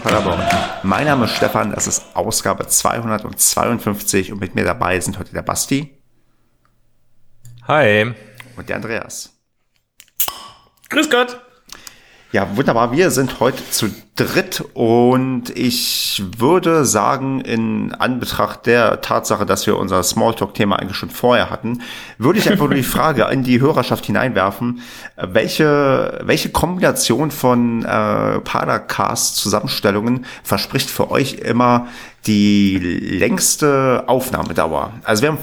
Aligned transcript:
Paderborn. 0.00 0.40
Mein 0.82 1.06
Name 1.06 1.26
ist 1.26 1.36
Stefan, 1.36 1.72
das 1.72 1.86
ist 1.86 2.04
Ausgabe 2.14 2.66
252 2.66 4.32
und 4.32 4.40
mit 4.40 4.54
mir 4.54 4.64
dabei 4.64 4.98
sind 5.00 5.18
heute 5.18 5.32
der 5.32 5.42
Basti. 5.42 5.96
Hi. 7.68 8.14
Und 8.56 8.68
der 8.68 8.76
Andreas. 8.76 9.38
Grüß 10.88 11.10
Gott. 11.10 11.40
Ja, 12.32 12.56
wunderbar. 12.56 12.92
Wir 12.92 13.10
sind 13.10 13.40
heute 13.40 13.68
zu 13.70 13.90
dritt 14.16 14.62
und 14.74 15.50
ich 15.56 16.22
würde 16.36 16.84
sagen, 16.84 17.40
in 17.40 17.94
Anbetracht 17.94 18.66
der 18.66 19.00
Tatsache, 19.00 19.46
dass 19.46 19.66
wir 19.66 19.78
unser 19.78 20.02
Smalltalk-Thema 20.02 20.76
eigentlich 20.76 20.96
schon 20.96 21.10
vorher 21.10 21.48
hatten, 21.48 21.80
würde 22.18 22.38
ich 22.38 22.50
einfach 22.50 22.66
nur 22.66 22.74
die 22.74 22.82
Frage 22.84 23.24
in 23.30 23.42
die 23.42 23.60
Hörerschaft 23.60 24.04
hineinwerfen, 24.04 24.82
welche, 25.16 26.20
welche 26.22 26.50
Kombination 26.50 27.30
von 27.30 27.84
äh, 27.84 28.40
Padercast-Zusammenstellungen 28.40 30.26
verspricht 30.42 30.90
für 30.90 31.10
euch 31.10 31.34
immer 31.34 31.88
die 32.26 32.76
längste 32.78 34.04
Aufnahmedauer. 34.06 34.92
Also 35.04 35.22
wir 35.22 35.30
haben 35.30 35.38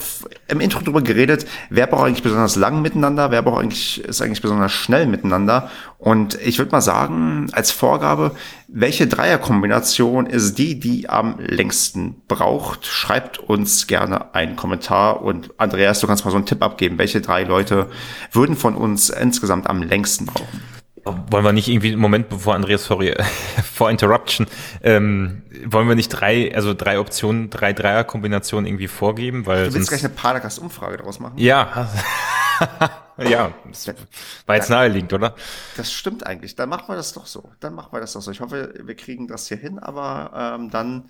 im 0.47 0.59
Intro 0.59 0.81
drüber 0.81 1.02
geredet, 1.02 1.47
wer 1.72 1.88
braucht 1.88 2.05
eigentlich 2.05 2.23
besonders 2.23 2.55
lang 2.55 2.84
miteinander, 2.84 3.31
wer 3.31 3.41
braucht 3.41 3.63
eigentlich, 3.63 4.03
ist 4.03 4.22
eigentlich 4.22 4.44
besonders 4.44 4.72
schnell 4.72 5.08
miteinander. 5.08 5.72
Und 5.97 6.36
ich 6.36 6.59
würde 6.59 6.72
mal 6.72 6.81
sagen, 6.81 7.47
als 7.53 7.72
Vorgabe, 7.72 8.31
welche 8.67 9.07
Dreierkombination 9.07 10.26
ist 10.26 10.57
die, 10.57 10.80
die 10.80 11.09
am 11.09 11.39
längsten 11.39 12.21
braucht? 12.27 12.85
Schreibt 12.85 13.39
uns 13.39 13.88
gerne 13.88 14.35
einen 14.35 14.58
Kommentar 14.58 15.21
und 15.21 15.52
Andreas, 15.58 16.02
du 16.02 16.08
kannst 16.08 16.25
mal 16.25 16.31
so 16.31 16.38
einen 16.38 16.45
Tipp 16.45 16.61
abgeben. 16.61 16.97
Welche 16.97 17.22
drei 17.22 17.44
Leute 17.44 17.89
würden 18.31 18.58
von 18.58 18.75
uns 18.75 19.09
insgesamt 19.09 19.69
am 19.69 19.81
längsten 19.81 20.25
brauchen? 20.25 20.61
Wollen 21.05 21.45
wir 21.45 21.53
nicht 21.53 21.69
irgendwie, 21.69 21.95
Moment, 21.95 22.27
bevor 22.27 22.55
Andreas, 22.55 22.83
sorry, 22.83 23.16
vor 23.73 23.89
Interruption, 23.89 24.47
ähm, 24.83 25.44
wollen 25.66 25.88
wir 25.88 25.95
nicht 25.95 26.09
drei, 26.09 26.53
also 26.53 26.73
drei 26.73 26.99
Optionen, 26.99 27.49
drei 27.49 27.72
Dreier-Kombinationen 27.72 28.66
irgendwie 28.66 28.89
vorgeben? 28.89 29.45
Weil 29.45 29.58
du 29.58 29.64
willst 29.64 29.75
sonst, 29.75 29.88
gleich 29.89 30.03
eine 30.03 30.14
Paracast-Umfrage 30.14 30.97
daraus 30.97 31.22
machen? 31.22 31.38
Ja. 31.38 31.89
ja, 33.17 33.52
das 33.67 33.94
war 34.45 34.55
jetzt 34.55 34.69
naheliegend, 34.69 35.13
oder? 35.13 35.36
Das 35.75 35.91
stimmt 35.91 36.25
eigentlich. 36.25 36.55
Dann 36.55 36.69
machen 36.69 36.86
wir 36.88 36.95
das 36.95 37.14
doch 37.14 37.25
so. 37.25 37.52
Dann 37.59 37.73
machen 37.73 37.89
wir 37.91 37.99
das 37.99 38.14
doch 38.14 38.22
so. 38.22 38.31
Ich 38.31 38.41
hoffe, 38.41 38.73
wir 38.83 38.95
kriegen 38.95 39.27
das 39.27 39.47
hier 39.47 39.58
hin, 39.58 39.80
aber 39.80 40.58
ähm, 40.59 40.69
dann 40.69 41.09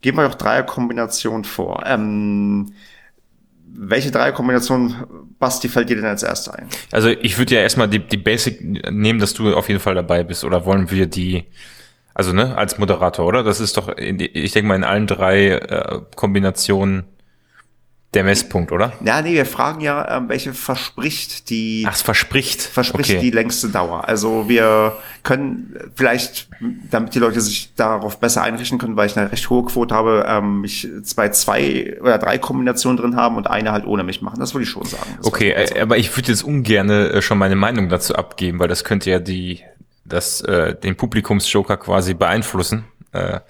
geben 0.00 0.18
wir 0.18 0.28
doch 0.28 0.34
Dreier-Kombinationen 0.34 1.44
vor. 1.44 1.82
Ähm, 1.86 2.74
welche 3.76 4.10
drei 4.10 4.32
Kombinationen, 4.32 4.94
Basti, 5.38 5.68
fällt 5.68 5.88
dir 5.90 5.96
denn 5.96 6.04
als 6.04 6.22
erste 6.22 6.54
ein? 6.54 6.68
Also 6.92 7.08
ich 7.08 7.38
würde 7.38 7.56
ja 7.56 7.60
erstmal 7.60 7.88
die, 7.88 7.98
die 7.98 8.16
Basic 8.16 8.62
nehmen, 8.92 9.18
dass 9.18 9.34
du 9.34 9.54
auf 9.54 9.68
jeden 9.68 9.80
Fall 9.80 9.94
dabei 9.94 10.22
bist. 10.22 10.44
Oder 10.44 10.64
wollen 10.64 10.90
wir 10.90 11.06
die, 11.06 11.44
also 12.14 12.32
ne, 12.32 12.56
als 12.56 12.78
Moderator, 12.78 13.26
oder? 13.26 13.42
Das 13.42 13.60
ist 13.60 13.76
doch, 13.76 13.96
ich 13.96 14.52
denke 14.52 14.68
mal, 14.68 14.76
in 14.76 14.84
allen 14.84 15.06
drei 15.06 15.48
äh, 15.48 16.00
Kombinationen 16.14 17.04
der 18.14 18.24
Messpunkt, 18.24 18.72
oder? 18.72 18.92
Ja, 19.04 19.20
nee, 19.22 19.32
wir 19.32 19.46
fragen 19.46 19.80
ja, 19.80 20.16
ähm, 20.16 20.28
welche 20.28 20.54
verspricht 20.54 21.50
die. 21.50 21.84
Ach, 21.86 21.94
es 21.94 22.02
verspricht. 22.02 22.62
Verspricht 22.62 23.10
okay. 23.10 23.20
die 23.20 23.30
längste 23.30 23.68
Dauer. 23.68 24.08
Also 24.08 24.48
wir 24.48 24.96
können 25.22 25.74
vielleicht, 25.94 26.48
damit 26.90 27.14
die 27.14 27.18
Leute 27.18 27.40
sich 27.40 27.74
darauf 27.74 28.18
besser 28.20 28.42
einrichten 28.42 28.78
können, 28.78 28.96
weil 28.96 29.06
ich 29.06 29.16
eine 29.16 29.32
recht 29.32 29.48
hohe 29.50 29.64
Quote 29.64 29.94
habe, 29.94 30.26
ähm, 30.28 30.60
mich 30.60 30.88
zwei, 31.02 31.30
zwei 31.30 31.96
oder 32.00 32.18
drei 32.18 32.38
Kombinationen 32.38 32.96
drin 32.96 33.16
haben 33.16 33.36
und 33.36 33.48
eine 33.48 33.72
halt 33.72 33.86
ohne 33.86 34.04
mich 34.04 34.22
machen. 34.22 34.38
Das 34.38 34.54
würde 34.54 34.64
ich 34.64 34.70
schon 34.70 34.84
sagen. 34.84 35.14
Das 35.18 35.26
okay, 35.26 35.50
äh, 35.50 35.80
aber 35.80 35.96
ich 35.96 36.14
würde 36.16 36.30
jetzt 36.30 36.44
ungern 36.44 36.90
äh, 36.90 37.22
schon 37.22 37.38
meine 37.38 37.56
Meinung 37.56 37.88
dazu 37.88 38.14
abgeben, 38.14 38.58
weil 38.58 38.68
das 38.68 38.84
könnte 38.84 39.10
ja 39.10 39.18
die, 39.18 39.60
das, 40.04 40.40
äh, 40.42 40.74
den 40.74 40.96
Publikumsjoker 40.96 41.76
quasi 41.76 42.14
beeinflussen. 42.14 42.84
Äh, 43.14 43.40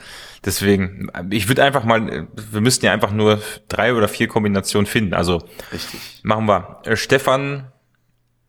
Deswegen, 0.45 1.11
ich 1.31 1.49
würde 1.49 1.65
einfach 1.65 1.85
mal, 1.85 2.27
wir 2.35 2.61
müssten 2.61 2.85
ja 2.85 2.93
einfach 2.93 3.13
nur 3.13 3.41
drei 3.69 3.95
oder 3.95 4.09
vier 4.09 4.29
Kombinationen 4.29 4.87
finden. 4.87 5.15
Also 5.15 5.43
Richtig. 5.73 6.21
machen 6.23 6.47
wir 6.47 6.81
äh, 6.85 6.97
Stefan, 6.97 7.73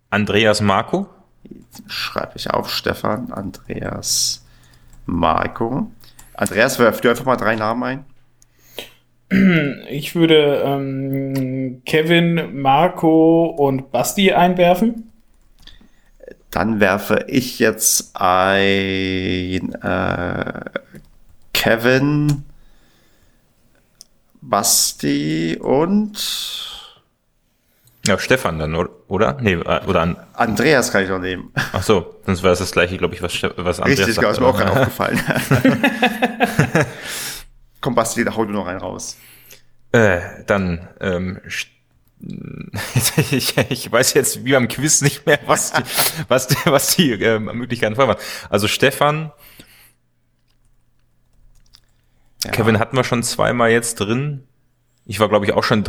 Andreas, 0.10 0.60
Marco. 0.60 1.08
Schreibe 1.88 2.34
ich 2.36 2.50
auf 2.50 2.70
Stefan, 2.70 3.32
Andreas, 3.32 4.46
Marco. 5.06 5.90
Andreas, 6.34 6.80
werf 6.80 7.00
du 7.00 7.10
einfach 7.10 7.26
mal 7.26 7.38
drei 7.38 7.56
Namen 7.56 7.84
ein. 7.84 8.06
Ich 9.90 10.16
würde 10.16 10.62
ähm, 10.66 11.82
Kevin, 11.86 12.62
Marco 12.62 13.46
und 13.46 13.92
Basti 13.92 14.34
einwerfen. 14.34 15.12
Dann 16.52 16.80
werfe 16.80 17.26
ich 17.28 17.60
jetzt 17.60 18.16
ein 18.16 19.74
äh, 19.82 20.62
Kevin, 21.66 22.44
Basti 24.40 25.58
und 25.60 26.14
ja, 28.06 28.20
Stefan 28.20 28.60
dann, 28.60 28.76
oder? 29.08 29.40
Nee, 29.42 29.54
äh, 29.54 29.84
oder 29.88 30.02
an 30.02 30.16
Andreas 30.34 30.92
kann 30.92 31.02
ich 31.02 31.10
noch 31.10 31.18
nehmen. 31.18 31.52
Ach 31.74 31.82
so, 31.82 32.18
sonst 32.24 32.44
wäre 32.44 32.54
es 32.54 32.60
das 32.60 32.72
gleiche, 32.72 33.00
glaube 33.00 33.16
ich, 33.16 33.24
was, 33.24 33.34
was 33.42 33.80
Andreas 33.80 33.98
Richtig, 33.98 34.14
sagt. 34.14 34.34
ist 34.34 34.40
mir 34.40 34.46
auch 34.46 34.56
gerade 34.56 34.74
aufgefallen. 34.74 35.20
Komm, 37.82 37.96
Basti, 37.96 38.24
da 38.24 38.36
hau 38.36 38.46
du 38.46 38.54
noch 38.54 38.68
einen 38.68 38.80
raus. 38.80 39.18
Äh, 39.92 40.20
dann, 40.46 40.88
ähm, 41.02 41.42
ich, 41.48 41.72
ich 43.70 43.92
weiß 43.92 44.14
jetzt 44.14 44.46
wie 44.46 44.52
beim 44.52 44.68
Quiz 44.68 45.02
nicht 45.02 45.26
mehr, 45.26 45.40
was 45.48 45.74
die, 45.74 45.82
was 46.28 46.46
die, 46.46 46.58
was 46.66 46.96
die 46.96 47.14
äh, 47.14 47.40
Möglichkeiten 47.40 47.96
vorher 47.96 48.16
waren. 48.16 48.24
Also 48.52 48.68
Stefan, 48.68 49.32
ja. 52.46 52.52
Kevin 52.52 52.80
hatten 52.80 52.96
wir 52.96 53.04
schon 53.04 53.24
zweimal 53.24 53.72
jetzt 53.72 54.00
drin. 54.00 54.44
Ich 55.06 55.20
war, 55.20 55.30
glaube 55.30 55.46
ich, 55.46 55.54
auch 55.54 55.64
schon 55.64 55.84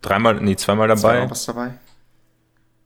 dreimal, 0.00 0.34
nee, 0.40 0.56
zweimal 0.56 0.88
dabei. 0.88 1.00
Zweimal 1.00 1.30
was 1.30 1.44
dabei. 1.44 1.74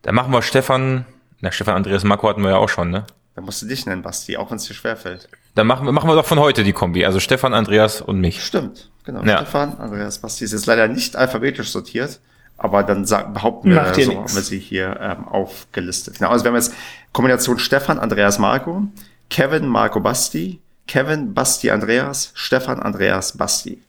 Dann 0.02 0.14
machen 0.14 0.32
wir 0.32 0.42
Stefan, 0.42 1.04
na, 1.40 1.50
Stefan 1.50 1.74
Andreas 1.74 2.04
Marco 2.04 2.28
hatten 2.28 2.42
wir 2.42 2.50
ja 2.50 2.56
auch 2.56 2.68
schon, 2.68 2.90
ne? 2.90 3.06
Dann 3.34 3.44
musst 3.44 3.60
du 3.60 3.66
dich 3.66 3.84
nennen, 3.86 4.02
Basti, 4.02 4.36
auch 4.36 4.50
wenn 4.50 4.56
es 4.56 4.64
dir 4.64 4.74
schwerfällt. 4.74 5.28
Dann 5.54 5.66
machen 5.66 5.84
wir, 5.84 5.92
machen 5.92 6.08
wir 6.08 6.14
doch 6.14 6.24
von 6.24 6.38
heute 6.38 6.64
die 6.64 6.72
Kombi. 6.72 7.04
Also 7.04 7.20
Stefan, 7.20 7.54
Andreas 7.54 8.00
und 8.00 8.20
mich. 8.20 8.42
Stimmt, 8.44 8.90
genau. 9.04 9.22
Ja. 9.24 9.38
Stefan, 9.38 9.78
Andreas, 9.78 10.18
Basti 10.18 10.44
ist 10.44 10.52
jetzt 10.52 10.66
leider 10.66 10.88
nicht 10.88 11.16
alphabetisch 11.16 11.70
sortiert, 11.70 12.20
aber 12.56 12.82
dann 12.82 13.04
sagen, 13.04 13.34
behaupten 13.34 13.70
wir, 13.70 13.94
so 13.94 14.14
haben 14.14 14.34
wir 14.34 14.42
sie 14.42 14.58
hier 14.58 14.98
ähm, 15.00 15.28
aufgelistet. 15.28 16.18
Genau, 16.18 16.30
also 16.30 16.44
wir 16.44 16.50
haben 16.50 16.56
jetzt 16.56 16.72
Kombination 17.12 17.58
Stefan, 17.58 17.98
Andreas, 17.98 18.38
Marco, 18.38 18.84
Kevin, 19.28 19.66
Marco, 19.66 20.00
Basti, 20.00 20.60
Kevin, 20.86 21.34
Basti, 21.34 21.70
Andreas, 21.70 22.30
Stefan, 22.34 22.80
Andreas, 22.80 23.36
Basti. 23.36 23.82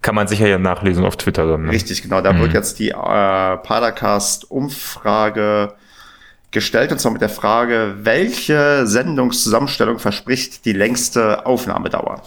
Kann 0.00 0.14
man 0.14 0.26
sicher 0.26 0.48
ja 0.48 0.58
nachlesen 0.58 1.04
auf 1.04 1.16
Twitter 1.16 1.46
dann. 1.46 1.66
Ne? 1.66 1.72
Richtig, 1.72 2.02
genau. 2.02 2.20
Da 2.20 2.32
mhm. 2.32 2.40
wird 2.40 2.54
jetzt 2.54 2.78
die 2.78 2.90
äh, 2.90 2.94
Padercast-Umfrage 2.94 5.74
gestellt, 6.50 6.92
und 6.92 6.98
zwar 6.98 7.12
mit 7.12 7.22
der 7.22 7.28
Frage, 7.28 7.96
welche 8.02 8.86
Sendungszusammenstellung 8.86 9.98
verspricht 9.98 10.64
die 10.64 10.72
längste 10.72 11.46
Aufnahmedauer? 11.46 12.22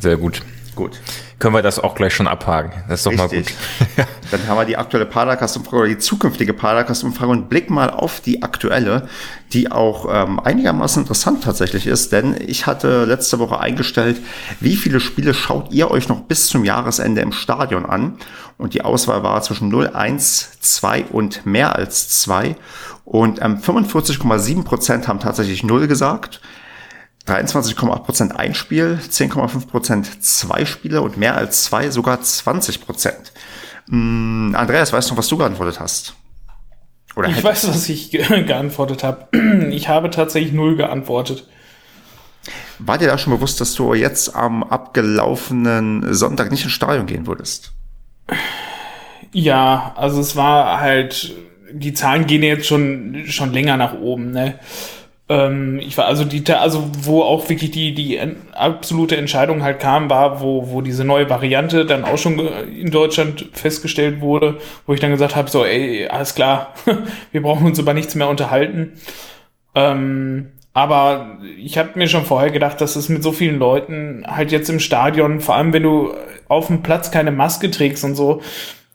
Sehr 0.00 0.16
gut. 0.16 0.42
Gut. 0.74 1.00
Können 1.38 1.54
wir 1.54 1.62
das 1.62 1.78
auch 1.78 1.94
gleich 1.94 2.14
schon 2.14 2.28
abhaken. 2.28 2.72
Das 2.88 3.00
ist 3.00 3.06
doch 3.06 3.12
Richtig. 3.12 3.56
mal 3.78 3.86
gut. 3.96 4.06
Dann 4.30 4.46
haben 4.46 4.58
wir 4.58 4.64
die 4.64 4.76
aktuelle 4.76 5.06
Padercast-Umfrage 5.06 5.76
oder 5.76 5.88
die 5.88 5.98
zukünftige 5.98 6.52
Padercast-Umfrage 6.52 7.30
und 7.30 7.48
blick 7.48 7.70
mal 7.70 7.90
auf 7.90 8.20
die 8.20 8.42
aktuelle, 8.42 9.08
die 9.52 9.72
auch 9.72 10.06
ähm, 10.10 10.38
einigermaßen 10.38 11.02
interessant 11.02 11.42
tatsächlich 11.42 11.86
ist, 11.86 12.12
denn 12.12 12.36
ich 12.46 12.66
hatte 12.66 13.04
letzte 13.04 13.38
Woche 13.38 13.58
eingestellt, 13.58 14.20
wie 14.60 14.76
viele 14.76 15.00
Spiele 15.00 15.34
schaut 15.34 15.72
ihr 15.72 15.90
euch 15.90 16.08
noch 16.08 16.20
bis 16.20 16.46
zum 16.46 16.64
Jahresende 16.64 17.20
im 17.22 17.32
Stadion 17.32 17.86
an? 17.86 18.18
Und 18.58 18.74
die 18.74 18.82
Auswahl 18.82 19.22
war 19.22 19.40
zwischen 19.42 19.68
0, 19.70 19.88
1, 19.88 20.60
2 20.60 21.06
und 21.06 21.46
mehr 21.46 21.76
als 21.76 22.20
2. 22.20 22.56
Und 23.04 23.40
ähm, 23.42 23.58
45,7 23.58 24.64
Prozent 24.64 25.08
haben 25.08 25.18
tatsächlich 25.18 25.64
0 25.64 25.88
gesagt. 25.88 26.40
23,8% 27.26 28.32
ein 28.32 28.54
Spiel, 28.54 28.98
10,5% 29.08 30.20
zwei 30.20 30.64
Spiele 30.64 31.02
und 31.02 31.16
mehr 31.16 31.36
als 31.36 31.64
zwei 31.64 31.90
sogar 31.90 32.18
20%. 32.18 33.12
Hm, 33.88 34.54
Andreas, 34.56 34.92
weißt 34.92 35.10
du, 35.10 35.16
was 35.16 35.28
du 35.28 35.36
geantwortet 35.36 35.80
hast? 35.80 36.14
Oder 37.16 37.28
ich 37.28 37.42
weiß, 37.42 37.68
was 37.68 37.88
ich 37.88 38.10
ge 38.10 38.44
geantwortet 38.44 39.04
habe. 39.04 39.28
Ich 39.70 39.88
habe 39.88 40.10
tatsächlich 40.10 40.52
null 40.52 40.76
geantwortet. 40.76 41.46
War 42.78 42.98
dir 42.98 43.08
da 43.08 43.18
schon 43.18 43.34
bewusst, 43.34 43.60
dass 43.60 43.74
du 43.74 43.94
jetzt 43.94 44.34
am 44.34 44.62
abgelaufenen 44.62 46.14
Sonntag 46.14 46.50
nicht 46.50 46.64
ins 46.64 46.72
Stadion 46.72 47.06
gehen 47.06 47.26
würdest? 47.26 47.72
Ja, 49.32 49.92
also 49.94 50.20
es 50.20 50.34
war 50.34 50.80
halt, 50.80 51.36
die 51.72 51.92
Zahlen 51.94 52.26
gehen 52.26 52.42
jetzt 52.42 52.66
schon, 52.66 53.26
schon 53.28 53.52
länger 53.52 53.76
nach 53.76 53.94
oben, 53.94 54.32
ne? 54.32 54.58
Ähm, 55.30 55.78
ich 55.78 55.96
war 55.96 56.06
also 56.06 56.24
die, 56.24 56.44
also 56.52 56.90
wo 57.02 57.22
auch 57.22 57.48
wirklich 57.48 57.70
die, 57.70 57.94
die 57.94 58.20
absolute 58.52 59.16
Entscheidung 59.16 59.62
halt 59.62 59.78
kam, 59.78 60.10
war, 60.10 60.40
wo, 60.42 60.70
wo 60.72 60.80
diese 60.82 61.04
neue 61.04 61.30
Variante 61.30 61.86
dann 61.86 62.04
auch 62.04 62.18
schon 62.18 62.38
in 62.38 62.90
Deutschland 62.90 63.46
festgestellt 63.52 64.20
wurde, 64.20 64.58
wo 64.86 64.92
ich 64.92 65.00
dann 65.00 65.12
gesagt 65.12 65.36
habe, 65.36 65.48
so, 65.48 65.64
ey, 65.64 66.08
alles 66.08 66.34
klar, 66.34 66.74
wir 67.32 67.42
brauchen 67.42 67.66
uns 67.66 67.78
über 67.78 67.94
nichts 67.94 68.16
mehr 68.16 68.28
unterhalten. 68.28 68.94
Ähm, 69.76 70.50
Aber 70.72 71.38
ich 71.56 71.78
habe 71.78 71.90
mir 71.94 72.08
schon 72.08 72.24
vorher 72.24 72.50
gedacht, 72.50 72.80
dass 72.80 72.96
es 72.96 73.08
mit 73.08 73.22
so 73.22 73.30
vielen 73.32 73.58
Leuten 73.60 74.24
halt 74.26 74.50
jetzt 74.50 74.68
im 74.68 74.80
Stadion, 74.80 75.40
vor 75.40 75.54
allem 75.54 75.72
wenn 75.72 75.84
du 75.84 76.12
auf 76.48 76.66
dem 76.66 76.82
Platz 76.82 77.12
keine 77.12 77.30
Maske 77.32 77.70
trägst 77.70 78.02
und 78.04 78.16
so, 78.16 78.40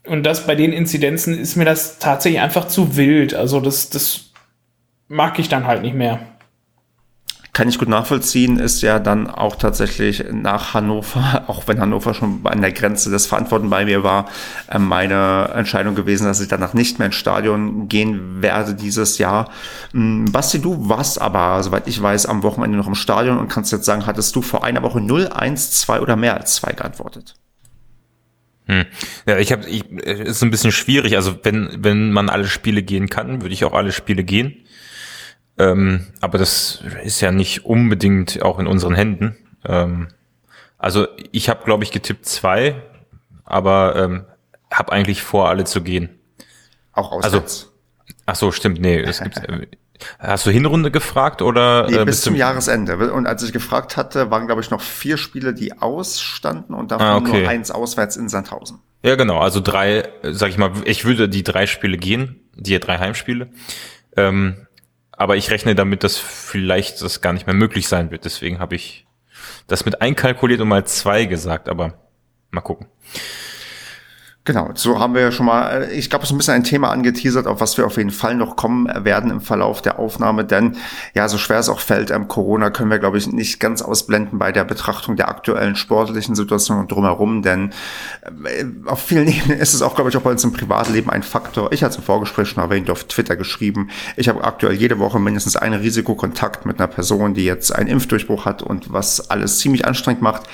und 0.06 0.24
das 0.24 0.46
bei 0.46 0.54
den 0.54 0.72
Inzidenzen 0.72 1.38
ist 1.38 1.56
mir 1.56 1.64
das 1.64 1.98
tatsächlich 1.98 2.40
einfach 2.40 2.68
zu 2.68 2.96
wild. 2.96 3.34
Also 3.34 3.60
das, 3.60 3.90
das 3.90 4.25
mag 5.08 5.38
ich 5.38 5.48
dann 5.48 5.66
halt 5.66 5.82
nicht 5.82 5.94
mehr. 5.94 6.20
Kann 7.52 7.70
ich 7.70 7.78
gut 7.78 7.88
nachvollziehen, 7.88 8.58
ist 8.58 8.82
ja 8.82 8.98
dann 8.98 9.30
auch 9.30 9.56
tatsächlich 9.56 10.22
nach 10.30 10.74
Hannover, 10.74 11.44
auch 11.48 11.66
wenn 11.66 11.80
Hannover 11.80 12.12
schon 12.12 12.40
an 12.44 12.60
der 12.60 12.72
Grenze 12.72 13.10
des 13.10 13.24
Verantworten 13.24 13.70
bei 13.70 13.86
mir 13.86 14.02
war, 14.02 14.26
äh, 14.68 14.78
meine 14.78 15.52
Entscheidung 15.54 15.94
gewesen, 15.94 16.26
dass 16.26 16.42
ich 16.42 16.48
danach 16.48 16.74
nicht 16.74 16.98
mehr 16.98 17.06
ins 17.06 17.14
Stadion 17.14 17.88
gehen 17.88 18.42
werde 18.42 18.74
dieses 18.74 19.16
Jahr. 19.16 19.50
Hm, 19.92 20.26
Basti, 20.26 20.60
du 20.60 20.90
warst 20.90 21.18
aber, 21.18 21.62
soweit 21.62 21.88
ich 21.88 22.00
weiß, 22.02 22.26
am 22.26 22.42
Wochenende 22.42 22.76
noch 22.76 22.88
im 22.88 22.94
Stadion 22.94 23.38
und 23.38 23.48
kannst 23.48 23.72
jetzt 23.72 23.86
sagen, 23.86 24.04
hattest 24.04 24.36
du 24.36 24.42
vor 24.42 24.62
einer 24.62 24.82
Woche 24.82 25.00
0, 25.00 25.28
1, 25.28 25.80
2 25.80 26.02
oder 26.02 26.16
mehr 26.16 26.36
als 26.36 26.56
2 26.56 26.72
geantwortet? 26.72 27.36
Hm. 28.66 28.84
Ja, 29.26 29.38
ich 29.38 29.52
habe, 29.52 29.66
ich, 29.66 29.88
ist 29.90 30.42
ein 30.42 30.50
bisschen 30.50 30.72
schwierig. 30.72 31.16
Also 31.16 31.38
wenn 31.42 31.70
wenn 31.78 32.12
man 32.12 32.28
alle 32.28 32.46
Spiele 32.46 32.82
gehen 32.82 33.08
kann, 33.08 33.40
würde 33.40 33.54
ich 33.54 33.64
auch 33.64 33.72
alle 33.72 33.92
Spiele 33.92 34.24
gehen. 34.24 34.56
Ähm, 35.58 36.06
aber 36.20 36.38
das 36.38 36.82
ist 37.02 37.20
ja 37.20 37.32
nicht 37.32 37.64
unbedingt 37.64 38.42
auch 38.42 38.58
in 38.58 38.66
unseren 38.66 38.94
Händen. 38.94 39.36
Ähm, 39.64 40.08
also 40.78 41.08
ich 41.32 41.48
habe, 41.48 41.64
glaube 41.64 41.84
ich, 41.84 41.90
getippt 41.90 42.26
zwei, 42.26 42.82
aber 43.44 43.96
ähm, 43.96 44.24
habe 44.70 44.92
eigentlich 44.92 45.22
vor, 45.22 45.48
alle 45.48 45.64
zu 45.64 45.82
gehen. 45.82 46.10
Auch 46.92 47.12
auswärts. 47.12 47.34
Also, 47.34 48.14
ach 48.26 48.36
so, 48.36 48.52
stimmt. 48.52 48.80
Nee, 48.80 49.00
es 49.00 49.20
gibt. 49.20 49.40
Äh, 50.18 50.28
hast 50.28 50.44
du 50.44 50.50
Hinrunde 50.50 50.90
gefragt 50.90 51.40
oder? 51.40 51.86
Nee, 51.88 51.96
äh, 51.96 52.04
bis 52.04 52.20
zum 52.20 52.36
Jahresende. 52.36 53.12
Und 53.12 53.26
als 53.26 53.42
ich 53.42 53.52
gefragt 53.52 53.96
hatte, 53.96 54.30
waren 54.30 54.46
glaube 54.46 54.60
ich 54.60 54.70
noch 54.70 54.82
vier 54.82 55.16
Spiele, 55.16 55.54
die 55.54 55.78
ausstanden 55.78 56.74
und 56.74 56.90
davon 56.90 57.06
ah, 57.06 57.16
okay. 57.16 57.40
nur 57.40 57.48
eins 57.48 57.70
auswärts 57.70 58.16
in 58.16 58.28
Sandhausen. 58.28 58.80
Ja, 59.02 59.14
genau. 59.16 59.38
Also 59.38 59.60
drei, 59.60 60.08
sag 60.22 60.50
ich 60.50 60.58
mal, 60.58 60.72
ich 60.84 61.04
würde 61.04 61.28
die 61.28 61.42
drei 61.42 61.66
Spiele 61.66 61.96
gehen, 61.96 62.40
die 62.54 62.78
drei 62.78 62.98
Heimspiele. 62.98 63.48
Ähm, 64.16 64.65
aber 65.16 65.36
ich 65.36 65.50
rechne 65.50 65.74
damit, 65.74 66.04
dass 66.04 66.18
vielleicht 66.18 67.02
das 67.02 67.20
gar 67.20 67.32
nicht 67.32 67.46
mehr 67.46 67.56
möglich 67.56 67.88
sein 67.88 68.10
wird. 68.10 68.24
Deswegen 68.24 68.58
habe 68.58 68.76
ich 68.76 69.06
das 69.66 69.84
mit 69.84 70.00
einkalkuliert 70.00 70.60
und 70.60 70.68
mal 70.68 70.86
zwei 70.86 71.24
gesagt, 71.24 71.68
aber 71.68 71.94
mal 72.50 72.60
gucken. 72.60 72.86
Genau, 74.46 74.70
so 74.74 75.00
haben 75.00 75.14
wir 75.14 75.22
ja 75.22 75.32
schon 75.32 75.46
mal, 75.46 75.82
äh, 75.82 75.92
ich 75.92 76.08
glaube, 76.08 76.22
es 76.22 76.30
ist 76.30 76.34
ein 76.34 76.38
bisschen 76.38 76.54
ein 76.54 76.62
Thema 76.62 76.90
angeteasert, 76.90 77.48
auf 77.48 77.60
was 77.60 77.76
wir 77.76 77.84
auf 77.84 77.96
jeden 77.96 78.12
Fall 78.12 78.36
noch 78.36 78.54
kommen 78.54 78.88
werden 79.04 79.32
im 79.32 79.40
Verlauf 79.40 79.82
der 79.82 79.98
Aufnahme, 79.98 80.44
denn 80.44 80.76
ja, 81.14 81.28
so 81.28 81.36
schwer 81.36 81.58
es 81.58 81.68
auch 81.68 81.80
fällt, 81.80 82.12
ähm, 82.12 82.28
Corona 82.28 82.70
können 82.70 82.88
wir, 82.88 83.00
glaube 83.00 83.18
ich, 83.18 83.26
nicht 83.26 83.58
ganz 83.58 83.82
ausblenden 83.82 84.38
bei 84.38 84.52
der 84.52 84.62
Betrachtung 84.62 85.16
der 85.16 85.28
aktuellen 85.28 85.74
sportlichen 85.74 86.36
Situation 86.36 86.86
drumherum, 86.86 87.42
denn 87.42 87.72
äh, 88.44 88.64
auf 88.86 89.02
vielen 89.02 89.26
Ebenen 89.36 89.58
ist 89.58 89.74
es 89.74 89.82
auch, 89.82 89.96
glaube 89.96 90.10
ich, 90.10 90.16
auch 90.16 90.22
bei 90.22 90.30
uns 90.30 90.44
im 90.44 90.52
Privatleben 90.52 91.10
ein 91.10 91.24
Faktor. 91.24 91.72
Ich 91.72 91.82
hatte 91.82 91.94
es 91.94 91.96
im 91.96 92.04
Vorgespräch 92.04 92.48
schon 92.48 92.62
erwähnt, 92.62 92.88
auf 92.88 93.02
Twitter 93.02 93.34
geschrieben, 93.34 93.90
ich 94.14 94.28
habe 94.28 94.44
aktuell 94.44 94.74
jede 94.74 95.00
Woche 95.00 95.18
mindestens 95.18 95.56
einen 95.56 95.80
Risikokontakt 95.80 96.66
mit 96.66 96.78
einer 96.78 96.86
Person, 96.86 97.34
die 97.34 97.44
jetzt 97.44 97.74
einen 97.74 97.88
Impfdurchbruch 97.88 98.44
hat 98.44 98.62
und 98.62 98.92
was 98.92 99.28
alles 99.28 99.58
ziemlich 99.58 99.84
anstrengend 99.84 100.22
macht. 100.22 100.44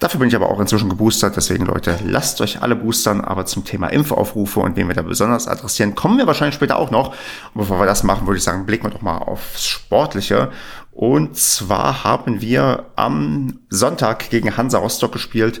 Dafür 0.00 0.18
bin 0.18 0.30
ich 0.30 0.34
aber 0.34 0.48
auch 0.48 0.58
inzwischen 0.58 0.88
geboostert, 0.88 1.36
deswegen 1.36 1.66
Leute, 1.66 1.98
lasst 2.06 2.40
euch 2.40 2.62
alle 2.62 2.74
boostern, 2.74 3.20
aber 3.20 3.44
zum 3.44 3.66
Thema 3.66 3.88
Impfaufrufe 3.88 4.60
und 4.60 4.74
wen 4.74 4.88
wir 4.88 4.94
da 4.94 5.02
besonders 5.02 5.46
adressieren, 5.46 5.94
kommen 5.94 6.16
wir 6.16 6.26
wahrscheinlich 6.26 6.54
später 6.54 6.78
auch 6.78 6.90
noch. 6.90 7.08
Und 7.08 7.60
bevor 7.60 7.78
wir 7.78 7.84
das 7.84 8.02
machen, 8.02 8.26
würde 8.26 8.38
ich 8.38 8.42
sagen, 8.42 8.64
blicken 8.64 8.86
wir 8.86 8.90
doch 8.90 9.02
mal 9.02 9.18
aufs 9.18 9.66
Sportliche. 9.66 10.50
Und 10.90 11.36
zwar 11.36 12.02
haben 12.02 12.40
wir 12.40 12.86
am 12.96 13.60
Sonntag 13.68 14.30
gegen 14.30 14.56
Hansa 14.56 14.78
Rostock 14.78 15.12
gespielt 15.12 15.60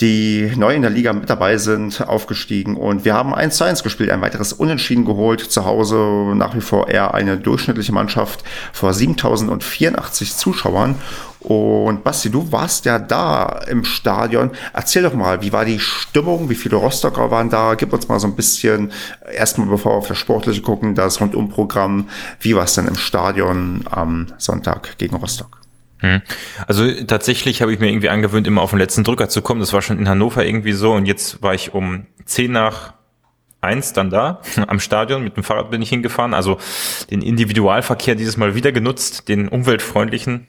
die 0.00 0.52
neu 0.56 0.74
in 0.74 0.82
der 0.82 0.90
Liga 0.90 1.12
mit 1.12 1.28
dabei 1.28 1.58
sind, 1.58 2.06
aufgestiegen. 2.08 2.76
Und 2.76 3.04
wir 3.04 3.14
haben 3.14 3.34
1 3.34 3.56
zu 3.56 3.64
1 3.64 3.82
gespielt, 3.82 4.10
ein 4.10 4.22
weiteres 4.22 4.52
Unentschieden 4.52 5.04
geholt. 5.04 5.40
Zu 5.40 5.64
Hause 5.64 5.96
nach 6.34 6.54
wie 6.54 6.60
vor 6.60 6.88
eher 6.88 7.14
eine 7.14 7.36
durchschnittliche 7.36 7.92
Mannschaft 7.92 8.42
vor 8.72 8.94
7084 8.94 10.36
Zuschauern. 10.36 10.96
Und 11.40 12.04
Basti, 12.04 12.30
du 12.30 12.52
warst 12.52 12.84
ja 12.84 12.98
da 12.98 13.60
im 13.68 13.84
Stadion. 13.84 14.50
Erzähl 14.74 15.02
doch 15.02 15.14
mal, 15.14 15.40
wie 15.40 15.52
war 15.52 15.64
die 15.64 15.78
Stimmung? 15.78 16.50
Wie 16.50 16.54
viele 16.54 16.76
Rostocker 16.76 17.30
waren 17.30 17.48
da? 17.48 17.74
Gib 17.74 17.92
uns 17.92 18.08
mal 18.08 18.20
so 18.20 18.26
ein 18.26 18.36
bisschen, 18.36 18.92
erstmal 19.34 19.68
bevor 19.68 19.92
wir 19.92 19.96
auf 19.96 20.08
das 20.08 20.18
Sportliche 20.18 20.60
gucken, 20.60 20.94
das 20.94 21.20
Rundumprogramm. 21.20 22.08
Wie 22.40 22.54
war 22.54 22.64
es 22.64 22.74
denn 22.74 22.86
im 22.86 22.96
Stadion 22.96 23.84
am 23.90 24.26
Sonntag 24.36 24.98
gegen 24.98 25.16
Rostock? 25.16 25.59
Hm. 26.00 26.22
Also 26.66 26.90
tatsächlich 27.04 27.62
habe 27.62 27.72
ich 27.72 27.78
mir 27.78 27.88
irgendwie 27.88 28.08
angewöhnt, 28.08 28.46
immer 28.46 28.62
auf 28.62 28.70
den 28.70 28.78
letzten 28.78 29.04
Drücker 29.04 29.28
zu 29.28 29.42
kommen. 29.42 29.60
Das 29.60 29.72
war 29.72 29.82
schon 29.82 29.98
in 29.98 30.08
Hannover 30.08 30.44
irgendwie 30.44 30.72
so. 30.72 30.92
Und 30.92 31.06
jetzt 31.06 31.42
war 31.42 31.54
ich 31.54 31.74
um 31.74 32.06
zehn 32.24 32.52
nach 32.52 32.94
eins 33.60 33.92
dann 33.92 34.10
da 34.10 34.40
am 34.66 34.80
Stadion. 34.80 35.22
Mit 35.22 35.36
dem 35.36 35.44
Fahrrad 35.44 35.70
bin 35.70 35.82
ich 35.82 35.90
hingefahren. 35.90 36.34
Also 36.34 36.58
den 37.10 37.22
Individualverkehr 37.22 38.14
dieses 38.14 38.36
Mal 38.36 38.54
wieder 38.54 38.72
genutzt, 38.72 39.28
den 39.28 39.48
umweltfreundlichen, 39.48 40.48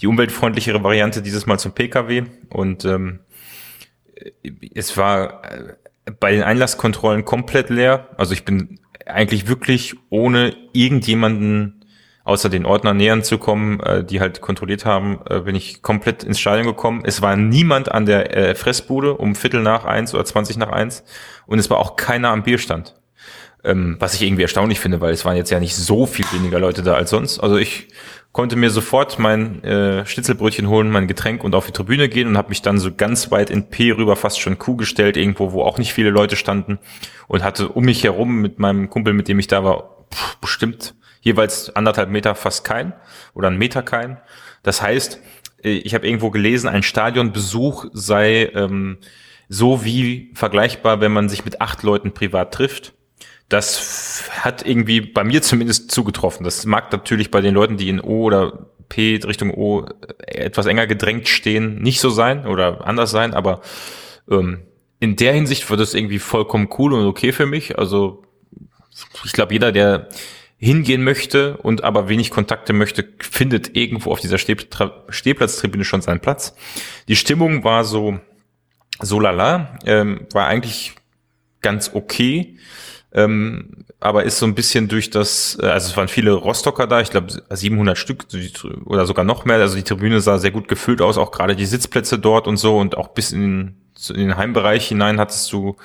die 0.00 0.06
umweltfreundlichere 0.06 0.82
Variante 0.82 1.22
dieses 1.22 1.46
Mal 1.46 1.58
zum 1.58 1.72
Pkw. 1.72 2.24
Und 2.50 2.84
ähm, 2.84 3.20
es 4.74 4.96
war 4.96 5.44
äh, 5.44 5.74
bei 6.18 6.32
den 6.32 6.42
Einlasskontrollen 6.42 7.24
komplett 7.24 7.70
leer. 7.70 8.08
Also 8.16 8.34
ich 8.34 8.44
bin 8.44 8.80
eigentlich 9.06 9.48
wirklich 9.48 9.94
ohne 10.10 10.54
irgendjemanden 10.72 11.79
außer 12.24 12.48
den 12.48 12.66
Ordner 12.66 12.94
nähern 12.94 13.22
zu 13.22 13.38
kommen, 13.38 13.80
äh, 13.80 14.04
die 14.04 14.20
halt 14.20 14.40
kontrolliert 14.40 14.84
haben, 14.84 15.20
äh, 15.28 15.40
bin 15.40 15.54
ich 15.54 15.82
komplett 15.82 16.22
ins 16.22 16.38
Stadion 16.38 16.66
gekommen. 16.66 17.02
Es 17.04 17.22
war 17.22 17.36
niemand 17.36 17.90
an 17.90 18.06
der 18.06 18.36
äh, 18.36 18.54
Fressbude 18.54 19.14
um 19.14 19.34
Viertel 19.34 19.62
nach 19.62 19.84
eins 19.84 20.14
oder 20.14 20.24
zwanzig 20.24 20.56
nach 20.56 20.70
eins 20.70 21.04
und 21.46 21.58
es 21.58 21.70
war 21.70 21.78
auch 21.78 21.96
keiner 21.96 22.30
am 22.30 22.42
Bierstand. 22.42 22.94
Ähm, 23.62 23.96
was 23.98 24.14
ich 24.14 24.22
irgendwie 24.22 24.42
erstaunlich 24.42 24.80
finde, 24.80 25.02
weil 25.02 25.12
es 25.12 25.26
waren 25.26 25.36
jetzt 25.36 25.50
ja 25.50 25.60
nicht 25.60 25.76
so 25.76 26.06
viel 26.06 26.24
weniger 26.32 26.58
Leute 26.58 26.82
da 26.82 26.94
als 26.94 27.10
sonst. 27.10 27.40
Also 27.40 27.58
ich 27.58 27.88
konnte 28.32 28.56
mir 28.56 28.70
sofort 28.70 29.18
mein 29.18 29.62
äh, 29.64 30.06
Schnitzelbrötchen 30.06 30.68
holen, 30.68 30.90
mein 30.90 31.08
Getränk 31.08 31.44
und 31.44 31.54
auf 31.54 31.66
die 31.66 31.72
Tribüne 31.72 32.08
gehen 32.08 32.28
und 32.28 32.38
habe 32.38 32.48
mich 32.48 32.62
dann 32.62 32.78
so 32.78 32.90
ganz 32.90 33.30
weit 33.30 33.50
in 33.50 33.68
P 33.68 33.90
rüber 33.92 34.16
fast 34.16 34.40
schon 34.40 34.58
Kuh 34.58 34.76
gestellt, 34.76 35.18
irgendwo, 35.18 35.52
wo 35.52 35.62
auch 35.62 35.76
nicht 35.76 35.92
viele 35.92 36.08
Leute 36.08 36.36
standen 36.36 36.78
und 37.28 37.42
hatte 37.42 37.68
um 37.68 37.84
mich 37.84 38.02
herum 38.02 38.40
mit 38.40 38.58
meinem 38.58 38.88
Kumpel, 38.88 39.12
mit 39.12 39.28
dem 39.28 39.38
ich 39.38 39.46
da 39.48 39.62
war, 39.62 40.06
pff, 40.10 40.36
bestimmt 40.36 40.94
jeweils 41.20 41.74
anderthalb 41.74 42.10
Meter 42.10 42.34
fast 42.34 42.64
kein 42.64 42.92
oder 43.34 43.48
ein 43.48 43.58
Meter 43.58 43.82
kein. 43.82 44.18
Das 44.62 44.82
heißt, 44.82 45.20
äh, 45.62 45.70
ich 45.70 45.94
habe 45.94 46.06
irgendwo 46.06 46.30
gelesen, 46.30 46.68
ein 46.68 46.82
Stadionbesuch 46.82 47.86
sei 47.92 48.50
ähm, 48.54 48.98
so 49.48 49.84
wie 49.84 50.30
vergleichbar, 50.34 51.00
wenn 51.00 51.12
man 51.12 51.28
sich 51.28 51.44
mit 51.44 51.60
acht 51.60 51.82
Leuten 51.82 52.12
privat 52.12 52.54
trifft. 52.54 52.94
Das 53.48 54.30
hat 54.30 54.64
irgendwie 54.64 55.00
bei 55.00 55.24
mir 55.24 55.42
zumindest 55.42 55.90
zugetroffen. 55.90 56.44
Das 56.44 56.64
mag 56.66 56.92
natürlich 56.92 57.32
bei 57.32 57.40
den 57.40 57.54
Leuten, 57.54 57.76
die 57.76 57.88
in 57.88 58.00
O 58.00 58.22
oder 58.22 58.70
P 58.88 59.20
Richtung 59.24 59.52
O 59.52 59.86
äh, 60.26 60.36
etwas 60.36 60.66
enger 60.66 60.86
gedrängt 60.86 61.28
stehen, 61.28 61.80
nicht 61.82 62.00
so 62.00 62.10
sein 62.10 62.46
oder 62.46 62.86
anders 62.86 63.10
sein, 63.10 63.34
aber 63.34 63.60
ähm, 64.30 64.62
in 65.00 65.16
der 65.16 65.32
Hinsicht 65.32 65.68
wird 65.70 65.80
es 65.80 65.94
irgendwie 65.94 66.18
vollkommen 66.18 66.68
cool 66.78 66.92
und 66.92 67.06
okay 67.06 67.32
für 67.32 67.46
mich. 67.46 67.78
Also 67.78 68.22
ich 69.24 69.32
glaube, 69.32 69.54
jeder, 69.54 69.72
der 69.72 70.08
hingehen 70.60 71.02
möchte 71.02 71.56
und 71.56 71.84
aber 71.84 72.08
wenig 72.10 72.30
Kontakte 72.30 72.74
möchte, 72.74 73.08
findet 73.18 73.76
irgendwo 73.76 74.12
auf 74.12 74.20
dieser 74.20 74.36
Stehplatztribüne 74.36 75.84
schon 75.84 76.02
seinen 76.02 76.20
Platz. 76.20 76.54
Die 77.08 77.16
Stimmung 77.16 77.64
war 77.64 77.84
so, 77.84 78.20
so 79.00 79.18
lala, 79.18 79.78
ähm, 79.86 80.26
war 80.32 80.46
eigentlich 80.46 80.92
ganz 81.62 81.92
okay, 81.94 82.58
ähm, 83.12 83.86
aber 84.00 84.24
ist 84.24 84.38
so 84.38 84.44
ein 84.44 84.54
bisschen 84.54 84.88
durch 84.88 85.08
das, 85.08 85.58
äh, 85.62 85.66
also 85.66 85.88
es 85.88 85.96
waren 85.96 86.08
viele 86.08 86.32
Rostocker 86.32 86.86
da, 86.86 87.00
ich 87.00 87.10
glaube 87.10 87.42
700 87.48 87.96
Stück 87.96 88.26
oder 88.84 89.06
sogar 89.06 89.24
noch 89.24 89.46
mehr, 89.46 89.56
also 89.56 89.76
die 89.76 89.82
Tribüne 89.82 90.20
sah 90.20 90.36
sehr 90.36 90.50
gut 90.50 90.68
gefüllt 90.68 91.00
aus, 91.00 91.16
auch 91.16 91.30
gerade 91.30 91.56
die 91.56 91.66
Sitzplätze 91.66 92.18
dort 92.18 92.46
und 92.46 92.58
so 92.58 92.76
und 92.76 92.98
auch 92.98 93.08
bis 93.08 93.32
in 93.32 93.79
in 94.08 94.28
den 94.28 94.36
Heimbereich 94.36 94.88
hinein 94.88 95.20
hattest 95.20 95.52
du 95.52 95.76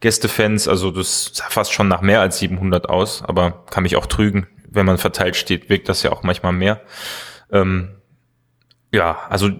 Gästefans, 0.00 0.68
also 0.68 0.90
das 0.90 1.32
sah 1.34 1.48
fast 1.48 1.72
schon 1.72 1.88
nach 1.88 2.02
mehr 2.02 2.20
als 2.20 2.38
700 2.38 2.88
aus, 2.88 3.22
aber 3.24 3.64
kann 3.70 3.82
mich 3.82 3.96
auch 3.96 4.06
trügen. 4.06 4.46
Wenn 4.68 4.86
man 4.86 4.98
verteilt 4.98 5.36
steht, 5.36 5.68
wirkt 5.68 5.88
das 5.88 6.02
ja 6.02 6.12
auch 6.12 6.22
manchmal 6.22 6.52
mehr. 6.52 6.80
Ähm, 7.50 7.96
ja, 8.92 9.18
also 9.28 9.50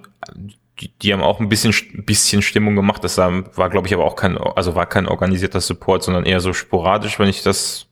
die, 0.80 0.96
die 0.98 1.12
haben 1.12 1.22
auch 1.22 1.40
ein 1.40 1.48
bisschen, 1.48 1.74
bisschen 2.04 2.42
Stimmung 2.42 2.76
gemacht. 2.76 3.02
Das 3.02 3.18
war, 3.18 3.70
glaube 3.70 3.86
ich, 3.86 3.94
aber 3.94 4.04
auch 4.04 4.16
kein, 4.16 4.36
also 4.36 4.74
war 4.74 4.86
kein 4.86 5.06
organisierter 5.06 5.60
Support, 5.60 6.02
sondern 6.02 6.24
eher 6.24 6.40
so 6.40 6.52
sporadisch, 6.52 7.18
wenn 7.18 7.28
ich 7.28 7.42
das, 7.42 7.86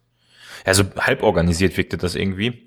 also 0.64 0.84
halb 0.98 1.22
organisiert 1.22 1.76
wirkte 1.76 1.96
das 1.96 2.14
irgendwie. 2.14 2.66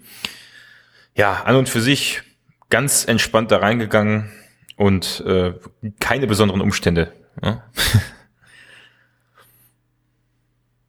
Ja, 1.16 1.44
an 1.44 1.56
und 1.56 1.70
für 1.70 1.82
sich 1.82 2.22
ganz 2.70 3.06
entspannt 3.06 3.51
da 3.51 3.58
reingegangen 3.58 4.32
und 4.75 5.24
äh, 5.25 5.54
keine 6.00 6.27
besonderen 6.27 6.62
Umstände 6.62 7.13
ja. 7.44 7.63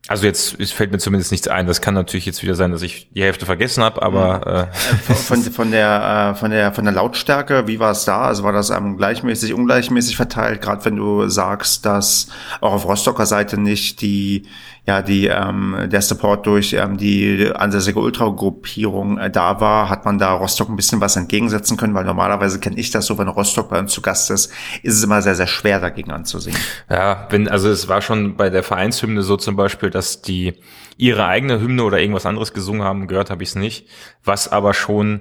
Also 0.09 0.25
jetzt 0.25 0.57
fällt 0.73 0.91
mir 0.91 0.97
zumindest 0.97 1.33
nichts 1.33 1.49
ein. 1.49 1.67
Das 1.67 1.83
kann 1.83 1.93
natürlich 1.93 2.25
jetzt 2.25 2.43
wieder 2.43 2.55
sein, 2.55 2.73
dass 2.73 2.81
ich 2.81 3.11
die 3.13 3.23
Hälfte 3.23 3.45
vergessen 3.45 3.83
habe, 3.83 4.01
aber 4.01 4.71
äh, 4.73 5.15
von, 5.15 5.43
von 5.53 5.71
der 5.71 6.33
äh, 6.33 6.35
von 6.35 6.51
der 6.51 6.73
von 6.73 6.85
der 6.85 6.95
Lautstärke, 6.95 7.67
wie 7.67 7.79
war 7.79 7.91
es 7.91 8.07
da? 8.07 8.23
Also 8.23 8.43
war 8.43 8.53
das 8.53 8.71
ähm, 8.71 8.97
gleichmäßig, 8.97 9.53
ungleichmäßig 9.53 10.17
verteilt? 10.17 10.63
Gerade 10.63 10.83
wenn 10.87 10.97
du 10.97 11.29
sagst, 11.29 11.85
dass 11.85 12.29
auch 12.63 12.73
auf 12.73 12.87
Rostocker 12.87 13.27
Seite 13.27 13.61
nicht 13.61 14.01
die 14.01 14.47
ja 14.89 15.03
die 15.03 15.27
ähm, 15.27 15.77
der 15.87 16.01
Support 16.01 16.47
durch 16.47 16.73
ähm, 16.73 16.97
die 16.97 17.53
ansässige 17.55 18.01
Ultragruppierung 18.01 19.19
äh, 19.19 19.31
da 19.31 19.61
war, 19.61 19.91
hat 19.91 20.07
man 20.07 20.19
da 20.19 20.33
Rostock 20.33 20.71
ein 20.71 20.77
bisschen 20.77 21.03
was 21.03 21.15
entgegensetzen 21.17 21.77
können, 21.77 21.93
weil 21.93 22.07
normalerweise 22.07 22.59
kenne 22.59 22.79
ich 22.79 22.91
das 22.91 23.05
so, 23.05 23.19
wenn 23.19 23.29
Rostock 23.29 23.69
bei 23.69 23.79
uns 23.79 23.93
zu 23.93 24.01
Gast 24.01 24.31
ist, 24.31 24.51
ist 24.83 24.95
es 24.95 25.05
immer 25.05 25.21
sehr 25.21 25.35
sehr 25.35 25.47
schwer 25.47 25.79
dagegen 25.79 26.11
anzusehen. 26.11 26.57
Ja, 26.89 27.27
wenn 27.29 27.49
also 27.49 27.69
es 27.69 27.89
war 27.89 28.01
schon 28.01 28.37
bei 28.37 28.49
der 28.49 28.63
Vereinshymne 28.63 29.23
so 29.23 29.37
zum 29.37 29.57
Beispiel, 29.57 29.91
dass 29.91 30.23
die 30.23 30.55
ihre 30.97 31.27
eigene 31.27 31.61
Hymne 31.61 31.85
oder 31.85 32.01
irgendwas 32.01 32.25
anderes 32.25 32.55
gesungen 32.55 32.83
haben, 32.83 33.09
gehört 33.09 33.29
habe 33.29 33.43
ich 33.43 33.51
es 33.51 33.55
nicht, 33.57 33.89
was 34.25 34.51
aber 34.51 34.73
schon 34.73 35.21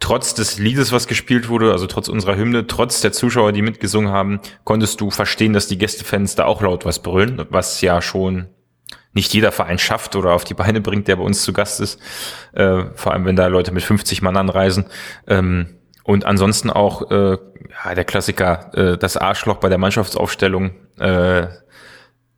trotz 0.00 0.32
des 0.32 0.58
Liedes, 0.58 0.90
was 0.90 1.06
gespielt 1.06 1.50
wurde, 1.50 1.70
also 1.70 1.86
trotz 1.86 2.08
unserer 2.08 2.36
Hymne, 2.36 2.66
trotz 2.66 3.02
der 3.02 3.12
Zuschauer, 3.12 3.52
die 3.52 3.60
mitgesungen 3.60 4.10
haben, 4.10 4.40
konntest 4.64 5.02
du 5.02 5.10
verstehen, 5.10 5.52
dass 5.52 5.68
die 5.68 5.76
Gästefans 5.76 6.34
da 6.34 6.46
auch 6.46 6.62
laut 6.62 6.86
was 6.86 7.02
brüllen, 7.02 7.44
was 7.50 7.82
ja 7.82 8.00
schon 8.00 8.48
nicht 9.12 9.32
jeder 9.34 9.52
Verein 9.52 9.78
schafft 9.78 10.16
oder 10.16 10.32
auf 10.32 10.44
die 10.44 10.54
Beine 10.54 10.80
bringt, 10.80 11.08
der 11.08 11.16
bei 11.16 11.22
uns 11.22 11.42
zu 11.42 11.52
Gast 11.52 11.80
ist. 11.80 12.00
Äh, 12.52 12.84
vor 12.94 13.12
allem, 13.12 13.24
wenn 13.24 13.36
da 13.36 13.46
Leute 13.46 13.72
mit 13.72 13.82
50 13.82 14.22
Mann 14.22 14.36
anreisen. 14.36 14.86
Ähm, 15.26 15.76
und 16.04 16.24
ansonsten 16.24 16.70
auch 16.70 17.10
äh, 17.10 17.36
ja, 17.84 17.94
der 17.94 18.04
Klassiker, 18.04 18.70
äh, 18.74 18.98
das 18.98 19.16
Arschloch 19.16 19.56
bei 19.56 19.68
der 19.68 19.78
Mannschaftsaufstellung, 19.78 20.72
äh, 20.98 21.46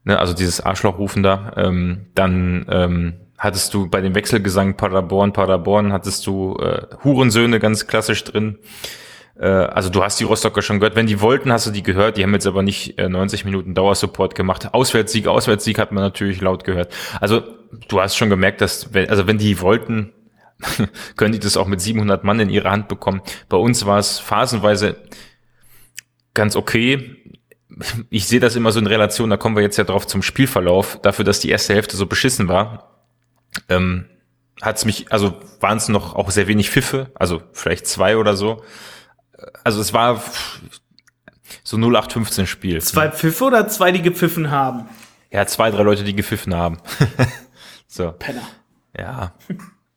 ne, 0.05 0.19
also 0.19 0.35
dieses 0.35 0.61
Arschlochrufen 0.61 1.23
da. 1.23 1.53
Ähm, 1.57 2.07
dann 2.15 2.67
ähm, 2.69 3.15
hattest 3.39 3.73
du 3.75 3.89
bei 3.89 4.01
dem 4.01 4.15
Wechselgesang 4.15 4.77
Paderborn, 4.77 5.33
Paderborn, 5.33 5.93
hattest 5.93 6.27
du 6.27 6.57
äh, 6.57 6.87
Hurensöhne 7.03 7.59
ganz 7.59 7.87
klassisch 7.87 8.25
drin. 8.25 8.59
Äh, 9.39 9.47
also 9.47 9.91
du 9.91 10.03
hast 10.03 10.21
die 10.21 10.25
Rostocker 10.25 10.63
schon 10.63 10.81
gehört. 10.81 10.97
Wenn 10.97 11.07
die 11.07 11.21
wollten, 11.21 11.53
hast 11.53 11.67
du 11.67 11.71
die 11.71 11.83
gehört. 11.83 12.17
Die 12.17 12.23
haben 12.23 12.33
jetzt 12.33 12.47
aber 12.47 12.63
nicht 12.63 12.99
90 12.99 13.43
äh, 13.43 13.45
Minuten 13.45 13.75
Dauersupport 13.75 14.35
gemacht. 14.35 14.73
Auswärtssieg, 14.73 15.27
Auswärtssieg 15.27 15.79
hat 15.79 15.93
man 15.93 16.03
natürlich 16.03 16.41
laut 16.41 16.65
gehört. 16.65 16.93
Also 17.21 17.43
du 17.89 18.01
hast 18.01 18.17
schon 18.17 18.31
gemerkt, 18.31 18.61
dass, 18.61 18.95
wenn, 18.95 19.09
also 19.11 19.27
wenn 19.27 19.39
die 19.39 19.61
wollten, 19.61 20.13
können 21.17 21.33
die 21.33 21.41
das 21.41 21.57
auch 21.57 21.67
mit 21.67 21.81
700 21.81 22.25
Mann 22.25 22.41
in 22.41 22.51
ihre 22.51 22.71
Hand 22.71 22.89
bekommen. 22.89 23.23
Bei 23.49 23.57
uns 23.57 23.87
war 23.87 23.99
es 23.99 24.19
phasenweise 24.19 24.97
ganz 26.33 26.57
okay. 26.57 27.17
Ich 28.09 28.29
sehe 28.29 28.41
das 28.41 28.55
immer 28.55 28.71
so 28.71 28.79
in 28.79 28.87
Relation, 28.87 29.31
da 29.31 29.37
kommen 29.37 29.57
wir 29.57 29.63
jetzt 29.63 29.79
ja 29.79 29.85
drauf 29.85 30.07
zum 30.07 30.23
Spielverlauf, 30.23 31.01
dafür, 31.03 31.25
dass 31.25 31.41
die 31.41 31.51
erste 31.51 31.75
Hälfte 31.75 31.97
so 31.97 32.07
beschissen 32.07 32.47
war. 32.47 33.05
Ähm, 33.69 34.07
hat 34.63 34.77
es 34.77 34.85
mich, 34.85 35.11
also 35.11 35.35
waren 35.59 35.79
es 35.79 35.89
noch 35.89 36.15
auch 36.15 36.31
sehr 36.31 36.47
wenig 36.47 36.71
Pfiffe, 36.71 37.11
also 37.17 37.43
vielleicht 37.53 37.89
zwei 37.89 38.17
oder 38.17 38.37
so 38.37 38.63
also 39.65 39.81
es 39.81 39.93
war 39.93 40.23
so 41.63 41.77
0815 41.77 42.47
Spiel. 42.47 42.81
Zwei 42.83 43.11
Pfiffe 43.11 43.45
oder 43.45 43.69
zwei, 43.69 43.93
die 43.93 44.03
gepfiffen 44.03 44.51
haben? 44.51 44.89
Ja, 45.31 45.47
zwei, 45.47 45.71
drei 45.71 45.83
Leute, 45.83 46.05
die 46.05 46.15
gepfiffen 46.15 46.55
haben. 46.55 46.79
so. 47.87 48.13
Penner. 48.13 48.43
Ja. 48.97 49.33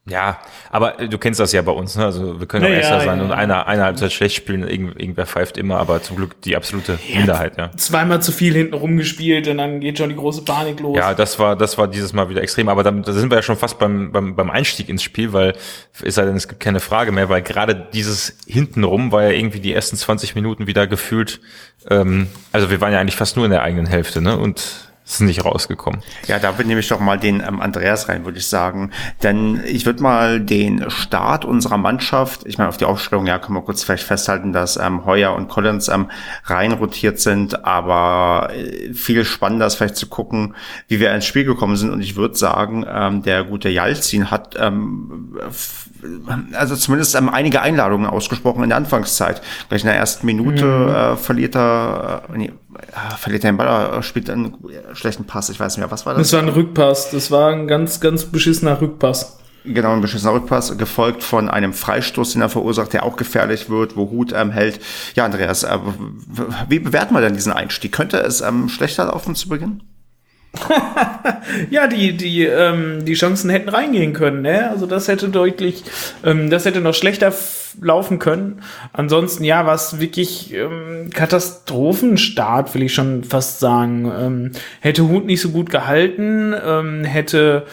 Ja, 0.09 0.39
aber 0.69 0.93
du 1.07 1.17
kennst 1.17 1.39
das 1.39 1.51
ja 1.51 1.61
bei 1.61 1.71
uns, 1.71 1.97
ne? 1.97 2.05
Also 2.05 2.39
wir 2.39 2.47
können 2.47 2.63
ja, 2.63 2.71
auch 2.71 2.75
Erster 2.75 2.97
ja, 2.99 3.01
sein 3.01 3.19
ja, 3.19 3.25
und 3.25 3.31
einer, 3.31 3.67
einer 3.67 3.83
Halbzeit 3.83 4.13
schlecht 4.13 4.35
spielen, 4.37 4.65
irgend, 4.65 4.99
irgendwer 4.99 5.25
pfeift 5.25 5.57
immer, 5.57 5.79
aber 5.79 6.01
zum 6.01 6.15
Glück 6.15 6.41
die 6.43 6.55
absolute 6.55 6.97
Minderheit, 7.13 7.57
ja. 7.57 7.71
Zweimal 7.75 8.21
zu 8.21 8.31
viel 8.31 8.53
hinten 8.53 8.73
rumgespielt 8.73 9.49
und 9.49 9.57
dann 9.57 9.81
geht 9.81 9.97
schon 9.97 10.09
die 10.09 10.15
große 10.15 10.45
Panik 10.45 10.79
los. 10.79 10.95
Ja, 10.95 11.13
das 11.13 11.39
war, 11.39 11.57
das 11.57 11.77
war 11.77 11.89
dieses 11.89 12.13
Mal 12.13 12.29
wieder 12.29 12.41
extrem, 12.41 12.69
aber 12.69 12.83
dann, 12.83 13.03
da 13.03 13.11
sind 13.11 13.29
wir 13.29 13.35
ja 13.35 13.41
schon 13.41 13.57
fast 13.57 13.79
beim, 13.79 14.13
beim, 14.13 14.35
beim 14.35 14.49
Einstieg 14.49 14.87
ins 14.87 15.03
Spiel, 15.03 15.33
weil 15.33 15.53
es 16.01 16.15
sei 16.15 16.23
denn, 16.23 16.37
es 16.37 16.47
gibt 16.47 16.61
keine 16.61 16.79
Frage 16.79 17.11
mehr, 17.11 17.27
weil 17.27 17.41
gerade 17.41 17.87
dieses 17.91 18.37
hintenrum 18.47 19.11
war 19.11 19.23
ja 19.23 19.31
irgendwie 19.31 19.59
die 19.59 19.73
ersten 19.73 19.97
20 19.97 20.35
Minuten 20.35 20.67
wieder 20.67 20.87
gefühlt, 20.87 21.41
ähm, 21.89 22.27
also 22.53 22.69
wir 22.69 22.79
waren 22.79 22.93
ja 22.93 22.99
eigentlich 22.99 23.17
fast 23.17 23.35
nur 23.35 23.43
in 23.43 23.51
der 23.51 23.63
eigenen 23.63 23.87
Hälfte, 23.87 24.21
ne? 24.21 24.37
Und 24.37 24.86
ist 25.07 25.21
nicht 25.21 25.45
rausgekommen. 25.45 26.01
Ja, 26.27 26.37
da 26.37 26.53
nehme 26.63 26.81
ich 26.81 26.87
doch 26.89 26.99
mal 26.99 27.17
den 27.17 27.39
ähm, 27.39 27.61
Andreas 27.61 28.09
rein, 28.09 28.25
würde 28.25 28.37
ich 28.37 28.47
sagen. 28.47 28.91
Denn 29.23 29.61
ich 29.65 29.85
würde 29.85 30.03
mal 30.03 30.41
den 30.41 30.89
Start 30.89 31.45
unserer 31.45 31.77
Mannschaft, 31.77 32.41
ich 32.45 32.57
meine, 32.57 32.69
auf 32.69 32.77
die 32.77 32.85
Aufstellung, 32.85 33.25
ja, 33.25 33.39
können 33.39 33.57
wir 33.57 33.61
kurz 33.61 33.83
vielleicht 33.83 34.03
festhalten, 34.03 34.51
dass 34.51 34.75
ähm, 34.75 35.05
Heuer 35.05 35.33
und 35.33 35.47
Collins 35.47 35.87
ähm, 35.87 36.11
rein 36.45 36.73
rotiert 36.73 37.19
sind, 37.19 37.63
aber 37.63 38.49
äh, 38.53 38.93
viel 38.93 39.23
spannender 39.23 39.67
ist 39.67 39.75
vielleicht 39.75 39.95
zu 39.95 40.07
gucken, 40.07 40.55
wie 40.87 40.99
wir 40.99 41.13
ins 41.13 41.25
Spiel 41.25 41.45
gekommen 41.45 41.77
sind. 41.77 41.91
Und 41.91 42.01
ich 42.01 42.17
würde 42.17 42.35
sagen, 42.35 42.85
ähm, 42.87 43.23
der 43.23 43.45
gute 43.45 43.69
Jalzin 43.69 44.29
hat 44.29 44.55
ähm, 44.59 45.37
also 46.53 46.75
zumindest 46.75 47.15
ähm, 47.15 47.29
einige 47.29 47.61
Einladungen 47.61 48.07
ausgesprochen 48.07 48.63
in 48.63 48.69
der 48.69 48.77
Anfangszeit. 48.77 49.41
Gleich 49.69 49.81
in 49.81 49.87
der 49.87 49.95
ersten 49.95 50.25
Minute 50.25 50.65
mhm. 50.65 50.89
äh, 50.89 51.15
verliert 51.17 51.55
er, 51.55 52.23
äh, 52.33 52.37
nee, 52.37 52.51
verliert 53.17 53.43
er 53.43 53.51
den 53.51 53.57
Ball, 53.57 54.03
spielt 54.03 54.29
einen 54.29 54.55
schlechten 54.93 55.25
Pass. 55.25 55.49
Ich 55.49 55.59
weiß 55.59 55.77
nicht 55.77 55.83
mehr, 55.83 55.91
was 55.91 56.05
war 56.05 56.13
das? 56.13 56.29
Das 56.29 56.33
war 56.33 56.41
ein 56.41 56.49
Rückpass. 56.49 57.11
Das 57.11 57.31
war 57.31 57.49
ein 57.49 57.67
ganz, 57.67 57.99
ganz 57.99 58.25
beschissener 58.25 58.79
Rückpass. 58.79 59.37
Genau, 59.63 59.93
ein 59.93 60.01
beschissener 60.01 60.33
Rückpass, 60.33 60.77
gefolgt 60.77 61.23
von 61.23 61.49
einem 61.49 61.73
Freistoß, 61.73 62.33
den 62.33 62.41
er 62.41 62.49
verursacht, 62.49 62.93
der 62.93 63.03
auch 63.03 63.17
gefährlich 63.17 63.69
wird, 63.69 63.97
wo 63.97 64.09
Hut 64.09 64.31
ähm, 64.33 64.51
hält. 64.51 64.79
Ja, 65.15 65.25
Andreas, 65.25 65.63
äh, 65.63 65.77
wie 66.69 66.79
bewerten 66.79 67.13
wir 67.13 67.21
denn 67.21 67.33
diesen 67.33 67.51
Einstieg? 67.51 67.91
Könnte 67.91 68.17
es 68.17 68.39
ähm, 68.41 68.69
schlechter 68.69 69.05
laufen 69.05 69.35
zu 69.35 69.49
Beginn? 69.49 69.83
ja, 71.69 71.87
die, 71.87 72.15
die, 72.15 72.45
ähm, 72.45 73.05
die 73.05 73.13
Chancen 73.13 73.49
hätten 73.49 73.69
reingehen 73.69 74.13
können, 74.13 74.41
ne? 74.41 74.69
Also 74.69 74.85
das 74.85 75.07
hätte 75.07 75.29
deutlich, 75.29 75.83
ähm, 76.23 76.49
das 76.49 76.65
hätte 76.65 76.81
noch 76.81 76.93
schlechter 76.93 77.33
laufen 77.81 78.19
können. 78.19 78.61
Ansonsten, 78.93 79.43
ja, 79.43 79.65
was 79.65 79.99
wirklich 79.99 80.53
ähm, 80.53 81.09
Katastrophenstart, 81.13 82.73
will 82.73 82.83
ich 82.83 82.93
schon 82.93 83.23
fast 83.23 83.59
sagen. 83.59 84.11
Ähm, 84.19 84.51
hätte 84.79 85.07
Hut 85.07 85.25
nicht 85.25 85.41
so 85.41 85.49
gut 85.49 85.69
gehalten, 85.69 86.53
ähm, 86.65 87.03
hätte 87.03 87.65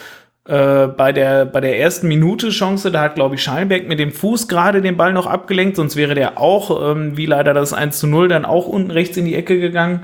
äh, 0.47 0.87
bei 0.87 1.11
der 1.11 1.45
bei 1.45 1.59
der 1.59 1.79
ersten 1.79 2.07
Minute 2.07 2.49
Chance, 2.49 2.91
da 2.91 3.01
hat 3.01 3.15
glaube 3.15 3.35
ich 3.35 3.43
Scheinberg 3.43 3.87
mit 3.87 3.99
dem 3.99 4.11
Fuß 4.11 4.47
gerade 4.47 4.81
den 4.81 4.97
Ball 4.97 5.11
noch 5.11 5.25
abgelenkt, 5.25 5.75
sonst 5.75 5.95
wäre 5.95 6.13
der 6.13 6.39
auch, 6.39 6.91
ähm, 6.91 7.17
wie 7.17 7.25
leider 7.25 7.53
das 7.53 7.73
1 7.73 7.97
zu 7.97 8.07
0, 8.07 8.27
dann 8.27 8.45
auch 8.45 8.67
unten 8.67 8.91
rechts 8.91 9.17
in 9.17 9.25
die 9.25 9.35
Ecke 9.35 9.59
gegangen. 9.59 10.03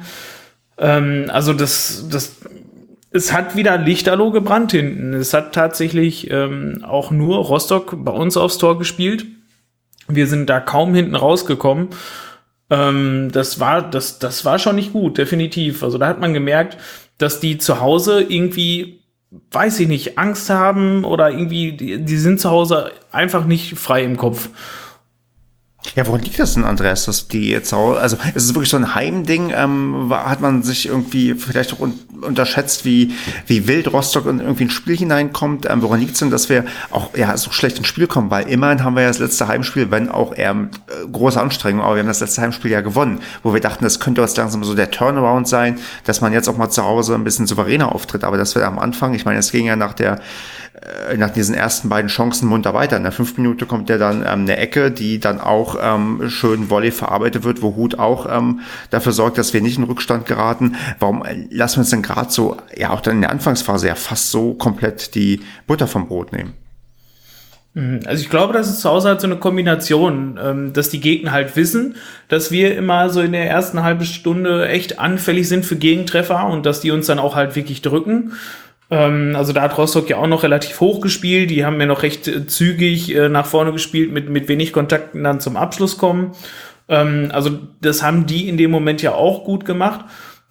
Ähm, 0.79 1.25
also 1.31 1.53
das, 1.53 2.07
das 2.11 2.37
es 3.11 3.33
hat 3.33 3.55
wieder 3.55 3.77
Lichterloh 3.77 4.31
gebrannt 4.31 4.71
hinten. 4.71 5.13
Es 5.13 5.33
hat 5.33 5.53
tatsächlich 5.53 6.31
ähm, 6.31 6.83
auch 6.83 7.11
nur 7.11 7.37
Rostock 7.37 7.93
bei 8.03 8.11
uns 8.11 8.37
aufs 8.37 8.57
Tor 8.57 8.77
gespielt. 8.77 9.25
Wir 10.07 10.27
sind 10.27 10.49
da 10.49 10.59
kaum 10.59 10.95
hinten 10.95 11.15
rausgekommen. 11.15 11.89
Ähm, 12.69 13.29
das 13.33 13.59
war, 13.59 13.81
das, 13.81 14.19
das 14.19 14.45
war 14.45 14.59
schon 14.59 14.77
nicht 14.77 14.93
gut, 14.93 15.17
definitiv. 15.17 15.83
Also 15.83 15.97
da 15.97 16.07
hat 16.07 16.21
man 16.21 16.33
gemerkt, 16.33 16.77
dass 17.17 17.41
die 17.41 17.57
zu 17.57 17.81
Hause 17.81 18.21
irgendwie, 18.21 19.01
weiß 19.51 19.81
ich 19.81 19.89
nicht, 19.89 20.17
Angst 20.17 20.49
haben 20.49 21.03
oder 21.03 21.31
irgendwie, 21.31 21.73
die, 21.73 22.03
die 22.03 22.17
sind 22.17 22.39
zu 22.39 22.49
Hause 22.49 22.91
einfach 23.11 23.45
nicht 23.45 23.77
frei 23.77 24.03
im 24.03 24.15
Kopf. 24.15 24.49
Ja, 25.95 26.05
woran 26.07 26.21
liegt 26.21 26.39
das 26.39 26.53
denn, 26.53 26.63
Andreas, 26.63 27.05
dass 27.05 27.27
die 27.27 27.49
jetzt 27.49 27.73
auch, 27.73 27.97
also 27.97 28.15
ist 28.35 28.43
es 28.43 28.53
wirklich 28.53 28.69
so 28.69 28.77
ein 28.77 28.93
Heimding? 28.93 29.51
Ähm, 29.53 30.13
hat 30.13 30.39
man 30.39 30.61
sich 30.61 30.87
irgendwie 30.87 31.33
vielleicht 31.33 31.73
auch 31.73 31.79
un 31.79 31.99
unterschätzt, 32.21 32.85
wie, 32.85 33.15
wie 33.47 33.67
wild 33.67 33.91
Rostock 33.91 34.27
in 34.27 34.39
irgendwie 34.39 34.65
ein 34.65 34.69
Spiel 34.69 34.95
hineinkommt? 34.95 35.67
Ähm, 35.67 35.81
woran 35.81 35.99
liegt 35.99 36.13
es 36.13 36.19
denn, 36.19 36.29
dass 36.29 36.49
wir 36.49 36.65
auch 36.91 37.15
ja 37.15 37.35
so 37.35 37.51
schlecht 37.51 37.79
ins 37.79 37.87
Spiel 37.87 38.05
kommen? 38.05 38.29
Weil 38.29 38.47
immerhin 38.47 38.83
haben 38.83 38.95
wir 38.95 39.01
ja 39.01 39.07
das 39.07 39.17
letzte 39.17 39.47
Heimspiel, 39.47 39.89
wenn 39.89 40.07
auch 40.07 40.35
eher 40.35 40.53
mit 40.53 40.75
äh, 40.75 41.07
großer 41.11 41.41
Anstrengung, 41.41 41.81
aber 41.81 41.95
wir 41.95 42.01
haben 42.01 42.07
das 42.07 42.19
letzte 42.19 42.41
Heimspiel 42.41 42.69
ja 42.69 42.81
gewonnen, 42.81 43.21
wo 43.41 43.55
wir 43.55 43.59
dachten, 43.59 43.83
das 43.83 43.99
könnte 43.99 44.21
uns 44.21 44.37
langsam 44.37 44.63
so 44.63 44.75
der 44.75 44.91
Turnaround 44.91 45.47
sein, 45.47 45.79
dass 46.05 46.21
man 46.21 46.31
jetzt 46.31 46.47
auch 46.47 46.57
mal 46.57 46.69
zu 46.69 46.83
Hause 46.83 47.15
ein 47.15 47.23
bisschen 47.23 47.47
souveräner 47.47 47.93
auftritt. 47.93 48.23
Aber 48.23 48.37
das 48.37 48.53
wird 48.53 48.65
am 48.65 48.77
Anfang, 48.77 49.15
ich 49.15 49.25
meine, 49.25 49.39
es 49.39 49.51
ging 49.51 49.65
ja 49.65 49.75
nach 49.75 49.93
der 49.93 50.21
nach 51.17 51.29
diesen 51.29 51.53
ersten 51.53 51.89
beiden 51.89 52.09
Chancen 52.09 52.47
munter 52.47 52.73
weiter. 52.73 52.97
In 52.97 53.03
der 53.03 53.11
fünften 53.11 53.41
Minute 53.41 53.65
kommt 53.65 53.89
ja 53.89 53.97
dann 53.97 54.21
ähm, 54.21 54.41
eine 54.41 54.57
Ecke, 54.57 54.91
die 54.91 55.19
dann 55.19 55.39
auch 55.39 55.77
ähm, 55.81 56.29
schön 56.29 56.69
Volley 56.69 56.91
verarbeitet 56.91 57.43
wird, 57.43 57.61
wo 57.61 57.75
Hut 57.75 57.99
auch 57.99 58.27
ähm, 58.29 58.61
dafür 58.89 59.11
sorgt, 59.11 59.37
dass 59.37 59.53
wir 59.53 59.61
nicht 59.61 59.77
in 59.77 59.83
Rückstand 59.83 60.25
geraten. 60.25 60.75
Warum 60.99 61.23
äh, 61.23 61.45
lassen 61.51 61.77
wir 61.77 61.81
uns 61.81 61.91
denn 61.91 62.01
gerade 62.01 62.31
so, 62.31 62.57
ja 62.75 62.89
auch 62.89 63.01
dann 63.01 63.15
in 63.15 63.21
der 63.21 63.31
Anfangsphase 63.31 63.87
ja 63.87 63.95
fast 63.95 64.31
so 64.31 64.53
komplett 64.53 65.13
die 65.13 65.41
Butter 65.67 65.87
vom 65.87 66.07
Brot 66.07 66.31
nehmen? 66.31 66.53
Mhm. 67.73 68.01
Also 68.05 68.23
ich 68.23 68.29
glaube, 68.29 68.53
das 68.53 68.69
ist 68.69 68.81
zu 68.81 68.89
Hause 68.89 69.09
halt 69.09 69.21
so 69.21 69.27
eine 69.27 69.37
Kombination, 69.37 70.39
ähm, 70.41 70.73
dass 70.73 70.89
die 70.89 70.99
Gegner 70.99 71.31
halt 71.31 71.55
wissen, 71.55 71.95
dass 72.27 72.51
wir 72.51 72.75
immer 72.75 73.09
so 73.09 73.21
in 73.21 73.31
der 73.31 73.49
ersten 73.49 73.83
halben 73.83 74.03
Stunde 74.03 74.67
echt 74.67 74.99
anfällig 74.99 75.47
sind 75.47 75.65
für 75.65 75.77
Gegentreffer 75.77 76.47
und 76.47 76.65
dass 76.65 76.81
die 76.81 76.91
uns 76.91 77.05
dann 77.05 77.19
auch 77.19 77.35
halt 77.35 77.55
wirklich 77.55 77.81
drücken. 77.81 78.33
Ähm, 78.91 79.35
also 79.35 79.53
da 79.53 79.63
hat 79.63 79.77
Rostock 79.77 80.09
ja 80.09 80.17
auch 80.17 80.27
noch 80.27 80.43
relativ 80.43 80.79
hoch 80.81 81.01
gespielt. 81.01 81.49
Die 81.49 81.65
haben 81.65 81.79
ja 81.79 81.87
noch 81.87 82.03
recht 82.03 82.27
äh, 82.27 82.45
zügig 82.45 83.15
äh, 83.15 83.29
nach 83.29 83.45
vorne 83.47 83.71
gespielt, 83.71 84.11
mit, 84.11 84.29
mit 84.29 84.47
wenig 84.49 84.73
Kontakten 84.73 85.23
dann 85.23 85.39
zum 85.39 85.57
Abschluss 85.57 85.97
kommen. 85.97 86.33
Ähm, 86.89 87.29
also 87.31 87.57
das 87.81 88.03
haben 88.03 88.27
die 88.27 88.49
in 88.49 88.57
dem 88.57 88.69
Moment 88.69 89.01
ja 89.01 89.13
auch 89.13 89.45
gut 89.45 89.65
gemacht. 89.65 90.05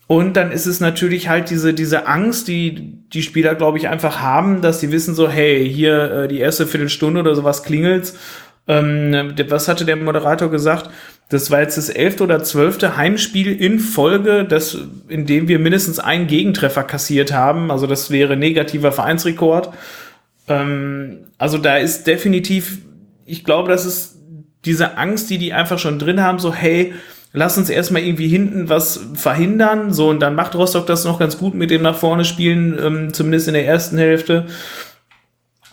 Und 0.07 0.37
dann 0.37 0.51
ist 0.51 0.67
es 0.67 0.81
natürlich 0.81 1.29
halt 1.29 1.51
diese, 1.51 1.73
diese 1.73 2.09
Angst, 2.09 2.49
die 2.49 2.99
die 3.13 3.23
Spieler, 3.23 3.55
glaube 3.55 3.79
ich, 3.79 3.89
einfach 3.89 4.21
haben, 4.21 4.61
dass 4.61 4.81
sie 4.81 4.91
wissen 4.91 5.15
so, 5.15 5.29
hey, 5.29 5.69
hier 5.69 6.11
äh, 6.11 6.29
die 6.29 6.41
erste 6.41 6.67
Viertelstunde 6.67 7.21
oder 7.21 7.35
sowas 7.35 7.63
klingelt's. 7.63 8.19
Ähm, 8.67 9.35
was 9.49 9.69
hatte 9.69 9.85
der 9.85 9.97
Moderator 9.97 10.51
gesagt? 10.51 10.91
Das 11.31 11.51
war 11.51 11.61
jetzt 11.61 11.79
das 11.79 11.89
elfte 11.89 12.25
oder 12.25 12.43
zwölfte 12.43 12.97
Heimspiel 12.97 13.53
in 13.53 13.79
Folge, 13.79 14.45
das, 14.45 14.77
in 15.09 15.27
dem 15.27 15.47
wir 15.47 15.61
mindestens 15.61 16.01
einen 16.01 16.27
Gegentreffer 16.27 16.83
kassiert 16.83 17.33
haben. 17.33 17.71
Also 17.71 17.87
das 17.87 18.11
wäre 18.11 18.37
negativer 18.37 18.91
Vereinsrekord. 18.91 19.73
Ähm, 20.49 21.29
also 21.39 21.57
da 21.57 21.77
ist 21.77 22.09
definitiv, 22.09 22.79
ich 23.27 23.45
glaube, 23.45 23.69
das 23.69 23.87
ist 23.87 24.17
diese 24.65 24.99
Angst, 24.99 25.31
die 25.31 25.39
die 25.39 25.53
einfach 25.53 25.79
schon 25.79 26.01
drin 26.01 26.21
haben, 26.21 26.41
so 26.41 26.53
hey, 26.53 26.95
lass 27.33 27.57
uns 27.57 27.71
erstmal 27.71 28.03
irgendwie 28.03 28.29
hinten 28.29 28.69
was 28.69 29.01
verhindern. 29.15 29.93
So, 29.93 30.09
und 30.09 30.19
dann 30.19 30.35
macht 30.35 30.57
Rostock 30.57 30.87
das 30.87 31.05
noch 31.05 31.21
ganz 31.21 31.39
gut 31.39 31.55
mit 31.55 31.71
dem 31.71 31.83
nach 31.83 31.97
vorne 31.97 32.25
spielen, 32.25 32.77
ähm, 32.85 33.13
zumindest 33.13 33.47
in 33.47 33.55
der 33.55 33.67
ersten 33.67 33.99
Hälfte. 33.99 34.47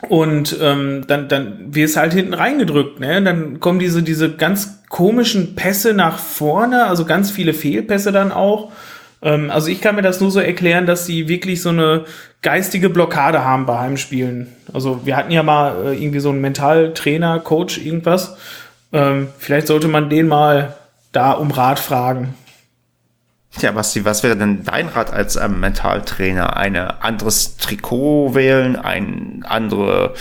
Und 0.10 0.56
ähm, 0.62 1.06
dann, 1.08 1.28
dann 1.28 1.74
wird 1.74 1.90
es 1.90 1.98
halt 1.98 2.14
hinten 2.14 2.36
reingedrückt, 2.36 3.00
ne? 3.00 3.22
Dann 3.24 3.60
kommen 3.60 3.80
diese, 3.80 4.04
diese 4.04 4.32
ganz 4.32 4.84
komischen 4.90 5.56
Pässe 5.56 5.94
nach 5.94 6.20
vorne, 6.20 6.86
also 6.86 7.04
ganz 7.04 7.32
viele 7.32 7.54
Fehlpässe 7.54 8.12
dann 8.12 8.32
auch. 8.32 8.72
Ähm, 9.22 9.50
also 9.50 9.70
ich 9.70 9.82
kann 9.82 9.96
mir 9.96 10.04
das 10.04 10.22
nur 10.22 10.30
so 10.30 10.40
erklären, 10.40 10.86
dass 10.86 11.06
sie 11.06 11.28
wirklich 11.28 11.62
so 11.62 11.70
eine 11.70 12.06
geistige 12.42 12.90
Blockade 12.90 13.44
haben 13.44 13.66
bei 13.66 13.80
Heimspielen. 13.80 14.48
Also 14.72 15.02
wir 15.06 15.18
hatten 15.18 15.32
ja 15.32 15.42
mal 15.42 15.88
äh, 15.88 16.02
irgendwie 16.02 16.20
so 16.20 16.30
einen 16.30 16.42
Mentaltrainer, 16.42 17.40
Coach, 17.40 17.80
irgendwas. 17.80 18.38
Ähm, 18.94 19.30
vielleicht 19.40 19.68
sollte 19.68 19.88
man 19.88 20.10
den 20.10 20.28
mal 20.28 20.76
da 21.12 21.32
um 21.32 21.52
Rat 21.52 21.80
fragen. 21.80 22.36
Tja, 23.60 23.72
Basti, 23.72 24.06
was 24.06 24.22
wäre 24.22 24.38
denn 24.38 24.64
dein 24.64 24.88
Rat 24.88 25.12
als 25.12 25.36
ähm, 25.36 25.60
Mentaltrainer? 25.60 26.58
Ein 26.58 26.76
anderes 26.76 27.58
Trikot 27.58 28.36
wählen, 28.36 28.76
ein 28.76 29.44
anderes 29.48 30.12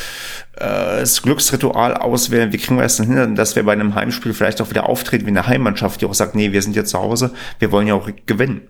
äh, 0.56 1.04
Glücksritual 1.22 1.94
auswählen? 1.94 2.52
Wie 2.52 2.56
kriegen 2.56 2.78
wir 2.78 2.84
es 2.84 2.96
denn 2.96 3.06
hin, 3.06 3.34
dass 3.34 3.54
wir 3.54 3.64
bei 3.64 3.72
einem 3.72 3.94
Heimspiel 3.94 4.32
vielleicht 4.32 4.62
auch 4.62 4.70
wieder 4.70 4.88
auftreten 4.88 5.26
wie 5.26 5.30
eine 5.30 5.46
Heimmannschaft, 5.46 6.00
die 6.00 6.06
auch 6.06 6.14
sagt, 6.14 6.34
nee, 6.34 6.52
wir 6.52 6.62
sind 6.62 6.76
jetzt 6.76 6.90
zu 6.90 6.98
Hause, 6.98 7.30
wir 7.58 7.72
wollen 7.72 7.86
ja 7.86 7.94
auch 7.94 8.08
gewinnen? 8.24 8.62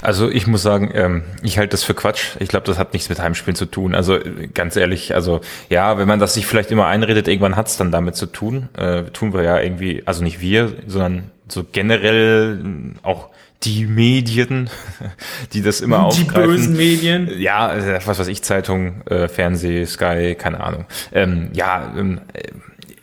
Also 0.00 0.30
ich 0.30 0.46
muss 0.46 0.62
sagen, 0.62 0.92
ähm, 0.94 1.24
ich 1.42 1.58
halte 1.58 1.70
das 1.70 1.82
für 1.82 1.94
Quatsch. 1.94 2.36
Ich 2.38 2.48
glaube, 2.48 2.66
das 2.66 2.78
hat 2.78 2.92
nichts 2.92 3.08
mit 3.08 3.18
Heimspielen 3.18 3.56
zu 3.56 3.66
tun. 3.66 3.96
Also 3.96 4.18
ganz 4.54 4.76
ehrlich, 4.76 5.12
also 5.12 5.40
ja, 5.70 5.98
wenn 5.98 6.06
man 6.06 6.20
das 6.20 6.34
sich 6.34 6.46
vielleicht 6.46 6.70
immer 6.70 6.86
einredet, 6.86 7.26
irgendwann 7.26 7.56
hat 7.56 7.66
es 7.66 7.76
dann 7.76 7.90
damit 7.90 8.14
zu 8.14 8.26
tun. 8.26 8.68
Äh, 8.76 9.04
tun 9.04 9.34
wir 9.34 9.42
ja 9.42 9.58
irgendwie, 9.58 10.04
also 10.06 10.22
nicht 10.22 10.40
wir, 10.40 10.72
sondern 10.86 11.32
so 11.48 11.64
generell 11.64 12.60
auch 13.02 13.30
die 13.62 13.86
Medien, 13.86 14.70
die 15.52 15.62
das 15.62 15.80
immer 15.80 16.04
aufgreifen. 16.04 16.42
Die 16.42 16.46
bösen 16.46 16.76
Medien. 16.76 17.30
Ja, 17.38 17.74
äh, 17.74 18.00
was 18.04 18.18
weiß 18.18 18.28
ich, 18.28 18.42
Zeitung, 18.42 19.02
äh, 19.06 19.28
Fernseh, 19.28 19.84
Sky, 19.86 20.36
keine 20.38 20.60
Ahnung. 20.60 20.86
Ähm, 21.12 21.50
ja, 21.52 21.94
ähm, 21.96 22.20
äh, 22.32 22.48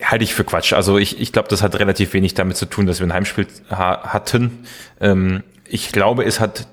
halte 0.03 0.23
ich 0.23 0.33
für 0.33 0.43
Quatsch. 0.43 0.73
Also 0.73 0.97
ich, 0.97 1.19
ich 1.19 1.31
glaube, 1.31 1.49
das 1.49 1.61
hat 1.61 1.79
relativ 1.79 2.13
wenig 2.13 2.33
damit 2.33 2.57
zu 2.57 2.65
tun, 2.65 2.85
dass 2.85 2.99
wir 2.99 3.07
ein 3.07 3.13
Heimspiel 3.13 3.47
ha 3.69 4.13
hatten. 4.13 4.65
Ähm, 4.99 5.43
ich 5.65 5.91
glaube, 5.91 6.23
es 6.23 6.39
hat 6.39 6.67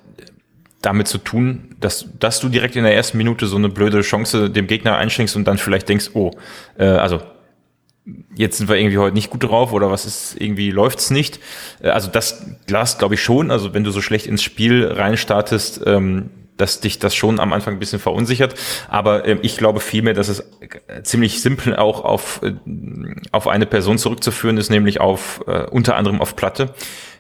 damit 0.82 1.08
zu 1.08 1.18
tun, 1.18 1.76
dass, 1.78 2.06
dass 2.18 2.40
du 2.40 2.48
direkt 2.48 2.76
in 2.76 2.84
der 2.84 2.94
ersten 2.94 3.18
Minute 3.18 3.46
so 3.46 3.56
eine 3.56 3.68
blöde 3.68 4.00
Chance 4.00 4.50
dem 4.50 4.66
Gegner 4.66 4.96
einschenkst 4.96 5.36
und 5.36 5.44
dann 5.44 5.58
vielleicht 5.58 5.88
denkst, 5.88 6.10
oh, 6.14 6.32
äh, 6.78 6.84
also 6.84 7.20
jetzt 8.34 8.58
sind 8.58 8.68
wir 8.68 8.76
irgendwie 8.76 8.98
heute 8.98 9.14
nicht 9.14 9.30
gut 9.30 9.44
drauf 9.44 9.72
oder 9.72 9.90
was 9.90 10.06
ist, 10.06 10.40
irgendwie 10.40 10.70
läuft's 10.70 11.10
nicht. 11.10 11.40
Äh, 11.80 11.90
also 11.90 12.08
das 12.08 12.44
Glas 12.66 12.98
glaube 12.98 13.14
ich 13.14 13.22
schon, 13.22 13.50
also 13.50 13.74
wenn 13.74 13.84
du 13.84 13.90
so 13.90 14.00
schlecht 14.00 14.26
ins 14.26 14.42
Spiel 14.42 14.86
reinstartest, 14.86 15.82
ähm, 15.86 16.30
dass 16.56 16.80
dich 16.80 16.98
das 16.98 17.14
schon 17.14 17.40
am 17.40 17.52
Anfang 17.52 17.74
ein 17.74 17.78
bisschen 17.78 18.00
verunsichert. 18.00 18.54
Aber 18.88 19.26
ähm, 19.26 19.38
ich 19.42 19.56
glaube 19.56 19.80
vielmehr, 19.80 20.14
dass 20.14 20.28
es 20.28 20.44
ziemlich 21.02 21.40
simpel 21.40 21.76
auch 21.76 22.04
auf, 22.04 22.40
äh, 22.42 22.52
auf 23.32 23.48
eine 23.48 23.66
Person 23.66 23.98
zurückzuführen 23.98 24.58
ist, 24.58 24.70
nämlich 24.70 25.00
auf 25.00 25.42
äh, 25.46 25.64
unter 25.70 25.96
anderem 25.96 26.20
auf 26.20 26.36
Platte. 26.36 26.74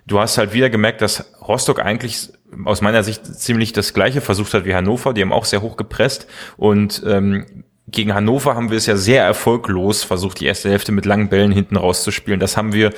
Du 0.06 0.18
hast 0.18 0.38
halt 0.38 0.52
wieder 0.52 0.70
gemerkt, 0.70 1.02
dass 1.02 1.32
Rostock 1.46 1.80
eigentlich 1.80 2.30
aus 2.64 2.80
meiner 2.80 3.02
Sicht 3.02 3.24
ziemlich 3.26 3.72
das 3.72 3.94
Gleiche 3.94 4.20
versucht 4.20 4.52
hat 4.54 4.64
wie 4.64 4.74
Hannover. 4.74 5.14
Die 5.14 5.22
haben 5.22 5.32
auch 5.32 5.44
sehr 5.44 5.62
hoch 5.62 5.76
gepresst 5.76 6.26
und 6.56 7.02
ähm, 7.06 7.64
gegen 7.90 8.14
Hannover 8.14 8.54
haben 8.54 8.70
wir 8.70 8.76
es 8.76 8.86
ja 8.86 8.96
sehr 8.96 9.24
erfolglos 9.24 10.02
versucht, 10.04 10.40
die 10.40 10.46
erste 10.46 10.70
Hälfte 10.70 10.92
mit 10.92 11.06
langen 11.06 11.28
Bällen 11.28 11.52
hinten 11.52 11.76
rauszuspielen. 11.76 12.40
Das 12.40 12.56
haben 12.56 12.72
wir 12.72 12.90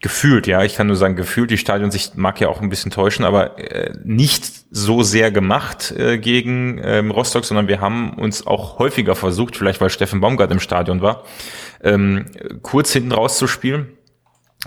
gefühlt, 0.00 0.46
ja, 0.46 0.62
ich 0.62 0.76
kann 0.76 0.86
nur 0.86 0.96
sagen 0.96 1.16
gefühlt, 1.16 1.50
die 1.50 1.58
Stadionsicht 1.58 2.16
mag 2.16 2.40
ja 2.40 2.48
auch 2.48 2.60
ein 2.60 2.68
bisschen 2.68 2.92
täuschen, 2.92 3.24
aber 3.24 3.58
äh, 3.58 3.92
nicht 4.04 4.44
so 4.70 5.02
sehr 5.02 5.32
gemacht 5.32 5.92
äh, 5.96 6.18
gegen 6.18 6.80
ähm, 6.82 7.10
Rostock, 7.10 7.44
sondern 7.44 7.66
wir 7.66 7.80
haben 7.80 8.12
uns 8.14 8.46
auch 8.46 8.78
häufiger 8.78 9.16
versucht, 9.16 9.56
vielleicht 9.56 9.80
weil 9.80 9.90
Steffen 9.90 10.20
Baumgart 10.20 10.52
im 10.52 10.60
Stadion 10.60 11.02
war, 11.02 11.24
ähm, 11.82 12.26
kurz 12.62 12.92
hinten 12.92 13.12
rauszuspielen. 13.12 13.97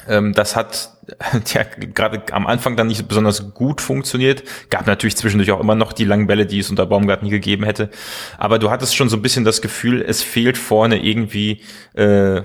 Ähm, 0.08 0.34
das 0.34 0.56
hat 0.56 0.92
ja, 1.54 1.64
gerade 1.64 2.24
am 2.32 2.48
Anfang 2.48 2.76
dann 2.76 2.88
nicht 2.88 3.08
besonders 3.08 3.54
gut 3.54 3.82
funktioniert. 3.82 4.44
Gab 4.70 4.88
natürlich 4.88 5.18
zwischendurch 5.18 5.52
auch 5.52 5.60
immer 5.60 5.76
noch 5.76 5.94
die 5.94 6.06
langen 6.06 6.28
Bälle, 6.28 6.46
die 6.46 6.60
es 6.60 6.70
unter 6.70 6.86
Baumgart 6.86 7.24
nie 7.24 7.30
gegeben 7.30 7.64
hätte. 7.64 7.90
Aber 8.38 8.60
du 8.60 8.70
hattest 8.70 8.96
schon 8.96 9.10
so 9.10 9.18
ein 9.18 9.22
bisschen 9.22 9.46
das 9.46 9.62
Gefühl, 9.62 10.02
es 10.02 10.22
fehlt 10.22 10.58
vorne 10.58 11.04
irgendwie 11.04 11.62
äh, 11.94 12.42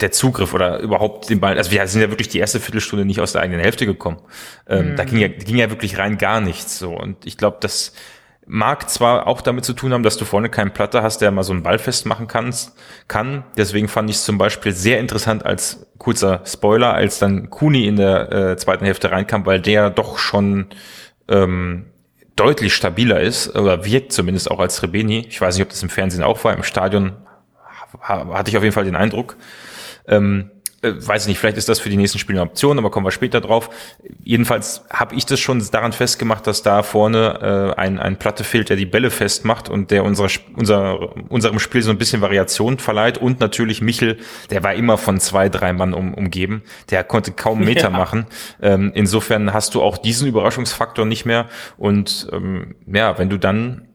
der 0.00 0.10
Zugriff 0.10 0.54
oder 0.54 0.80
überhaupt 0.80 1.30
den 1.30 1.40
Ball. 1.40 1.56
Also 1.56 1.70
wir 1.70 1.86
sind 1.86 2.00
ja 2.00 2.10
wirklich 2.10 2.28
die 2.28 2.38
erste 2.38 2.60
Viertelstunde 2.60 3.04
nicht 3.04 3.20
aus 3.20 3.32
der 3.32 3.42
eigenen 3.42 3.60
Hälfte 3.60 3.86
gekommen. 3.86 4.18
Ähm, 4.68 4.92
mhm. 4.92 4.96
Da 4.96 5.04
ging 5.04 5.18
ja, 5.18 5.28
ging 5.28 5.56
ja 5.56 5.70
wirklich 5.70 5.98
rein 5.98 6.18
gar 6.18 6.40
nichts 6.40 6.78
so. 6.78 6.96
Und 6.96 7.26
ich 7.26 7.36
glaube, 7.36 7.58
das 7.60 7.92
mag 8.46 8.90
zwar 8.90 9.26
auch 9.26 9.40
damit 9.40 9.64
zu 9.64 9.72
tun 9.72 9.92
haben, 9.92 10.02
dass 10.02 10.16
du 10.16 10.24
vorne 10.24 10.48
keinen 10.50 10.72
Platte 10.72 11.02
hast, 11.02 11.18
der 11.18 11.30
mal 11.30 11.42
so 11.42 11.52
einen 11.52 11.62
Ball 11.62 11.78
festmachen 11.78 12.26
kannst, 12.26 12.76
kann. 13.08 13.44
Deswegen 13.56 13.88
fand 13.88 14.10
ich 14.10 14.16
es 14.16 14.24
zum 14.24 14.38
Beispiel 14.38 14.72
sehr 14.72 15.00
interessant 15.00 15.46
als 15.46 15.86
kurzer 15.98 16.42
Spoiler, 16.44 16.92
als 16.94 17.18
dann 17.18 17.50
Kuni 17.50 17.86
in 17.86 17.96
der 17.96 18.32
äh, 18.32 18.56
zweiten 18.56 18.84
Hälfte 18.84 19.10
reinkam, 19.10 19.46
weil 19.46 19.60
der 19.60 19.90
doch 19.90 20.18
schon 20.18 20.66
ähm, 21.28 21.86
deutlich 22.36 22.74
stabiler 22.74 23.20
ist 23.20 23.54
oder 23.56 23.84
wirkt 23.84 24.12
zumindest 24.12 24.50
auch 24.50 24.60
als 24.60 24.82
Rebeni. 24.82 25.26
Ich 25.28 25.40
weiß 25.40 25.54
nicht, 25.56 25.62
ob 25.62 25.70
das 25.70 25.82
im 25.82 25.88
Fernsehen 25.88 26.22
auch 26.22 26.42
war. 26.44 26.54
Im 26.54 26.64
Stadion 26.64 27.16
hatte 28.00 28.50
ich 28.50 28.56
auf 28.56 28.62
jeden 28.62 28.74
Fall 28.74 28.84
den 28.84 28.96
Eindruck. 28.96 29.36
Ähm, 30.06 30.50
äh, 30.84 31.06
weiß 31.06 31.22
ich 31.22 31.28
nicht, 31.28 31.38
vielleicht 31.38 31.56
ist 31.56 31.68
das 31.68 31.80
für 31.80 31.88
die 31.88 31.96
nächsten 31.96 32.18
Spiele 32.18 32.40
eine 32.40 32.50
Option, 32.50 32.78
aber 32.78 32.90
kommen 32.90 33.06
wir 33.06 33.10
später 33.10 33.40
drauf. 33.40 33.70
Jedenfalls 34.22 34.84
habe 34.90 35.14
ich 35.14 35.26
das 35.26 35.40
schon 35.40 35.64
daran 35.72 35.92
festgemacht, 35.92 36.46
dass 36.46 36.62
da 36.62 36.82
vorne 36.82 37.74
äh, 37.76 37.80
ein, 37.80 37.98
ein 37.98 38.18
Platte 38.18 38.44
fehlt, 38.44 38.68
der 38.68 38.76
die 38.76 38.86
Bälle 38.86 39.10
festmacht 39.10 39.68
und 39.68 39.90
der 39.90 40.04
unser, 40.04 40.28
unser, 40.56 41.16
unserem 41.30 41.58
Spiel 41.58 41.82
so 41.82 41.90
ein 41.90 41.98
bisschen 41.98 42.20
Variation 42.20 42.78
verleiht. 42.78 43.18
Und 43.18 43.40
natürlich 43.40 43.80
Michel, 43.80 44.18
der 44.50 44.62
war 44.62 44.74
immer 44.74 44.98
von 44.98 45.18
zwei, 45.20 45.48
drei 45.48 45.72
Mann 45.72 45.94
um, 45.94 46.14
umgeben. 46.14 46.62
Der 46.90 47.02
konnte 47.04 47.32
kaum 47.32 47.60
Meter 47.64 47.90
ja. 47.90 47.90
machen. 47.90 48.26
Ähm, 48.60 48.92
insofern 48.94 49.52
hast 49.52 49.74
du 49.74 49.82
auch 49.82 49.98
diesen 49.98 50.28
Überraschungsfaktor 50.28 51.06
nicht 51.06 51.24
mehr. 51.24 51.48
Und 51.78 52.28
ähm, 52.32 52.74
ja, 52.86 53.18
wenn 53.18 53.30
du 53.30 53.38
dann 53.38 53.88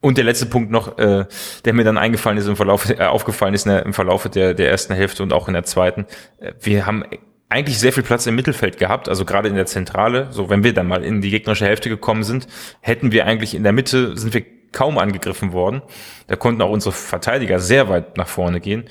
und 0.00 0.16
der 0.16 0.24
letzte 0.24 0.46
Punkt 0.46 0.70
noch, 0.70 0.98
äh, 0.98 1.26
der 1.64 1.72
mir 1.74 1.84
dann 1.84 1.98
eingefallen 1.98 2.38
ist 2.38 2.46
im 2.46 2.56
Verlauf, 2.56 2.88
äh, 2.88 3.02
aufgefallen 3.02 3.54
ist 3.54 3.66
der, 3.66 3.84
im 3.84 3.92
Verlauf 3.92 4.28
der, 4.28 4.54
der 4.54 4.70
ersten 4.70 4.94
Hälfte 4.94 5.22
und 5.22 5.32
auch 5.32 5.46
in 5.48 5.54
der 5.54 5.64
zweiten. 5.64 6.06
Äh, 6.38 6.52
wir 6.60 6.86
haben 6.86 7.04
eigentlich 7.50 7.78
sehr 7.78 7.92
viel 7.92 8.04
Platz 8.04 8.26
im 8.26 8.36
Mittelfeld 8.36 8.78
gehabt, 8.78 9.08
also 9.08 9.24
gerade 9.24 9.48
in 9.48 9.56
der 9.56 9.66
Zentrale. 9.66 10.28
So, 10.30 10.48
wenn 10.48 10.64
wir 10.64 10.72
dann 10.72 10.86
mal 10.86 11.04
in 11.04 11.20
die 11.20 11.30
gegnerische 11.30 11.66
Hälfte 11.66 11.88
gekommen 11.88 12.22
sind, 12.22 12.46
hätten 12.80 13.12
wir 13.12 13.26
eigentlich 13.26 13.54
in 13.54 13.64
der 13.64 13.72
Mitte, 13.72 14.16
sind 14.16 14.32
wir 14.32 14.44
kaum 14.72 14.98
angegriffen 14.98 15.52
worden. 15.52 15.82
Da 16.28 16.36
konnten 16.36 16.62
auch 16.62 16.70
unsere 16.70 16.92
Verteidiger 16.92 17.58
sehr 17.58 17.88
weit 17.88 18.16
nach 18.16 18.28
vorne 18.28 18.60
gehen. 18.60 18.84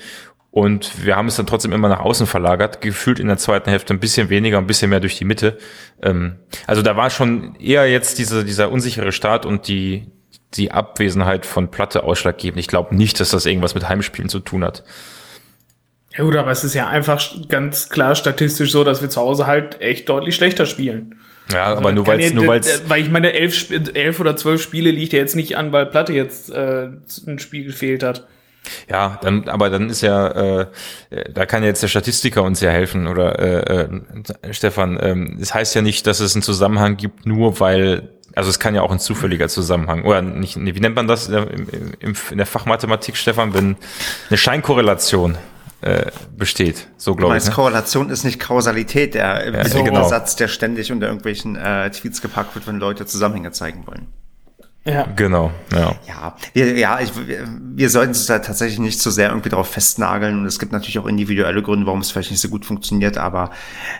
Und 0.50 1.04
wir 1.04 1.16
haben 1.16 1.28
es 1.28 1.36
dann 1.36 1.46
trotzdem 1.46 1.72
immer 1.72 1.88
nach 1.88 2.00
außen 2.00 2.26
verlagert, 2.26 2.80
gefühlt 2.80 3.20
in 3.20 3.28
der 3.28 3.38
zweiten 3.38 3.70
Hälfte 3.70 3.94
ein 3.94 4.00
bisschen 4.00 4.30
weniger, 4.30 4.58
ein 4.58 4.66
bisschen 4.66 4.90
mehr 4.90 5.00
durch 5.00 5.16
die 5.16 5.24
Mitte. 5.24 5.58
Ähm, 6.02 6.40
also 6.66 6.82
da 6.82 6.96
war 6.96 7.08
schon 7.08 7.54
eher 7.56 7.88
jetzt 7.88 8.18
diese, 8.18 8.44
dieser 8.44 8.70
unsichere 8.70 9.12
Start 9.12 9.46
und 9.46 9.68
die, 9.68 10.10
die 10.54 10.72
Abwesenheit 10.72 11.46
von 11.46 11.70
Platte 11.70 12.02
ausschlaggebend. 12.02 12.58
Ich 12.58 12.66
glaube 12.66 12.94
nicht, 12.94 13.20
dass 13.20 13.30
das 13.30 13.46
irgendwas 13.46 13.74
mit 13.74 13.88
Heimspielen 13.88 14.28
zu 14.28 14.40
tun 14.40 14.64
hat. 14.64 14.84
Ja 16.16 16.24
gut, 16.24 16.36
aber 16.36 16.50
es 16.50 16.64
ist 16.64 16.74
ja 16.74 16.88
einfach 16.88 17.22
ganz 17.48 17.88
klar 17.88 18.16
statistisch 18.16 18.72
so, 18.72 18.82
dass 18.82 19.00
wir 19.00 19.10
zu 19.10 19.20
Hause 19.20 19.46
halt 19.46 19.80
echt 19.80 20.08
deutlich 20.08 20.34
schlechter 20.34 20.66
spielen. 20.66 21.20
Ja, 21.52 21.66
also 21.66 21.78
aber 21.78 21.92
nur 21.92 22.06
weil 22.06 22.20
es 22.20 22.32
nur 22.32 22.46
weil's 22.46 22.82
weil 22.88 23.02
ich 23.02 23.10
meine 23.10 23.32
elf, 23.32 23.70
elf 23.70 24.20
oder 24.20 24.36
zwölf 24.36 24.62
Spiele 24.62 24.90
liegt 24.90 25.12
ja 25.12 25.18
jetzt 25.20 25.36
nicht 25.36 25.56
an, 25.56 25.72
weil 25.72 25.86
Platte 25.86 26.12
jetzt 26.12 26.50
äh, 26.50 26.88
ein 27.26 27.38
Spiel 27.38 27.64
gefehlt 27.64 28.02
hat. 28.02 28.26
Ja, 28.88 29.18
dann, 29.22 29.48
aber 29.48 29.70
dann 29.70 29.88
ist 29.88 30.02
ja, 30.02 30.60
äh, 30.60 30.66
da 31.32 31.46
kann 31.46 31.64
jetzt 31.64 31.82
der 31.82 31.88
Statistiker 31.88 32.42
uns 32.42 32.60
ja 32.60 32.70
helfen 32.70 33.06
oder 33.06 33.38
äh, 33.38 33.88
äh, 33.88 34.52
Stefan. 34.52 34.98
Ähm, 35.00 35.38
es 35.40 35.54
heißt 35.54 35.74
ja 35.74 35.82
nicht, 35.82 36.06
dass 36.06 36.20
es 36.20 36.34
einen 36.34 36.42
Zusammenhang 36.42 36.96
gibt, 36.96 37.26
nur 37.26 37.58
weil 37.58 38.10
also 38.34 38.50
es 38.50 38.58
kann 38.58 38.74
ja 38.74 38.82
auch 38.82 38.90
ein 38.92 39.00
zufälliger 39.00 39.48
Zusammenhang, 39.48 40.04
oder 40.04 40.22
nicht, 40.22 40.56
wie 40.56 40.80
nennt 40.80 40.96
man 40.96 41.08
das 41.08 41.28
in 41.28 42.38
der 42.38 42.46
Fachmathematik, 42.46 43.16
Stefan, 43.16 43.54
wenn 43.54 43.76
eine 44.28 44.38
Scheinkorrelation. 44.38 45.36
äh, 45.82 46.10
besteht. 46.36 46.88
So 46.96 47.14
glaube 47.14 47.32
ich. 47.32 47.34
meinst, 47.34 47.48
Ne? 47.48 47.54
Korrelation 47.54 48.10
ist 48.10 48.24
nicht 48.24 48.38
Kausalität, 48.38 49.14
der 49.14 49.50
ja, 49.50 49.68
so. 49.68 49.82
genau. 49.82 50.06
Satz, 50.08 50.36
der 50.36 50.48
ständig 50.48 50.92
unter 50.92 51.06
irgendwelchen 51.06 51.56
äh, 51.56 51.90
Tweets 51.90 52.20
gepackt 52.20 52.54
wird, 52.54 52.66
wenn 52.66 52.78
Leute 52.78 53.06
Zusammenhänge 53.06 53.52
zeigen 53.52 53.86
wollen. 53.86 54.06
Ja. 54.84 55.06
Genau, 55.14 55.50
ja. 55.72 55.94
Ja, 56.08 56.36
wir, 56.54 56.78
ja, 56.78 57.00
ich, 57.00 57.10
wir, 57.26 57.46
wir 57.74 57.90
sollten 57.90 58.12
es 58.12 58.24
da 58.26 58.38
tatsächlich 58.38 58.78
nicht 58.78 58.98
so 59.00 59.10
sehr 59.10 59.28
irgendwie 59.28 59.50
darauf 59.50 59.68
festnageln. 59.68 60.38
Und 60.38 60.46
es 60.46 60.58
gibt 60.58 60.72
natürlich 60.72 60.98
auch 60.98 61.06
individuelle 61.06 61.62
Gründe, 61.62 61.86
warum 61.86 62.00
es 62.00 62.10
vielleicht 62.10 62.30
nicht 62.30 62.40
so 62.40 62.48
gut 62.48 62.64
funktioniert. 62.64 63.18
Aber 63.18 63.50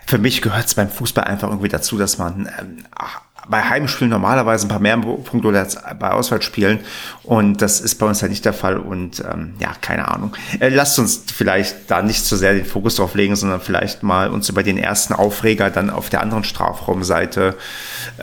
für 0.06 0.16
mich 0.16 0.40
gehört 0.40 0.66
es 0.66 0.74
beim 0.74 0.88
Fußball 0.88 1.24
einfach 1.24 1.48
irgendwie 1.48 1.68
dazu, 1.68 1.98
dass 1.98 2.16
man 2.16 2.48
ähm, 2.58 2.78
ach, 2.94 3.20
bei 3.48 3.62
Heimspielen 3.62 4.10
normalerweise 4.10 4.66
ein 4.66 4.68
paar 4.68 4.78
mehr 4.80 4.96
Punkte 4.98 5.48
oder 5.48 5.60
als 5.60 5.76
bei 5.98 6.10
Auswärtsspielen. 6.10 6.80
Und 7.24 7.62
das 7.62 7.80
ist 7.80 7.96
bei 7.96 8.06
uns 8.06 8.22
halt 8.22 8.30
nicht 8.30 8.44
der 8.44 8.52
Fall. 8.52 8.76
Und 8.78 9.20
ähm, 9.20 9.54
ja, 9.58 9.72
keine 9.80 10.08
Ahnung. 10.08 10.36
Äh, 10.60 10.68
lasst 10.68 10.98
uns 10.98 11.24
vielleicht 11.34 11.90
da 11.90 12.02
nicht 12.02 12.24
so 12.24 12.36
sehr 12.36 12.54
den 12.54 12.64
Fokus 12.64 12.96
drauf 12.96 13.14
legen, 13.14 13.34
sondern 13.36 13.60
vielleicht 13.60 14.02
mal 14.02 14.30
uns 14.30 14.48
über 14.48 14.62
den 14.62 14.78
ersten 14.78 15.14
Aufreger 15.14 15.70
dann 15.70 15.90
auf 15.90 16.10
der 16.10 16.20
anderen 16.22 16.44
Strafraumseite. 16.44 17.54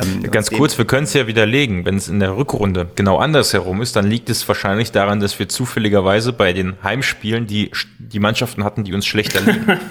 Ähm, 0.02 0.24
Ganz 0.32 0.50
dem- 0.50 0.58
kurz, 0.58 0.78
wir 0.78 0.86
können 0.86 1.04
es 1.06 1.14
ja 1.14 1.28
widerlegen. 1.28 1.86
Wenn 1.86 1.96
es 1.96 2.08
in 2.08 2.20
der 2.20 2.36
Rückrunde 2.38 2.88
genau 2.96 3.18
andersherum 3.18 3.82
ist, 3.82 3.96
dann 3.96 4.06
liegt 4.08 4.30
es 4.30 4.48
wahrscheinlich 4.48 4.92
daran, 4.92 5.20
dass 5.20 5.38
wir 5.40 5.50
zufälligerweise 5.50 6.34
bei 6.34 6.54
den 6.54 6.76
Heimspielen 6.84 7.48
die, 7.48 7.72
die 8.00 8.20
Mannschaften 8.20 8.64
hatten, 8.64 8.84
die 8.84 8.94
uns 8.94 9.06
schlechter 9.06 9.42
liegen. 9.42 9.66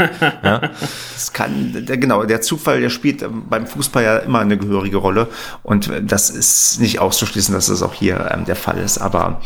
Das 1.14 1.32
kann, 1.32 1.84
der, 1.86 1.96
genau, 1.96 2.24
der 2.24 2.40
Zufall, 2.40 2.80
der 2.80 2.90
spielt 2.90 3.22
ähm, 3.22 3.44
beim 3.48 3.66
Fußball 3.66 4.02
ja 4.04 4.16
immer 4.18 4.40
eine 4.40 4.56
gehörige 4.56 4.96
Rolle 4.98 5.15
und 5.62 5.88
äh, 5.88 6.02
das 6.02 6.30
ist 6.30 6.80
nicht 6.80 6.98
auszuschließen, 7.00 7.54
dass 7.54 7.66
das 7.66 7.82
auch 7.82 7.94
hier 7.94 8.30
ähm, 8.32 8.44
der 8.44 8.56
Fall 8.56 8.78
ist, 8.78 8.98
aber 8.98 9.40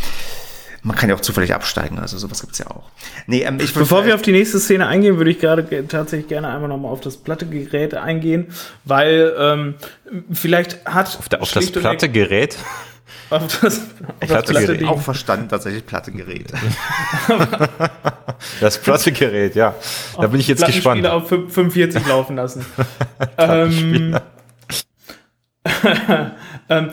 man 0.83 0.97
kann 0.97 1.11
ja 1.11 1.15
auch 1.15 1.21
zufällig 1.21 1.55
absteigen, 1.55 1.99
also 1.99 2.17
sowas 2.17 2.41
gibt's 2.41 2.59
ja 2.59 2.67
auch. 2.69 2.85
Nee, 3.27 3.43
ähm, 3.43 3.59
ich 3.61 3.75
Bevor 3.75 4.07
wir 4.07 4.15
auf 4.15 4.23
die 4.23 4.33
nächste 4.33 4.59
Szene 4.59 4.87
eingehen, 4.87 5.19
würde 5.19 5.31
ich 5.31 5.39
gerade 5.39 5.63
ge- 5.63 5.85
tatsächlich 5.87 6.29
gerne 6.29 6.49
einmal 6.49 6.69
nochmal 6.69 6.91
auf 6.91 7.01
das 7.03 7.17
platte 7.19 7.45
Gerät 7.47 7.95
eingehen, 7.95 8.47
weil 8.85 9.35
ähm, 9.39 9.75
vielleicht 10.33 10.85
hat 10.87 11.19
Auf, 11.19 11.29
der, 11.29 11.43
auf 11.43 11.53
das 11.53 11.65
schlicht 11.65 11.77
und 11.77 11.83
platte 11.83 12.09
Gerät. 12.09 12.57
auf 13.31 13.61
das, 13.61 13.79
auf 13.79 13.83
das 14.21 14.29
Platte 14.29 14.53
platte 14.75 14.89
auch 14.89 15.03
verstanden, 15.03 15.49
tatsächlich 15.49 15.85
platte 15.87 16.13
Gerät. 16.13 16.51
Das 18.61 18.79
platte 18.79 19.13
Gerät, 19.13 19.55
ja. 19.55 19.75
Da 20.19 20.27
bin 20.27 20.41
ich 20.41 20.49
jetzt 20.49 20.65
gespannt. 20.65 21.07
Auf 21.07 21.29
45 21.29 22.07
laufen 22.07 22.37
lassen. 22.37 22.65
ähm, 23.39 24.17
ähm, 26.69 26.89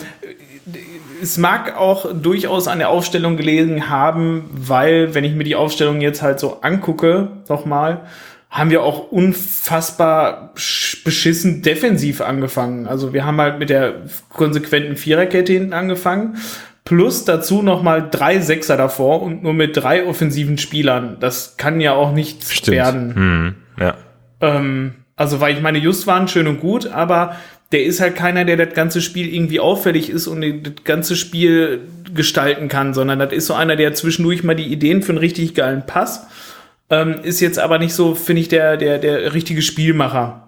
es 1.22 1.38
mag 1.38 1.78
auch 1.78 2.08
durchaus 2.14 2.68
an 2.68 2.80
der 2.80 2.90
Aufstellung 2.90 3.38
gelegen 3.38 3.90
haben, 3.90 4.50
weil, 4.52 5.14
wenn 5.16 5.24
ich 5.24 5.34
mir 5.34 5.44
die 5.46 5.56
Aufstellung 5.56 6.02
jetzt 6.02 6.22
halt 6.22 6.40
so 6.40 6.62
angucke, 6.62 7.30
nochmal, 7.48 8.02
haben 8.50 8.70
wir 8.70 8.84
auch 8.84 9.12
unfassbar 9.12 10.54
sch- 10.56 11.04
beschissen 11.04 11.62
defensiv 11.62 12.22
angefangen. 12.22 12.88
Also 12.88 13.14
wir 13.14 13.26
haben 13.26 13.40
halt 13.40 13.60
mit 13.60 13.70
der 13.70 14.04
konsequenten 14.30 14.96
Viererkette 14.98 15.54
hinten 15.54 15.74
angefangen. 15.74 16.38
Plus 16.86 17.26
dazu 17.26 17.62
nochmal 17.62 18.08
drei 18.10 18.40
Sechser 18.40 18.78
davor 18.78 19.22
und 19.22 19.44
nur 19.44 19.54
mit 19.54 19.76
drei 19.76 20.06
offensiven 20.08 20.58
Spielern. 20.58 21.18
Das 21.20 21.58
kann 21.58 21.82
ja 21.82 21.94
auch 21.94 22.14
nichts 22.14 22.54
Stimmt. 22.54 22.78
werden. 22.78 23.16
Hm, 23.16 23.56
ja. 23.80 23.96
Ähm, 24.40 24.94
also, 25.18 25.42
weil 25.42 25.56
ich 25.56 25.62
meine, 25.62 25.80
Just 25.80 26.08
waren 26.08 26.30
schön 26.30 26.48
und 26.48 26.62
gut, 26.62 26.88
aber 26.88 27.36
der 27.72 27.84
ist 27.84 28.00
halt 28.00 28.16
keiner, 28.16 28.46
der 28.46 28.58
das 28.58 28.74
ganze 28.74 29.02
Spiel 29.02 29.34
irgendwie 29.34 29.60
auffällig 29.60 30.10
ist 30.10 30.28
und 30.28 30.42
das 30.42 30.84
ganze 30.84 31.16
Spiel 31.16 31.82
gestalten 32.14 32.70
kann, 32.70 32.94
sondern 32.94 33.20
das 33.20 33.34
ist 33.34 33.48
so 33.48 33.54
einer, 33.54 33.76
der 33.76 33.94
zwischendurch 33.94 34.44
mal 34.44 34.56
die 34.56 34.72
Ideen 34.72 35.02
für 35.04 35.12
einen 35.12 35.20
richtig 35.20 35.54
geilen 35.54 35.86
Pass, 35.86 36.28
ähm, 36.90 37.20
ist 37.24 37.42
jetzt 37.42 37.60
aber 37.60 37.80
nicht 37.80 37.94
so, 37.94 38.16
finde 38.16 38.42
ich, 38.42 38.48
der, 38.48 38.78
der, 38.78 39.00
der 39.00 39.34
richtige 39.34 39.62
Spielmacher. 39.62 40.48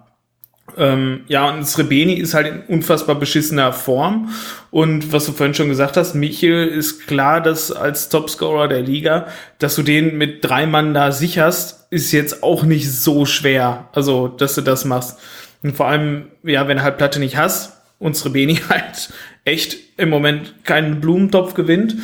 Ähm, 0.76 1.22
ja, 1.26 1.50
und 1.50 1.66
Srebeni 1.66 2.14
ist 2.14 2.32
halt 2.32 2.46
in 2.46 2.62
unfassbar 2.76 3.16
beschissener 3.16 3.72
Form. 3.72 4.30
Und 4.70 5.12
was 5.12 5.26
du 5.26 5.32
vorhin 5.32 5.54
schon 5.54 5.68
gesagt 5.68 5.96
hast, 5.96 6.14
Michel 6.14 6.68
ist 6.68 7.06
klar, 7.06 7.40
dass 7.40 7.72
als 7.72 8.08
Topscorer 8.08 8.68
der 8.68 8.80
Liga, 8.80 9.26
dass 9.58 9.74
du 9.74 9.82
den 9.82 10.16
mit 10.16 10.44
drei 10.44 10.66
Mann 10.66 10.94
da 10.94 11.12
sicherst, 11.12 11.86
ist 11.90 12.12
jetzt 12.12 12.42
auch 12.42 12.62
nicht 12.62 12.90
so 12.90 13.26
schwer. 13.26 13.88
Also, 13.92 14.28
dass 14.28 14.54
du 14.54 14.60
das 14.60 14.84
machst. 14.84 15.18
Und 15.62 15.76
vor 15.76 15.86
allem, 15.86 16.26
ja, 16.42 16.68
wenn 16.68 16.78
du 16.78 16.82
halt 16.82 16.98
Platte 16.98 17.20
nicht 17.20 17.36
hast 17.36 17.72
und 17.98 18.16
Srebeni 18.16 18.56
halt 18.68 19.10
echt 19.44 19.76
im 19.96 20.08
Moment 20.08 20.64
keinen 20.64 21.00
Blumentopf 21.00 21.54
gewinnt, 21.54 21.96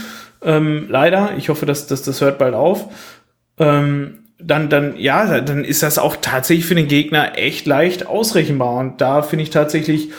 ähm, 0.42 0.86
leider. 0.88 1.32
Ich 1.36 1.48
hoffe, 1.48 1.66
dass, 1.66 1.86
dass 1.86 2.02
das 2.02 2.20
hört 2.20 2.38
bald 2.38 2.54
auf. 2.54 2.86
Ähm, 3.58 4.18
dann, 4.38 4.68
dann, 4.68 4.96
ja, 4.98 5.40
dann 5.40 5.64
ist 5.64 5.82
das 5.82 5.98
auch 5.98 6.16
tatsächlich 6.20 6.66
für 6.66 6.74
den 6.74 6.88
Gegner 6.88 7.38
echt 7.38 7.66
leicht 7.66 8.06
ausrechenbar. 8.06 8.74
Und 8.74 9.00
da 9.00 9.22
finde 9.22 9.44
ich 9.44 9.50
tatsächlich 9.50 10.10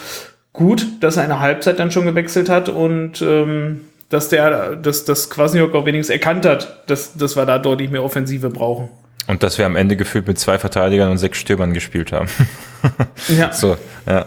gut, 0.54 0.86
dass 1.02 1.17
er 1.17 1.23
eine 1.23 1.39
Halbzeit 1.39 1.80
dann 1.80 1.91
schon 1.91 2.06
gewechselt 2.06 2.50
hat 2.50 2.67
und 2.67 3.21
ähm, 3.21 3.82
dass 4.10 4.30
der, 4.30 4.76
dass 4.76 5.06
das 5.06 5.30
Kwasniok 5.30 5.76
auch 5.76 5.86
wenigstens 5.86 6.13
erkannt 6.13 6.45
hat, 6.45 6.89
dass, 6.89 7.15
dass 7.15 7.36
wir 7.36 7.45
da 7.45 7.60
deutlich 7.60 7.91
mehr 7.91 8.04
Offensive 8.04 8.50
brauchen. 8.50 8.89
Und 9.25 9.43
dass 9.43 9.58
wir 9.58 9.65
am 9.65 9.75
Ende 9.75 9.97
gefühlt 9.97 10.27
mit 10.27 10.38
zwei 10.39 10.58
Verteidigern 10.60 11.10
und 11.12 11.17
sechs 11.17 11.38
Stürmern 11.39 11.73
gespielt 11.73 12.12
haben. 12.12 12.30
Ja. 13.27 13.51
so, 13.51 13.75
ja. 14.06 14.25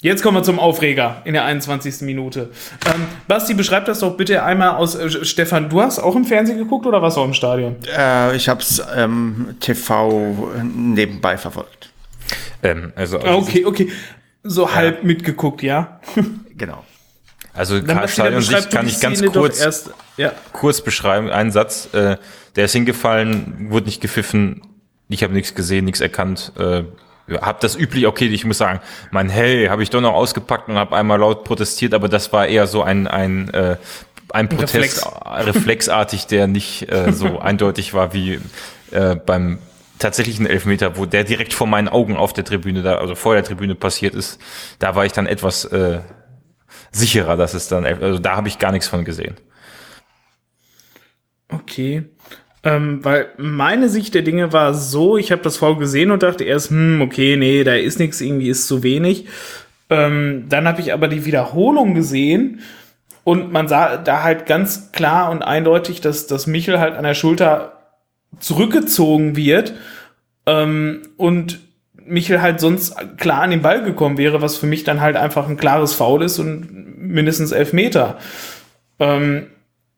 Jetzt 0.00 0.22
kommen 0.22 0.36
wir 0.36 0.42
zum 0.44 0.58
Aufreger 0.60 1.22
in 1.24 1.32
der 1.34 1.44
21. 1.44 2.02
Minute. 2.02 2.50
Ähm, 2.86 3.04
Basti, 3.26 3.54
beschreib 3.54 3.84
das 3.86 3.98
doch 3.98 4.16
bitte 4.16 4.42
einmal 4.44 4.70
aus. 4.76 4.94
Äh, 4.94 5.24
Stefan, 5.24 5.68
du 5.68 5.82
hast 5.82 5.98
auch 5.98 6.14
im 6.14 6.24
Fernsehen 6.24 6.56
geguckt 6.56 6.86
oder 6.86 7.02
warst 7.02 7.16
du 7.16 7.20
auch 7.20 7.24
im 7.26 7.34
Stadion? 7.34 7.76
äh, 7.96 8.34
ich 8.36 8.48
habe 8.48 8.60
es 8.60 8.80
ähm, 8.96 9.56
TV 9.60 10.50
nebenbei 10.62 11.36
verfolgt. 11.36 11.90
Ähm, 12.62 12.92
also, 12.94 13.18
Ah, 13.18 13.34
Okay, 13.34 13.64
okay. 13.64 13.90
So 14.44 14.72
halb 14.72 15.02
mitgeguckt, 15.04 15.62
ja? 15.62 16.00
Genau. 16.56 16.84
also 17.54 17.78
dann 17.80 18.08
Stadion 18.08 18.40
sich 18.42 18.70
kann 18.70 18.86
ich 18.86 18.98
ganz 19.00 19.22
kurz, 19.24 19.60
Erst, 19.60 19.90
ja. 20.16 20.32
kurz 20.52 20.80
beschreiben. 20.80 21.28
Einen 21.30 21.50
Satz, 21.52 21.88
äh, 21.92 22.16
der 22.58 22.64
ist 22.64 22.72
hingefallen, 22.72 23.70
wurde 23.70 23.86
nicht 23.86 24.00
gepfiffen, 24.00 24.62
ich 25.08 25.22
habe 25.22 25.32
nichts 25.32 25.54
gesehen, 25.54 25.84
nichts 25.84 26.00
erkannt. 26.00 26.52
Äh, 26.58 26.82
hab 27.40 27.60
das 27.60 27.76
üblich, 27.76 28.06
okay, 28.08 28.26
ich 28.26 28.44
muss 28.44 28.58
sagen, 28.58 28.80
mein 29.12 29.28
Hey, 29.28 29.66
habe 29.66 29.84
ich 29.84 29.90
doch 29.90 30.00
noch 30.00 30.12
ausgepackt 30.12 30.68
und 30.68 30.74
habe 30.74 30.96
einmal 30.96 31.20
laut 31.20 31.44
protestiert, 31.44 31.94
aber 31.94 32.08
das 32.08 32.32
war 32.32 32.48
eher 32.48 32.66
so 32.66 32.82
ein 32.82 33.06
ein 33.06 33.48
äh, 33.54 33.76
ein 34.32 34.48
Protest 34.48 34.74
Reflex. 34.74 35.46
reflexartig, 35.46 36.26
der 36.26 36.48
nicht 36.48 36.90
äh, 36.90 37.12
so 37.12 37.38
eindeutig 37.40 37.94
war 37.94 38.12
wie 38.12 38.40
äh, 38.90 39.14
beim 39.14 39.60
tatsächlichen 40.00 40.46
Elfmeter, 40.46 40.96
wo 40.96 41.06
der 41.06 41.22
direkt 41.22 41.54
vor 41.54 41.68
meinen 41.68 41.88
Augen 41.88 42.16
auf 42.16 42.32
der 42.32 42.44
Tribüne, 42.44 42.82
da, 42.82 42.96
also 42.96 43.14
vor 43.14 43.34
der 43.34 43.44
Tribüne 43.44 43.76
passiert 43.76 44.16
ist. 44.16 44.40
Da 44.80 44.96
war 44.96 45.06
ich 45.06 45.12
dann 45.12 45.26
etwas 45.26 45.64
äh, 45.66 46.00
sicherer, 46.90 47.36
dass 47.36 47.54
es 47.54 47.68
dann, 47.68 47.86
also 47.86 48.18
da 48.18 48.34
habe 48.34 48.48
ich 48.48 48.58
gar 48.58 48.72
nichts 48.72 48.88
von 48.88 49.04
gesehen. 49.04 49.36
Okay. 51.50 52.04
Ähm, 52.64 53.04
weil 53.04 53.28
meine 53.38 53.88
Sicht 53.88 54.14
der 54.14 54.22
Dinge 54.22 54.52
war 54.52 54.74
so, 54.74 55.16
ich 55.16 55.30
habe 55.30 55.42
das 55.42 55.58
Foul 55.58 55.76
gesehen 55.76 56.10
und 56.10 56.22
dachte 56.22 56.44
erst, 56.44 56.70
hm, 56.70 57.00
okay, 57.00 57.36
nee, 57.36 57.62
da 57.64 57.74
ist 57.74 57.98
nichts, 57.98 58.20
irgendwie 58.20 58.48
ist 58.48 58.66
zu 58.66 58.82
wenig. 58.82 59.26
Ähm, 59.90 60.46
dann 60.48 60.66
habe 60.66 60.80
ich 60.80 60.92
aber 60.92 61.08
die 61.08 61.24
Wiederholung 61.24 61.94
gesehen 61.94 62.60
und 63.24 63.52
man 63.52 63.68
sah 63.68 63.96
da 63.96 64.22
halt 64.22 64.46
ganz 64.46 64.90
klar 64.92 65.30
und 65.30 65.42
eindeutig, 65.42 66.00
dass, 66.00 66.26
dass 66.26 66.46
Michel 66.46 66.80
halt 66.80 66.94
an 66.94 67.04
der 67.04 67.14
Schulter 67.14 67.74
zurückgezogen 68.40 69.36
wird 69.36 69.74
ähm, 70.46 71.02
und 71.16 71.60
Michel 71.94 72.42
halt 72.42 72.58
sonst 72.58 72.96
klar 73.18 73.42
an 73.42 73.50
den 73.50 73.62
Ball 73.62 73.82
gekommen 73.82 74.18
wäre, 74.18 74.42
was 74.42 74.56
für 74.56 74.66
mich 74.66 74.84
dann 74.84 75.00
halt 75.00 75.16
einfach 75.16 75.48
ein 75.48 75.58
klares 75.58 75.92
Foul 75.92 76.22
ist 76.22 76.38
und 76.38 76.98
mindestens 76.98 77.52
elf 77.52 77.72
Meter. 77.72 78.18
Ähm, 78.98 79.46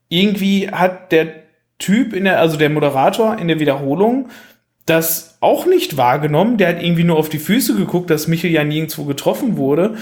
irgendwie 0.09 0.69
hat 0.71 1.13
der 1.13 1.40
Typ 1.81 2.13
in 2.13 2.25
der, 2.25 2.39
also 2.39 2.57
der 2.57 2.71
Moderator 2.71 3.37
in 3.39 3.49
der 3.49 3.59
Wiederholung, 3.59 4.29
das 4.87 5.37
auch 5.41 5.67
nicht 5.67 5.97
wahrgenommen. 5.97 6.57
Der 6.57 6.69
hat 6.69 6.83
irgendwie 6.83 7.05
nur 7.05 7.17
auf 7.17 7.29
die 7.29 7.39
Füße 7.39 7.75
geguckt, 7.75 8.11
dass 8.11 8.29
Michel 8.29 8.51
ja 8.51 8.63
nirgendwo 8.63 9.05
getroffen 9.05 9.57
wurde 9.57 9.97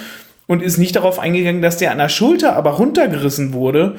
und 0.46 0.62
ist 0.62 0.78
nicht 0.78 0.96
darauf 0.96 1.18
eingegangen, 1.18 1.62
dass 1.62 1.78
der 1.78 1.92
an 1.92 1.98
der 1.98 2.08
Schulter 2.08 2.56
aber 2.56 2.72
runtergerissen 2.72 3.52
wurde. 3.52 3.96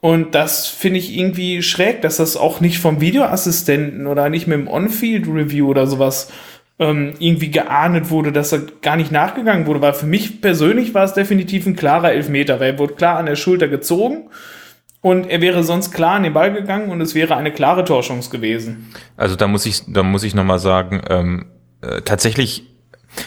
Und 0.00 0.34
das 0.34 0.66
finde 0.66 0.98
ich 0.98 1.16
irgendwie 1.16 1.62
schräg, 1.62 2.02
dass 2.02 2.16
das 2.16 2.36
auch 2.36 2.60
nicht 2.60 2.78
vom 2.78 3.00
Videoassistenten 3.00 4.06
oder 4.08 4.28
nicht 4.30 4.48
mit 4.48 4.58
dem 4.58 4.68
On-Field-Review 4.68 5.68
oder 5.68 5.86
sowas 5.86 6.28
ähm, 6.78 7.14
irgendwie 7.20 7.50
geahndet 7.50 8.10
wurde, 8.10 8.32
dass 8.32 8.52
er 8.52 8.62
gar 8.80 8.96
nicht 8.96 9.12
nachgegangen 9.12 9.66
wurde. 9.66 9.80
Weil 9.80 9.92
für 9.92 10.06
mich 10.06 10.40
persönlich 10.40 10.94
war 10.94 11.04
es 11.04 11.14
definitiv 11.14 11.66
ein 11.66 11.76
klarer 11.76 12.12
Elfmeter, 12.12 12.58
weil 12.58 12.72
er 12.72 12.78
wurde 12.78 12.94
klar 12.94 13.18
an 13.18 13.26
der 13.26 13.36
Schulter 13.36 13.68
gezogen 13.68 14.28
und 15.02 15.26
er 15.26 15.40
wäre 15.40 15.64
sonst 15.64 15.92
klar 15.92 16.14
an 16.14 16.22
den 16.22 16.32
Ball 16.32 16.52
gegangen 16.52 16.90
und 16.90 17.00
es 17.00 17.14
wäre 17.14 17.36
eine 17.36 17.52
klare 17.52 17.84
Torchance 17.84 18.30
gewesen. 18.30 18.94
Also 19.16 19.36
da 19.36 19.48
muss 19.48 19.66
ich, 19.66 19.82
da 19.88 20.02
muss 20.02 20.22
ich 20.22 20.34
nochmal 20.34 20.60
sagen, 20.60 21.02
ähm, 21.10 21.46
äh, 21.82 22.00
tatsächlich 22.02 22.71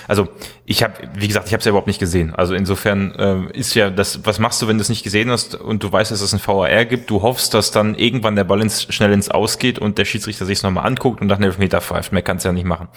Also 0.07 0.27
ich 0.65 0.83
habe, 0.83 0.93
wie 1.15 1.27
gesagt, 1.27 1.47
ich 1.47 1.53
habe 1.53 1.59
es 1.59 1.65
ja 1.65 1.69
überhaupt 1.69 1.87
nicht 1.87 1.99
gesehen. 1.99 2.33
Also 2.33 2.55
insofern 2.55 3.13
äh, 3.15 3.57
ist 3.57 3.75
ja 3.75 3.89
das, 3.89 4.25
was 4.25 4.39
machst 4.39 4.61
du, 4.61 4.67
wenn 4.67 4.77
du 4.77 4.81
es 4.81 4.89
nicht 4.89 5.03
gesehen 5.03 5.29
hast 5.29 5.55
und 5.55 5.83
du 5.83 5.91
weißt, 5.91 6.11
dass 6.11 6.21
es 6.21 6.33
ein 6.33 6.41
VAR 6.45 6.85
gibt? 6.85 7.09
Du 7.09 7.21
hoffst, 7.21 7.53
dass 7.53 7.71
dann 7.71 7.95
irgendwann 7.95 8.35
der 8.35 8.43
Ball 8.43 8.61
ins, 8.61 8.83
schnell 8.93 9.11
ins 9.11 9.29
Ausgeht 9.29 9.79
und 9.79 9.97
der 9.97 10.05
Schiedsrichter 10.05 10.45
sich 10.45 10.59
es 10.59 10.63
nochmal 10.63 10.85
anguckt 10.85 11.21
und 11.21 11.27
nach 11.27 11.37
einem 11.37 11.45
Elfmeter 11.45 11.81
pfeift. 11.81 12.11
Mehr 12.11 12.23
kannst 12.23 12.45
du 12.45 12.49
ja 12.49 12.53
nicht 12.53 12.65
machen. 12.65 12.87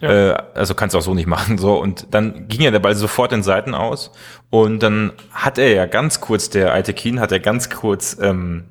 Ja. 0.00 0.30
Äh, 0.30 0.42
also 0.54 0.74
kannst 0.74 0.94
du 0.94 0.98
auch 0.98 1.02
so 1.02 1.14
nicht 1.14 1.26
machen. 1.26 1.58
So 1.58 1.80
und 1.80 2.08
dann 2.10 2.48
ging 2.48 2.60
ja 2.60 2.70
der 2.70 2.78
Ball 2.78 2.94
sofort 2.94 3.32
in 3.32 3.42
Seiten 3.42 3.74
aus 3.74 4.10
und 4.50 4.82
dann 4.82 5.12
hat 5.32 5.58
er 5.58 5.72
ja 5.72 5.86
ganz 5.86 6.20
kurz, 6.20 6.50
der 6.50 6.72
alte 6.72 6.94
Keen 6.94 7.20
hat 7.20 7.32
er 7.32 7.40
ganz 7.40 7.70
kurz 7.70 8.16
ähm, 8.20 8.64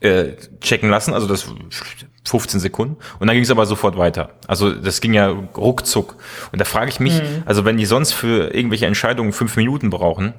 äh, 0.00 0.32
checken 0.60 0.90
lassen. 0.90 1.14
Also 1.14 1.26
das 1.26 1.46
15 2.26 2.60
Sekunden 2.60 2.96
und 3.18 3.26
dann 3.26 3.34
ging 3.34 3.44
es 3.44 3.50
aber 3.50 3.66
sofort 3.66 3.98
weiter. 3.98 4.30
Also 4.46 4.72
das 4.72 5.00
ging 5.00 5.12
ja 5.12 5.28
ruckzuck. 5.28 6.16
Und 6.52 6.60
da 6.60 6.64
frage 6.64 6.90
ich 6.90 7.00
mich, 7.00 7.14
mhm. 7.14 7.42
also 7.44 7.64
wenn 7.64 7.76
die 7.76 7.86
sonst 7.86 8.12
für 8.12 8.54
irgendwelche 8.54 8.86
Entscheidungen 8.86 9.32
fünf 9.32 9.56
Minuten 9.56 9.90
brauchen 9.90 10.34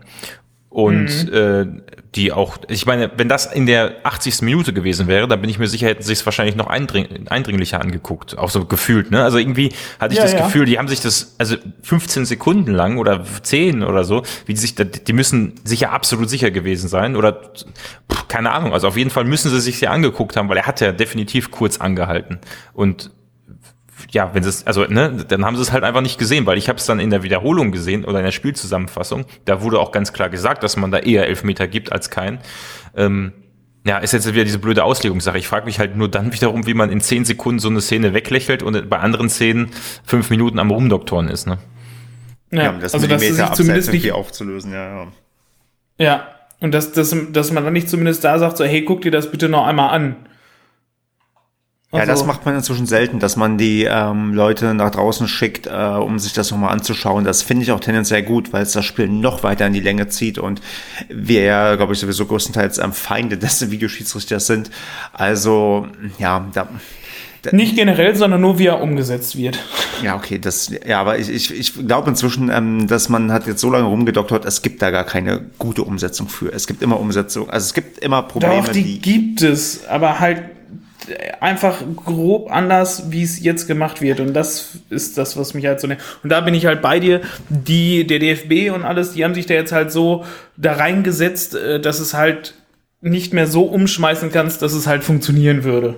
und 0.76 1.32
mhm. 1.32 1.34
äh, 1.34 1.66
die 2.16 2.34
auch, 2.34 2.58
ich 2.68 2.86
meine, 2.86 3.10
wenn 3.16 3.30
das 3.30 3.46
in 3.46 3.66
der 3.66 3.96
80. 4.04 4.42
Minute 4.42 4.74
gewesen 4.74 5.08
wäre, 5.08 5.26
dann 5.26 5.40
bin 5.40 5.50
ich 5.50 5.58
mir 5.58 5.68
sicher, 5.68 5.88
hätten 5.88 6.04
sie 6.04 6.12
es 6.12 6.26
wahrscheinlich 6.26 6.58
noch 6.58 6.68
eindring 6.68 7.30
eindringlicher 7.30 7.80
angeguckt, 7.80 8.38
auch 8.38 8.50
so 8.50 8.66
gefühlt. 8.66 9.10
Ne? 9.10 9.24
Also 9.24 9.38
irgendwie 9.38 9.72
hatte 10.02 10.12
ich 10.12 10.18
ja, 10.18 10.26
das 10.26 10.34
ja. 10.34 10.44
Gefühl, 10.44 10.66
die 10.66 10.78
haben 10.78 10.90
sich 10.90 11.00
das, 11.00 11.36
also 11.38 11.56
15 11.84 12.26
Sekunden 12.26 12.74
lang 12.74 12.98
oder 12.98 13.24
10 13.24 13.84
oder 13.84 14.04
so, 14.04 14.24
wie 14.48 14.54
die 14.54 14.60
sich, 14.60 14.76
die 14.76 15.14
müssen 15.14 15.54
sicher 15.64 15.94
absolut 15.94 16.30
sicher 16.30 16.52
gewesen 16.52 16.90
sein 16.90 17.16
oder 17.16 17.54
pff, 18.12 18.28
keine 18.28 18.52
Ahnung. 18.52 18.74
Also 18.74 18.90
auf 18.90 18.98
jeden 18.98 19.12
Fall 19.12 19.24
müssen 19.24 19.50
sie 19.52 19.62
sich 19.62 19.80
ja 19.80 19.92
angeguckt 19.92 20.36
haben, 20.36 20.50
weil 20.50 20.58
er 20.58 20.68
hat 20.68 20.82
ja 20.82 20.92
definitiv 20.92 21.52
kurz 21.52 21.78
angehalten 21.78 22.40
und 22.74 23.12
ja, 24.12 24.34
wenn 24.34 24.44
sie 24.44 24.50
es, 24.50 24.68
also, 24.68 24.86
ne, 24.86 25.26
dann 25.28 25.46
haben 25.46 25.56
sie 25.56 25.62
es 25.62 25.72
halt 25.72 25.84
einfach 25.84 26.02
nicht 26.02 26.18
gesehen, 26.18 26.46
weil 26.46 26.58
ich 26.58 26.70
habe 26.70 26.78
es 26.78 26.86
dann 26.86 27.00
in 27.00 27.10
der 27.10 27.24
Wiederholung 27.24 27.72
gesehen 27.72 28.06
oder 28.06 28.20
in 28.20 28.26
der 28.26 28.32
Spielzusammenfassung. 28.32 29.26
Da 29.46 29.62
wurde 29.62 29.80
auch 29.80 29.92
ganz 29.92 30.14
klar 30.14 30.30
gesagt, 30.30 30.64
dass 30.64 30.78
man 30.78 30.92
da 30.92 31.00
eher 31.00 31.28
Elfmeter 31.28 31.68
gibt 31.68 31.92
als 31.92 32.10
keinen. 32.10 32.40
Ähm, 32.96 33.34
ja, 33.86 34.00
ist 34.00 34.14
jetzt 34.14 34.32
wieder 34.32 34.44
diese 34.44 34.60
blöde 34.60 34.84
Auslegungssache. 34.84 35.38
Ich 35.38 35.48
frage 35.48 35.66
mich 35.66 35.80
halt 35.80 35.96
nur 35.96 36.10
dann 36.10 36.34
wiederum, 36.34 36.66
wie 36.66 36.74
man 36.74 36.90
in 36.90 37.02
zehn 37.02 37.24
Sekunden 37.24 37.60
so 37.60 37.70
eine 37.70 37.82
Szene 37.82 38.14
weglächelt 38.14 38.64
und 38.64 38.90
bei 38.90 38.98
anderen 39.00 39.30
Szenen 39.30 39.70
fünf 40.04 40.30
Minuten 40.32 40.58
am 40.58 40.72
Rumdoktoren 40.72 41.28
ist, 41.28 41.46
ne? 41.46 41.60
Ja, 42.52 42.64
ja 42.64 42.72
das 42.74 42.94
also 42.96 43.08
Millimeter 43.08 43.48
dass 43.48 43.58
zumindest 43.58 43.92
nicht 43.92 44.12
aufzulösen, 44.12 44.72
ja, 44.72 45.04
ja. 45.04 45.08
Ja, 45.98 46.28
und 46.60 46.74
dass, 46.74 46.92
dass, 46.94 47.16
dass 47.32 47.52
man 47.52 47.64
dann 47.64 47.74
nicht 47.74 47.90
zumindest 47.90 48.24
da 48.24 48.40
sagt, 48.40 48.58
so, 48.58 48.66
hey, 48.66 48.84
guck 48.84 49.02
dir 49.02 49.12
das 49.12 49.30
bitte 49.30 49.50
noch 49.50 49.68
einmal 49.68 49.92
an. 49.92 50.16
Also, 51.96 52.00
ja, 52.00 52.06
das 52.06 52.22
also 52.22 52.26
macht 52.26 52.46
man 52.46 52.56
inzwischen 52.56 52.86
selten, 52.86 53.20
dass 53.20 53.36
man 53.36 53.58
die 53.58 53.84
ähm, 53.84 54.34
Leute 54.34 54.74
nach 54.74 54.92
draußen 54.92 55.28
schickt, 55.28 55.68
äh, 55.68 55.72
um 55.72 56.20
sich 56.20 56.34
das 56.34 56.52
nochmal 56.52 56.72
anzuschauen. 56.72 57.24
Das 57.24 57.42
finde 57.42 57.64
ich 57.64 57.72
auch 57.72 57.80
tendenziell 57.80 58.24
gut, 58.24 58.54
weil 58.54 58.64
es 58.64 58.74
das 58.74 58.86
Spiel 58.86 59.08
noch 59.08 59.44
weiter 59.44 59.68
in 59.68 59.74
die 59.74 59.80
Länge 59.80 60.08
zieht 60.08 60.38
und 60.38 60.62
wir 61.10 61.44
ja, 61.44 61.76
glaube 61.76 61.94
ich, 61.94 62.00
sowieso 62.00 62.26
größtenteils 62.26 62.78
ähm, 62.78 62.94
Feinde 62.94 63.38
des 63.46 63.72
Videoschiedsrichters 63.72 64.48
sind. 64.48 64.72
Also, 65.14 65.88
ja, 66.20 66.48
da, 66.54 66.68
nicht 67.52 67.76
generell, 67.76 68.16
sondern 68.16 68.42
nur 68.42 68.60
wie 68.60 68.68
er 68.68 68.82
umgesetzt 68.82 69.38
wird. 69.38 69.60
Ja, 70.04 70.18
okay, 70.18 70.40
das, 70.40 70.70
ja, 70.86 71.00
aber 71.00 71.20
ich, 71.20 71.30
ich, 71.30 71.58
ich 71.58 71.88
glaube 71.88 72.10
inzwischen, 72.10 72.50
ähm, 72.50 72.86
dass 72.86 73.08
man 73.08 73.32
hat 73.32 73.48
jetzt 73.48 73.62
so 73.62 73.72
lange 73.72 73.86
rumgedoktert, 73.86 74.44
es 74.44 74.62
gibt 74.62 74.82
da 74.82 74.92
gar 74.92 75.06
keine 75.06 75.46
gute 75.58 75.84
Umsetzung 75.84 76.28
für. 76.28 76.52
Es 76.52 76.68
gibt 76.68 76.84
immer 76.84 77.00
Umsetzung, 77.00 77.50
also 77.50 77.64
es 77.64 77.74
gibt 77.74 78.00
immer 78.00 78.22
Probleme. 78.24 78.62
Doch, 78.62 78.74
die, 78.74 78.84
die 78.84 79.00
gibt 79.00 79.42
es, 79.42 79.88
aber 79.88 80.20
halt 80.20 80.44
einfach 81.40 81.84
grob 81.96 82.52
anders, 82.52 83.12
wie 83.12 83.24
es 83.24 83.44
jetzt 83.44 83.68
gemacht 83.68 84.02
wird. 84.02 84.20
Und 84.20 84.34
das 84.34 84.78
ist 84.90 85.18
das, 85.18 85.38
was 85.38 85.54
mich 85.54 85.66
halt 85.66 85.80
so. 85.80 85.88
Ne 85.88 85.98
und 86.24 86.30
da 86.30 86.42
bin 86.42 86.54
ich 86.54 86.66
halt 86.66 86.82
bei 86.82 87.00
dir. 87.00 87.22
Die, 87.50 88.08
der 88.08 88.20
DFB 88.20 88.74
und 88.74 88.84
alles, 88.84 89.14
die 89.14 89.24
haben 89.24 89.34
sich 89.34 89.46
da 89.46 89.54
jetzt 89.54 89.72
halt 89.72 89.92
so 89.92 90.26
da 90.58 90.74
reingesetzt, 90.74 91.56
äh, 91.56 91.80
dass 91.80 92.00
es 92.00 92.14
halt 92.14 92.56
nicht 93.02 93.34
mehr 93.34 93.48
so 93.48 93.64
umschmeißen 93.64 94.32
kannst, 94.32 94.62
dass 94.62 94.74
es 94.74 94.88
halt 94.88 95.04
funktionieren 95.04 95.64
würde. 95.64 95.96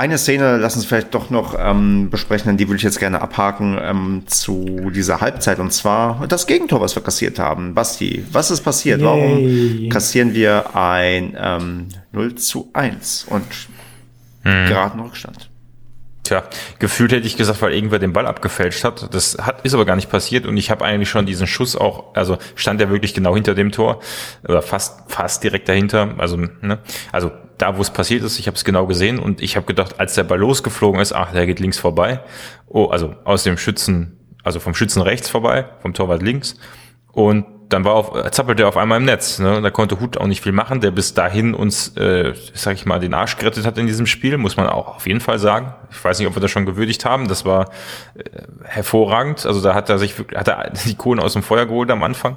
Eine 0.00 0.16
Szene, 0.16 0.56
lass 0.56 0.76
uns 0.76 0.86
vielleicht 0.86 1.12
doch 1.12 1.28
noch 1.28 1.54
ähm, 1.58 2.08
besprechen, 2.08 2.56
die 2.56 2.66
würde 2.66 2.78
ich 2.78 2.82
jetzt 2.82 2.98
gerne 2.98 3.20
abhaken 3.20 3.76
ähm, 3.78 4.22
zu 4.24 4.88
dieser 4.94 5.20
Halbzeit. 5.20 5.58
Und 5.58 5.74
zwar 5.74 6.26
das 6.26 6.46
Gegentor, 6.46 6.80
was 6.80 6.94
wir 6.94 7.02
kassiert 7.02 7.38
haben. 7.38 7.74
Basti, 7.74 8.24
was 8.32 8.50
ist 8.50 8.62
passiert? 8.62 9.02
Yay. 9.02 9.06
Warum 9.06 9.88
kassieren 9.90 10.32
wir 10.32 10.74
ein 10.74 11.36
ähm, 11.38 11.88
0 12.12 12.34
zu 12.36 12.70
1 12.72 13.26
und 13.28 13.44
hm. 14.44 14.68
geraten 14.68 15.00
Rückstand? 15.00 15.49
Tja, 16.22 16.44
gefühlt 16.78 17.12
hätte 17.12 17.26
ich 17.26 17.36
gesagt, 17.36 17.62
weil 17.62 17.72
irgendwer 17.72 17.98
den 17.98 18.12
Ball 18.12 18.26
abgefälscht 18.26 18.84
hat. 18.84 19.12
Das 19.14 19.38
hat, 19.40 19.62
ist 19.62 19.74
aber 19.74 19.86
gar 19.86 19.96
nicht 19.96 20.10
passiert 20.10 20.46
und 20.46 20.56
ich 20.56 20.70
habe 20.70 20.84
eigentlich 20.84 21.08
schon 21.08 21.26
diesen 21.26 21.46
Schuss 21.46 21.76
auch, 21.76 22.14
also 22.14 22.38
stand 22.54 22.80
er 22.80 22.90
wirklich 22.90 23.14
genau 23.14 23.34
hinter 23.34 23.54
dem 23.54 23.72
Tor 23.72 24.00
oder 24.46 24.62
fast 24.62 25.10
fast 25.10 25.42
direkt 25.42 25.68
dahinter. 25.68 26.14
Also 26.18 26.36
ne, 26.36 26.78
also 27.10 27.30
da, 27.58 27.76
wo 27.76 27.82
es 27.82 27.90
passiert 27.90 28.22
ist, 28.22 28.38
ich 28.38 28.46
habe 28.46 28.56
es 28.56 28.64
genau 28.64 28.86
gesehen 28.86 29.18
und 29.18 29.42
ich 29.42 29.56
habe 29.56 29.66
gedacht, 29.66 30.00
als 30.00 30.14
der 30.14 30.24
Ball 30.24 30.38
losgeflogen 30.38 31.00
ist, 31.00 31.12
ach, 31.12 31.32
der 31.32 31.46
geht 31.46 31.60
links 31.60 31.78
vorbei. 31.78 32.20
Oh, 32.66 32.86
also 32.86 33.14
aus 33.24 33.42
dem 33.42 33.58
Schützen, 33.58 34.18
also 34.42 34.60
vom 34.60 34.74
Schützen 34.74 35.02
rechts 35.02 35.28
vorbei, 35.28 35.66
vom 35.80 35.92
Torwart 35.94 36.22
links. 36.22 36.56
Und 37.12 37.44
dann 37.70 37.84
war 37.84 37.94
auf, 37.94 38.30
zappelte 38.32 38.64
er 38.64 38.68
auf 38.68 38.76
einmal 38.76 38.98
im 38.98 39.04
Netz. 39.04 39.38
Ne? 39.38 39.62
Da 39.62 39.70
konnte 39.70 40.00
Hut 40.00 40.18
auch 40.18 40.26
nicht 40.26 40.42
viel 40.42 40.52
machen, 40.52 40.80
der 40.80 40.90
bis 40.90 41.14
dahin 41.14 41.54
uns, 41.54 41.96
äh, 41.96 42.34
sag 42.52 42.74
ich 42.74 42.84
mal, 42.84 43.00
den 43.00 43.14
Arsch 43.14 43.36
gerettet 43.36 43.64
hat 43.64 43.78
in 43.78 43.86
diesem 43.86 44.06
Spiel, 44.06 44.36
muss 44.36 44.56
man 44.56 44.66
auch 44.66 44.96
auf 44.96 45.06
jeden 45.06 45.20
Fall 45.20 45.38
sagen. 45.38 45.72
Ich 45.90 46.04
weiß 46.04 46.18
nicht, 46.18 46.28
ob 46.28 46.34
wir 46.34 46.42
das 46.42 46.50
schon 46.50 46.66
gewürdigt 46.66 47.04
haben. 47.04 47.28
Das 47.28 47.44
war 47.44 47.70
äh, 48.14 48.22
hervorragend. 48.64 49.46
Also 49.46 49.62
da 49.62 49.74
hat 49.74 49.88
er 49.88 49.98
sich 49.98 50.14
hat 50.34 50.48
er 50.48 50.72
die 50.84 50.94
Kohlen 50.96 51.20
aus 51.20 51.32
dem 51.32 51.42
Feuer 51.42 51.66
geholt 51.66 51.90
am 51.90 52.02
Anfang. 52.02 52.36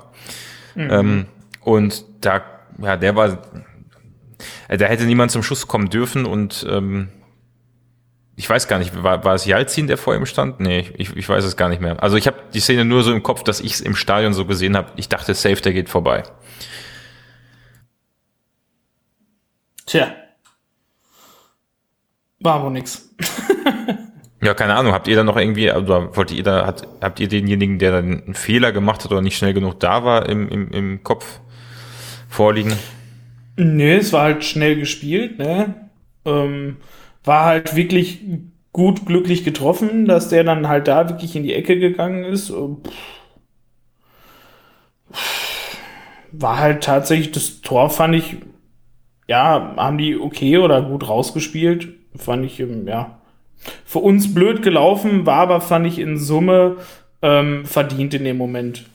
Mhm. 0.75 0.89
Ähm, 0.91 1.25
und 1.61 2.05
da, 2.21 2.41
ja, 2.79 2.95
der 2.95 3.15
war 3.15 3.37
äh, 4.67 4.77
da 4.77 4.85
hätte 4.85 5.05
niemand 5.05 5.31
zum 5.31 5.43
Schuss 5.43 5.67
kommen 5.67 5.89
dürfen 5.89 6.25
und 6.25 6.65
ähm, 6.69 7.09
ich 8.35 8.49
weiß 8.49 8.67
gar 8.67 8.79
nicht, 8.79 9.03
war, 9.03 9.23
war 9.23 9.35
es 9.35 9.45
Jalzin, 9.45 9.87
der 9.87 9.97
vor 9.97 10.15
ihm 10.15 10.25
stand? 10.25 10.59
Nee, 10.59 10.89
ich, 10.97 11.15
ich 11.15 11.29
weiß 11.29 11.43
es 11.43 11.55
gar 11.55 11.69
nicht 11.69 11.81
mehr. 11.81 12.01
Also 12.01 12.17
ich 12.17 12.25
habe 12.25 12.37
die 12.53 12.59
Szene 12.59 12.83
nur 12.83 13.03
so 13.03 13.13
im 13.13 13.21
Kopf, 13.21 13.43
dass 13.43 13.59
ich 13.59 13.73
es 13.73 13.81
im 13.81 13.95
Stadion 13.95 14.33
so 14.33 14.45
gesehen 14.45 14.75
habe. 14.75 14.91
Ich 14.95 15.07
dachte, 15.07 15.33
safe, 15.35 15.61
der 15.61 15.73
geht 15.73 15.89
vorbei. 15.89 16.23
Tja. 19.85 20.15
War 22.39 22.63
wohl 22.63 22.71
nix. 22.71 23.13
ja, 24.41 24.53
keine 24.55 24.75
Ahnung. 24.75 24.93
Habt 24.93 25.07
ihr 25.07 25.15
da 25.15 25.23
noch 25.23 25.37
irgendwie, 25.37 25.71
oder 25.71 26.15
wollt 26.15 26.31
ihr 26.31 26.43
da, 26.43 26.65
hat, 26.65 26.87
habt 27.01 27.19
ihr 27.19 27.27
denjenigen, 27.27 27.77
der 27.77 27.91
dann 27.91 28.23
einen 28.23 28.33
Fehler 28.33 28.71
gemacht 28.71 29.03
hat 29.03 29.11
oder 29.11 29.21
nicht 29.21 29.37
schnell 29.37 29.53
genug 29.53 29.79
da 29.79 30.03
war, 30.03 30.27
im, 30.27 30.49
im, 30.49 30.71
im 30.71 31.03
Kopf 31.03 31.39
vorliegen? 32.29 32.73
Nö, 33.57 33.97
es 33.97 34.11
war 34.11 34.23
halt 34.23 34.43
schnell 34.43 34.77
gespielt, 34.77 35.37
ne? 35.37 35.89
Ähm, 36.25 36.77
war 37.23 37.45
halt 37.45 37.75
wirklich 37.75 38.21
gut 38.71 39.05
glücklich 39.05 39.43
getroffen, 39.43 40.05
dass 40.05 40.29
der 40.29 40.43
dann 40.43 40.67
halt 40.67 40.87
da 40.87 41.07
wirklich 41.09 41.35
in 41.35 41.43
die 41.43 41.53
Ecke 41.53 41.79
gegangen 41.79 42.23
ist. 42.25 42.51
War 46.31 46.59
halt 46.59 46.83
tatsächlich, 46.83 47.31
das 47.31 47.61
Tor 47.61 47.89
fand 47.89 48.15
ich, 48.15 48.37
ja, 49.27 49.75
haben 49.77 49.97
die 49.97 50.17
okay 50.17 50.57
oder 50.57 50.81
gut 50.81 51.07
rausgespielt. 51.07 51.89
Fand 52.15 52.45
ich, 52.45 52.59
ähm, 52.59 52.87
ja, 52.87 53.19
für 53.85 53.99
uns 53.99 54.33
blöd 54.33 54.61
gelaufen, 54.61 55.25
war 55.25 55.37
aber, 55.37 55.61
fand 55.61 55.87
ich 55.87 55.99
in 55.99 56.17
Summe 56.17 56.77
ähm, 57.21 57.65
verdient 57.65 58.13
in 58.13 58.23
dem 58.23 58.37
Moment. 58.37 58.85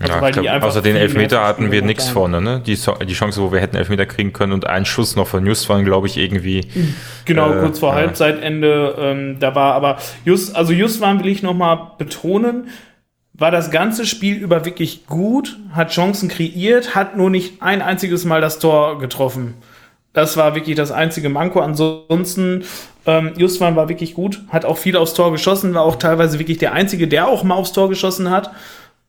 Also 0.00 0.14
ja, 0.14 0.30
glaub, 0.30 0.62
außer 0.62 0.80
den 0.80 0.96
Elfmeter 0.96 1.46
hatten 1.46 1.70
wir 1.70 1.82
nichts 1.82 2.08
vorne, 2.08 2.40
ne? 2.40 2.62
Die, 2.64 2.74
die 2.74 3.12
Chance, 3.12 3.42
wo 3.42 3.52
wir 3.52 3.60
hätten 3.60 3.76
Elfmeter 3.76 4.06
kriegen 4.06 4.32
können 4.32 4.52
und 4.54 4.66
ein 4.66 4.86
Schuss 4.86 5.14
noch 5.14 5.26
von 5.26 5.44
Just 5.44 5.68
waren, 5.68 5.84
glaube 5.84 6.06
ich, 6.06 6.16
irgendwie. 6.16 6.66
Genau, 7.26 7.52
äh, 7.52 7.60
kurz 7.60 7.80
vor 7.80 7.90
ja. 7.90 7.96
Halbzeitende. 7.96 8.94
Ähm, 8.98 9.36
da 9.40 9.54
war 9.54 9.74
aber 9.74 9.98
Just, 10.24 10.56
also 10.56 10.72
Just 10.72 11.02
waren 11.02 11.22
will 11.22 11.30
ich 11.30 11.42
nochmal 11.42 11.92
betonen, 11.98 12.68
war 13.34 13.50
das 13.50 13.70
ganze 13.70 14.06
Spiel 14.06 14.36
über 14.36 14.64
wirklich 14.64 15.06
gut, 15.06 15.58
hat 15.72 15.90
Chancen 15.90 16.30
kreiert, 16.30 16.94
hat 16.94 17.16
nur 17.16 17.28
nicht 17.28 17.62
ein 17.62 17.82
einziges 17.82 18.24
Mal 18.24 18.40
das 18.40 18.58
Tor 18.58 18.98
getroffen. 18.98 19.54
Das 20.12 20.36
war 20.36 20.54
wirklich 20.54 20.76
das 20.76 20.90
einzige 20.92 21.28
Manko. 21.28 21.60
Ansonsten, 21.60 22.64
ähm, 23.06 23.32
Justwan 23.36 23.76
war 23.76 23.88
wirklich 23.88 24.14
gut, 24.14 24.42
hat 24.48 24.64
auch 24.64 24.76
viel 24.76 24.96
aufs 24.96 25.14
Tor 25.14 25.30
geschossen, 25.30 25.74
war 25.74 25.82
auch 25.82 25.96
teilweise 25.96 26.38
wirklich 26.38 26.58
der 26.58 26.72
Einzige, 26.72 27.06
der 27.06 27.28
auch 27.28 27.44
mal 27.44 27.54
aufs 27.54 27.72
Tor 27.72 27.88
geschossen 27.88 28.30
hat. 28.30 28.50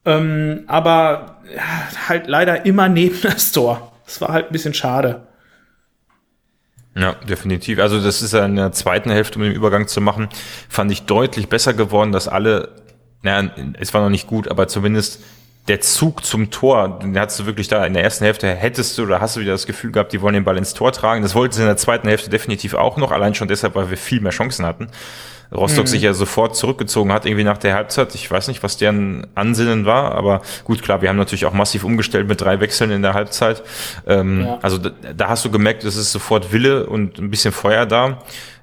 Ähm, 0.06 0.64
aber 0.68 1.42
ja, 1.56 2.10
halt 2.10 2.28
leider 2.28 2.66
immer 2.66 2.90
neben 2.90 3.20
das 3.24 3.52
Tor. 3.52 3.92
Das 4.06 4.22
war 4.22 4.30
halt 4.30 4.48
ein 4.48 4.52
bisschen 4.52 4.74
schade. 4.74 5.28
Ja, 6.96 7.14
definitiv. 7.14 7.80
Also 7.80 8.02
das 8.02 8.22
ist 8.22 8.34
ja 8.34 8.46
in 8.46 8.58
der 8.58 8.74
zweiten 8.74 9.10
Hälfte, 9.12 9.40
um 9.40 9.44
den 9.44 9.54
Übergang 9.54 9.88
zu 9.88 10.02
machen, 10.02 10.28
fand 10.68 10.92
ich 10.92 11.04
deutlich 11.04 11.48
besser 11.48 11.74
geworden, 11.74 12.12
dass 12.12 12.28
alle, 12.28 12.70
naja, 13.22 13.50
es 13.80 13.94
war 13.94 14.02
noch 14.02 14.10
nicht 14.10 14.28
gut, 14.28 14.50
aber 14.50 14.68
zumindest 14.68 15.22
der 15.68 15.80
Zug 15.80 16.26
zum 16.26 16.50
Tor, 16.52 17.00
den 17.00 17.18
hattest 17.18 17.40
du 17.40 17.46
wirklich 17.46 17.68
da 17.68 17.86
in 17.86 17.94
der 17.94 18.04
ersten 18.04 18.26
Hälfte, 18.26 18.54
hättest 18.54 18.98
du 18.98 19.04
oder 19.04 19.22
hast 19.22 19.36
du 19.36 19.40
wieder 19.40 19.52
das 19.52 19.68
Gefühl 19.68 19.92
gehabt, 19.92 20.12
die 20.12 20.22
wollen 20.22 20.34
den 20.34 20.44
Ball 20.44 20.58
ins 20.58 20.74
Tor 20.74 20.92
tragen. 20.92 21.22
Das 21.22 21.36
wollten 21.36 21.54
sie 21.54 21.62
in 21.62 21.68
der 21.68 21.78
zweiten 21.78 22.08
Hälfte 22.08 22.30
definitiv 22.30 22.74
auch 22.74 22.98
noch, 22.98 23.12
allein 23.12 23.36
schon 23.36 23.48
deshalb, 23.48 23.76
weil 23.76 23.90
wir 23.90 23.98
viel 23.98 24.20
mehr 24.20 24.32
Chancen 24.32 24.66
hatten. 24.66 24.90
Rostock 25.54 25.86
mhm. 25.86 25.88
sich 25.88 26.02
ja 26.02 26.14
sofort 26.14 26.56
zurückgezogen 26.56 27.12
hat, 27.12 27.26
irgendwie 27.26 27.44
nach 27.44 27.58
der 27.58 27.76
Halbzeit. 27.76 28.16
Ich 28.16 28.30
weiß 28.32 28.48
nicht, 28.48 28.64
was 28.64 28.78
deren 28.78 29.28
Ansinnen 29.36 29.86
war, 29.86 30.16
aber 30.16 30.42
gut, 30.64 30.82
klar, 30.82 31.02
wir 31.02 31.10
haben 31.10 31.18
natürlich 31.18 31.46
auch 31.46 31.54
massiv 31.54 31.84
umgestellt 31.84 32.28
mit 32.28 32.40
drei 32.40 32.60
Wechseln 32.62 32.92
in 32.92 33.02
der 33.02 33.14
Halbzeit. 33.14 33.62
Ähm, 34.08 34.46
ja. 34.46 34.60
Also 34.62 34.78
da, 34.78 34.92
da, 35.16 35.28
hast 35.28 35.44
du 35.44 35.52
gemerkt, 35.52 35.84
es 35.84 35.98
ist 35.98 36.12
sofort 36.12 36.54
Wille 36.54 36.86
und 36.86 37.20
ein 37.20 37.30
bisschen 37.30 37.52
Feuer 37.52 37.86
da. 37.86 38.20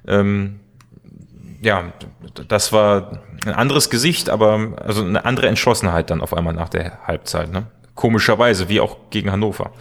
Ähm, 0.07 0.59
ja, 1.61 1.93
das 2.47 2.73
war 2.73 3.19
ein 3.45 3.53
anderes 3.53 3.89
Gesicht, 3.89 4.29
aber 4.29 4.73
also 4.83 5.03
eine 5.03 5.25
andere 5.25 5.47
Entschlossenheit 5.47 6.09
dann 6.09 6.21
auf 6.21 6.33
einmal 6.33 6.53
nach 6.53 6.69
der 6.69 6.99
Halbzeit. 7.05 7.51
Ne? 7.51 7.67
Komischerweise, 7.93 8.69
wie 8.69 8.79
auch 8.79 8.97
gegen 9.11 9.31
Hannover. 9.31 9.71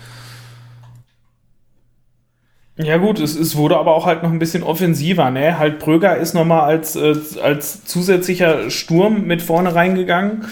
Ja 2.80 2.96
gut, 2.96 3.18
es, 3.18 3.34
es 3.34 3.56
wurde 3.56 3.76
aber 3.76 3.92
auch 3.92 4.06
halt 4.06 4.22
noch 4.22 4.30
ein 4.30 4.38
bisschen 4.38 4.62
offensiver, 4.62 5.30
ne? 5.32 5.58
Halt 5.58 5.80
Bröger 5.80 6.16
ist 6.16 6.32
nochmal 6.34 6.60
als, 6.60 6.94
äh, 6.94 7.14
als 7.42 7.84
zusätzlicher 7.84 8.70
Sturm 8.70 9.26
mit 9.26 9.42
vorne 9.42 9.74
reingegangen. 9.74 10.44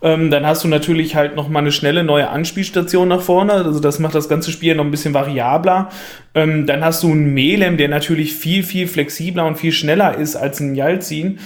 Ähm, 0.00 0.30
dann 0.30 0.46
hast 0.46 0.64
du 0.64 0.68
natürlich 0.68 1.14
halt 1.14 1.36
nochmal 1.36 1.62
eine 1.62 1.72
schnelle 1.72 2.02
neue 2.02 2.30
Anspielstation 2.30 3.08
nach 3.08 3.20
vorne. 3.20 3.52
Also 3.52 3.80
das 3.80 3.98
macht 3.98 4.14
das 4.14 4.30
ganze 4.30 4.50
Spiel 4.50 4.74
noch 4.74 4.84
ein 4.84 4.90
bisschen 4.90 5.12
variabler. 5.12 5.90
Ähm, 6.34 6.66
dann 6.66 6.82
hast 6.82 7.02
du 7.02 7.10
einen 7.10 7.34
Melem, 7.34 7.76
der 7.76 7.88
natürlich 7.88 8.34
viel, 8.34 8.62
viel 8.62 8.86
flexibler 8.86 9.44
und 9.46 9.56
viel 9.56 9.72
schneller 9.72 10.16
ist 10.16 10.36
als 10.36 10.60
ein 10.60 10.74
Jalzin, 10.74 11.38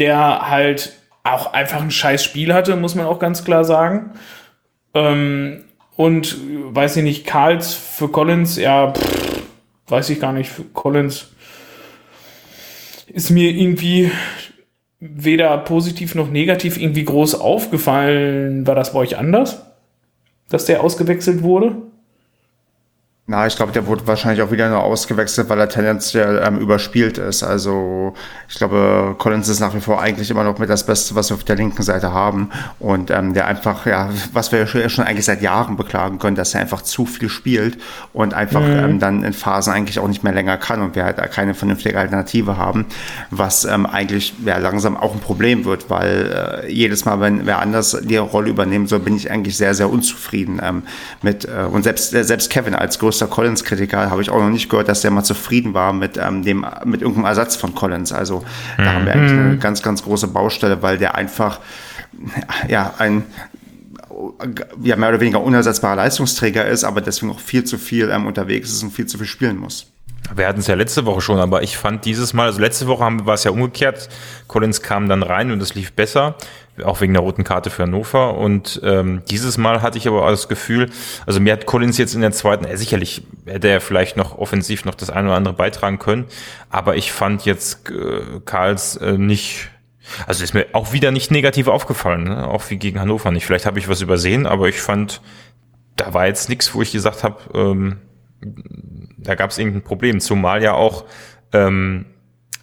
der 0.00 0.50
halt 0.50 0.92
auch 1.22 1.52
einfach 1.52 1.80
ein 1.80 1.92
scheiß 1.92 2.22
Spiel 2.24 2.52
hatte, 2.52 2.74
muss 2.74 2.96
man 2.96 3.06
auch 3.06 3.20
ganz 3.20 3.44
klar 3.44 3.64
sagen. 3.64 4.10
Ähm, 4.92 5.64
und 5.96 6.36
weiß 6.70 6.96
ich 6.96 7.04
nicht, 7.04 7.26
Karls 7.26 7.74
für 7.74 8.08
Collins, 8.08 8.56
ja, 8.56 8.92
pff, 8.92 9.33
weiß 9.88 10.10
ich 10.10 10.20
gar 10.20 10.32
nicht, 10.32 10.50
Collins 10.72 11.28
ist 13.06 13.30
mir 13.30 13.50
irgendwie 13.50 14.10
weder 15.00 15.56
positiv 15.58 16.14
noch 16.14 16.30
negativ 16.30 16.78
irgendwie 16.78 17.04
groß 17.04 17.34
aufgefallen. 17.34 18.66
War 18.66 18.74
das 18.74 18.92
bei 18.92 19.00
euch 19.00 19.18
anders, 19.18 19.62
dass 20.48 20.64
der 20.64 20.82
ausgewechselt 20.82 21.42
wurde? 21.42 21.76
Na, 23.26 23.46
ich 23.46 23.56
glaube, 23.56 23.72
der 23.72 23.86
wurde 23.86 24.06
wahrscheinlich 24.06 24.42
auch 24.42 24.50
wieder 24.50 24.68
nur 24.68 24.82
ausgewechselt, 24.82 25.48
weil 25.48 25.58
er 25.58 25.70
tendenziell 25.70 26.42
ähm, 26.46 26.58
überspielt 26.58 27.16
ist. 27.16 27.42
Also 27.42 28.12
ich 28.50 28.56
glaube, 28.56 29.14
Collins 29.16 29.48
ist 29.48 29.60
nach 29.60 29.74
wie 29.74 29.80
vor 29.80 30.02
eigentlich 30.02 30.30
immer 30.30 30.44
noch 30.44 30.58
mit 30.58 30.68
das 30.68 30.84
Beste, 30.84 31.14
was 31.14 31.30
wir 31.30 31.36
auf 31.36 31.44
der 31.44 31.56
linken 31.56 31.82
Seite 31.82 32.12
haben. 32.12 32.50
Und 32.78 33.10
ähm, 33.10 33.32
der 33.32 33.46
einfach, 33.46 33.86
ja, 33.86 34.10
was 34.34 34.52
wir 34.52 34.66
ja 34.66 34.88
schon 34.90 35.06
eigentlich 35.06 35.24
seit 35.24 35.40
Jahren 35.40 35.78
beklagen 35.78 36.18
können, 36.18 36.36
dass 36.36 36.52
er 36.52 36.60
einfach 36.60 36.82
zu 36.82 37.06
viel 37.06 37.30
spielt 37.30 37.78
und 38.12 38.34
einfach 38.34 38.60
mhm. 38.60 38.78
ähm, 38.78 38.98
dann 38.98 39.24
in 39.24 39.32
Phasen 39.32 39.72
eigentlich 39.72 39.98
auch 39.98 40.08
nicht 40.08 40.22
mehr 40.22 40.34
länger 40.34 40.58
kann 40.58 40.82
und 40.82 40.94
wir 40.94 41.06
halt 41.06 41.16
keine 41.32 41.54
vernünftige 41.54 41.98
Alternative 41.98 42.58
haben, 42.58 42.84
was 43.30 43.64
ähm, 43.64 43.86
eigentlich 43.86 44.34
ja, 44.44 44.58
langsam 44.58 44.98
auch 44.98 45.14
ein 45.14 45.20
Problem 45.20 45.64
wird, 45.64 45.88
weil 45.88 46.62
äh, 46.66 46.70
jedes 46.70 47.06
Mal, 47.06 47.20
wenn 47.20 47.46
wer 47.46 47.60
anders 47.60 47.96
die 48.02 48.18
Rolle 48.18 48.50
übernehmen 48.50 48.86
soll, 48.86 48.98
bin 48.98 49.16
ich 49.16 49.30
eigentlich 49.30 49.56
sehr, 49.56 49.72
sehr 49.72 49.88
unzufrieden 49.88 50.60
ähm, 50.62 50.82
mit. 51.22 51.46
Äh, 51.46 51.64
und 51.70 51.84
selbst, 51.84 52.12
äh, 52.12 52.22
selbst 52.22 52.50
Kevin 52.50 52.74
als 52.74 52.98
größter 52.98 53.13
größter 53.14 53.28
Collins-Kritiker, 53.28 54.10
habe 54.10 54.22
ich 54.22 54.30
auch 54.30 54.40
noch 54.40 54.50
nicht 54.50 54.68
gehört, 54.68 54.88
dass 54.88 55.02
der 55.02 55.10
mal 55.10 55.22
zufrieden 55.22 55.72
war 55.72 55.92
mit 55.92 56.16
ähm, 56.16 56.42
dem 56.42 56.66
mit 56.84 57.00
irgendeinem 57.00 57.26
Ersatz 57.26 57.54
von 57.54 57.74
Collins. 57.74 58.12
Also 58.12 58.44
da 58.76 58.82
mhm. 58.82 58.88
haben 58.88 59.06
wir 59.06 59.12
eigentlich 59.12 59.32
eine 59.32 59.42
mhm. 59.42 59.60
ganz, 59.60 59.82
ganz 59.82 60.02
große 60.02 60.28
Baustelle, 60.28 60.82
weil 60.82 60.98
der 60.98 61.14
einfach 61.14 61.60
ja 62.68 62.94
ein 62.98 63.24
ja, 64.82 64.96
mehr 64.96 65.08
oder 65.08 65.20
weniger 65.20 65.42
unersetzbarer 65.42 65.96
Leistungsträger 65.96 66.66
ist, 66.66 66.84
aber 66.84 67.00
deswegen 67.00 67.32
auch 67.32 67.40
viel 67.40 67.64
zu 67.64 67.78
viel 67.78 68.10
ähm, 68.10 68.26
unterwegs 68.26 68.70
ist 68.70 68.82
und 68.82 68.92
viel 68.92 69.06
zu 69.06 69.18
viel 69.18 69.26
spielen 69.26 69.58
muss. 69.58 69.86
Wir 70.34 70.48
hatten 70.48 70.60
es 70.60 70.66
ja 70.66 70.74
letzte 70.74 71.04
Woche 71.04 71.20
schon, 71.20 71.38
aber 71.38 71.62
ich 71.62 71.76
fand 71.76 72.04
dieses 72.04 72.32
Mal, 72.32 72.46
also 72.46 72.60
letzte 72.60 72.86
Woche 72.86 73.04
haben, 73.04 73.26
war 73.26 73.34
es 73.34 73.44
ja 73.44 73.50
umgekehrt. 73.50 74.08
Collins 74.48 74.80
kam 74.80 75.08
dann 75.08 75.22
rein 75.22 75.50
und 75.50 75.60
es 75.60 75.74
lief 75.74 75.92
besser, 75.92 76.36
auch 76.82 77.00
wegen 77.00 77.12
der 77.12 77.22
roten 77.22 77.44
Karte 77.44 77.70
für 77.70 77.84
Hannover. 77.84 78.36
Und 78.36 78.80
ähm, 78.82 79.22
dieses 79.30 79.58
Mal 79.58 79.82
hatte 79.82 79.98
ich 79.98 80.08
aber 80.08 80.28
das 80.30 80.48
Gefühl, 80.48 80.90
also 81.26 81.40
mir 81.40 81.52
hat 81.52 81.66
Collins 81.66 81.98
jetzt 81.98 82.14
in 82.14 82.20
der 82.20 82.32
zweiten, 82.32 82.64
äh, 82.64 82.76
sicherlich 82.76 83.22
hätte 83.46 83.68
er 83.68 83.80
vielleicht 83.80 84.16
noch 84.16 84.38
offensiv 84.38 84.84
noch 84.84 84.94
das 84.94 85.10
eine 85.10 85.28
oder 85.28 85.36
andere 85.36 85.54
beitragen 85.54 85.98
können, 85.98 86.24
aber 86.70 86.96
ich 86.96 87.12
fand 87.12 87.44
jetzt 87.44 87.90
äh, 87.90 88.40
Karls 88.44 88.96
äh, 88.96 89.18
nicht 89.18 89.70
also 90.26 90.44
ist 90.44 90.52
mir 90.52 90.66
auch 90.72 90.92
wieder 90.92 91.10
nicht 91.10 91.30
negativ 91.30 91.66
aufgefallen, 91.66 92.24
ne? 92.24 92.46
auch 92.46 92.68
wie 92.68 92.76
gegen 92.76 93.00
Hannover 93.00 93.30
nicht. 93.30 93.46
Vielleicht 93.46 93.64
habe 93.64 93.78
ich 93.78 93.88
was 93.88 94.02
übersehen, 94.02 94.46
aber 94.46 94.68
ich 94.68 94.80
fand, 94.80 95.22
da 95.96 96.12
war 96.12 96.26
jetzt 96.26 96.50
nichts, 96.50 96.74
wo 96.74 96.82
ich 96.82 96.92
gesagt 96.92 97.24
habe, 97.24 97.38
ähm, 97.54 98.00
da 99.16 99.34
gab 99.34 99.50
es 99.50 99.58
irgendein 99.58 99.82
Problem, 99.82 100.20
zumal 100.20 100.62
ja 100.62 100.74
auch 100.74 101.06
ähm, 101.52 102.04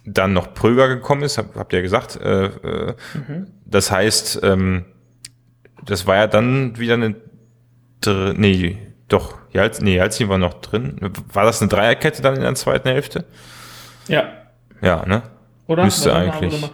dann 0.04 0.32
noch 0.32 0.54
Pröger 0.54 0.88
gekommen 0.88 1.22
ist, 1.22 1.38
hab, 1.38 1.54
habt 1.56 1.72
ihr 1.72 1.78
ja 1.78 1.82
gesagt. 1.82 2.16
Äh, 2.16 2.46
äh, 2.46 2.94
mhm. 3.14 3.46
Das 3.64 3.90
heißt, 3.90 4.40
ähm, 4.42 4.84
das 5.84 6.06
war 6.06 6.16
ja 6.16 6.26
dann 6.26 6.78
wieder 6.78 6.94
eine, 6.94 7.14
nee, 8.36 8.78
doch, 9.08 9.38
Jalz, 9.52 9.80
nee, 9.80 9.96
Jalzin 9.96 10.28
war 10.28 10.38
noch 10.38 10.54
drin. 10.54 10.96
War 11.32 11.44
das 11.44 11.60
eine 11.60 11.68
Dreierkette 11.68 12.22
dann 12.22 12.34
in 12.34 12.42
der 12.42 12.54
zweiten 12.54 12.88
Hälfte? 12.88 13.24
Ja. 14.08 14.24
Ja, 14.80 15.04
ne? 15.06 15.22
Oder? 15.66 15.84
Müsste 15.84 16.14
eigentlich. 16.14 16.70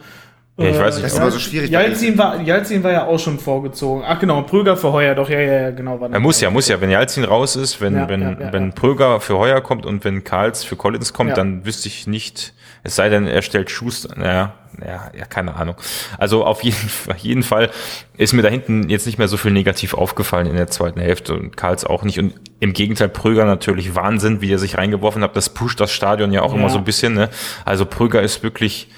Ja, 0.58 0.70
ich 0.70 0.78
weiß 0.78 0.96
nicht. 0.96 1.04
Das 1.04 1.12
ist 1.12 1.20
aber 1.20 1.30
so 1.30 1.38
schwierig. 1.38 1.70
Jalzin 1.70 2.18
war, 2.18 2.40
Jalzin 2.40 2.82
war 2.82 2.90
ja 2.90 3.06
auch 3.06 3.18
schon 3.18 3.38
vorgezogen. 3.38 4.02
Ach 4.04 4.18
genau, 4.18 4.42
Pröger 4.42 4.76
für 4.76 4.92
Heuer, 4.92 5.14
doch, 5.14 5.30
ja, 5.30 5.38
ja, 5.38 5.52
ja 5.60 5.70
genau. 5.70 6.00
War 6.00 6.12
er 6.12 6.18
muss 6.18 6.40
ja, 6.40 6.50
muss 6.50 6.66
ja. 6.66 6.80
Wenn 6.80 6.90
Jalzin 6.90 7.22
raus 7.22 7.54
ist, 7.54 7.80
wenn, 7.80 7.94
ja, 7.94 8.08
wenn, 8.08 8.22
ja, 8.22 8.52
wenn 8.52 8.72
Pröger 8.72 9.20
für 9.20 9.38
Heuer 9.38 9.60
kommt 9.60 9.86
und 9.86 10.04
wenn 10.04 10.24
Karls 10.24 10.64
für 10.64 10.74
Collins 10.74 11.12
kommt, 11.12 11.36
dann 11.36 11.64
wüsste 11.64 11.86
ich 11.86 12.08
nicht, 12.08 12.54
es 12.82 12.96
sei 12.96 13.08
denn, 13.08 13.28
er 13.28 13.42
stellt 13.42 13.70
Schuster, 13.70 14.16
naja, 14.16 14.54
ja, 14.84 15.10
ja, 15.16 15.24
keine 15.26 15.54
Ahnung. 15.54 15.76
Also 16.18 16.44
auf 16.44 16.64
jeden, 16.64 16.76
jeden 17.18 17.44
Fall 17.44 17.70
ist 18.16 18.32
mir 18.32 18.42
da 18.42 18.48
hinten 18.48 18.88
jetzt 18.88 19.06
nicht 19.06 19.18
mehr 19.18 19.28
so 19.28 19.36
viel 19.36 19.52
negativ 19.52 19.94
aufgefallen 19.94 20.48
in 20.48 20.56
der 20.56 20.66
zweiten 20.66 21.00
Hälfte 21.00 21.34
und 21.34 21.56
Karls 21.56 21.84
auch 21.84 22.02
nicht. 22.02 22.18
Und 22.18 22.34
im 22.58 22.72
Gegenteil, 22.72 23.08
Pröger 23.08 23.44
natürlich 23.44 23.94
Wahnsinn, 23.94 24.40
wie 24.40 24.52
er 24.52 24.58
sich 24.58 24.76
reingeworfen 24.76 25.22
hat. 25.22 25.36
Das 25.36 25.50
pusht 25.50 25.78
das 25.78 25.92
Stadion 25.92 26.32
ja 26.32 26.42
auch 26.42 26.52
immer 26.52 26.68
so 26.68 26.78
ein 26.78 26.84
bisschen. 26.84 27.14
Ne? 27.14 27.30
Also 27.64 27.86
Pröger 27.86 28.22
ist 28.22 28.42
wirklich 28.42 28.88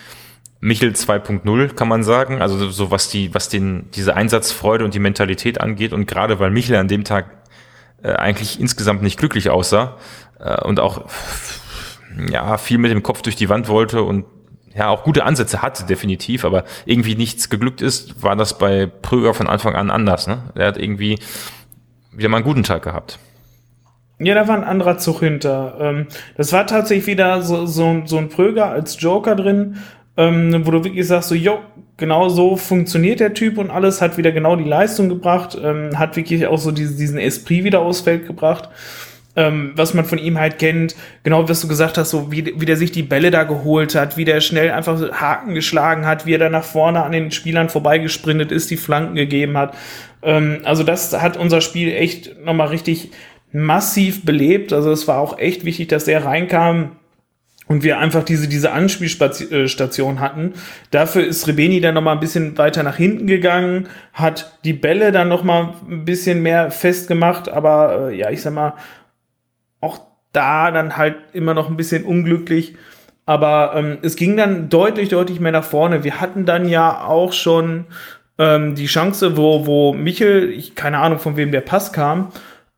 Michel 0.61 0.91
2.0 0.91 1.75
kann 1.75 1.89
man 1.89 2.03
sagen, 2.03 2.43
also 2.43 2.71
so 2.71 2.91
was 2.91 3.09
die, 3.09 3.35
was 3.35 3.49
den, 3.49 3.91
diese 3.95 4.15
Einsatzfreude 4.15 4.85
und 4.85 4.95
die 4.95 4.99
Mentalität 4.99 5.61
angeht 5.61 5.93
und 5.93 6.07
gerade 6.07 6.39
weil 6.39 6.51
Michel 6.51 6.77
an 6.77 6.89
dem 6.89 7.05
Tag 7.05 7.31
äh, 8.03 8.13
eigentlich 8.13 8.61
insgesamt 8.61 9.03
nicht 9.03 9.19
glücklich 9.19 9.49
aussah 9.49 9.97
äh, 10.39 10.63
und 10.63 10.79
auch 10.79 11.07
ja 12.31 12.59
viel 12.59 12.79
mit 12.79 12.91
dem 12.91 13.03
Kopf 13.03 13.23
durch 13.23 13.37
die 13.37 13.49
Wand 13.49 13.69
wollte 13.69 14.03
und 14.03 14.27
ja 14.75 14.89
auch 14.89 15.03
gute 15.03 15.25
Ansätze 15.25 15.63
hatte 15.63 15.85
definitiv, 15.85 16.45
aber 16.45 16.65
irgendwie 16.85 17.15
nichts 17.15 17.49
geglückt 17.49 17.81
ist, 17.81 18.23
war 18.23 18.37
das 18.37 18.59
bei 18.59 18.87
Prüger 18.87 19.35
von 19.35 19.47
Anfang 19.47 19.75
an 19.75 19.91
anders. 19.91 20.27
Ne? 20.27 20.51
Er 20.55 20.69
hat 20.69 20.77
irgendwie 20.77 21.19
wieder 22.13 22.29
mal 22.29 22.39
einen 22.39 22.47
guten 22.47 22.63
Tag 22.63 22.83
gehabt. 22.83 23.19
Ja, 24.19 24.35
da 24.35 24.47
war 24.47 24.57
ein 24.57 24.65
anderer 24.65 24.99
Zug 24.99 25.21
hinter. 25.21 25.79
Ähm, 25.81 26.07
das 26.37 26.53
war 26.53 26.67
tatsächlich 26.67 27.07
wieder 27.07 27.41
so, 27.41 27.65
so, 27.65 28.03
so 28.05 28.19
ein 28.19 28.29
Pröger 28.29 28.67
als 28.67 29.01
Joker 29.01 29.35
drin, 29.35 29.79
ähm, 30.17 30.67
wo 30.67 30.71
du 30.71 30.85
wirklich 30.85 31.07
sagst, 31.07 31.29
so, 31.29 31.35
jo, 31.35 31.61
genau 31.97 32.29
so 32.29 32.57
funktioniert 32.57 33.21
der 33.21 33.35
Typ 33.35 33.59
und 33.59 33.71
alles, 33.71 34.03
hat 34.03 34.19
wieder 34.19 34.33
genau 34.33 34.57
die 34.57 34.65
Leistung 34.65 35.09
gebracht, 35.09 35.57
ähm, 35.63 35.99
hat 35.99 36.17
wirklich 36.17 36.47
auch 36.47 36.59
so 36.59 36.73
diesen, 36.73 36.99
diesen 36.99 37.19
Esprit 37.19 37.65
wieder 37.65 37.81
aufs 37.81 38.01
Feld 38.01 38.27
gebracht. 38.27 38.69
Ähm, 39.37 39.73
was 39.77 39.95
man 39.95 40.05
von 40.05 40.19
ihm 40.19 40.39
halt 40.39 40.59
kennt, 40.59 40.97
genau 41.23 41.49
was 41.49 41.61
du 41.61 41.69
gesagt 41.69 41.97
hast, 41.97 42.11
so 42.11 42.33
wie, 42.33 42.53
wie 42.61 42.67
der 42.67 42.77
sich 42.77 42.91
die 42.91 43.05
Bälle 43.05 43.31
da 43.31 43.45
geholt 43.45 43.95
hat, 43.95 44.17
wie 44.17 44.25
der 44.25 44.41
schnell 44.41 44.73
einfach 44.73 45.01
Haken 45.13 45.55
geschlagen 45.55 46.05
hat, 46.05 46.27
wie 46.27 46.35
er 46.35 46.41
da 46.41 46.49
nach 46.49 46.65
vorne 46.65 47.05
an 47.05 47.13
den 47.13 47.31
Spielern 47.31 47.69
vorbeigesprintet 47.69 48.51
ist, 48.51 48.73
die 48.73 48.77
Flanken 48.77 49.15
gegeben 49.15 49.57
hat. 49.57 49.77
Ähm, 50.23 50.59
also 50.65 50.83
das 50.83 51.13
hat 51.21 51.37
unser 51.37 51.61
Spiel 51.61 51.93
echt 51.93 52.45
nochmal 52.45 52.69
richtig 52.69 53.13
massiv 53.53 54.25
belebt. 54.25 54.73
Also 54.73 54.91
es 54.91 55.07
war 55.07 55.19
auch 55.19 55.39
echt 55.39 55.65
wichtig, 55.65 55.89
dass 55.89 56.07
der 56.07 56.25
reinkam 56.25 56.97
und 57.71 57.85
wir 57.85 58.01
einfach 58.01 58.25
diese, 58.25 58.49
diese 58.49 58.73
Anspielstation 58.73 60.19
hatten. 60.19 60.55
Dafür 60.91 61.25
ist 61.25 61.47
Rebeni 61.47 61.81
dann 61.81 61.95
nochmal 61.95 62.15
ein 62.15 62.21
bisschen 62.21 62.59
weiter 62.59 62.83
nach 62.83 62.97
hinten 62.97 63.29
gegangen, 63.29 63.87
hat 64.13 64.59
die 64.65 64.73
Bälle 64.73 65.13
dann 65.13 65.29
nochmal 65.29 65.75
ein 65.89 66.05
bisschen 66.05 66.43
mehr 66.43 66.73
festgemacht, 66.73 67.49
aber 67.49 68.11
äh, 68.11 68.17
ja, 68.17 68.29
ich 68.31 68.43
sag 68.43 68.55
mal, 68.55 68.75
auch 69.81 70.01
da 70.33 70.73
dann 70.73 70.97
halt 70.97 71.15
immer 71.33 71.55
noch 71.55 71.71
ein 71.71 71.77
bisschen 71.77 72.03
unglücklich. 72.03 72.75
Aber 73.25 73.75
ähm, 73.77 73.99
es 74.03 74.17
ging 74.17 74.37
dann 74.37 74.69
deutlich, 74.69 75.09
deutlich 75.09 75.39
mehr 75.39 75.53
nach 75.53 75.63
vorne. 75.63 76.03
Wir 76.03 76.21
hatten 76.21 76.47
dann 76.47 76.69
ja 76.69 77.05
auch 77.05 77.33
schon 77.33 77.87
ähm, 78.37 78.75
die 78.75 78.87
Chance, 78.87 79.37
wo, 79.37 79.67
wo 79.67 79.93
Michel, 79.93 80.51
ich 80.51 80.75
keine 80.75 80.99
Ahnung 80.99 81.21
von 81.21 81.37
wem 81.37 81.53
der 81.53 81.61
Pass 81.61 81.93
kam, 81.93 82.33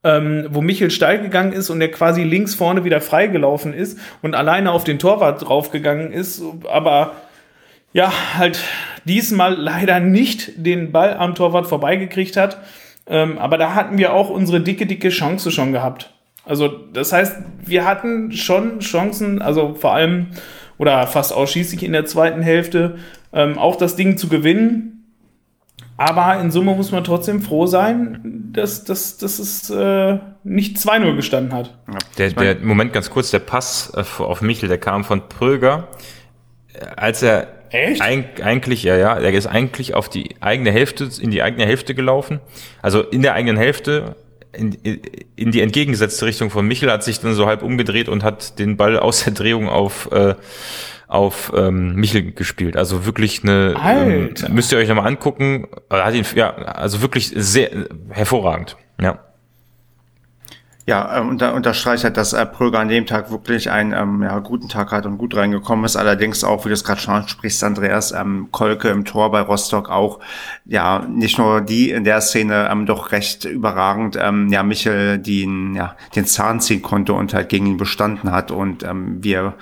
ähm, 0.04 0.48
wo 0.50 0.60
Michel 0.60 0.90
steil 0.90 1.20
gegangen 1.20 1.52
ist 1.52 1.70
und 1.70 1.80
der 1.80 1.90
quasi 1.90 2.24
links 2.24 2.54
vorne 2.54 2.84
wieder 2.84 3.00
freigelaufen 3.00 3.72
ist 3.72 3.98
und 4.20 4.34
alleine 4.34 4.72
auf 4.72 4.84
den 4.84 4.98
Torwart 4.98 5.46
draufgegangen 5.46 6.12
ist, 6.12 6.42
aber 6.70 7.12
ja, 7.92 8.12
halt 8.36 8.60
diesmal 9.04 9.54
leider 9.54 10.00
nicht 10.00 10.52
den 10.56 10.92
Ball 10.92 11.14
am 11.14 11.34
Torwart 11.34 11.66
vorbeigekriegt 11.66 12.36
hat. 12.36 12.58
Ähm, 13.06 13.38
aber 13.38 13.58
da 13.58 13.74
hatten 13.74 13.98
wir 13.98 14.12
auch 14.12 14.30
unsere 14.30 14.60
dicke, 14.60 14.86
dicke 14.86 15.10
Chance 15.10 15.50
schon 15.50 15.72
gehabt. 15.72 16.12
Also, 16.44 16.68
das 16.68 17.12
heißt, 17.12 17.36
wir 17.64 17.84
hatten 17.84 18.32
schon 18.32 18.80
Chancen, 18.80 19.42
also 19.42 19.74
vor 19.74 19.92
allem 19.92 20.28
oder 20.78 21.06
fast 21.06 21.32
ausschließlich 21.32 21.82
in 21.82 21.92
der 21.92 22.06
zweiten 22.06 22.42
Hälfte, 22.42 22.96
ähm, 23.32 23.58
auch 23.58 23.76
das 23.76 23.96
Ding 23.96 24.16
zu 24.16 24.28
gewinnen. 24.28 25.01
Aber 25.96 26.40
in 26.40 26.50
Summe 26.50 26.74
muss 26.74 26.90
man 26.90 27.04
trotzdem 27.04 27.42
froh 27.42 27.66
sein, 27.66 28.50
dass, 28.52 28.84
dass, 28.84 29.18
dass 29.18 29.38
es 29.38 29.70
äh, 29.70 30.18
nicht 30.42 30.78
2-0 30.78 31.16
gestanden 31.16 31.52
hat. 31.52 31.76
Der, 32.18 32.30
der, 32.30 32.56
Moment 32.56 32.92
ganz 32.92 33.10
kurz, 33.10 33.30
der 33.30 33.38
Pass 33.38 33.92
äh, 33.94 34.22
auf 34.22 34.40
Michel, 34.40 34.68
der 34.68 34.78
kam 34.78 35.04
von 35.04 35.28
Pröger. 35.28 35.88
Als 36.96 37.22
er 37.22 37.48
Echt? 37.72 38.02
Eig 38.02 38.42
eigentlich, 38.44 38.82
ja, 38.82 38.96
ja, 38.96 39.18
er 39.18 39.32
ist 39.32 39.46
eigentlich 39.46 39.94
auf 39.94 40.10
die 40.10 40.36
eigene 40.40 40.70
Hälfte, 40.70 41.08
in 41.20 41.30
die 41.30 41.42
eigene 41.42 41.64
Hälfte 41.64 41.94
gelaufen. 41.94 42.40
Also 42.82 43.00
in 43.00 43.22
der 43.22 43.32
eigenen 43.32 43.56
Hälfte, 43.56 44.14
in, 44.52 44.76
in 45.36 45.52
die 45.52 45.62
entgegengesetzte 45.62 46.26
Richtung 46.26 46.50
von 46.50 46.66
Michel, 46.66 46.90
hat 46.90 47.02
sich 47.02 47.20
dann 47.20 47.32
so 47.34 47.46
halb 47.46 47.62
umgedreht 47.62 48.10
und 48.10 48.24
hat 48.24 48.58
den 48.58 48.76
Ball 48.76 48.98
aus 48.98 49.24
der 49.24 49.32
Drehung 49.32 49.70
auf, 49.70 50.10
äh, 50.12 50.34
auf 51.12 51.52
ähm, 51.54 51.94
Michel 51.94 52.32
gespielt. 52.32 52.76
Also 52.76 53.04
wirklich 53.04 53.42
eine, 53.42 53.74
ähm, 53.84 54.34
müsst 54.48 54.72
ihr 54.72 54.78
euch 54.78 54.88
nochmal 54.88 55.06
angucken. 55.06 55.68
Hat 55.90 56.14
ihn, 56.14 56.24
ja, 56.34 56.54
also 56.54 57.02
wirklich 57.02 57.32
sehr 57.34 57.70
hervorragend. 58.10 58.76
Ja. 59.00 59.18
Ja, 60.84 61.18
ähm, 61.18 61.28
unter, 61.28 61.54
unterstreicht 61.54 62.02
hat, 62.02 62.16
dass 62.16 62.32
äh, 62.32 62.44
Pröger 62.44 62.80
an 62.80 62.88
dem 62.88 63.06
Tag 63.06 63.30
wirklich 63.30 63.70
einen 63.70 63.92
ähm, 63.92 64.20
ja, 64.24 64.40
guten 64.40 64.68
Tag 64.68 64.90
hat 64.90 65.06
und 65.06 65.16
gut 65.16 65.36
reingekommen 65.36 65.84
ist. 65.84 65.94
Allerdings 65.94 66.42
auch, 66.42 66.64
wie 66.64 66.70
du 66.70 66.74
es 66.74 66.82
gerade 66.82 67.00
schon 67.00 67.28
sprichst, 67.28 67.62
Andreas, 67.62 68.10
ähm, 68.10 68.48
Kolke 68.50 68.88
im 68.88 69.04
Tor 69.04 69.30
bei 69.30 69.42
Rostock 69.42 69.88
auch, 69.90 70.18
ja, 70.64 71.06
nicht 71.08 71.38
nur 71.38 71.60
die 71.60 71.90
in 71.90 72.02
der 72.02 72.20
Szene 72.20 72.68
ähm, 72.68 72.86
doch 72.86 73.12
recht 73.12 73.44
überragend, 73.44 74.18
ähm, 74.20 74.48
ja, 74.48 74.64
Michel 74.64 75.18
den, 75.18 75.76
ja, 75.76 75.94
den 76.16 76.26
Zahn 76.26 76.60
ziehen 76.60 76.82
konnte 76.82 77.12
und 77.12 77.32
halt 77.32 77.48
gegen 77.48 77.66
ihn 77.66 77.76
bestanden 77.76 78.32
hat. 78.32 78.50
Und 78.50 78.82
ähm, 78.82 79.22
wir, 79.22 79.54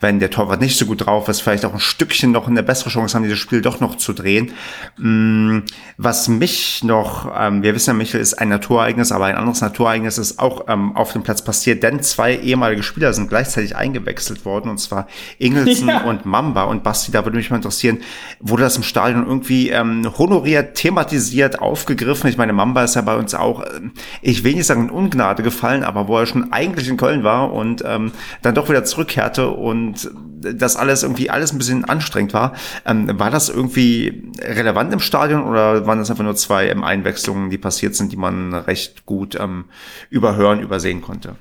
wenn 0.00 0.18
der 0.18 0.30
Torwart 0.30 0.60
nicht 0.60 0.76
so 0.76 0.86
gut 0.86 1.06
drauf 1.06 1.28
ist, 1.28 1.40
vielleicht 1.40 1.64
auch 1.66 1.74
ein 1.74 1.78
Stückchen 1.78 2.32
noch 2.32 2.48
eine 2.48 2.64
bessere 2.64 2.90
Chance 2.90 3.14
haben, 3.14 3.22
dieses 3.22 3.38
Spiel 3.38 3.62
doch 3.62 3.78
noch 3.78 3.94
zu 3.94 4.12
drehen. 4.12 4.50
Ähm, 4.98 5.62
was 5.98 6.26
mich 6.26 6.82
noch, 6.82 7.32
ähm, 7.38 7.62
wir 7.62 7.76
wissen 7.76 7.90
ja, 7.90 7.94
Michel 7.94 8.20
ist 8.20 8.34
ein 8.34 8.48
Naturereignis, 8.48 9.12
aber 9.12 9.26
ein 9.26 9.36
anderes 9.36 9.60
Naturereignis 9.60 10.18
ist 10.18 10.40
auch 10.40 10.63
ähm, 10.68 10.96
auf 10.96 11.12
dem 11.12 11.22
Platz 11.22 11.42
passiert, 11.42 11.82
denn 11.82 12.02
zwei 12.02 12.36
ehemalige 12.36 12.82
Spieler 12.82 13.12
sind 13.12 13.28
gleichzeitig 13.28 13.76
eingewechselt 13.76 14.44
worden, 14.44 14.70
und 14.70 14.78
zwar 14.78 15.06
Ingelsen 15.38 15.88
ja. 15.88 16.04
und 16.04 16.26
Mamba. 16.26 16.64
Und 16.64 16.82
Basti, 16.82 17.12
da 17.12 17.24
würde 17.24 17.36
mich 17.36 17.50
mal 17.50 17.56
interessieren, 17.56 17.98
wurde 18.40 18.62
das 18.62 18.76
im 18.76 18.82
Stadion 18.82 19.26
irgendwie 19.26 19.70
ähm, 19.70 20.10
honoriert, 20.18 20.74
thematisiert, 20.74 21.60
aufgegriffen? 21.60 22.28
Ich 22.30 22.36
meine, 22.36 22.52
Mamba 22.52 22.84
ist 22.84 22.94
ja 22.94 23.02
bei 23.02 23.16
uns 23.16 23.34
auch, 23.34 23.62
äh, 23.62 23.80
ich 24.22 24.44
will 24.44 24.54
nicht 24.54 24.66
sagen 24.66 24.84
in 24.84 24.90
Ungnade 24.90 25.42
gefallen, 25.42 25.84
aber 25.84 26.08
wo 26.08 26.18
er 26.18 26.26
schon 26.26 26.52
eigentlich 26.52 26.88
in 26.88 26.96
Köln 26.96 27.24
war 27.24 27.52
und 27.52 27.82
ähm, 27.86 28.12
dann 28.42 28.54
doch 28.54 28.68
wieder 28.68 28.84
zurückkehrte 28.84 29.48
und 29.48 30.10
das 30.54 30.76
alles 30.76 31.02
irgendwie 31.02 31.30
alles 31.30 31.52
ein 31.52 31.58
bisschen 31.58 31.84
anstrengend 31.84 32.34
war. 32.34 32.54
Ähm, 32.84 33.18
war 33.18 33.30
das 33.30 33.48
irgendwie 33.48 34.32
relevant 34.40 34.92
im 34.92 35.00
Stadion 35.00 35.44
oder 35.44 35.86
waren 35.86 35.98
das 35.98 36.10
einfach 36.10 36.24
nur 36.24 36.36
zwei 36.36 36.68
ähm, 36.68 36.84
Einwechslungen, 36.84 37.50
die 37.50 37.58
passiert 37.58 37.94
sind, 37.94 38.12
die 38.12 38.16
man 38.16 38.54
recht 38.54 39.06
gut 39.06 39.38
ähm, 39.40 39.66
überhören, 40.10 40.60
übersehen 40.60 41.02
konnte? 41.02 41.36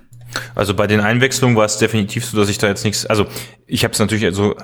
Also 0.55 0.73
bei 0.73 0.87
den 0.87 0.99
Einwechslungen 0.99 1.55
war 1.55 1.65
es 1.65 1.77
definitiv 1.77 2.25
so, 2.25 2.37
dass 2.37 2.49
ich 2.49 2.57
da 2.57 2.67
jetzt 2.67 2.83
nichts, 2.83 3.05
also 3.05 3.27
ich 3.67 3.83
habe 3.83 3.93
es 3.93 3.99
natürlich 3.99 4.25
also 4.25 4.55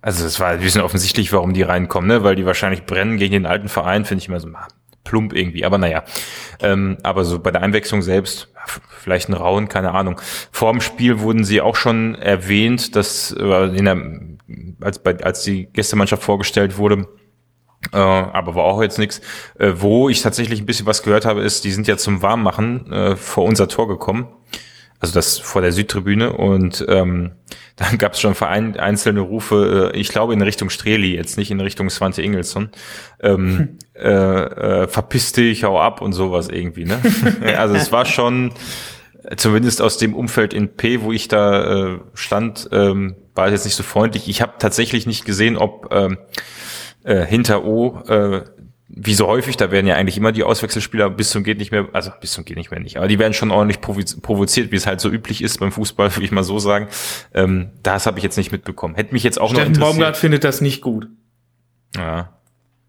also 0.00 0.24
es 0.24 0.38
war 0.38 0.48
ein 0.50 0.60
bisschen 0.60 0.80
offensichtlich, 0.80 1.32
warum 1.32 1.54
die 1.54 1.62
reinkommen, 1.62 2.08
ne? 2.08 2.22
weil 2.22 2.36
die 2.36 2.46
wahrscheinlich 2.46 2.84
brennen 2.84 3.18
gegen 3.18 3.32
den 3.32 3.46
alten 3.46 3.68
Verein, 3.68 4.04
finde 4.04 4.22
ich 4.22 4.28
immer 4.28 4.40
so 4.40 4.48
plump 5.08 5.34
irgendwie, 5.34 5.64
aber 5.64 5.78
naja. 5.78 6.04
Ähm, 6.60 6.98
aber 7.02 7.24
so 7.24 7.38
bei 7.38 7.50
der 7.50 7.62
Einwechslung 7.62 8.02
selbst, 8.02 8.52
vielleicht 8.98 9.28
ein 9.28 9.34
Rauen, 9.34 9.68
keine 9.68 9.92
Ahnung. 9.92 10.20
Vor 10.52 10.70
dem 10.70 10.80
Spiel 10.80 11.20
wurden 11.20 11.44
sie 11.44 11.60
auch 11.60 11.76
schon 11.76 12.14
erwähnt, 12.14 12.94
dass 12.94 13.32
äh, 13.32 13.70
der, 13.70 13.96
als, 14.80 14.98
bei, 15.02 15.18
als 15.20 15.42
die 15.42 15.66
Gästemannschaft 15.72 16.22
vorgestellt 16.22 16.76
wurde, 16.76 17.08
äh, 17.92 17.96
aber 17.96 18.54
war 18.54 18.64
auch 18.64 18.82
jetzt 18.82 18.98
nichts. 18.98 19.20
Äh, 19.58 19.72
wo 19.76 20.08
ich 20.08 20.20
tatsächlich 20.20 20.60
ein 20.60 20.66
bisschen 20.66 20.86
was 20.86 21.02
gehört 21.02 21.24
habe, 21.24 21.40
ist, 21.40 21.64
die 21.64 21.70
sind 21.70 21.86
ja 21.86 21.96
zum 21.96 22.20
Warmmachen 22.20 22.92
äh, 22.92 23.16
vor 23.16 23.44
unser 23.44 23.68
Tor 23.68 23.88
gekommen 23.88 24.28
also 25.00 25.14
das 25.14 25.38
vor 25.38 25.62
der 25.62 25.72
Südtribüne 25.72 26.32
und 26.32 26.84
ähm, 26.88 27.32
dann 27.76 27.98
gab 27.98 28.14
es 28.14 28.20
schon 28.20 28.34
verein, 28.34 28.76
einzelne 28.76 29.20
Rufe, 29.20 29.92
äh, 29.94 29.98
ich 29.98 30.08
glaube 30.08 30.32
in 30.32 30.42
Richtung 30.42 30.70
Streli, 30.70 31.14
jetzt 31.14 31.38
nicht 31.38 31.50
in 31.50 31.60
Richtung 31.60 31.90
Svante 31.90 32.22
Ingelsson, 32.22 32.70
ähm, 33.20 33.58
hm. 33.58 33.78
äh, 33.98 34.82
äh, 34.82 34.88
verpiss 34.88 35.32
dich, 35.32 35.64
hau 35.64 35.80
ab 35.80 36.00
und 36.00 36.12
sowas 36.12 36.48
irgendwie. 36.48 36.84
Ne? 36.84 37.00
also 37.56 37.74
es 37.74 37.92
war 37.92 38.04
schon, 38.04 38.52
zumindest 39.36 39.82
aus 39.82 39.98
dem 39.98 40.14
Umfeld 40.14 40.54
in 40.54 40.76
P, 40.76 41.02
wo 41.02 41.12
ich 41.12 41.28
da 41.28 41.94
äh, 41.94 41.98
stand, 42.14 42.68
ähm, 42.72 43.16
war 43.34 43.46
es 43.46 43.52
jetzt 43.52 43.64
nicht 43.64 43.76
so 43.76 43.82
freundlich. 43.82 44.28
Ich 44.28 44.42
habe 44.42 44.54
tatsächlich 44.58 45.06
nicht 45.06 45.24
gesehen, 45.24 45.56
ob 45.56 45.88
ähm, 45.92 46.18
äh, 47.04 47.24
hinter 47.24 47.64
O 47.64 48.00
äh, 48.08 48.42
wie 48.90 49.14
so 49.14 49.26
häufig, 49.26 49.56
da 49.56 49.70
werden 49.70 49.86
ja 49.86 49.96
eigentlich 49.96 50.16
immer 50.16 50.32
die 50.32 50.42
Auswechselspieler 50.42 51.10
bis 51.10 51.30
zum 51.30 51.44
geht 51.44 51.58
nicht 51.58 51.70
mehr, 51.70 51.88
also 51.92 52.10
bis 52.20 52.32
zum 52.32 52.44
geht 52.46 52.56
nicht 52.56 52.70
mehr 52.70 52.80
nicht, 52.80 52.96
aber 52.96 53.06
die 53.06 53.18
werden 53.18 53.34
schon 53.34 53.50
ordentlich 53.50 53.82
provoziert, 53.82 54.72
wie 54.72 54.76
es 54.76 54.86
halt 54.86 55.00
so 55.00 55.10
üblich 55.10 55.42
ist 55.42 55.60
beim 55.60 55.72
Fußball, 55.72 56.10
würde 56.16 56.24
ich 56.24 56.32
mal 56.32 56.42
so 56.42 56.58
sagen. 56.58 56.88
Ähm, 57.34 57.70
das 57.82 58.06
habe 58.06 58.18
ich 58.18 58.24
jetzt 58.24 58.38
nicht 58.38 58.50
mitbekommen. 58.50 58.94
Hätte 58.94 59.12
mich 59.12 59.22
jetzt 59.22 59.40
auch 59.40 59.50
Steffen 59.50 59.72
noch 59.72 59.76
interessiert. 59.76 59.92
Baumgart 59.92 60.16
findet 60.16 60.44
das 60.44 60.60
nicht 60.62 60.80
gut. 60.80 61.08
Ja, 61.96 62.37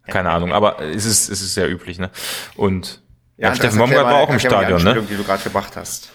keine 0.07 0.29
Ahnung, 0.31 0.51
aber 0.51 0.81
es 0.81 1.05
ist, 1.05 1.29
es 1.29 1.41
ist 1.41 1.53
sehr 1.53 1.69
üblich, 1.69 1.99
ne? 1.99 2.09
Und 2.55 3.01
ja, 3.37 3.49
ja 3.49 3.55
Steffen 3.55 3.79
Baumgart 3.79 4.05
war 4.05 4.15
auch 4.15 4.29
im 4.29 4.39
Stadion, 4.39 4.83
ne? 4.83 5.01
Die 5.09 5.15
du 5.15 5.23
gerade 5.23 5.43
gebracht 5.43 5.75
hast. 5.75 6.11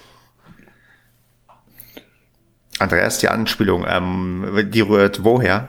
Andreas, 2.79 3.19
die 3.19 3.29
Anspielung, 3.29 3.85
ähm, 3.89 4.69
die 4.71 4.81
rührt 4.81 5.23
woher? 5.23 5.69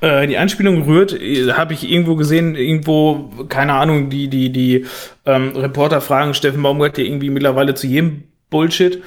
Äh, 0.00 0.26
die 0.26 0.38
Anspielung 0.38 0.82
rührt, 0.82 1.12
äh, 1.12 1.52
habe 1.52 1.72
ich 1.72 1.88
irgendwo 1.90 2.16
gesehen, 2.16 2.54
irgendwo, 2.54 3.30
keine 3.48 3.74
Ahnung, 3.74 4.10
die, 4.10 4.28
die, 4.28 4.50
die 4.50 4.86
ähm, 5.26 5.56
Reporter 5.56 6.00
fragen 6.00 6.34
Steffen 6.34 6.62
Baumgart 6.62 6.98
ja 6.98 7.04
irgendwie 7.04 7.30
mittlerweile 7.30 7.74
zu 7.74 7.86
jedem 7.86 8.24
Bullshit. 8.50 9.02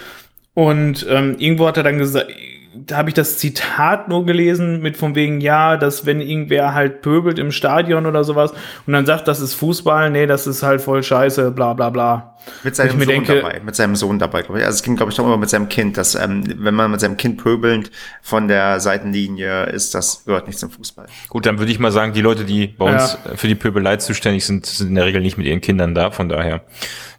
Und 0.54 1.06
ähm, 1.10 1.36
irgendwo 1.40 1.68
hat 1.68 1.78
er 1.78 1.84
dann 1.84 1.98
gesagt, 1.98 2.28
da 2.76 2.98
habe 2.98 3.10
ich 3.10 3.14
das 3.14 3.38
Zitat 3.38 4.10
nur 4.10 4.26
gelesen 4.26 4.82
mit 4.82 4.98
von 4.98 5.16
wegen, 5.16 5.42
ja, 5.42 5.78
dass 5.78 6.06
wenn 6.06 6.22
irgendwer 6.22 6.74
halt 6.74 7.02
pöbelt 7.02 7.38
im 7.38 7.52
Stadion 7.52 8.06
oder 8.06 8.24
sowas 8.24 8.52
und 8.88 8.94
dann 8.94 9.06
sagt, 9.06 9.28
das 9.28 9.40
ist 9.40 9.54
Fußball, 9.54 10.10
nee, 10.10 10.26
das 10.26 10.48
ist 10.48 10.64
halt 10.64 10.82
voll 10.82 11.04
scheiße, 11.04 11.52
bla 11.52 11.74
bla 11.74 11.90
bla. 11.90 12.36
Mit 12.64 12.76
seinem 12.76 13.00
Sohn 13.00 13.08
denke, 13.08 13.42
dabei, 13.42 13.62
mit 13.64 13.76
seinem 13.76 13.96
Sohn 13.96 14.20
dabei, 14.20 14.42
glaube 14.42 14.60
ich. 14.60 14.66
Also 14.66 14.76
es 14.78 14.84
ging, 14.84 14.96
glaube 14.96 15.12
ich, 15.12 15.18
doch 15.18 15.24
immer 15.24 15.38
mit 15.38 15.50
seinem 15.50 15.70
Kind, 15.70 15.98
dass 15.98 16.16
ähm, 16.16 16.44
wenn 16.58 16.74
man 16.74 16.92
mit 16.92 17.00
seinem 17.00 17.16
Kind 17.16 17.38
pöbelnd 17.38 17.92
von 18.22 18.48
der 18.48 18.80
Seitenlinie 18.80 19.66
ist, 19.66 19.94
das 19.94 20.26
gehört 20.26 20.48
nicht 20.48 20.60
zum 20.60 20.72
Fußball. 20.72 21.06
Gut, 21.30 21.46
dann 21.46 21.60
würde 21.60 21.72
ich 21.72 21.80
mal 21.80 21.92
sagen, 21.92 22.14
die 22.14 22.22
Leute, 22.22 22.44
die 22.44 22.68
bei 22.68 22.92
uns 22.92 23.18
ja. 23.26 23.36
für 23.36 23.48
die 23.48 23.56
Pöbelei 23.56 23.98
zuständig 23.98 24.46
sind, 24.46 24.66
sind 24.66 24.90
in 24.90 24.96
der 24.96 25.06
Regel 25.06 25.22
nicht 25.22 25.38
mit 25.38 25.46
ihren 25.46 25.62
Kindern 25.62 25.94
da, 25.94 26.12
von 26.12 26.28
daher 26.28 26.64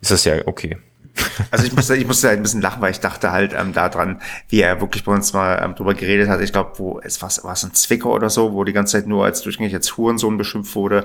ist 0.01 0.11
das 0.11 0.25
ja 0.25 0.35
okay. 0.47 0.79
Also 1.51 1.65
ich 1.65 1.75
musste, 1.75 1.97
ich 1.97 2.07
musste 2.07 2.29
halt 2.29 2.39
ein 2.39 2.43
bisschen 2.43 2.63
lachen, 2.63 2.83
weil 2.83 2.91
ich 2.91 3.01
dachte 3.01 3.31
halt 3.31 3.55
ähm, 3.57 3.73
daran, 3.73 4.21
wie 4.49 4.61
er 4.61 4.81
wirklich 4.81 5.05
bei 5.05 5.13
uns 5.13 5.33
mal 5.33 5.61
ähm, 5.63 5.75
drüber 5.75 5.95
geredet 5.95 6.29
hat. 6.29 6.41
Ich 6.41 6.53
glaube, 6.53 6.73
wo 6.79 7.01
es 7.01 7.23
war, 7.23 7.31
war 7.45 7.53
es 7.53 7.65
ein 7.65 7.75
Zwicker 7.75 8.11
oder 8.11 8.31
so, 8.31 8.53
wo 8.53 8.65
die 8.65 8.73
ganze 8.73 8.93
Zeit 8.93 9.07
nur 9.07 9.25
als 9.25 9.43
durchgängig 9.43 9.75
als 9.75 9.97
Hurensohn 9.97 10.37
beschimpft 10.37 10.75
wurde. 10.75 11.05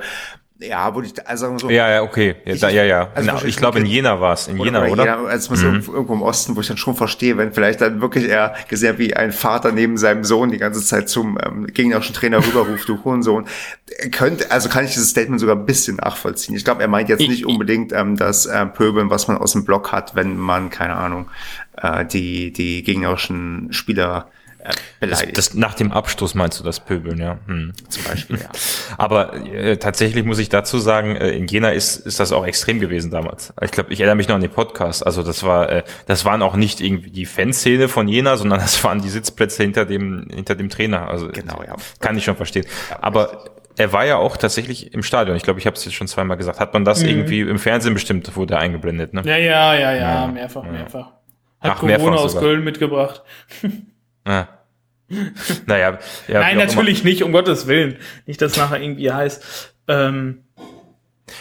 Ja, 0.61 0.93
wo 0.93 1.01
ich 1.01 1.13
also 1.25 1.57
so. 1.57 1.69
Ja, 1.69 1.89
ja, 1.89 2.01
okay. 2.01 2.35
Ja, 2.43 2.53
ich, 2.53 2.59
da, 2.59 2.69
ja, 2.69 2.83
ja. 2.83 3.09
Also 3.15 3.45
ich 3.45 3.55
glaube, 3.55 3.79
in 3.79 3.85
Jena 3.85 4.19
war 4.19 4.33
es. 4.33 4.49
In 4.49 4.59
Jena, 4.59 4.87
oder? 4.87 5.05
Jena, 5.05 5.23
also 5.23 5.53
mhm. 5.53 5.81
so 5.81 5.93
irgendwo 5.93 6.13
im 6.13 6.21
Osten, 6.21 6.57
wo 6.57 6.59
ich 6.59 6.67
dann 6.67 6.75
schon 6.75 6.95
verstehe, 6.95 7.37
wenn 7.37 7.53
vielleicht 7.53 7.79
dann 7.79 8.01
wirklich 8.01 8.27
er 8.27 8.55
gesehen 8.67 8.97
wie 8.97 9.15
ein 9.15 9.31
Vater 9.31 9.71
neben 9.71 9.97
seinem 9.97 10.25
Sohn 10.25 10.51
die 10.51 10.57
ganze 10.57 10.83
Zeit 10.83 11.07
zum 11.07 11.37
ähm, 11.41 11.67
gegnerischen 11.67 12.13
Trainer 12.13 12.45
rüberruft, 12.45 12.89
du 12.89 13.01
Hurensohn. 13.05 13.45
Könnte, 14.11 14.51
also 14.51 14.67
kann 14.67 14.83
ich 14.83 14.91
dieses 14.91 15.11
Statement 15.11 15.39
sogar 15.39 15.55
ein 15.55 15.65
bisschen 15.65 15.95
nachvollziehen. 15.95 16.55
Ich 16.55 16.65
glaube, 16.65 16.81
er 16.81 16.89
meint 16.89 17.07
jetzt 17.07 17.21
nicht 17.21 17.45
unbedingt 17.45 17.93
ähm, 17.93 18.17
das 18.17 18.45
äh, 18.45 18.65
Pöbeln, 18.65 19.09
was 19.09 19.29
man 19.29 19.37
aus 19.37 19.53
dem 19.53 19.63
Block 19.63 19.93
hat, 19.93 20.15
wenn 20.15 20.35
man, 20.35 20.69
keine 20.69 20.97
Ahnung, 20.97 21.29
äh, 21.81 22.03
die, 22.05 22.51
die 22.51 22.83
gegnerischen 22.83 23.71
Spieler 23.71 24.27
äh, 24.27 24.38
beleidigt. 24.99 25.37
Das, 25.37 25.49
das, 25.49 25.55
nach 25.55 25.73
dem 25.73 25.91
Abstoß 25.91 26.35
meinst 26.35 26.59
du 26.59 26.63
das 26.63 26.79
Pöbeln, 26.79 27.19
ja. 27.19 27.39
Hm. 27.47 27.73
Zum 27.87 28.03
Beispiel, 28.03 28.37
ja. 28.37 28.49
Aber 28.97 29.35
äh, 29.35 29.77
tatsächlich 29.77 30.25
muss 30.25 30.39
ich 30.39 30.49
dazu 30.49 30.79
sagen, 30.79 31.15
äh, 31.15 31.31
in 31.31 31.47
Jena 31.47 31.69
ist, 31.69 31.97
ist 31.97 32.19
das 32.19 32.31
auch 32.31 32.45
extrem 32.45 32.79
gewesen 32.79 33.11
damals. 33.11 33.53
Ich 33.61 33.71
glaube, 33.71 33.93
ich 33.93 33.99
erinnere 33.99 34.15
mich 34.15 34.27
noch 34.27 34.35
an 34.35 34.41
den 34.41 34.51
Podcast. 34.51 35.05
Also 35.05 35.23
das 35.23 35.43
war, 35.43 35.69
äh, 35.69 35.83
das 36.07 36.25
waren 36.25 36.41
auch 36.41 36.55
nicht 36.55 36.81
irgendwie 36.81 37.11
die 37.11 37.25
Fanszene 37.25 37.87
von 37.87 38.07
Jena, 38.07 38.37
sondern 38.37 38.59
das 38.59 38.83
waren 38.83 39.01
die 39.01 39.09
Sitzplätze 39.09 39.63
hinter 39.63 39.85
dem, 39.85 40.27
hinter 40.29 40.55
dem 40.55 40.69
Trainer. 40.69 41.07
Also 41.07 41.29
genau, 41.29 41.63
ja. 41.65 41.75
Kann 41.99 42.17
ich 42.17 42.23
schon 42.25 42.35
verstehen. 42.35 42.65
Ja, 42.89 42.97
Aber 43.01 43.45
er 43.77 43.93
war 43.93 44.05
ja 44.05 44.17
auch 44.17 44.35
tatsächlich 44.35 44.93
im 44.93 45.03
Stadion. 45.03 45.37
Ich 45.37 45.43
glaube, 45.43 45.59
ich 45.59 45.65
habe 45.65 45.77
es 45.77 45.85
jetzt 45.85 45.93
schon 45.93 46.07
zweimal 46.07 46.35
gesagt. 46.35 46.59
Hat 46.59 46.73
man 46.73 46.83
das 46.83 47.01
mhm. 47.01 47.09
irgendwie 47.09 47.41
im 47.41 47.59
Fernsehen 47.59 47.93
bestimmt, 47.93 48.35
wurde 48.35 48.55
er 48.55 48.59
eingeblendet, 48.59 49.13
ne? 49.13 49.21
Ja, 49.23 49.37
ja, 49.37 49.73
ja, 49.73 49.93
ja, 49.93 50.27
mehrfach, 50.27 50.63
mehrfach. 50.63 51.13
Hat 51.61 51.71
Ach, 51.71 51.79
Corona 51.79 51.97
mehrfach 51.97 52.23
aus 52.23 52.37
Köln 52.37 52.63
mitgebracht. 52.63 53.23
Ah. 54.25 54.47
naja. 55.65 55.99
Ja, 56.27 56.39
Nein, 56.39 56.57
natürlich 56.57 57.03
nicht, 57.03 57.23
um 57.23 57.31
Gottes 57.31 57.67
Willen. 57.67 57.97
Nicht, 58.25 58.41
dass 58.41 58.57
nachher 58.57 58.81
irgendwie 58.81 59.11
heißt. 59.11 59.73
Ähm, 59.87 60.43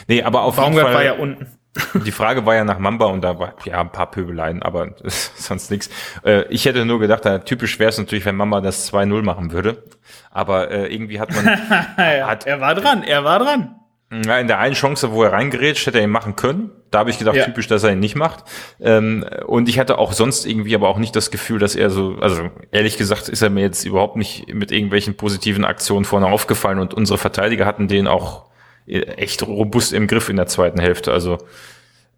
nee, 0.07 0.23
aber 0.23 0.43
auf 0.43 0.57
Baumgart 0.57 0.75
jeden 0.75 0.87
Fall. 0.87 0.95
war 0.95 1.05
ja 1.05 1.13
unten. 1.13 1.47
Die 2.05 2.13
Frage 2.13 2.47
war 2.47 2.55
ja 2.55 2.65
nach 2.65 2.79
Mamba 2.79 3.07
und 3.07 3.23
da 3.23 3.39
war 3.39 3.55
ja 3.65 3.81
ein 3.81 3.93
paar 3.93 4.11
Pöbeleien, 4.11 4.63
aber 4.63 4.95
sonst 5.37 5.71
nichts. 5.71 5.91
Äh, 6.25 6.45
ich 6.49 6.65
hätte 6.65 6.85
nur 6.85 6.99
gedacht, 6.99 7.25
da, 7.25 7.39
typisch 7.39 7.79
wäre 7.79 7.91
es 7.91 7.99
natürlich, 7.99 8.25
wenn 8.25 8.37
Mamba 8.37 8.61
das 8.61 8.93
2-0 8.93 9.23
machen 9.23 9.53
würde. 9.53 9.85
Aber 10.31 10.71
äh, 10.71 10.93
irgendwie 10.93 11.21
hat 11.21 11.31
man. 11.35 11.45
ja, 11.99 12.27
hat, 12.27 12.47
er 12.47 12.61
war 12.61 12.75
dran, 12.75 13.03
er 13.03 13.25
war 13.25 13.39
dran. 13.39 13.77
Ja, 14.11 14.39
in 14.39 14.47
der 14.49 14.59
einen 14.59 14.75
Chance, 14.75 15.13
wo 15.13 15.23
er 15.23 15.33
reingerätscht, 15.33 15.87
hätte 15.87 15.99
er 15.99 16.05
ihn 16.05 16.11
machen 16.11 16.35
können. 16.35 16.71
Da 16.91 17.01
habe 17.01 17.11
ich 17.11 17.19
gedacht, 17.19 17.37
ja. 17.37 17.45
typisch, 17.45 17.67
dass 17.67 17.83
er 17.83 17.93
ihn 17.93 17.99
nicht 17.99 18.17
macht. 18.17 18.45
Ähm, 18.81 19.27
und 19.47 19.69
ich 19.69 19.79
hatte 19.79 19.99
auch 19.99 20.15
sonst 20.15 20.47
irgendwie 20.47 20.75
aber 20.75 20.89
auch 20.89 20.97
nicht 20.97 21.15
das 21.15 21.31
Gefühl, 21.31 21.59
dass 21.59 21.77
er 21.77 21.91
so, 21.91 22.17
also 22.21 22.49
ehrlich 22.73 22.97
gesagt, 22.97 23.29
ist 23.29 23.43
er 23.43 23.51
mir 23.51 23.61
jetzt 23.61 23.85
überhaupt 23.85 24.17
nicht 24.17 24.53
mit 24.55 24.73
irgendwelchen 24.73 25.17
positiven 25.17 25.67
Aktionen 25.67 26.07
vorne 26.07 26.27
aufgefallen 26.27 26.79
und 26.79 26.95
unsere 26.95 27.19
Verteidiger 27.19 27.67
hatten 27.67 27.87
den 27.87 28.07
auch 28.07 28.47
echt 28.87 29.47
robust 29.47 29.93
im 29.93 30.07
Griff 30.07 30.31
in 30.31 30.37
der 30.37 30.47
zweiten 30.47 30.81
Hälfte. 30.81 31.13
Also 31.13 31.39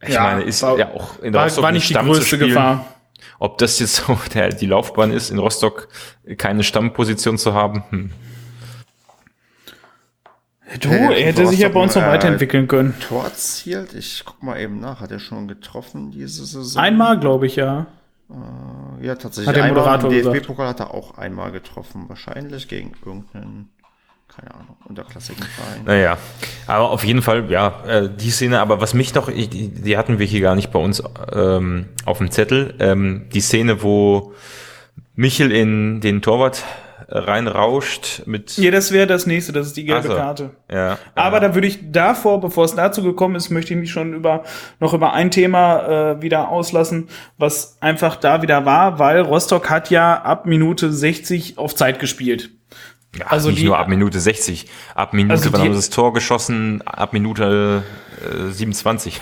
ich 0.00 0.14
ja, 0.14 0.22
meine, 0.22 0.42
ist 0.42 0.62
war, 0.62 0.78
ja 0.78 0.90
auch 0.90 1.20
in 1.20 1.34
war, 1.34 1.44
Rostock 1.44 1.64
war 1.64 1.72
nicht 1.72 1.90
die 1.90 1.94
größte 1.94 2.38
Gefahr. 2.38 2.86
Ob 3.38 3.58
das 3.58 3.78
jetzt 3.80 3.96
so 3.96 4.18
der, 4.34 4.50
die 4.50 4.66
Laufbahn 4.66 5.10
ist, 5.10 5.30
in 5.30 5.38
Rostock 5.38 5.88
keine 6.38 6.62
Stammposition 6.62 7.38
zu 7.38 7.54
haben, 7.54 7.84
hm. 7.90 8.10
Du, 10.78 10.88
er 10.88 11.26
hätte 11.26 11.46
sich 11.46 11.58
ja 11.58 11.68
bei 11.68 11.80
uns 11.80 11.96
noch 11.96 12.02
weiterentwickeln 12.02 12.68
können. 12.68 12.94
Tor 13.00 13.24
erzielt? 13.24 13.92
Ich 13.94 14.22
guck 14.24 14.42
mal 14.42 14.60
eben 14.60 14.78
nach. 14.78 15.00
Hat 15.00 15.10
er 15.10 15.18
schon 15.18 15.48
getroffen 15.48 16.12
diese 16.12 16.46
Saison? 16.46 16.80
Einmal, 16.80 17.18
glaube 17.18 17.46
ich, 17.46 17.56
ja. 17.56 17.86
Äh, 18.30 19.06
ja, 19.06 19.16
tatsächlich. 19.16 19.48
Hat 19.48 19.56
der 19.56 19.68
Moderator 19.68 20.10
einmal. 20.10 20.32
DFB-Pokal 20.32 20.68
hat 20.68 20.80
er 20.80 20.94
auch 20.94 21.18
einmal 21.18 21.50
getroffen. 21.50 22.04
Wahrscheinlich 22.08 22.68
gegen 22.68 22.92
irgendeinen, 23.04 23.70
keine 24.28 24.54
Ahnung, 24.54 24.76
unterklassigen 24.84 25.42
Verein. 25.42 25.84
Naja, 25.84 26.18
aber 26.68 26.90
auf 26.90 27.02
jeden 27.02 27.22
Fall, 27.22 27.50
ja, 27.50 27.82
äh, 27.86 28.08
die 28.08 28.30
Szene, 28.30 28.60
aber 28.60 28.80
was 28.80 28.94
mich 28.94 29.12
noch, 29.14 29.28
die, 29.28 29.48
die 29.48 29.98
hatten 29.98 30.20
wir 30.20 30.26
hier 30.26 30.40
gar 30.40 30.54
nicht 30.54 30.70
bei 30.70 30.78
uns 30.78 31.02
ähm, 31.32 31.88
auf 32.04 32.18
dem 32.18 32.30
Zettel. 32.30 32.74
Ähm, 32.78 33.28
die 33.32 33.40
Szene, 33.40 33.82
wo 33.82 34.34
Michel 35.16 35.50
in 35.50 36.00
den 36.00 36.22
Torwart 36.22 36.62
reinrauscht 37.10 38.22
mit. 38.26 38.56
Ja, 38.56 38.70
das 38.70 38.92
wäre 38.92 39.06
das 39.06 39.26
nächste, 39.26 39.52
das 39.52 39.68
ist 39.68 39.76
die 39.76 39.84
gelbe 39.84 40.08
also, 40.08 40.16
Karte. 40.16 40.50
Ja. 40.70 40.98
Aber 41.14 41.36
ja. 41.36 41.48
da 41.48 41.54
würde 41.54 41.66
ich 41.66 41.90
davor, 41.90 42.40
bevor 42.40 42.64
es 42.64 42.74
dazu 42.74 43.02
gekommen 43.02 43.34
ist, 43.34 43.50
möchte 43.50 43.74
ich 43.74 43.80
mich 43.80 43.90
schon 43.90 44.14
über 44.14 44.44
noch 44.78 44.94
über 44.94 45.12
ein 45.12 45.30
Thema 45.30 46.12
äh, 46.12 46.22
wieder 46.22 46.48
auslassen, 46.48 47.08
was 47.36 47.76
einfach 47.80 48.16
da 48.16 48.42
wieder 48.42 48.64
war, 48.64 48.98
weil 48.98 49.20
Rostock 49.20 49.68
hat 49.70 49.90
ja 49.90 50.22
ab 50.22 50.46
Minute 50.46 50.92
60 50.92 51.58
auf 51.58 51.74
Zeit 51.74 51.98
gespielt. 51.98 52.50
Ja, 53.18 53.26
also 53.26 53.50
nicht 53.50 53.62
die, 53.62 53.66
nur 53.66 53.78
ab 53.78 53.88
Minute 53.88 54.20
60. 54.20 54.66
Ab 54.94 55.12
Minute, 55.12 55.32
also 55.34 55.52
wann 55.52 55.62
haben 55.62 55.72
sie 55.72 55.78
das 55.78 55.90
Tor 55.90 56.12
geschossen? 56.12 56.82
Ab 56.86 57.12
Minute 57.12 57.82
äh, 58.22 58.52
27. 58.52 59.20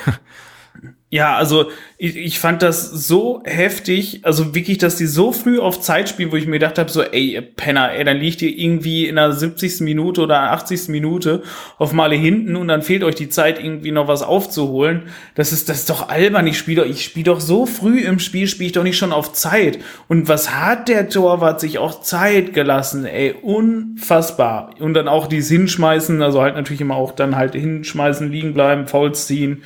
Ja, 1.11 1.37
also 1.37 1.71
ich, 1.97 2.17
ich 2.17 2.39
fand 2.39 2.61
das 2.61 2.91
so 2.91 3.41
heftig, 3.47 4.21
also 4.25 4.55
wirklich, 4.55 4.77
dass 4.77 4.97
die 4.97 5.07
so 5.07 5.33
früh 5.33 5.59
auf 5.59 5.81
Zeit 5.81 6.11
spielen, 6.11 6.31
wo 6.33 6.37
ich 6.37 6.45
mir 6.45 6.59
gedacht 6.59 6.79
habe, 6.79 6.91
so, 6.91 7.03
ey, 7.03 7.41
Penner, 7.41 7.93
ey, 7.93 8.05
dann 8.05 8.19
liegt 8.19 8.43
ihr 8.43 8.51
irgendwie 8.51 9.07
in 9.07 9.17
der 9.17 9.33
70. 9.33 9.81
Minute 9.81 10.21
oder 10.21 10.53
80. 10.53 10.89
Minute 10.89 11.43
auf 11.79 11.95
Male 11.95 12.15
hinten 12.15 12.57
und 12.57 12.69
dann 12.69 12.83
fehlt 12.83 13.05
euch 13.05 13.15
die 13.15 13.31
Zeit, 13.31 13.59
irgendwie 13.59 13.91
noch 13.91 14.07
was 14.07 14.23
aufzuholen. 14.23 15.05
Das 15.35 15.51
ist, 15.51 15.71
das 15.71 15.79
ist 15.79 15.91
doch 15.91 16.11
albern. 16.11 16.47
Ich 16.47 16.59
spiele 16.59 16.83
doch, 16.83 16.89
ich 16.91 17.03
spiele 17.03 17.25
doch 17.25 17.41
so 17.41 17.65
früh 17.65 18.01
im 18.01 18.19
Spiel, 18.19 18.47
spiele 18.47 18.67
ich 18.67 18.73
doch 18.73 18.85
nicht 18.85 18.99
schon 18.99 19.13
auf 19.13 19.33
Zeit. 19.33 19.79
Und 20.09 20.29
was 20.29 20.55
hat 20.55 20.89
der 20.89 21.09
Torwart 21.09 21.59
sich 21.59 21.79
auch 21.79 22.03
Zeit 22.03 22.53
gelassen, 22.53 23.07
ey, 23.07 23.35
unfassbar. 23.41 24.75
Und 24.79 24.93
dann 24.93 25.09
auch 25.09 25.27
dieses 25.27 25.49
Hinschmeißen, 25.49 26.21
also 26.21 26.43
halt 26.43 26.55
natürlich 26.55 26.83
immer 26.83 26.97
auch 26.97 27.13
dann 27.13 27.35
halt 27.35 27.55
hinschmeißen, 27.55 28.31
liegen 28.31 28.53
bleiben, 28.53 28.87
Fouls 28.87 29.27
ziehen 29.27 29.63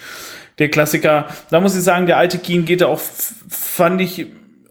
der 0.58 0.68
Klassiker. 0.68 1.26
Da 1.50 1.60
muss 1.60 1.76
ich 1.76 1.82
sagen, 1.82 2.06
der 2.06 2.18
alte 2.18 2.38
Keen 2.38 2.64
geht 2.64 2.80
da 2.80 2.86
auch, 2.86 3.00
fand 3.00 4.00
ich, 4.00 4.26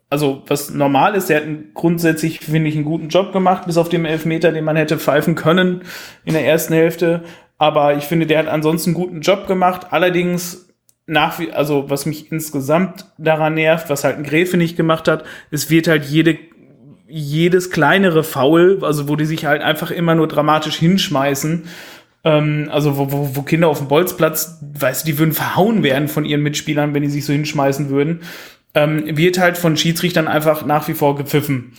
also 0.10 0.44
was 0.48 0.70
normal 0.72 1.16
ist, 1.16 1.30
der 1.30 1.38
hat 1.38 1.48
grundsätzlich, 1.74 2.40
finde 2.40 2.70
ich, 2.70 2.76
einen 2.76 2.86
guten 2.86 3.10
Job 3.10 3.32
gemacht, 3.32 3.66
bis 3.66 3.78
auf 3.78 3.90
den 3.90 4.06
Elfmeter, 4.06 4.52
den 4.52 4.66
man 4.66 4.76
hätte 4.76 4.98
pfeifen 4.98 5.36
können 5.36 5.84
in 6.26 6.34
der 6.34 6.46
ersten 6.46 6.74
Hälfte. 6.74 7.24
Aber 7.58 7.96
ich 7.96 8.04
finde, 8.06 8.26
der 8.26 8.40
hat 8.40 8.48
ansonsten 8.48 8.90
einen 8.90 8.96
guten 8.96 9.22
Job 9.22 9.48
gemacht. 9.48 9.88
Allerdings 9.92 10.68
nach 11.06 11.40
wie, 11.40 11.52
also 11.52 11.90
was 11.90 12.06
mich 12.06 12.32
insgesamt 12.32 13.06
daran 13.18 13.54
nervt, 13.54 13.90
was 13.90 14.04
halt 14.04 14.18
ein 14.18 14.24
Gräfe 14.24 14.58
nicht 14.58 14.78
gemacht 14.78 15.08
hat, 15.08 15.24
es 15.52 15.70
wird 15.70 15.88
halt 15.88 16.06
jede 16.06 16.38
jedes 17.12 17.70
kleinere 17.72 18.24
Foul, 18.24 18.80
also 18.84 19.10
wo 19.10 19.18
die 19.18 19.26
sich 19.26 19.46
halt 19.46 19.62
einfach 19.62 19.92
immer 19.92 20.16
nur 20.16 20.30
dramatisch 20.30 20.78
hinschmeißen, 20.78 21.66
ähm, 22.24 22.70
also 22.72 22.98
wo, 22.98 23.12
wo, 23.12 23.36
wo 23.36 23.42
Kinder 23.42 23.68
auf 23.68 23.80
dem 23.80 23.88
Bolzplatz, 23.88 24.60
weißt 24.62 25.04
du, 25.04 25.12
die 25.12 25.20
würden 25.20 25.34
verhauen 25.34 25.84
werden 25.84 26.08
von 26.08 26.26
ihren 26.26 26.42
Mitspielern, 26.42 26.94
wenn 26.94 27.04
die 27.04 27.10
sich 27.10 27.26
so 27.26 27.34
hinschmeißen 27.34 27.90
würden, 27.90 28.22
ähm, 28.74 29.18
wird 29.18 29.40
halt 29.40 29.58
von 29.58 29.78
Schiedsrichtern 29.78 30.28
einfach 30.28 30.66
nach 30.66 30.88
wie 30.88 30.94
vor 30.94 31.16
gepfiffen. 31.16 31.74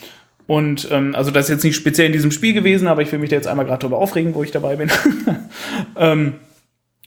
Und 0.47 0.89
ähm, 0.91 1.15
also 1.15 1.31
das 1.31 1.47
ist 1.47 1.51
jetzt 1.51 1.65
nicht 1.65 1.77
speziell 1.77 2.09
in 2.09 2.13
diesem 2.13 2.33
Spiel 2.33 2.53
gewesen, 2.53 2.89
aber 2.89 3.03
ich 3.03 3.13
will 3.13 3.19
mich 3.19 3.31
da 3.31 3.37
jetzt 3.37 3.47
einmal 3.47 3.65
gerade 3.65 3.81
drüber 3.81 3.99
aufregen, 3.99 4.35
wo 4.35 4.43
ich 4.43 4.51
dabei 4.51 4.77
bin. 4.77 4.91
ähm, 5.97 6.35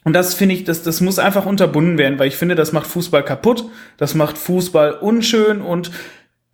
und 0.05 0.13
das 0.13 0.35
finde 0.35 0.55
ich, 0.55 0.63
das, 0.63 0.83
das 0.83 1.01
muss 1.01 1.19
einfach 1.19 1.45
unterbunden 1.45 1.97
werden, 1.97 2.17
weil 2.19 2.27
ich 2.27 2.37
finde, 2.37 2.55
das 2.55 2.71
macht 2.71 2.87
Fußball 2.87 3.25
kaputt, 3.25 3.65
das 3.97 4.13
macht 4.13 4.37
Fußball 4.37 4.93
unschön 4.93 5.61
und 5.61 5.91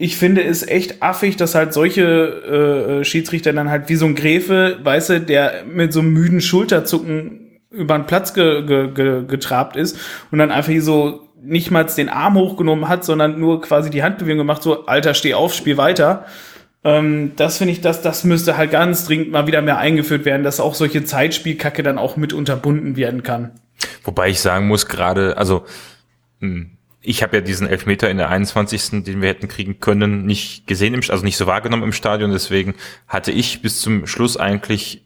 ich 0.02 0.18
finde 0.18 0.44
es 0.44 0.68
echt 0.68 1.04
affig, 1.04 1.38
dass 1.38 1.54
halt 1.54 1.74
solche 1.74 2.02
äh, 3.02 3.04
Schiedsrichter 3.04 3.54
dann 3.54 3.70
halt 3.70 3.88
wie 3.88 3.96
so 3.96 4.08
ein 4.08 4.16
Gräfe, 4.16 4.80
weißt 4.84 5.10
du, 5.10 5.22
der 5.22 5.64
mit 5.72 5.94
so 5.94 6.00
einem 6.00 6.12
müden 6.12 6.42
Schulterzucken 6.42 7.60
über 7.70 8.00
den 8.00 8.08
Platz 8.08 8.34
ge, 8.34 8.66
ge, 8.66 8.92
ge, 8.92 9.26
getrabt 9.26 9.76
ist 9.76 10.00
und 10.32 10.40
dann 10.40 10.50
einfach 10.50 10.72
hier 10.72 10.82
so 10.82 11.30
nicht 11.40 11.70
mal 11.70 11.84
den 11.84 12.10
Arm 12.10 12.34
hochgenommen 12.34 12.90
hat, 12.90 13.06
sondern 13.06 13.40
nur 13.40 13.62
quasi 13.62 13.92
die 13.92 14.02
Handbewegung 14.02 14.40
gemacht, 14.40 14.64
so, 14.64 14.88
Alter, 14.88 15.14
steh 15.14 15.36
auf, 15.36 15.54
spiel 15.54 15.78
weiter. 15.78 16.26
Ähm, 16.84 17.34
das 17.36 17.60
finde 17.60 17.74
ich, 17.74 17.82
das, 17.82 18.02
das 18.02 18.24
müsste 18.24 18.58
halt 18.58 18.72
ganz 18.72 19.06
dringend 19.06 19.32
mal 19.32 19.46
wieder 19.46 19.62
mehr 19.62 19.78
eingeführt 19.78 20.26
werden, 20.26 20.44
dass 20.44 20.60
auch 20.60 20.74
solche 20.74 21.04
Zeitspielkacke 21.04 21.84
dann 21.84 22.00
auch 22.00 22.18
mit 22.18 22.34
unterbunden 22.34 22.96
werden 22.96 23.22
kann. 23.22 23.52
Wobei 24.04 24.30
ich 24.30 24.40
sagen 24.40 24.68
muss, 24.68 24.88
gerade, 24.88 25.38
also, 25.38 25.64
mh 26.40 26.50
hm, 26.50 26.78
ich 27.02 27.24
habe 27.24 27.38
ja 27.38 27.42
diesen 27.42 27.68
Elfmeter 27.68 28.10
in 28.10 28.18
der 28.18 28.30
21., 28.30 29.04
den 29.04 29.22
wir 29.22 29.30
hätten 29.30 29.48
kriegen 29.48 29.80
können, 29.80 30.26
nicht 30.26 30.68
gesehen, 30.68 30.94
im, 30.94 31.02
also 31.10 31.24
nicht 31.24 31.38
so 31.38 31.48
wahrgenommen 31.48 31.84
im 31.84 31.94
Stadion. 31.94 32.32
Deswegen 32.32 32.76
hatte 33.08 33.32
ich 33.32 33.62
bis 33.62 33.82
zum 33.82 34.06
Schluss 34.06 34.38
eigentlich, 34.38 35.02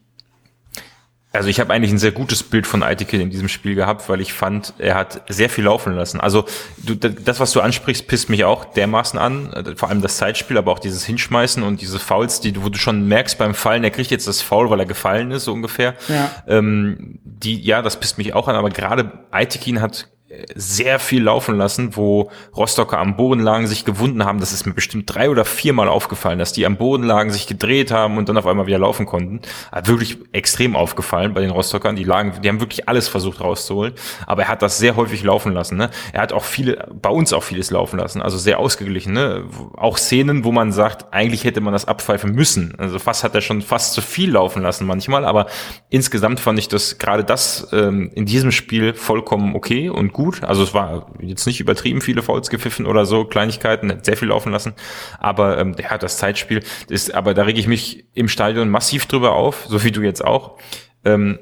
also 1.31 1.47
ich 1.47 1.61
habe 1.61 1.73
eigentlich 1.73 1.91
ein 1.91 1.97
sehr 1.97 2.11
gutes 2.11 2.43
Bild 2.43 2.67
von 2.67 2.83
Aitikin 2.83 3.21
in 3.21 3.29
diesem 3.29 3.47
Spiel 3.47 3.75
gehabt, 3.75 4.09
weil 4.09 4.19
ich 4.19 4.33
fand, 4.33 4.73
er 4.77 4.95
hat 4.95 5.23
sehr 5.29 5.49
viel 5.49 5.63
laufen 5.63 5.93
lassen. 5.93 6.19
Also 6.19 6.43
du, 6.77 6.95
das, 6.95 7.39
was 7.39 7.53
du 7.53 7.61
ansprichst, 7.61 8.07
pisst 8.07 8.29
mich 8.29 8.43
auch 8.43 8.65
dermaßen 8.65 9.17
an. 9.17 9.75
Vor 9.77 9.87
allem 9.87 10.01
das 10.01 10.17
Zeitspiel, 10.17 10.57
aber 10.57 10.73
auch 10.73 10.79
dieses 10.79 11.05
Hinschmeißen 11.05 11.63
und 11.63 11.79
diese 11.79 11.99
Fouls, 11.99 12.41
die 12.41 12.61
wo 12.61 12.67
du 12.67 12.77
schon 12.77 13.07
merkst 13.07 13.37
beim 13.37 13.55
Fallen, 13.55 13.85
er 13.85 13.91
kriegt 13.91 14.11
jetzt 14.11 14.27
das 14.27 14.41
Foul, 14.41 14.69
weil 14.69 14.81
er 14.81 14.85
gefallen 14.85 15.31
ist, 15.31 15.45
so 15.45 15.53
ungefähr. 15.53 15.95
Ja. 16.09 16.31
Ähm, 16.45 17.19
die, 17.23 17.61
ja, 17.61 17.81
das 17.81 18.01
pisst 18.01 18.17
mich 18.17 18.33
auch 18.33 18.49
an, 18.49 18.57
aber 18.57 18.69
gerade 18.69 19.25
Aitikin 19.31 19.81
hat 19.81 20.09
sehr 20.55 20.99
viel 20.99 21.23
laufen 21.23 21.57
lassen, 21.57 21.95
wo 21.95 22.29
Rostocker 22.55 22.97
am 22.97 23.15
Boden 23.15 23.41
lagen, 23.41 23.67
sich 23.67 23.85
gewunden 23.85 24.25
haben. 24.25 24.39
Das 24.39 24.51
ist 24.51 24.65
mir 24.65 24.73
bestimmt 24.73 25.13
drei 25.13 25.29
oder 25.29 25.45
viermal 25.45 25.87
aufgefallen, 25.87 26.39
dass 26.39 26.53
die 26.53 26.65
am 26.65 26.77
Boden 26.77 27.03
lagen, 27.03 27.31
sich 27.31 27.47
gedreht 27.47 27.91
haben 27.91 28.17
und 28.17 28.29
dann 28.29 28.37
auf 28.37 28.47
einmal 28.47 28.67
wieder 28.67 28.79
laufen 28.79 29.05
konnten. 29.05 29.41
Hat 29.71 29.87
wirklich 29.87 30.17
extrem 30.31 30.75
aufgefallen 30.75 31.33
bei 31.33 31.41
den 31.41 31.51
Rostockern. 31.51 31.95
Die 31.95 32.03
lagen, 32.03 32.33
die 32.41 32.49
haben 32.49 32.59
wirklich 32.59 32.87
alles 32.87 33.07
versucht 33.07 33.41
rauszuholen. 33.41 33.93
Aber 34.25 34.43
er 34.43 34.47
hat 34.47 34.61
das 34.61 34.77
sehr 34.77 34.95
häufig 34.95 35.23
laufen 35.23 35.53
lassen. 35.53 35.77
Ne? 35.77 35.89
Er 36.13 36.21
hat 36.21 36.33
auch 36.33 36.43
viele, 36.43 36.87
bei 37.01 37.09
uns 37.09 37.33
auch 37.33 37.43
vieles 37.43 37.71
laufen 37.71 37.99
lassen. 37.99 38.21
Also 38.21 38.37
sehr 38.37 38.59
ausgeglichen. 38.59 39.13
Ne? 39.13 39.45
Auch 39.75 39.97
Szenen, 39.97 40.43
wo 40.43 40.51
man 40.51 40.71
sagt, 40.71 41.13
eigentlich 41.13 41.43
hätte 41.43 41.61
man 41.61 41.73
das 41.73 41.85
abpfeifen 41.85 42.33
müssen. 42.33 42.75
Also 42.77 42.99
fast 42.99 43.23
hat 43.23 43.35
er 43.35 43.41
schon 43.41 43.61
fast 43.61 43.93
zu 43.93 44.01
viel 44.01 44.31
laufen 44.31 44.61
lassen 44.61 44.85
manchmal. 44.85 45.25
Aber 45.25 45.47
insgesamt 45.89 46.39
fand 46.39 46.59
ich 46.59 46.67
das 46.67 46.97
gerade 46.97 47.23
das 47.23 47.67
ähm, 47.71 48.11
in 48.13 48.25
diesem 48.25 48.51
Spiel 48.51 48.93
vollkommen 48.93 49.55
okay 49.55 49.89
und 49.89 50.13
gut. 50.13 50.24
Also 50.41 50.63
es 50.63 50.73
war 50.73 51.11
jetzt 51.19 51.45
nicht 51.45 51.59
übertrieben 51.59 52.01
viele 52.01 52.21
Fouls 52.21 52.49
gepfiffen 52.49 52.85
oder 52.85 53.05
so, 53.05 53.25
Kleinigkeiten, 53.25 53.91
hat 53.91 54.05
sehr 54.05 54.17
viel 54.17 54.29
laufen 54.29 54.51
lassen. 54.51 54.73
Aber 55.19 55.57
ähm, 55.57 55.75
der 55.75 55.89
hat 55.89 56.03
das 56.03 56.17
Zeitspiel, 56.17 56.63
ist, 56.89 57.13
aber 57.13 57.33
da 57.33 57.43
rege 57.43 57.59
ich 57.59 57.67
mich 57.67 58.05
im 58.13 58.27
Stadion 58.27 58.69
massiv 58.69 59.05
drüber 59.05 59.33
auf, 59.33 59.65
so 59.67 59.83
wie 59.83 59.91
du 59.91 60.01
jetzt 60.01 60.23
auch. 60.23 60.57
Ähm, 61.03 61.39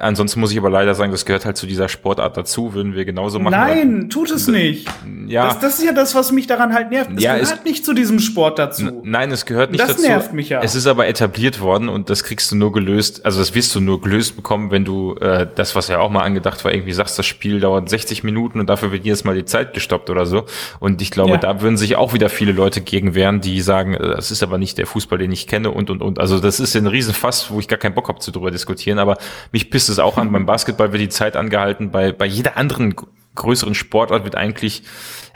Ansonsten 0.00 0.40
muss 0.40 0.50
ich 0.52 0.58
aber 0.58 0.70
leider 0.70 0.94
sagen, 0.94 1.12
das 1.12 1.26
gehört 1.26 1.44
halt 1.44 1.58
zu 1.58 1.66
dieser 1.66 1.86
Sportart 1.86 2.34
dazu, 2.34 2.72
würden 2.72 2.94
wir 2.94 3.04
genauso 3.04 3.38
machen. 3.38 3.52
Nein, 3.52 4.08
tut 4.08 4.30
es 4.30 4.48
nicht. 4.48 4.88
Ja. 5.26 5.48
Das, 5.48 5.60
das, 5.60 5.78
ist 5.80 5.84
ja 5.84 5.92
das, 5.92 6.14
was 6.14 6.32
mich 6.32 6.46
daran 6.46 6.72
halt 6.72 6.90
nervt. 6.90 7.10
Es 7.14 7.22
ja, 7.22 7.34
gehört 7.36 7.58
es, 7.58 7.64
nicht 7.64 7.84
zu 7.84 7.92
diesem 7.92 8.18
Sport 8.18 8.58
dazu. 8.58 9.02
Nein, 9.04 9.30
es 9.30 9.44
gehört 9.44 9.70
nicht 9.70 9.82
das 9.82 9.88
dazu. 9.88 10.02
Das 10.02 10.08
nervt 10.08 10.32
mich 10.32 10.48
ja. 10.48 10.62
Es 10.62 10.74
ist 10.74 10.86
aber 10.86 11.08
etabliert 11.08 11.60
worden 11.60 11.90
und 11.90 12.08
das 12.08 12.24
kriegst 12.24 12.50
du 12.50 12.56
nur 12.56 12.72
gelöst, 12.72 13.26
also 13.26 13.38
das 13.38 13.54
wirst 13.54 13.74
du 13.74 13.80
nur 13.80 14.00
gelöst 14.00 14.34
bekommen, 14.34 14.70
wenn 14.70 14.86
du 14.86 15.14
äh, 15.16 15.46
das, 15.54 15.76
was 15.76 15.88
ja 15.88 15.98
auch 15.98 16.08
mal 16.08 16.22
angedacht 16.22 16.64
war, 16.64 16.72
irgendwie 16.72 16.94
sagst, 16.94 17.18
das 17.18 17.26
Spiel 17.26 17.60
dauert 17.60 17.90
60 17.90 18.24
Minuten 18.24 18.60
und 18.60 18.70
dafür 18.70 18.92
wird 18.92 19.04
jedes 19.04 19.24
Mal 19.24 19.34
die 19.34 19.44
Zeit 19.44 19.74
gestoppt 19.74 20.08
oder 20.08 20.24
so. 20.24 20.46
Und 20.80 21.02
ich 21.02 21.10
glaube, 21.10 21.32
ja. 21.32 21.36
da 21.36 21.60
würden 21.60 21.76
sich 21.76 21.96
auch 21.96 22.14
wieder 22.14 22.30
viele 22.30 22.52
Leute 22.52 22.80
gegen 22.80 23.14
wehren, 23.14 23.42
die 23.42 23.60
sagen, 23.60 23.92
äh, 23.92 23.98
das 23.98 24.30
ist 24.30 24.42
aber 24.42 24.56
nicht 24.56 24.78
der 24.78 24.86
Fußball, 24.86 25.18
den 25.18 25.32
ich 25.32 25.46
kenne 25.46 25.70
und 25.70 25.90
und 25.90 26.00
und. 26.00 26.18
Also 26.18 26.40
das 26.40 26.60
ist 26.60 26.74
ein 26.76 26.86
Riesenfass, 26.86 27.50
wo 27.50 27.60
ich 27.60 27.68
gar 27.68 27.78
keinen 27.78 27.94
Bock 27.94 28.08
habe 28.08 28.20
zu 28.20 28.30
drüber 28.30 28.50
diskutieren, 28.50 28.98
aber 28.98 29.18
mich 29.52 29.70
pisst 29.70 29.81
es 29.88 29.98
auch 29.98 30.18
an 30.18 30.32
beim 30.32 30.46
Basketball 30.46 30.72
Basketball 30.72 30.92
wird 30.92 31.02
die 31.02 31.08
Zeit 31.08 31.36
angehalten, 31.36 31.90
bei, 31.90 32.12
bei 32.12 32.26
jeder 32.26 32.56
anderen 32.56 32.94
größeren 33.34 33.74
Sportart 33.74 34.24
wird 34.24 34.36
eigentlich 34.36 34.82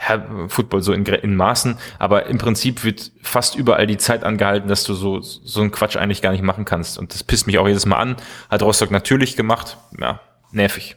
ja, 0.07 0.23
Football 0.47 0.81
so 0.81 0.93
in, 0.93 1.05
in 1.05 1.35
Maßen, 1.35 1.77
aber 1.99 2.27
im 2.27 2.37
Prinzip 2.37 2.83
wird 2.83 3.11
fast 3.21 3.55
überall 3.55 3.87
die 3.87 3.97
Zeit 3.97 4.23
angehalten, 4.23 4.69
dass 4.69 4.83
du 4.83 4.93
so, 4.93 5.19
so 5.21 5.61
einen 5.61 5.71
Quatsch 5.71 5.97
eigentlich 5.97 6.21
gar 6.21 6.31
nicht 6.31 6.43
machen 6.43 6.65
kannst. 6.65 6.97
Und 6.97 7.13
das 7.13 7.23
pisst 7.23 7.47
mich 7.47 7.57
auch 7.57 7.67
jedes 7.67 7.85
Mal 7.85 7.97
an. 7.97 8.15
Hat 8.49 8.61
Rostock 8.61 8.91
natürlich 8.91 9.35
gemacht. 9.35 9.77
Ja, 9.99 10.19
nervig. 10.51 10.95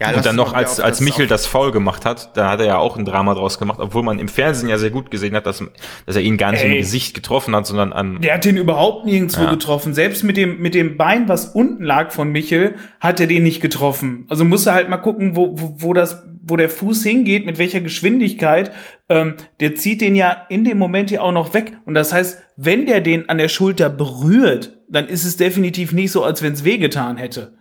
Ja, 0.00 0.12
und 0.12 0.26
dann 0.26 0.34
noch, 0.34 0.52
als, 0.52 0.80
als 0.80 1.00
Michel 1.00 1.28
das 1.28 1.46
faul 1.46 1.70
gemacht 1.70 2.04
hat, 2.04 2.36
da 2.36 2.50
hat 2.50 2.58
er 2.58 2.66
ja 2.66 2.78
auch 2.78 2.96
ein 2.96 3.04
Drama 3.04 3.34
draus 3.34 3.60
gemacht, 3.60 3.78
obwohl 3.78 4.02
man 4.02 4.18
im 4.18 4.26
Fernsehen 4.26 4.68
ja 4.68 4.76
sehr 4.76 4.90
gut 4.90 5.10
gesehen 5.10 5.36
hat, 5.36 5.46
dass, 5.46 5.62
dass 6.04 6.16
er 6.16 6.22
ihn 6.22 6.36
gar 6.36 6.50
nicht 6.50 6.64
Ey, 6.64 6.72
im 6.72 6.78
Gesicht 6.78 7.14
getroffen 7.14 7.54
hat, 7.54 7.66
sondern 7.66 7.92
an. 7.92 8.20
Der 8.20 8.34
hat 8.34 8.44
den 8.44 8.56
überhaupt 8.56 9.06
nirgendwo 9.06 9.42
ja. 9.42 9.50
getroffen. 9.50 9.94
Selbst 9.94 10.24
mit 10.24 10.36
dem, 10.36 10.60
mit 10.60 10.74
dem 10.74 10.96
Bein, 10.96 11.28
was 11.28 11.46
unten 11.46 11.84
lag 11.84 12.10
von 12.10 12.30
Michel, 12.30 12.74
hat 12.98 13.20
er 13.20 13.28
den 13.28 13.44
nicht 13.44 13.60
getroffen. 13.60 14.26
Also 14.28 14.44
muss 14.44 14.66
er 14.66 14.74
halt 14.74 14.88
mal 14.88 14.96
gucken, 14.96 15.36
wo, 15.36 15.52
wo, 15.60 15.74
wo 15.78 15.92
das, 15.92 16.24
wo 16.42 16.56
der 16.56 16.70
Fuß 16.70 17.04
hingeht, 17.04 17.46
mit 17.46 17.58
welcher 17.58 17.80
Geschwindigkeit. 17.80 18.72
Ähm, 19.08 19.34
der 19.60 19.76
zieht 19.76 20.00
den 20.00 20.16
ja 20.16 20.44
in 20.48 20.64
dem 20.64 20.78
Moment 20.78 21.10
hier 21.10 21.22
auch 21.22 21.32
noch 21.32 21.54
weg. 21.54 21.72
Und 21.86 21.94
das 21.94 22.12
heißt, 22.12 22.42
wenn 22.56 22.86
der 22.86 23.00
den 23.00 23.28
an 23.28 23.38
der 23.38 23.48
Schulter 23.48 23.90
berührt, 23.90 24.76
dann 24.88 25.06
ist 25.06 25.24
es 25.24 25.36
definitiv 25.36 25.92
nicht 25.92 26.10
so, 26.10 26.24
als 26.24 26.42
wenn 26.42 26.52
es 26.52 26.64
wehgetan 26.64 27.16
hätte. 27.16 27.54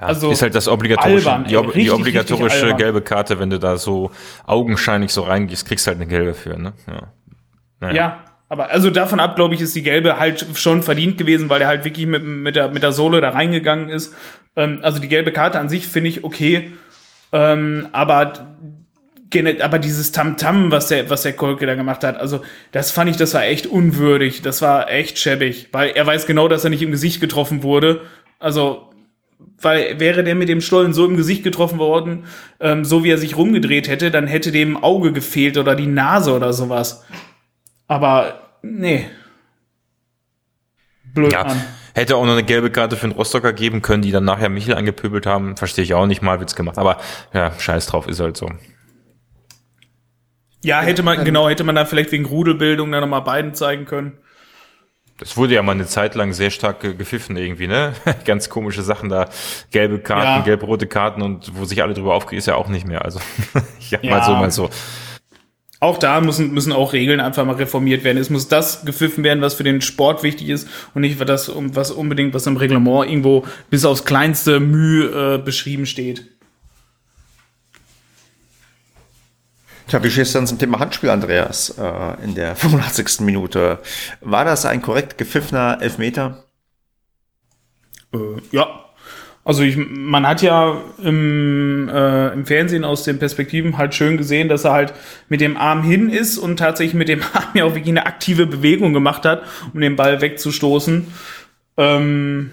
Ja, 0.00 0.06
also 0.06 0.30
ist 0.30 0.42
halt 0.42 0.54
das 0.54 0.68
obligatorische, 0.68 1.30
albern, 1.30 1.48
die, 1.48 1.56
richtig, 1.56 1.84
die, 1.84 1.90
obligatorische 1.90 2.74
gelbe 2.74 3.02
Karte, 3.02 3.38
wenn 3.38 3.50
du 3.50 3.58
da 3.58 3.76
so 3.76 4.10
augenscheinlich 4.46 5.12
so 5.12 5.22
reingehst, 5.22 5.66
kriegst 5.66 5.86
halt 5.86 5.96
eine 5.96 6.06
gelbe 6.06 6.34
für, 6.34 6.58
ne? 6.58 6.72
Ja. 6.86 7.02
Naja. 7.80 7.94
ja. 7.94 8.24
Aber 8.48 8.70
also 8.70 8.90
davon 8.90 9.20
ab, 9.20 9.36
glaube 9.36 9.54
ich, 9.54 9.60
ist 9.60 9.74
die 9.74 9.82
gelbe 9.82 10.18
halt 10.18 10.46
schon 10.54 10.82
verdient 10.82 11.18
gewesen, 11.18 11.48
weil 11.48 11.62
er 11.62 11.68
halt 11.68 11.84
wirklich 11.84 12.06
mit, 12.06 12.22
mit, 12.22 12.56
der, 12.56 12.68
mit 12.68 12.82
der 12.82 12.92
Sohle 12.92 13.20
da 13.20 13.30
reingegangen 13.30 13.88
ist. 13.88 14.14
Ähm, 14.54 14.80
also 14.82 15.00
die 15.00 15.08
gelbe 15.08 15.32
Karte 15.32 15.58
an 15.58 15.68
sich 15.68 15.86
finde 15.88 16.10
ich 16.10 16.24
okay. 16.24 16.72
Ähm, 17.32 17.88
aber 17.92 18.32
aber 19.60 19.80
dieses 19.80 20.12
Tamtam, 20.12 20.66
-Tam, 20.66 20.70
was 20.70 20.88
der, 20.88 21.10
was 21.10 21.22
der 21.22 21.32
Kolke 21.32 21.66
da 21.66 21.74
gemacht 21.74 22.04
hat, 22.04 22.16
also 22.16 22.42
das 22.70 22.92
fand 22.92 23.10
ich, 23.10 23.16
das 23.16 23.34
war 23.34 23.42
echt 23.42 23.66
unwürdig. 23.66 24.42
Das 24.42 24.62
war 24.62 24.88
echt 24.88 25.18
schäbig, 25.18 25.70
weil 25.72 25.90
er 25.90 26.06
weiß 26.06 26.26
genau, 26.26 26.46
dass 26.46 26.62
er 26.62 26.70
nicht 26.70 26.82
im 26.82 26.92
Gesicht 26.92 27.20
getroffen 27.20 27.64
wurde. 27.64 28.02
Also 28.38 28.90
weil 29.58 29.98
wäre 29.98 30.24
der 30.24 30.34
mit 30.34 30.48
dem 30.48 30.60
Stollen 30.60 30.92
so 30.92 31.06
im 31.06 31.16
Gesicht 31.16 31.42
getroffen 31.42 31.78
worden, 31.78 32.24
ähm, 32.60 32.84
so 32.84 33.04
wie 33.04 33.10
er 33.10 33.18
sich 33.18 33.36
rumgedreht 33.36 33.88
hätte, 33.88 34.10
dann 34.10 34.26
hätte 34.26 34.52
dem 34.52 34.76
Auge 34.82 35.12
gefehlt 35.12 35.56
oder 35.56 35.74
die 35.74 35.86
Nase 35.86 36.34
oder 36.34 36.52
sowas. 36.52 37.04
Aber 37.86 38.40
nee. 38.62 39.06
Blöd 41.14 41.32
ja. 41.32 41.42
an. 41.42 41.64
Hätte 41.94 42.16
auch 42.16 42.24
noch 42.24 42.32
eine 42.32 42.42
gelbe 42.42 42.70
Karte 42.70 42.96
für 42.96 43.06
den 43.06 43.16
Rostocker 43.16 43.52
geben 43.52 43.80
können, 43.80 44.02
die 44.02 44.10
dann 44.10 44.24
nachher 44.24 44.48
Michel 44.48 44.74
angepöbelt 44.74 45.26
haben. 45.26 45.56
Verstehe 45.56 45.84
ich 45.84 45.94
auch 45.94 46.06
nicht 46.06 46.22
mal, 46.22 46.40
Witz 46.40 46.56
gemacht. 46.56 46.76
Aber 46.76 46.98
ja, 47.32 47.52
scheiß 47.56 47.86
drauf, 47.86 48.08
ist 48.08 48.18
halt 48.18 48.36
so. 48.36 48.50
Ja, 50.64 50.80
hätte 50.80 51.02
man, 51.02 51.24
genau, 51.24 51.48
hätte 51.48 51.62
man 51.62 51.76
da 51.76 51.84
vielleicht 51.84 52.10
wegen 52.10 52.24
Rudelbildung 52.24 52.90
dann 52.90 53.02
nochmal 53.02 53.20
beiden 53.20 53.54
zeigen 53.54 53.84
können. 53.84 54.18
Das 55.18 55.36
wurde 55.36 55.54
ja 55.54 55.62
mal 55.62 55.72
eine 55.72 55.86
Zeit 55.86 56.16
lang 56.16 56.32
sehr 56.32 56.50
stark 56.50 56.80
gepfiffen 56.80 57.36
irgendwie, 57.36 57.68
ne? 57.68 57.92
Ganz 58.24 58.48
komische 58.48 58.82
Sachen 58.82 59.08
da. 59.08 59.28
Gelbe 59.70 60.00
Karten, 60.00 60.26
ja. 60.26 60.40
gelb-rote 60.40 60.86
Karten 60.88 61.22
und 61.22 61.52
wo 61.54 61.64
sich 61.64 61.82
alle 61.82 61.94
drüber 61.94 62.14
aufkriegen, 62.14 62.38
ist 62.38 62.46
ja 62.46 62.56
auch 62.56 62.68
nicht 62.68 62.86
mehr. 62.86 63.04
Also, 63.04 63.20
ja, 63.90 63.98
ja, 64.02 64.10
mal 64.10 64.24
so, 64.24 64.32
mal 64.32 64.50
so. 64.50 64.70
Auch 65.84 65.98
da 65.98 66.20
müssen, 66.20 66.52
müssen 66.54 66.72
auch 66.72 66.94
Regeln 66.94 67.20
einfach 67.20 67.44
mal 67.44 67.56
reformiert 67.56 68.04
werden. 68.04 68.16
Es 68.16 68.30
muss 68.30 68.48
das 68.48 68.86
gepfiffen 68.86 69.22
werden, 69.22 69.42
was 69.42 69.54
für 69.54 69.64
den 69.64 69.82
Sport 69.82 70.22
wichtig 70.22 70.48
ist 70.48 70.66
und 70.94 71.02
nicht 71.02 71.20
das, 71.28 71.52
was 71.54 71.90
unbedingt, 71.90 72.32
was 72.32 72.46
im 72.46 72.56
Reglement 72.56 73.08
irgendwo 73.08 73.44
bis 73.68 73.84
aufs 73.84 74.06
kleinste 74.06 74.60
Mühe 74.60 75.34
äh, 75.34 75.38
beschrieben 75.38 75.84
steht. 75.84 76.33
Tja, 79.86 80.00
stehst 80.08 80.34
du 80.34 80.38
dann 80.38 80.46
zum 80.46 80.58
Thema 80.58 80.78
Handspiel, 80.78 81.10
Andreas, 81.10 81.70
äh, 81.78 82.24
in 82.24 82.34
der 82.34 82.56
85. 82.56 83.20
Minute? 83.20 83.78
War 84.20 84.44
das 84.44 84.64
ein 84.64 84.82
korrekt 84.82 85.18
gepfiffener 85.18 85.78
Elfmeter? 85.80 86.44
Äh, 88.12 88.18
ja. 88.50 88.80
Also 89.46 89.62
ich, 89.62 89.76
man 89.76 90.26
hat 90.26 90.40
ja 90.40 90.80
im, 91.02 91.90
äh, 91.92 92.32
im 92.32 92.46
Fernsehen 92.46 92.82
aus 92.82 93.04
den 93.04 93.18
Perspektiven 93.18 93.76
halt 93.76 93.94
schön 93.94 94.16
gesehen, 94.16 94.48
dass 94.48 94.64
er 94.64 94.72
halt 94.72 94.94
mit 95.28 95.42
dem 95.42 95.58
Arm 95.58 95.82
hin 95.82 96.08
ist 96.08 96.38
und 96.38 96.56
tatsächlich 96.56 96.94
mit 96.94 97.08
dem 97.08 97.20
Arm 97.34 97.50
ja 97.52 97.64
auch 97.64 97.74
wirklich 97.74 97.90
eine 97.90 98.06
aktive 98.06 98.46
Bewegung 98.46 98.94
gemacht 98.94 99.26
hat, 99.26 99.42
um 99.74 99.80
den 99.82 99.96
Ball 99.96 100.22
wegzustoßen. 100.22 101.06
Ähm, 101.76 102.52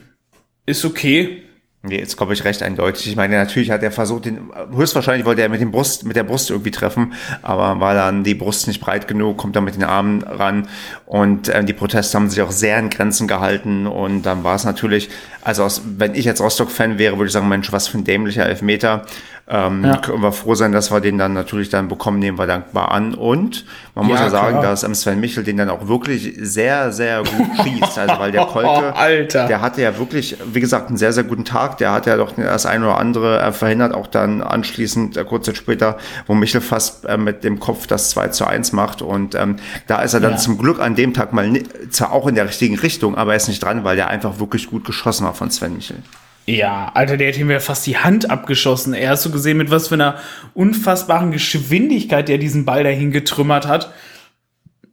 ist 0.66 0.84
okay. 0.84 1.44
Nee, 1.84 1.98
jetzt 1.98 2.16
komme 2.16 2.34
ich 2.34 2.44
recht 2.44 2.62
eindeutig. 2.62 3.08
Ich 3.08 3.16
meine, 3.16 3.38
natürlich 3.38 3.72
hat 3.72 3.82
er 3.82 3.92
versucht, 3.92 4.26
den, 4.26 4.52
höchstwahrscheinlich 4.72 5.26
wollte 5.26 5.42
er 5.42 5.50
mit 5.50 5.62
dem 5.62 5.72
Brust, 5.72 6.06
mit 6.06 6.16
der 6.16 6.24
Brust 6.24 6.52
irgendwie 6.52 6.70
treffen, 6.70 7.14
aber 7.42 7.80
war 7.80 7.96
dann 7.96 8.24
die 8.24 8.36
Brust 8.36 8.68
nicht 8.68 8.80
breit 8.80 9.08
genug, 9.08 9.38
kommt 9.38 9.56
dann 9.56 9.64
mit 9.64 9.74
den 9.74 9.84
Armen 9.84 10.22
ran 10.22 10.68
und 11.08 11.50
äh, 11.50 11.64
die 11.64 11.74
Proteste 11.74 12.16
haben 12.16 12.30
sich 12.30 12.40
auch 12.44 12.52
sehr 12.52 12.78
in 12.78 12.92
Grenzen 12.92 13.28
gehalten 13.28 13.88
und 13.88 14.22
dann 14.22 14.44
war 14.44 14.54
es 14.56 14.64
natürlich, 14.64 15.10
also 15.44 15.64
aus, 15.64 15.82
wenn 15.98 16.14
ich 16.14 16.26
jetzt 16.26 16.40
Rostock-Fan 16.40 17.00
wäre, 17.00 17.18
würde 17.18 17.28
ich 17.28 17.34
sagen, 17.34 17.50
Mensch, 17.50 17.72
was 17.72 17.88
für 17.88 17.98
ein 17.98 18.04
dämlicher 18.04 18.46
Elfmeter. 18.46 19.08
Ähm, 19.48 19.84
ja. 19.84 19.98
Können 19.98 20.22
wir 20.22 20.32
froh 20.32 20.56
sein, 20.56 20.72
dass 20.72 20.92
wir 20.92 21.02
den 21.02 21.18
dann 21.18 21.34
natürlich 21.34 21.70
dann 21.70 21.88
bekommen, 21.88 22.20
nehmen 22.20 22.38
wir 22.38 22.48
dankbar 22.48 22.92
an. 22.92 23.14
Und 23.14 23.66
man 23.96 24.06
ja, 24.06 24.12
muss 24.12 24.20
ja 24.20 24.30
sagen, 24.30 24.60
klar. 24.60 24.64
dass 24.72 24.82
Sven 24.82 25.20
Michel 25.20 25.44
den 25.44 25.58
dann 25.58 25.70
auch 25.70 25.88
wirklich 25.88 26.36
sehr, 26.40 26.92
sehr 26.92 27.24
gut 27.24 27.48
schießt. 27.64 28.00
Also 28.00 28.20
weil 28.20 28.32
der 28.32 28.46
Kolke, 28.46 28.96
Alter. 28.96 29.48
der 29.48 29.62
hatte 29.62 29.82
ja 29.82 29.98
wirklich, 29.98 30.38
wie 30.54 30.62
gesagt, 30.62 30.88
einen 30.88 30.98
sehr, 30.98 31.12
sehr 31.12 31.24
guten 31.24 31.44
Tag. 31.44 31.78
Der 31.80 31.92
hat 31.92 32.06
ja 32.06 32.16
doch 32.16 32.34
das 32.36 32.66
eine 32.66 32.86
oder 32.86 32.98
andere 32.98 33.42
äh, 33.42 33.52
verhindert, 33.52 33.94
auch 33.94 34.08
dann 34.08 34.42
anschließend, 34.42 35.18
äh, 35.18 35.26
kurz 35.26 35.54
später, 35.56 35.98
wo 36.28 36.34
Michel 36.34 36.62
fast 36.62 37.06
äh, 37.06 37.18
mit 37.18 37.44
dem 37.44 37.60
Kopf 37.60 37.88
das 37.88 38.12
2 38.12 38.30
zu 38.30 38.46
1 38.46 38.72
macht. 38.72 39.02
Und 39.02 39.36
ähm, 39.36 39.58
da 39.88 40.02
ist 40.02 40.14
er 40.14 40.20
dann 40.22 40.34
ja. 40.34 40.38
zum 40.38 40.58
Glück 40.58 40.80
an 40.80 40.96
dem 40.96 41.14
Tag 41.14 41.34
mal 41.34 41.52
zwar 41.90 42.14
auch 42.14 42.28
in 42.28 42.36
der 42.36 42.48
richtigen 42.48 42.78
Richtung, 42.80 43.16
aber 43.16 43.32
er 43.32 43.38
ist 43.38 43.48
nicht 43.48 43.64
dran, 43.64 43.84
weil 43.84 43.96
der 43.96 44.08
einfach 44.08 44.40
wirklich 44.40 44.70
gut 44.70 44.86
geschossen 44.86 45.28
hat 45.28 45.36
von 45.36 45.52
Sven 45.52 45.76
Michel. 45.76 45.98
Ja, 46.46 46.92
Alter, 46.94 47.18
der 47.18 47.36
ihm 47.38 47.52
ja 47.52 47.60
fast 47.60 47.86
die 47.86 47.98
Hand 47.98 48.30
abgeschossen. 48.30 48.94
Er 48.94 49.12
hast 49.12 49.26
du 49.26 49.32
gesehen, 49.32 49.58
mit 49.58 49.70
was 49.70 49.90
für 49.90 49.96
einer 49.96 50.20
unfassbaren 50.54 51.32
Geschwindigkeit 51.32 52.28
der 52.28 52.38
diesen 52.38 52.66
Ball 52.66 52.84
dahin 52.84 53.12
getrümmert 53.12 53.68
hat. 53.68 53.94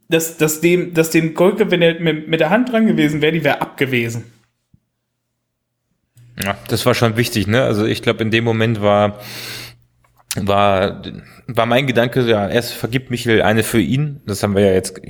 Dass, 0.09 0.37
dass, 0.37 0.61
dem, 0.61 0.93
dass 0.93 1.11
dem 1.11 1.33
Golke, 1.33 1.69
wenn 1.69 1.81
er 1.81 1.99
mit, 1.99 2.27
mit 2.27 2.39
der 2.39 2.49
Hand 2.49 2.71
dran 2.71 2.87
gewesen 2.87 3.21
wäre, 3.21 3.31
die 3.31 3.43
wäre 3.43 3.61
abgewesen. 3.61 4.25
Ja, 6.43 6.57
das 6.67 6.85
war 6.85 6.95
schon 6.95 7.17
wichtig, 7.17 7.47
ne? 7.47 7.63
Also 7.63 7.85
ich 7.85 8.01
glaube, 8.01 8.23
in 8.23 8.31
dem 8.31 8.43
Moment 8.43 8.81
war 8.81 9.19
war, 10.35 11.01
war 11.47 11.65
mein 11.65 11.87
Gedanke, 11.87 12.21
ja, 12.21 12.47
erst 12.47 12.73
vergibt 12.73 13.09
Michel 13.09 13.41
eine 13.41 13.63
für 13.63 13.79
ihn. 13.79 14.21
Das 14.27 14.43
haben 14.43 14.55
wir 14.55 14.63
ja 14.63 14.73
jetzt 14.73 15.01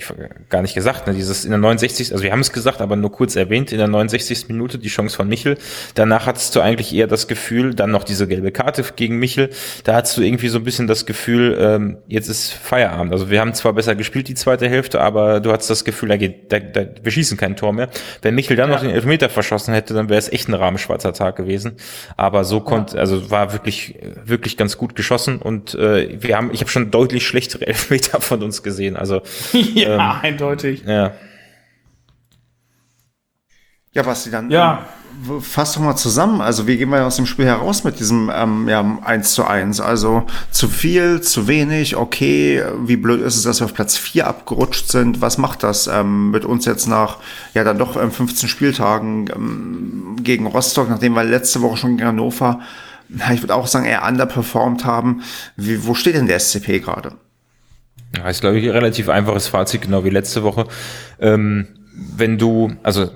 gar 0.48 0.62
nicht 0.62 0.76
gesagt. 0.76 1.08
Ne? 1.08 1.14
Dieses 1.14 1.44
in 1.44 1.52
der 1.52 1.60
69. 1.60 2.14
Also 2.14 2.24
wir 2.24 2.32
haben 2.32 2.40
es 2.40 2.54
gesagt, 2.54 2.80
aber 2.80 2.96
nur 2.96 3.12
kurz 3.12 3.36
erwähnt, 3.36 3.74
in 3.74 3.80
der 3.80 3.90
69. 3.90 4.48
Minute 4.48 4.80
die 4.80 4.88
Chance 4.88 5.18
von 5.18 5.28
Michel. 5.28 5.58
Danach 5.96 6.26
hattest 6.26 6.56
du 6.56 6.62
eigentlich 6.62 6.96
eher 6.96 7.08
das 7.08 7.28
Gefühl, 7.28 7.76
dann 7.76 7.92
noch 7.92 8.06
diese 8.06 8.30
gelbe 8.30 8.54
Karte 8.54 8.86
gegen 8.96 9.20
Michel. 9.20 9.50
Da 9.84 9.96
hattest 9.96 10.16
du 10.16 10.22
irgendwie 10.22 10.48
so 10.48 10.60
ein 10.60 10.64
bisschen 10.64 10.88
das 10.88 11.06
Gefühl, 11.06 11.58
ähm, 11.60 11.98
jetzt 12.08 12.30
ist 12.30 12.54
Feierabend. 12.54 13.12
Also 13.12 13.30
wir 13.30 13.42
haben 13.42 13.54
zwar 13.54 13.74
besser 13.74 13.96
gespielt 13.96 14.30
die 14.30 14.36
zweite 14.36 14.70
Hälfte, 14.70 15.02
aber 15.02 15.42
du 15.42 15.52
hattest 15.52 15.70
das 15.70 15.84
Gefühl, 15.84 16.08
da 16.08 16.16
geht, 16.16 16.50
da, 16.54 16.60
da, 16.60 16.86
wir 17.04 17.12
schießen 17.12 17.36
kein 17.36 17.58
Tor 17.58 17.74
mehr. 17.74 17.90
Wenn 18.22 18.36
Michel 18.36 18.56
dann 18.56 18.70
ja. 18.70 18.76
noch 18.76 18.82
den 18.82 18.92
Elfmeter 18.92 19.28
verschossen 19.28 19.74
hätte, 19.74 19.94
dann 19.94 20.08
wäre 20.08 20.20
es 20.20 20.32
echt 20.32 20.48
ein 20.48 20.54
rahmenschwarzer 20.54 21.12
Tag 21.12 21.36
gewesen. 21.36 21.74
Aber 22.16 22.46
so 22.46 22.62
konnte, 22.62 22.96
ja. 22.96 23.02
also 23.02 23.30
war 23.30 23.52
wirklich, 23.52 23.96
wirklich 24.24 24.56
ganz 24.56 24.78
gut 24.78 24.96
geschossen 24.96 25.09
geschossen 25.10 25.40
und 25.40 25.74
äh, 25.74 26.22
wir 26.22 26.38
haben, 26.38 26.52
ich 26.54 26.62
habe 26.62 26.70
schon 26.70 26.92
deutlich 26.92 27.26
schlechtere 27.26 27.66
Elfmeter 27.68 28.22
von 28.22 28.44
uns 28.44 28.62
gesehen. 28.62 28.96
Also 28.96 29.22
ja, 29.54 29.96
ähm, 29.96 30.22
eindeutig. 30.22 30.84
Ja. 30.86 31.14
Ja, 33.92 34.04
Basti, 34.04 34.30
dann 34.30 34.52
ja. 34.52 34.86
Ähm, 35.28 35.42
fass 35.42 35.74
doch 35.74 35.82
mal 35.82 35.96
zusammen. 35.96 36.42
Also 36.42 36.68
wie 36.68 36.78
gehen 36.78 36.90
wir 36.90 37.04
aus 37.04 37.16
dem 37.16 37.26
Spiel 37.26 37.46
heraus 37.46 37.84
mit 37.84 38.00
diesem 38.00 38.32
ähm, 38.34 38.70
ja, 38.70 39.00
1 39.04 39.34
zu 39.34 39.46
1? 39.46 39.82
Also 39.82 40.28
zu 40.52 40.68
viel, 40.68 41.22
zu 41.22 41.48
wenig, 41.48 41.96
okay. 41.96 42.64
Wie 42.86 42.96
blöd 42.96 43.22
ist 43.22 43.36
es, 43.36 43.44
dass 43.44 43.62
wir 43.62 43.66
auf 43.66 43.74
Platz 43.74 43.98
4 43.98 44.28
abgerutscht 44.28 44.92
sind? 44.92 45.22
Was 45.22 45.40
macht 45.40 45.64
das 45.64 45.88
ähm, 45.88 46.30
mit 46.30 46.46
uns 46.46 46.66
jetzt 46.66 46.88
nach 46.88 47.18
ja 47.56 47.64
dann 47.64 47.80
doch 47.80 48.00
ähm, 48.00 48.12
15 48.12 48.48
Spieltagen 48.48 49.28
ähm, 49.36 50.18
gegen 50.22 50.46
Rostock, 50.46 50.88
nachdem 50.88 51.16
wir 51.16 51.24
letzte 51.24 51.62
Woche 51.64 51.78
schon 51.78 51.98
gegen 51.98 52.08
Hannover 52.08 52.60
na, 53.10 53.34
ich 53.34 53.42
würde 53.42 53.56
auch 53.56 53.68
sagen, 53.68 53.86
eher 53.86 54.08
underperformed 54.08 54.86
haben. 54.86 55.24
Wie, 55.56 55.86
wo 55.86 55.94
steht 55.96 56.16
denn 56.16 56.28
der 56.28 56.40
SCP 56.40 56.80
gerade? 56.80 57.14
Ja, 58.16 58.30
ist, 58.30 58.42
glaube 58.42 58.58
ich, 58.60 58.66
ein 58.66 58.72
relativ 58.72 59.10
einfaches 59.10 59.48
Fazit, 59.48 59.82
genau 59.82 60.04
wie 60.04 60.10
letzte 60.10 60.44
Woche. 60.44 60.68
Ähm, 61.20 61.68
wenn 62.16 62.38
du, 62.38 62.72
also 62.84 63.10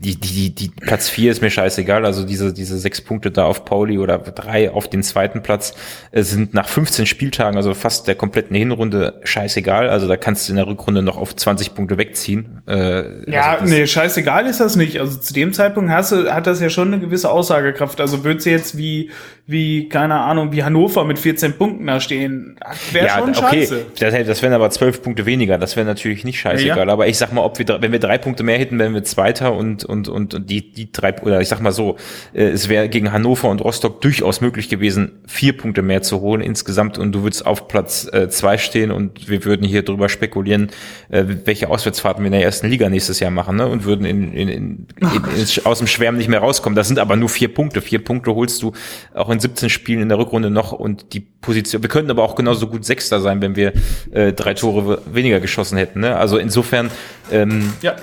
die, 0.00 0.16
die, 0.16 0.16
die, 0.16 0.54
die 0.54 0.68
Platz 0.68 1.08
vier 1.08 1.30
ist 1.30 1.42
mir 1.42 1.50
scheißegal, 1.50 2.06
also 2.06 2.24
diese, 2.24 2.52
diese 2.52 2.78
sechs 2.78 3.00
Punkte 3.00 3.30
da 3.30 3.44
auf 3.44 3.64
Pauli 3.64 3.98
oder 3.98 4.18
drei 4.18 4.70
auf 4.70 4.88
den 4.88 5.02
zweiten 5.02 5.42
Platz 5.42 5.74
äh, 6.12 6.22
sind 6.22 6.54
nach 6.54 6.68
15 6.68 7.06
Spieltagen, 7.06 7.56
also 7.56 7.74
fast 7.74 8.06
der 8.06 8.14
kompletten 8.14 8.56
Hinrunde 8.56 9.20
scheißegal. 9.24 9.88
Also 9.88 10.08
da 10.08 10.16
kannst 10.16 10.48
du 10.48 10.52
in 10.52 10.56
der 10.56 10.66
Rückrunde 10.66 11.02
noch 11.02 11.16
auf 11.16 11.34
20 11.34 11.74
Punkte 11.74 11.98
wegziehen. 11.98 12.62
Äh, 12.66 13.30
ja, 13.30 13.58
also 13.58 13.72
nee, 13.72 13.86
scheißegal 13.86 14.46
ist 14.46 14.60
das 14.60 14.76
nicht. 14.76 15.00
Also 15.00 15.18
zu 15.18 15.34
dem 15.34 15.52
Zeitpunkt 15.52 15.90
hast 15.90 16.12
du, 16.12 16.32
hat 16.32 16.46
das 16.46 16.60
ja 16.60 16.70
schon 16.70 16.88
eine 16.88 17.00
gewisse 17.00 17.30
Aussagekraft. 17.30 18.00
Also 18.00 18.24
würdest 18.24 18.46
du 18.46 18.50
jetzt 18.50 18.78
wie, 18.78 19.10
wie, 19.50 19.88
keine 19.88 20.16
Ahnung, 20.16 20.52
wie 20.52 20.62
Hannover 20.62 21.04
mit 21.04 21.18
14 21.18 21.54
Punkten 21.54 21.86
da 21.86 22.00
stehen. 22.00 22.56
Wäre 22.92 23.06
ja, 23.06 23.18
schon 23.18 23.30
okay. 23.30 23.66
scheiße. 23.66 23.86
Das, 23.98 24.26
das 24.26 24.42
wären 24.42 24.52
aber 24.52 24.68
zwölf 24.68 25.02
Punkte 25.02 25.24
weniger. 25.24 25.56
Das 25.56 25.74
wäre 25.74 25.86
natürlich 25.86 26.22
nicht 26.22 26.38
scheißegal. 26.38 26.76
Ja, 26.76 26.84
ja. 26.84 26.92
Aber 26.92 27.08
ich 27.08 27.16
sag 27.16 27.32
mal, 27.32 27.40
ob 27.40 27.58
wir, 27.58 27.66
wenn 27.80 27.90
wir 27.90 27.98
drei 27.98 28.18
Punkte 28.18 28.42
mehr 28.42 28.58
hätten, 28.58 28.78
wären 28.78 28.92
wir 28.92 29.04
Zweiter 29.04 29.54
und, 29.54 29.86
und, 29.86 30.06
und, 30.06 30.34
und 30.34 30.50
die, 30.50 30.70
die 30.70 30.92
drei, 30.92 31.18
oder 31.22 31.40
ich 31.40 31.48
sag 31.48 31.62
mal 31.62 31.72
so, 31.72 31.96
äh, 32.34 32.42
es 32.42 32.68
wäre 32.68 32.90
gegen 32.90 33.10
Hannover 33.10 33.48
und 33.48 33.64
Rostock 33.64 34.02
durchaus 34.02 34.42
möglich 34.42 34.68
gewesen, 34.68 35.22
vier 35.26 35.56
Punkte 35.56 35.80
mehr 35.80 36.02
zu 36.02 36.20
holen 36.20 36.42
insgesamt 36.42 36.98
und 36.98 37.12
du 37.12 37.22
würdest 37.22 37.46
auf 37.46 37.68
Platz 37.68 38.06
äh, 38.12 38.28
zwei 38.28 38.58
stehen 38.58 38.90
und 38.90 39.30
wir 39.30 39.46
würden 39.46 39.66
hier 39.66 39.82
drüber 39.82 40.10
spekulieren, 40.10 40.68
äh, 41.08 41.24
welche 41.46 41.70
Auswärtsfahrten 41.70 42.22
wir 42.22 42.26
in 42.26 42.32
der 42.32 42.42
ersten 42.42 42.68
Liga 42.68 42.90
nächstes 42.90 43.18
Jahr 43.18 43.30
machen, 43.30 43.56
ne? 43.56 43.66
Und 43.66 43.86
würden 43.86 44.04
in, 44.04 44.30
in, 44.34 44.48
in, 44.50 44.86
in, 45.00 45.10
in, 45.10 45.64
aus 45.64 45.78
dem 45.78 45.86
Schwärmen 45.86 46.18
nicht 46.18 46.28
mehr 46.28 46.40
rauskommen. 46.40 46.76
Das 46.76 46.86
sind 46.86 46.98
aber 46.98 47.16
nur 47.16 47.30
vier 47.30 47.52
Punkte. 47.54 47.80
Vier 47.80 48.04
Punkte 48.04 48.34
holst 48.34 48.62
du 48.62 48.72
auch 49.14 49.30
in 49.30 49.37
17 49.40 49.70
Spielen 49.70 50.02
in 50.02 50.08
der 50.08 50.18
Rückrunde 50.18 50.50
noch 50.50 50.72
und 50.72 51.12
die 51.12 51.20
Position, 51.20 51.82
wir 51.82 51.88
könnten 51.88 52.10
aber 52.10 52.22
auch 52.22 52.34
genauso 52.34 52.66
gut 52.66 52.84
Sechster 52.84 53.20
sein, 53.20 53.40
wenn 53.40 53.56
wir 53.56 53.72
äh, 54.10 54.32
drei 54.32 54.54
Tore 54.54 55.02
weniger 55.12 55.40
geschossen 55.40 55.78
hätten. 55.78 56.00
Ne? 56.00 56.16
Also 56.16 56.38
insofern 56.38 56.90
ähm, 57.30 57.72
Ja. 57.82 57.96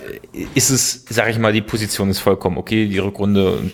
ist 0.54 0.70
es, 0.70 1.06
sage 1.10 1.32
ich 1.32 1.40
mal, 1.40 1.54
die 1.54 1.62
Position 1.62 2.10
ist 2.10 2.20
vollkommen 2.20 2.58
okay, 2.58 2.88
die 2.88 3.00
Rückrunde 3.00 3.54
und 3.58 3.74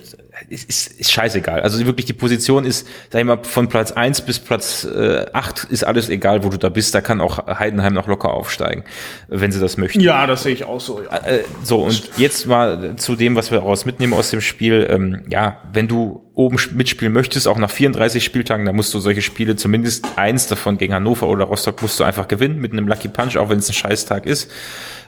ist, 0.50 0.70
ist, 0.70 1.00
ist 1.00 1.12
scheißegal. 1.12 1.62
Also 1.62 1.86
wirklich 1.86 2.06
die 2.06 2.14
Position 2.14 2.66
ist, 2.66 2.88
sag 3.10 3.20
ich 3.20 3.26
mal, 3.26 3.40
von 3.44 3.70
Platz 3.70 3.92
eins 3.92 4.22
bis 4.22 4.40
Platz 4.40 4.84
äh, 4.84 5.26
acht 5.34 5.66
ist 5.66 5.84
alles 5.84 6.10
egal, 6.10 6.44
wo 6.44 6.50
du 6.50 6.58
da 6.58 6.70
bist. 6.70 6.94
Da 6.96 7.02
kann 7.02 7.22
auch 7.22 7.48
Heidenheim 7.48 7.94
noch 7.94 8.08
locker 8.08 8.34
aufsteigen, 8.34 8.84
wenn 9.28 9.52
sie 9.52 9.60
das 9.60 9.78
möchten. 9.78 10.00
Ja, 10.00 10.28
das 10.28 10.44
sehe 10.44 10.54
ich 10.54 10.64
auch 10.64 10.82
so, 10.82 11.02
ja. 11.02 11.18
Äh, 11.18 11.44
so, 11.64 11.84
und 11.84 12.10
jetzt 12.18 12.48
mal 12.48 12.96
zu 12.98 13.16
dem, 13.16 13.36
was 13.36 13.52
wir 13.52 13.60
daraus 13.60 13.86
mitnehmen 13.86 14.14
aus 14.14 14.30
dem 14.32 14.42
Spiel. 14.42 14.88
Ähm, 14.90 15.24
ja, 15.30 15.62
wenn 15.74 15.88
du 15.88 16.24
oben 16.34 16.58
mitspielen 16.74 17.14
möchtest, 17.14 17.48
auch 17.48 17.58
nach 17.58 17.70
34 17.70 18.24
Spieltagen, 18.24 18.66
dann 18.66 18.76
musst 18.76 18.94
du 18.94 19.00
solche 19.00 19.22
Spiele, 19.22 19.56
zumindest 19.56 20.06
eins 20.16 20.48
davon 20.48 20.78
gegen 20.78 20.94
Hannover 20.94 21.28
oder 21.28 21.46
Rostock, 21.46 21.82
musst 21.82 22.00
du 22.00 22.04
einfach 22.04 22.28
gewinnen 22.28 22.60
mit 22.60 22.72
einem 22.72 22.88
Lucky 22.88 23.10
Punch, 23.10 23.38
auch 23.38 23.50
wenn 23.50 23.60
es 23.60 23.70
ein 23.70 23.74
Scheißtag 23.74 24.26
ist. 24.26 24.50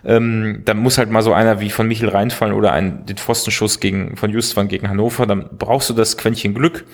Ähm, 0.06 0.62
dann 0.66 0.78
muss 0.78 0.98
halt 0.98 1.10
mal 1.10 1.22
so 1.22 1.34
einer 1.34 1.60
wie 1.60 1.70
von 1.70 1.88
Michel 1.88 2.10
reinfallen 2.10 2.54
oder 2.54 2.74
ein, 2.74 3.06
den 3.06 3.18
Pfostenschuss 3.18 3.80
gegen, 3.80 4.18
von 4.18 4.32
Justwan 4.32 4.68
gegen 4.68 4.90
Hannover, 4.90 5.26
dann 5.26 5.50
brauchst 5.58 5.90
du 5.90 5.94
das 5.94 6.18
Quäntchen 6.18 6.54
Glück. 6.54 6.86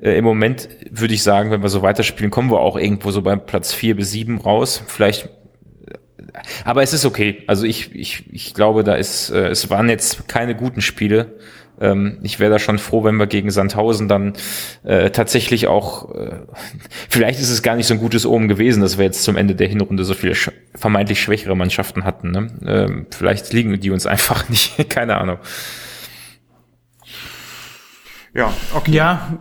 Äh, 0.00 0.16
Im 0.18 0.24
Moment 0.24 0.68
würde 0.90 1.14
ich 1.14 1.22
sagen, 1.22 1.50
wenn 1.50 1.62
wir 1.62 1.68
so 1.68 1.82
weiterspielen, 1.82 2.30
kommen 2.30 2.50
wir 2.50 2.60
auch 2.60 2.76
irgendwo 2.76 3.10
so 3.10 3.22
beim 3.22 3.44
Platz 3.44 3.72
vier 3.72 3.94
bis 3.96 4.10
sieben 4.10 4.38
raus. 4.38 4.82
Vielleicht 4.86 5.28
aber 6.64 6.82
es 6.82 6.92
ist 6.92 7.04
okay. 7.04 7.42
Also 7.46 7.64
ich, 7.64 7.94
ich, 7.94 8.24
ich 8.32 8.54
glaube, 8.54 8.84
da 8.84 8.94
ist, 8.94 9.30
äh, 9.30 9.48
es 9.48 9.70
waren 9.70 9.88
jetzt 9.88 10.28
keine 10.28 10.54
guten 10.54 10.80
Spiele. 10.80 11.34
Ähm, 11.80 12.18
ich 12.22 12.40
wäre 12.40 12.50
da 12.50 12.58
schon 12.58 12.78
froh, 12.78 13.04
wenn 13.04 13.16
wir 13.16 13.26
gegen 13.26 13.50
Sandhausen 13.50 14.08
dann 14.08 14.34
äh, 14.84 15.10
tatsächlich 15.10 15.66
auch, 15.66 16.14
äh, 16.14 16.40
vielleicht 17.08 17.40
ist 17.40 17.50
es 17.50 17.62
gar 17.62 17.76
nicht 17.76 17.86
so 17.86 17.94
ein 17.94 18.00
gutes 18.00 18.26
Omen 18.26 18.48
gewesen, 18.48 18.80
dass 18.82 18.98
wir 18.98 19.04
jetzt 19.04 19.22
zum 19.22 19.36
Ende 19.36 19.54
der 19.54 19.68
Hinrunde 19.68 20.04
so 20.04 20.14
viele 20.14 20.34
sch 20.34 20.50
vermeintlich 20.74 21.22
schwächere 21.22 21.56
Mannschaften 21.56 22.04
hatten. 22.04 22.30
Ne? 22.30 22.48
Ähm, 22.66 23.06
vielleicht 23.10 23.52
liegen 23.52 23.78
die 23.80 23.90
uns 23.90 24.06
einfach 24.06 24.48
nicht, 24.48 24.90
keine 24.90 25.16
Ahnung. 25.16 25.38
Ja, 28.34 28.52
okay. 28.74 28.90
Ja, 28.90 29.38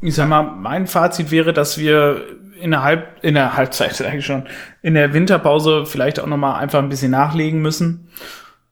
ich 0.00 0.14
sag 0.14 0.28
mal, 0.28 0.42
mein 0.42 0.86
Fazit 0.86 1.30
wäre, 1.32 1.52
dass 1.52 1.78
wir 1.78 2.22
in 2.60 2.70
der 2.70 2.82
Halb, 2.82 3.18
in 3.22 3.34
der 3.34 3.56
Halbzeit 3.56 3.94
sag 3.96 4.14
ich 4.14 4.26
schon, 4.26 4.44
in 4.82 4.94
der 4.94 5.12
Winterpause 5.12 5.86
vielleicht 5.86 6.20
auch 6.20 6.26
noch 6.26 6.36
mal 6.36 6.56
einfach 6.56 6.78
ein 6.78 6.88
bisschen 6.88 7.10
nachlegen 7.10 7.60
müssen. 7.60 8.08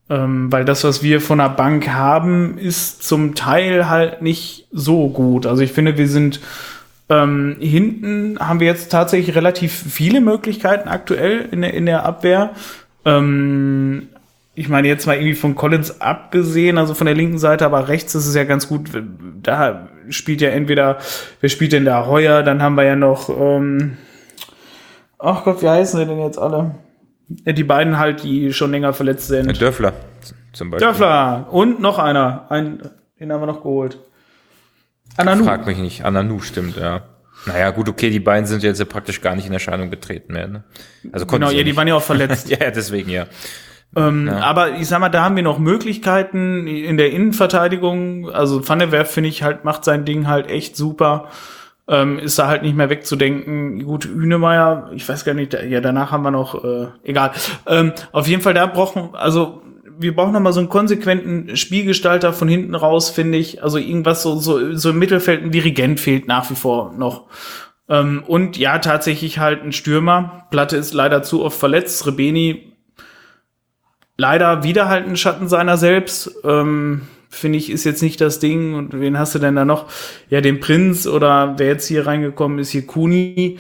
Ähm, 0.09 0.53
weil 0.53 0.65
das, 0.65 0.85
was 0.85 1.03
wir 1.03 1.21
von 1.21 1.39
der 1.39 1.49
Bank 1.49 1.89
haben, 1.89 2.59
ist 2.59 3.03
zum 3.03 3.35
Teil 3.35 3.89
halt 3.89 4.23
nicht 4.23 4.69
so 4.71 5.09
gut. 5.09 5.47
Also 5.47 5.63
ich 5.63 5.73
finde, 5.73 5.99
wir 5.99 6.09
sind 6.09 6.41
ähm, 7.09 7.57
hinten 7.61 8.39
haben 8.41 8.61
wir 8.61 8.67
jetzt 8.67 8.91
tatsächlich 8.91 9.37
relativ 9.37 9.73
viele 9.73 10.21
Möglichkeiten 10.21 10.89
aktuell 10.89 11.49
in 11.51 11.63
der, 11.63 11.75
in 11.75 11.87
der 11.87 12.05
Abwehr. 12.05 12.51
Ähm, 13.05 14.09
ich 14.57 14.69
meine, 14.69 14.89
jetzt 14.89 15.07
mal 15.07 15.17
irgendwie 15.17 15.35
von 15.35 15.55
Collins 15.55 16.01
abgesehen, 16.01 16.79
also 16.79 16.95
von 16.95 17.07
der 17.07 17.15
linken 17.15 17.39
Seite, 17.39 17.67
aber 17.67 17.89
rechts 17.89 18.15
ist 18.15 18.27
es 18.27 18.35
ja 18.35 18.45
ganz 18.45 18.69
gut. 18.69 18.91
Da 19.43 19.89
spielt 20.09 20.41
ja 20.41 20.49
entweder, 20.49 20.99
wer 21.41 21.49
spielt 21.49 21.73
denn 21.73 21.85
da 21.85 22.07
Heuer, 22.07 22.43
dann 22.43 22.63
haben 22.63 22.75
wir 22.75 22.85
ja 22.85 22.97
noch, 22.97 23.29
ähm, 23.29 23.99
ach 25.19 25.45
Gott, 25.45 25.63
wie 25.63 25.69
heißen 25.69 26.01
sie 26.01 26.07
denn 26.07 26.19
jetzt 26.19 26.39
alle? 26.39 26.75
Ja, 27.45 27.53
die 27.53 27.65
beiden 27.65 27.99
halt, 27.99 28.23
die 28.23 28.53
schon 28.53 28.71
länger 28.71 28.93
verletzt 28.93 29.29
sind. 29.29 29.61
Dörfler 29.61 29.93
zum 30.53 30.71
Beispiel. 30.71 30.87
Dörfler 30.87 31.49
und 31.51 31.81
noch 31.81 31.99
einer. 31.99 32.47
Ein, 32.51 32.91
den 33.19 33.33
haben 33.33 33.41
wir 33.41 33.47
noch 33.47 33.63
geholt. 33.63 33.99
Ananu. 35.17 35.45
Frag 35.45 35.67
mich 35.67 35.79
nicht. 35.79 36.05
Ananu 36.05 36.41
stimmt, 36.41 36.77
ja. 36.77 37.03
Naja, 37.47 37.71
gut, 37.71 37.89
okay, 37.89 38.11
die 38.11 38.21
beiden 38.21 38.47
sind 38.47 38.63
jetzt 38.63 38.79
ja 38.79 38.85
praktisch 38.85 39.21
gar 39.21 39.37
nicht 39.37 39.47
in 39.47 39.53
Erscheinung 39.53 39.91
getreten 39.91 40.33
mehr. 40.33 40.49
Ne? 40.49 40.65
Also 41.13 41.27
Genau, 41.27 41.51
ja, 41.51 41.63
die 41.63 41.77
waren 41.77 41.87
ja 41.87 41.95
auch 41.95 42.03
verletzt. 42.03 42.49
ja, 42.51 42.59
ja, 42.61 42.71
deswegen 42.71 43.11
ja. 43.11 43.27
Ähm, 43.95 44.29
Aber 44.29 44.73
ich 44.73 44.89
sag 44.89 45.01
mal, 45.01 45.09
da 45.09 45.23
haben 45.23 45.37
wir 45.37 45.43
noch 45.43 45.59
Möglichkeiten 45.59 46.67
in 46.67 46.97
der 46.97 47.13
Innenverteidigung. 47.13 48.31
Also 48.31 48.67
Van 48.69 48.79
der 48.79 48.91
Werf, 48.91 49.11
finde 49.11 49.29
ich, 49.29 49.43
halt, 49.43 49.65
macht 49.65 49.85
sein 49.85 50.05
Ding 50.05 50.27
halt 50.27 50.49
echt 50.49 50.77
super. 50.77 51.29
Ähm, 51.89 52.19
ist 52.19 52.39
da 52.39 52.49
halt 52.49 52.63
nicht 52.63 52.77
mehr 52.77 52.91
wegzudenken. 52.91 53.85
Gut, 53.85 54.07
Hünemeyer, 54.07 54.91
ich 54.95 55.09
weiß 55.09 55.25
gar 55.25 55.35
nicht, 55.35 55.55
ja, 55.55 55.81
danach 55.81 56.11
haben 56.11 56.25
wir 56.25 56.33
noch, 56.33 56.65
äh, 56.65 56.89
egal. 57.05 57.31
Ähm, 57.67 57.93
auf 58.11 58.27
jeden 58.27 58.43
Fall, 58.43 58.55
da 58.55 58.67
brauchen, 58.67 59.15
also 59.15 59.63
wir 59.99 60.15
brauchen 60.15 60.33
noch 60.33 60.41
mal 60.41 60.53
so 60.53 60.61
einen 60.61 60.69
konsequenten 60.69 61.57
Spielgestalter 61.57 62.33
von 62.33 62.49
hinten 62.49 62.75
raus, 62.75 63.11
finde 63.11 63.39
ich. 63.39 63.63
Also 63.63 63.79
irgendwas 63.79 64.23
so, 64.23 64.37
so, 64.37 64.75
so 64.75 64.91
im 64.91 64.99
Mittelfeld, 64.99 65.43
ein 65.43 65.51
Dirigent 65.51 66.01
fehlt 66.01 66.27
nach 66.27 66.51
wie 66.51 66.57
vor 66.57 66.93
noch. 66.93 67.27
Ähm, 67.89 68.25
und 68.27 68.57
ja, 68.57 68.79
tatsächlich 68.79 69.39
halt 69.39 69.63
ein 69.63 69.73
Stürmer. 69.73 70.47
Platte 70.51 70.77
ist 70.77 70.93
leider 70.93 71.23
zu 71.23 71.45
oft 71.45 71.59
verletzt. 71.59 72.07
Rebeni 72.07 72.73
leider 74.17 74.63
wieder 74.63 74.89
halt 74.89 75.07
ein 75.07 75.17
Schatten 75.17 75.49
seiner 75.49 75.77
selbst. 75.77 76.35
Ähm, 76.45 77.03
Finde 77.37 77.59
ich, 77.59 77.71
ist 77.71 77.85
jetzt 77.85 78.03
nicht 78.03 78.21
das 78.21 78.39
Ding. 78.39 78.75
Und 78.75 78.99
wen 78.99 79.19
hast 79.19 79.35
du 79.35 79.39
denn 79.39 79.57
da 79.57 79.65
noch? 79.65 79.87
Ja, 80.31 80.41
den 80.41 80.61
Prinz 80.61 81.07
oder 81.07 81.55
wer 81.59 81.69
jetzt 81.69 81.87
hier 81.87 82.07
reingekommen 82.07 82.59
ist, 82.59 82.71
hier 82.71 82.87
Kuni. 82.87 83.59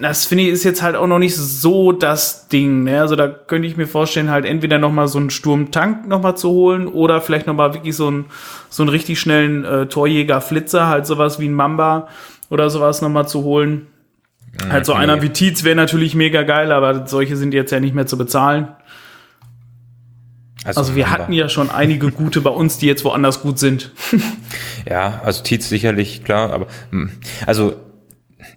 Das 0.00 0.24
finde 0.24 0.44
ich 0.44 0.50
ist 0.50 0.64
jetzt 0.64 0.80
halt 0.80 0.96
auch 0.96 1.06
noch 1.06 1.18
nicht 1.18 1.36
so 1.36 1.92
das 1.92 2.48
Ding. 2.48 2.84
Ne? 2.84 3.00
Also 3.00 3.16
da 3.16 3.28
könnte 3.28 3.68
ich 3.68 3.76
mir 3.76 3.86
vorstellen, 3.86 4.30
halt 4.30 4.46
entweder 4.46 4.78
noch 4.78 4.92
mal 4.92 5.08
so 5.08 5.18
einen 5.18 5.28
Sturmtank 5.28 6.08
noch 6.08 6.22
mal 6.22 6.36
zu 6.36 6.48
holen 6.48 6.86
oder 6.88 7.20
vielleicht 7.20 7.46
noch 7.46 7.54
mal 7.54 7.74
wirklich 7.74 7.94
so 7.94 8.06
einen 8.06 8.24
so 8.70 8.82
einen 8.82 8.88
richtig 8.88 9.20
schnellen 9.20 9.64
äh, 9.64 9.86
Torjäger-Flitzer, 9.86 10.86
halt 10.86 11.06
sowas 11.06 11.38
wie 11.38 11.48
ein 11.48 11.54
Mamba 11.54 12.08
oder 12.48 12.70
sowas 12.70 13.02
noch 13.02 13.10
mal 13.10 13.26
zu 13.26 13.42
holen. 13.42 13.88
Halt 14.70 14.86
so 14.86 14.92
okay. 14.92 15.02
einer 15.02 15.22
wie 15.22 15.28
Tietz 15.30 15.64
wäre 15.64 15.76
natürlich 15.76 16.14
mega 16.14 16.42
geil, 16.42 16.72
aber 16.72 17.06
solche 17.06 17.36
sind 17.36 17.52
jetzt 17.52 17.70
ja 17.70 17.80
nicht 17.80 17.94
mehr 17.94 18.06
zu 18.06 18.16
bezahlen. 18.16 18.68
Also 20.64 20.94
wir 20.94 21.10
hatten 21.10 21.32
ja 21.32 21.48
schon 21.48 21.70
einige 21.70 22.10
gute 22.10 22.40
bei 22.40 22.50
uns, 22.50 22.78
die 22.78 22.86
jetzt 22.86 23.04
woanders 23.04 23.42
gut 23.42 23.58
sind. 23.58 23.92
Ja, 24.88 25.20
also 25.24 25.42
Tietz 25.42 25.68
sicherlich, 25.68 26.24
klar, 26.24 26.52
aber 26.52 26.66
hm, 26.90 27.10
also 27.46 27.76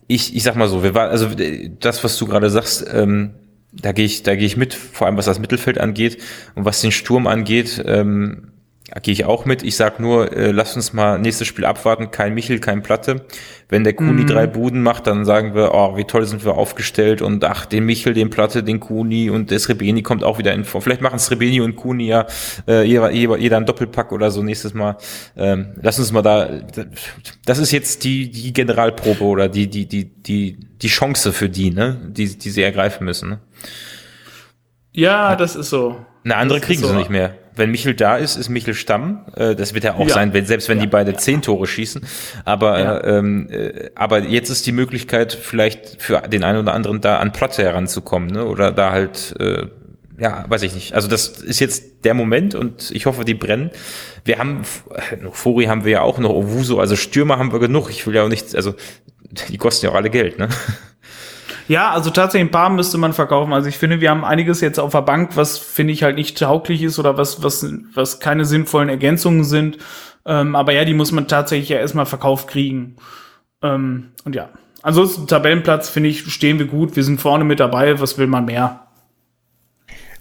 ich, 0.07 0.35
ich 0.35 0.41
sag 0.41 0.55
mal 0.55 0.69
so, 0.69 0.81
wir 0.81 0.95
waren, 0.95 1.09
also 1.09 1.27
äh, 1.37 1.69
das, 1.79 2.01
was 2.03 2.17
du 2.17 2.25
gerade 2.27 2.49
sagst, 2.49 2.85
ähm, 2.91 3.33
da 3.73 3.91
gehe 3.91 4.05
ich, 4.05 4.23
da 4.23 4.35
gehe 4.35 4.45
ich 4.45 4.55
mit, 4.55 4.73
vor 4.73 5.05
allem 5.05 5.17
was 5.17 5.25
das 5.25 5.39
Mittelfeld 5.39 5.79
angeht 5.79 6.19
und 6.55 6.63
was 6.63 6.79
den 6.79 6.93
Sturm 6.93 7.27
angeht, 7.27 7.83
ähm, 7.85 8.52
gehe 9.01 9.13
ich 9.13 9.25
auch 9.25 9.45
mit. 9.45 9.63
Ich 9.63 9.75
sag 9.75 9.99
nur, 9.99 10.31
äh, 10.33 10.51
lass 10.51 10.75
uns 10.75 10.93
mal 10.93 11.17
nächstes 11.17 11.47
Spiel 11.47 11.65
abwarten, 11.65 12.11
kein 12.11 12.33
Michel, 12.33 12.59
kein 12.59 12.83
Platte. 12.83 13.25
Wenn 13.69 13.83
der 13.83 13.93
Kuni 13.93 14.25
drei 14.25 14.45
Buden 14.45 14.83
macht, 14.83 15.07
dann 15.07 15.25
sagen 15.25 15.55
wir, 15.55 15.73
oh, 15.73 15.97
wie 15.97 16.03
toll 16.03 16.25
sind 16.25 16.45
wir 16.45 16.53
aufgestellt 16.53 17.23
und 17.23 17.43
ach, 17.43 17.65
den 17.65 17.85
Michel, 17.85 18.13
den 18.13 18.29
Platte, 18.29 18.61
den 18.61 18.79
Kuni 18.79 19.31
und 19.31 19.49
der 19.49 19.57
Srebeni 19.57 20.03
kommt 20.03 20.23
auch 20.23 20.37
wieder 20.37 20.53
in 20.53 20.63
Form. 20.63 20.83
Vielleicht 20.83 21.01
machen 21.01 21.17
Srebeni 21.17 21.59
und 21.61 21.75
Kuni 21.75 22.05
ja 22.05 22.27
äh, 22.67 22.83
jeder, 22.83 23.09
jeder, 23.09 23.57
einen 23.57 23.65
Doppelpack 23.65 24.11
oder 24.11 24.29
so 24.29 24.43
nächstes 24.43 24.75
Mal. 24.75 24.97
Ähm, 25.35 25.73
lass 25.81 25.97
uns 25.97 26.11
mal 26.11 26.21
da, 26.21 26.49
das 27.45 27.57
ist 27.57 27.71
jetzt 27.71 28.03
die, 28.03 28.29
die 28.29 28.53
Generalprobe 28.53 29.23
oder 29.23 29.49
die, 29.49 29.67
die, 29.67 29.87
die, 29.87 30.05
die, 30.05 30.57
die 30.81 30.87
Chance 30.87 31.33
für 31.33 31.49
die, 31.49 31.71
ne, 31.71 31.99
die, 32.09 32.37
die 32.37 32.49
sie 32.51 32.61
ergreifen 32.61 33.05
müssen. 33.05 33.29
Ne? 33.29 33.39
Ja, 34.91 35.35
das 35.35 35.55
ist 35.55 35.69
so. 35.71 36.05
Eine 36.23 36.37
andere 36.37 36.59
Das 36.59 36.67
kriegen 36.67 36.81
sie 36.81 36.87
so. 36.87 36.93
nicht 36.95 37.09
mehr. 37.09 37.33
Wenn 37.55 37.71
Michel 37.71 37.93
da 37.93 38.17
ist, 38.17 38.35
ist 38.35 38.49
Michel 38.49 38.73
Stamm. 38.73 39.25
Äh, 39.35 39.55
das 39.55 39.73
wird 39.73 39.83
er 39.85 39.95
auch 39.95 40.07
Ja. 40.07 40.13
sein, 40.13 40.33
wenn, 40.33 40.45
selbst 40.45 40.69
wenn 40.69 40.79
die 40.79 40.85
Ja, 40.85 40.89
beide 40.91 41.11
ja. 41.11 41.17
zehn 41.17 41.41
Tore 41.41 41.67
schießen. 41.67 42.01
Aber, 42.45 42.79
Ja. 42.79 42.97
äh, 42.97 43.17
ähm, 43.17 43.49
äh, 43.49 43.89
aber 43.95 44.19
jetzt 44.23 44.49
ist 44.49 44.65
die 44.65 44.71
Möglichkeit, 44.71 45.33
vielleicht 45.33 46.01
für 46.01 46.21
den 46.21 46.43
einen 46.43 46.59
oder 46.59 46.73
anderen 46.73 47.01
da 47.01 47.17
an 47.17 47.31
Platte 47.31 47.63
heranzukommen, 47.63 48.29
ne? 48.29 48.45
Oder 48.45 48.71
da 48.71 48.91
halt, 48.91 49.35
äh, 49.39 49.67
ja, 50.19 50.45
weiß 50.47 50.63
ich 50.63 50.73
nicht. 50.75 50.93
Also 50.93 51.07
das 51.07 51.27
ist 51.27 51.59
jetzt 51.59 52.05
der 52.05 52.13
Moment 52.13 52.55
und 52.55 52.91
ich 52.91 53.05
hoffe, 53.05 53.25
die 53.25 53.33
brennen. 53.33 53.71
Wir 54.25 54.37
haben, 54.39 54.61
äh, 55.11 55.17
noch 55.23 55.35
Fori 55.35 55.65
haben 55.65 55.85
wir 55.85 55.91
ja 55.91 56.01
auch 56.01 56.17
noch, 56.19 56.29
Owuso, 56.31 56.79
also 56.79 56.95
Stürmer 56.95 57.37
haben 57.39 57.51
wir 57.51 57.59
genug. 57.59 57.89
Ich 57.89 58.05
will 58.07 58.15
ja 58.15 58.23
auch 58.23 58.29
nicht, 58.29 58.55
also 58.55 58.75
die 59.49 59.57
kosten 59.57 59.85
ja 59.87 59.91
auch 59.91 59.95
alle 59.95 60.09
Geld, 60.09 60.37
ne? 60.39 60.47
Ja, 61.67 61.91
also 61.91 62.09
tatsächlich 62.09 62.49
ein 62.49 62.51
paar 62.51 62.69
müsste 62.69 62.97
man 62.97 63.13
verkaufen. 63.13 63.53
Also 63.53 63.69
ich 63.69 63.77
finde, 63.77 64.01
wir 64.01 64.09
haben 64.09 64.25
einiges 64.25 64.61
jetzt 64.61 64.79
auf 64.79 64.91
der 64.91 65.01
Bank, 65.01 65.35
was 65.35 65.57
finde 65.57 65.93
ich 65.93 66.03
halt 66.03 66.15
nicht 66.15 66.37
tauglich 66.37 66.83
ist 66.83 66.99
oder 66.99 67.17
was, 67.17 67.43
was, 67.43 67.65
was 67.93 68.19
keine 68.19 68.45
sinnvollen 68.45 68.89
Ergänzungen 68.89 69.43
sind. 69.43 69.77
Ähm, 70.25 70.55
aber 70.55 70.73
ja, 70.73 70.85
die 70.85 70.93
muss 70.93 71.11
man 71.11 71.27
tatsächlich 71.27 71.69
ja 71.69 71.77
erstmal 71.77 72.05
verkauft 72.05 72.47
kriegen. 72.47 72.97
Ähm, 73.61 74.11
und 74.25 74.35
ja, 74.35 74.49
ansonsten 74.81 75.27
Tabellenplatz 75.27 75.89
finde 75.89 76.09
ich, 76.09 76.31
stehen 76.31 76.59
wir 76.59 76.67
gut. 76.67 76.95
Wir 76.95 77.03
sind 77.03 77.21
vorne 77.21 77.43
mit 77.43 77.59
dabei. 77.59 77.99
Was 77.99 78.17
will 78.17 78.27
man 78.27 78.45
mehr? 78.45 78.82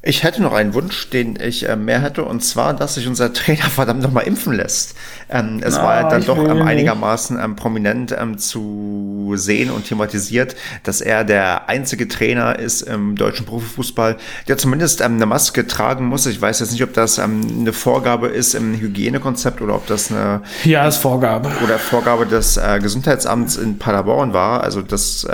Ich 0.04 0.24
hätte 0.24 0.42
noch 0.42 0.52
einen 0.52 0.74
Wunsch, 0.74 1.10
den 1.10 1.38
ich 1.40 1.68
äh, 1.68 1.76
mehr 1.76 2.00
hätte, 2.02 2.24
und 2.24 2.42
zwar, 2.42 2.74
dass 2.74 2.96
sich 2.96 3.06
unser 3.06 3.32
Trainer 3.32 3.62
verdammt 3.70 4.02
nochmal 4.02 4.24
impfen 4.24 4.52
lässt. 4.52 4.96
Ähm, 5.30 5.60
es 5.62 5.76
Na, 5.76 5.82
war 5.84 5.94
ja 6.00 6.08
dann 6.08 6.20
ich 6.22 6.26
doch 6.26 6.38
ähm, 6.38 6.62
einigermaßen 6.62 7.38
ähm, 7.40 7.54
prominent 7.54 8.12
ähm, 8.18 8.36
zu 8.36 9.32
sehen 9.36 9.70
und 9.70 9.86
thematisiert, 9.86 10.56
dass 10.82 11.00
er 11.02 11.22
der 11.22 11.68
einzige 11.68 12.08
Trainer 12.08 12.58
ist 12.58 12.82
im 12.82 13.14
deutschen 13.14 13.46
Profifußball, 13.46 14.16
der 14.48 14.58
zumindest 14.58 15.00
ähm, 15.02 15.14
eine 15.14 15.26
Maske 15.26 15.68
tragen 15.68 16.06
muss. 16.06 16.26
Ich 16.26 16.40
weiß 16.42 16.58
jetzt 16.58 16.72
nicht, 16.72 16.82
ob 16.82 16.92
das 16.94 17.18
ähm, 17.18 17.40
eine 17.60 17.72
Vorgabe 17.72 18.26
ist 18.26 18.54
im 18.54 18.74
Hygienekonzept 18.74 19.60
oder 19.62 19.76
ob 19.76 19.86
das 19.86 20.10
eine 20.10 20.42
Ja, 20.64 20.88
ist 20.88 20.96
Vorgabe. 20.96 21.48
oder 21.62 21.78
Vorgabe 21.78 22.26
des 22.26 22.56
äh, 22.56 22.80
Gesundheitsamts 22.82 23.54
in 23.56 23.78
Paderborn 23.78 24.32
war. 24.32 24.64
Also 24.64 24.82
das, 24.82 25.22
äh, 25.22 25.32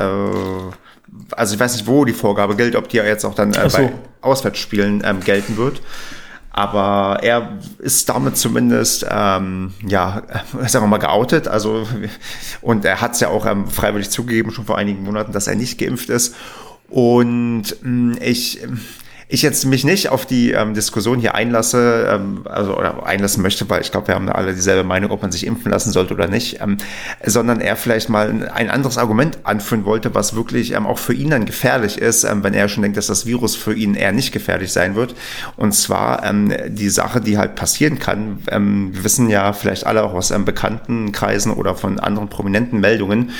also 1.32 1.54
ich 1.54 1.58
weiß 1.60 1.72
nicht, 1.72 1.86
wo 1.86 2.04
die 2.04 2.12
Vorgabe 2.12 2.54
gilt, 2.54 2.76
ob 2.76 2.90
die 2.90 2.98
ja 2.98 3.04
jetzt 3.04 3.24
auch 3.24 3.34
dann 3.34 3.54
äh, 3.54 3.70
so. 3.70 3.78
bei 3.78 3.92
Auswärtsspielen 4.20 5.02
ähm, 5.04 5.20
gelten 5.20 5.56
wird. 5.56 5.80
Aber 6.50 7.20
er 7.22 7.58
ist 7.78 8.08
damit 8.08 8.36
zumindest, 8.36 9.06
ähm, 9.08 9.74
ja, 9.86 10.22
sagen 10.66 10.84
wir 10.84 10.88
mal, 10.88 10.98
geoutet. 10.98 11.46
Also, 11.46 11.86
und 12.60 12.84
er 12.84 13.00
hat 13.00 13.14
es 13.14 13.20
ja 13.20 13.28
auch 13.28 13.46
ähm, 13.46 13.68
freiwillig 13.68 14.10
zugegeben, 14.10 14.50
schon 14.50 14.64
vor 14.66 14.76
einigen 14.76 15.04
Monaten, 15.04 15.32
dass 15.32 15.46
er 15.46 15.54
nicht 15.54 15.78
geimpft 15.78 16.08
ist. 16.08 16.34
Und 16.88 17.76
mh, 17.82 18.16
ich, 18.22 18.60
ich 19.30 19.42
jetzt 19.42 19.66
mich 19.66 19.84
nicht 19.84 20.08
auf 20.08 20.24
die 20.24 20.52
ähm, 20.52 20.72
Diskussion 20.72 21.20
hier 21.20 21.34
einlasse, 21.34 22.08
ähm, 22.10 22.40
also 22.46 22.74
oder 22.76 23.06
einlassen 23.06 23.42
möchte, 23.42 23.68
weil 23.68 23.82
ich 23.82 23.92
glaube, 23.92 24.08
wir 24.08 24.14
haben 24.14 24.26
alle 24.30 24.54
dieselbe 24.54 24.84
Meinung, 24.84 25.10
ob 25.10 25.20
man 25.20 25.30
sich 25.30 25.46
impfen 25.46 25.70
lassen 25.70 25.92
sollte 25.92 26.14
oder 26.14 26.28
nicht, 26.28 26.62
ähm, 26.62 26.78
sondern 27.24 27.60
er 27.60 27.76
vielleicht 27.76 28.08
mal 28.08 28.50
ein 28.54 28.70
anderes 28.70 28.96
Argument 28.96 29.40
anführen 29.42 29.84
wollte, 29.84 30.14
was 30.14 30.34
wirklich 30.34 30.72
ähm, 30.72 30.86
auch 30.86 30.98
für 30.98 31.12
ihn 31.12 31.28
dann 31.28 31.44
gefährlich 31.44 31.98
ist, 31.98 32.24
ähm, 32.24 32.42
wenn 32.42 32.54
er 32.54 32.68
schon 32.70 32.82
denkt, 32.82 32.96
dass 32.96 33.08
das 33.08 33.26
Virus 33.26 33.54
für 33.54 33.74
ihn 33.74 33.94
eher 33.94 34.12
nicht 34.12 34.32
gefährlich 34.32 34.72
sein 34.72 34.94
wird. 34.94 35.14
Und 35.56 35.72
zwar 35.72 36.24
ähm, 36.24 36.50
die 36.68 36.88
Sache, 36.88 37.20
die 37.20 37.36
halt 37.36 37.54
passieren 37.54 37.98
kann. 37.98 38.38
Ähm, 38.50 38.94
wir 38.94 39.04
wissen 39.04 39.28
ja 39.28 39.52
vielleicht 39.52 39.86
alle 39.86 40.04
auch 40.04 40.14
aus 40.14 40.30
ähm, 40.30 40.46
bekannten 40.46 41.12
Kreisen 41.12 41.52
oder 41.52 41.74
von 41.74 42.00
anderen 42.00 42.28
prominenten 42.28 42.80
Meldungen, 42.80 43.32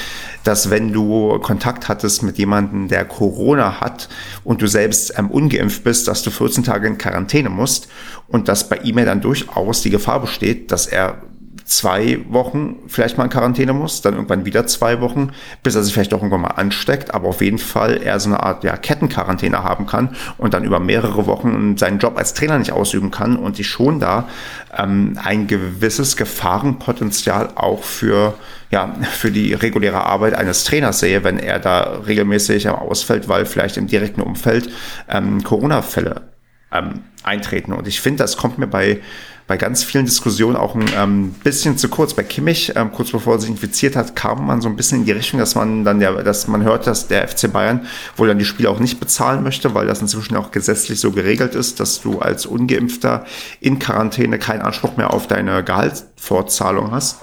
dass 0.45 0.69
wenn 0.69 0.93
du 0.93 1.39
Kontakt 1.39 1.89
hattest 1.89 2.23
mit 2.23 2.37
jemandem, 2.37 2.89
der 2.89 3.07
Corona 3.07 3.81
hat 3.81 4.11
und 4.45 4.61
du 4.61 4.67
selbst 4.67 5.15
ähm, 5.17 5.31
ungeimpft 5.31 5.78
bist, 5.83 6.09
dass 6.09 6.23
du 6.23 6.31
14 6.31 6.65
Tage 6.65 6.87
in 6.87 6.99
Quarantäne 6.99 7.51
musst 7.51 7.89
und 8.27 8.49
dass 8.49 8.69
bei 8.69 8.77
ihm 8.79 8.99
ja 8.99 9.05
dann 9.05 9.21
durchaus 9.21 9.83
die 9.83 9.91
Gefahr 9.91 10.21
besteht, 10.21 10.73
dass 10.73 10.87
er 10.87 11.23
zwei 11.69 12.21
Wochen 12.29 12.77
vielleicht 12.87 13.19
mal 13.19 13.25
in 13.25 13.31
Quarantäne 13.31 13.73
muss, 13.73 14.01
dann 14.01 14.15
irgendwann 14.15 14.45
wieder 14.45 14.67
zwei 14.67 15.01
Wochen, 15.01 15.33
bis 15.63 15.75
er 15.75 15.83
sich 15.83 15.93
vielleicht 15.93 16.15
auch 16.15 16.19
irgendwann 16.19 16.41
mal 16.41 16.49
ansteckt, 16.49 17.15
aber 17.15 17.29
auf 17.29 17.41
jeden 17.41 17.59
Fall 17.59 18.01
er 18.03 18.19
so 18.21 18.31
eine 18.31 18.43
Art 18.43 18.65
ja, 18.65 18.77
Kettenquarantäne 18.77 19.63
haben 19.63 19.87
kann 19.87 20.17
und 20.39 20.55
dann 20.55 20.65
über 20.65 20.81
mehrere 20.81 21.27
Wochen 21.27 21.77
seinen 21.77 21.99
Job 21.99 22.17
als 22.17 22.35
Trainer 22.35 22.59
nicht 22.59 22.73
ausüben 22.73 23.11
kann 23.11 23.37
und 23.37 23.59
ich 23.59 23.69
schon 23.69 24.01
da 24.01 24.29
ähm, 24.77 25.19
ein 25.23 25.47
gewisses 25.47 26.17
Gefahrenpotenzial 26.17 27.51
auch 27.55 27.83
für 27.83 28.35
ja, 28.71 28.95
für 29.13 29.31
die 29.31 29.55
reguläre 29.55 30.05
Arbeit 30.05 30.35
eines 30.35 30.65
Trainers 30.65 31.01
sehe, 31.01 31.25
wenn 31.25 31.39
er 31.39 31.59
da 31.59 32.01
regelmäßig 32.07 32.69
ausfällt, 32.69 33.27
weil 33.27 33.47
vielleicht 33.47 33.79
im 33.79 33.87
direkten 33.87 34.21
Umfeld 34.21 34.69
ähm, 35.09 35.43
Corona-Fälle 35.43 36.29
ähm, 36.73 37.01
eintreten. 37.23 37.73
Und 37.73 37.89
ich 37.89 38.01
finde, 38.01 38.23
das 38.23 38.37
kommt 38.37 38.59
mir 38.59 38.67
bei, 38.67 39.01
bei 39.49 39.57
ganz 39.57 39.83
vielen 39.83 40.05
Diskussionen 40.05 40.57
auch 40.57 40.75
ein 40.75 40.85
ähm, 40.95 41.31
bisschen 41.43 41.79
zu 41.79 41.89
kurz. 41.89 42.13
Bei 42.13 42.23
Kimmich, 42.23 42.75
ähm, 42.77 42.93
kurz 42.93 43.11
bevor 43.11 43.35
er 43.35 43.41
sich 43.41 43.49
infiziert 43.49 43.97
hat, 43.97 44.15
kam 44.15 44.47
man 44.47 44.61
so 44.61 44.69
ein 44.69 44.77
bisschen 44.77 45.01
in 45.01 45.05
die 45.07 45.13
Richtung, 45.13 45.41
dass 45.41 45.55
man 45.55 45.85
dann 45.85 46.01
der, 46.01 46.23
dass 46.23 46.49
man 46.49 46.63
hört, 46.63 46.87
dass 46.87 47.09
der 47.09 47.27
FC 47.27 47.51
Bayern 47.51 47.87
wohl 48.17 48.29
dann 48.29 48.39
die 48.39 48.45
Spiele 48.45 48.69
auch 48.69 48.79
nicht 48.79 49.01
bezahlen 49.01 49.43
möchte, 49.43 49.75
weil 49.75 49.87
das 49.87 50.03
inzwischen 50.03 50.37
auch 50.37 50.51
gesetzlich 50.51 51.01
so 51.01 51.13
geregelt 51.13 51.55
ist, 51.55 51.81
dass 51.81 52.03
du 52.03 52.19
als 52.19 52.45
Ungeimpfter 52.45 53.25
in 53.61 53.79
Quarantäne 53.79 54.39
keinen 54.39 54.61
Anspruch 54.61 54.99
mehr 54.99 55.15
auf 55.15 55.27
deine 55.27 55.65
Gehaltsfortzahlung 55.65 56.91
hast. 56.91 57.23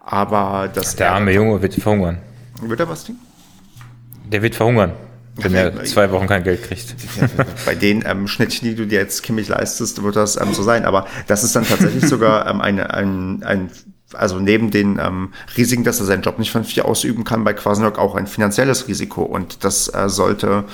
Aber 0.00 0.70
das 0.72 0.96
Der 0.96 1.12
arme 1.12 1.34
Junge 1.34 1.60
wird 1.60 1.74
verhungern. 1.74 2.16
Wird 2.62 2.80
er 2.80 2.88
was 2.88 3.04
Ding? 3.04 3.16
Der 4.24 4.40
wird 4.40 4.54
verhungern, 4.54 4.92
wenn 5.38 5.52
Ja, 5.52 5.60
er 5.60 5.84
zwei 5.84 6.10
Wochen 6.10 6.26
kein 6.26 6.44
Geld 6.44 6.62
kriegt. 6.62 6.94
Bei 7.64 7.74
den 7.74 8.04
ähm, 8.06 8.26
Schnittchen, 8.28 8.68
die 8.68 8.74
du 8.74 8.86
dir 8.86 8.98
jetzt 8.98 9.22
Kimmich 9.22 9.48
leistest, 9.48 10.02
wird 10.02 10.16
das 10.16 10.40
ähm, 10.40 10.52
so 10.52 10.62
sein. 10.62 10.84
Aber 10.84 11.06
das 11.26 11.44
ist 11.44 11.54
dann 11.56 11.64
tatsächlich 11.64 12.04
sogar 12.08 12.46
ähm, 12.48 12.60
eine, 12.60 12.92
ein, 12.92 13.42
ein, 13.44 13.70
also 14.12 14.38
neben 14.38 14.70
den 14.70 14.98
ähm, 14.98 15.32
Risiken, 15.56 15.84
dass 15.84 16.00
er 16.00 16.06
seinen 16.06 16.22
Job 16.22 16.38
nicht 16.38 16.50
vernünftig 16.50 16.84
ausüben 16.84 17.24
kann, 17.24 17.44
bei 17.44 17.52
Quasenok 17.52 17.98
auch 17.98 18.14
ein 18.14 18.26
finanzielles 18.26 18.88
Risiko. 18.88 19.22
Und 19.22 19.64
das 19.64 19.92
äh, 19.94 20.08
sollte, 20.08 20.64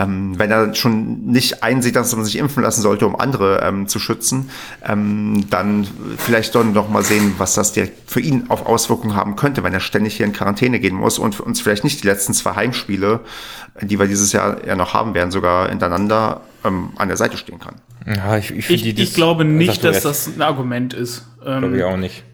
ähm, 0.00 0.38
wenn 0.38 0.50
er 0.50 0.74
schon 0.74 1.26
nicht 1.26 1.62
einsieht, 1.62 1.96
dass 1.96 2.14
man 2.16 2.24
sich 2.24 2.36
impfen 2.36 2.62
lassen 2.62 2.80
sollte, 2.82 3.06
um 3.06 3.16
andere 3.16 3.60
ähm, 3.62 3.86
zu 3.86 3.98
schützen, 3.98 4.50
ähm, 4.86 5.46
dann 5.50 5.86
vielleicht 6.16 6.54
doch 6.54 6.64
noch 6.64 6.88
mal 6.88 7.02
sehen, 7.02 7.34
was 7.38 7.54
das 7.54 7.72
direkt 7.72 8.10
für 8.10 8.20
ihn 8.20 8.46
auf 8.48 8.66
Auswirkungen 8.66 9.14
haben 9.14 9.36
könnte, 9.36 9.62
wenn 9.62 9.74
er 9.74 9.80
ständig 9.80 10.16
hier 10.16 10.26
in 10.26 10.32
Quarantäne 10.32 10.80
gehen 10.80 10.94
muss 10.94 11.18
und 11.18 11.38
uns 11.40 11.60
vielleicht 11.60 11.84
nicht 11.84 12.02
die 12.02 12.06
letzten 12.06 12.32
zwei 12.32 12.54
Heimspiele, 12.54 13.20
die 13.82 13.98
wir 13.98 14.06
dieses 14.06 14.32
Jahr 14.32 14.66
ja 14.66 14.76
noch 14.76 14.94
haben 14.94 15.14
werden, 15.14 15.30
sogar 15.30 15.68
hintereinander 15.68 16.40
ähm, 16.64 16.90
an 16.96 17.08
der 17.08 17.16
Seite 17.16 17.36
stehen 17.36 17.58
kann. 17.58 17.76
Ja, 18.06 18.38
ich, 18.38 18.50
ich, 18.50 18.70
Ich, 18.70 18.82
die 18.82 19.02
ich 19.02 19.14
glaube 19.14 19.44
nicht, 19.44 19.84
dass 19.84 20.02
das 20.02 20.26
ein 20.26 20.40
Argument 20.40 20.94
ist. 20.94 21.26
Glaube 21.42 21.66
Ähm, 21.66 21.74
ich 21.74 21.84
auch 21.84 21.96
nicht. 21.96 22.24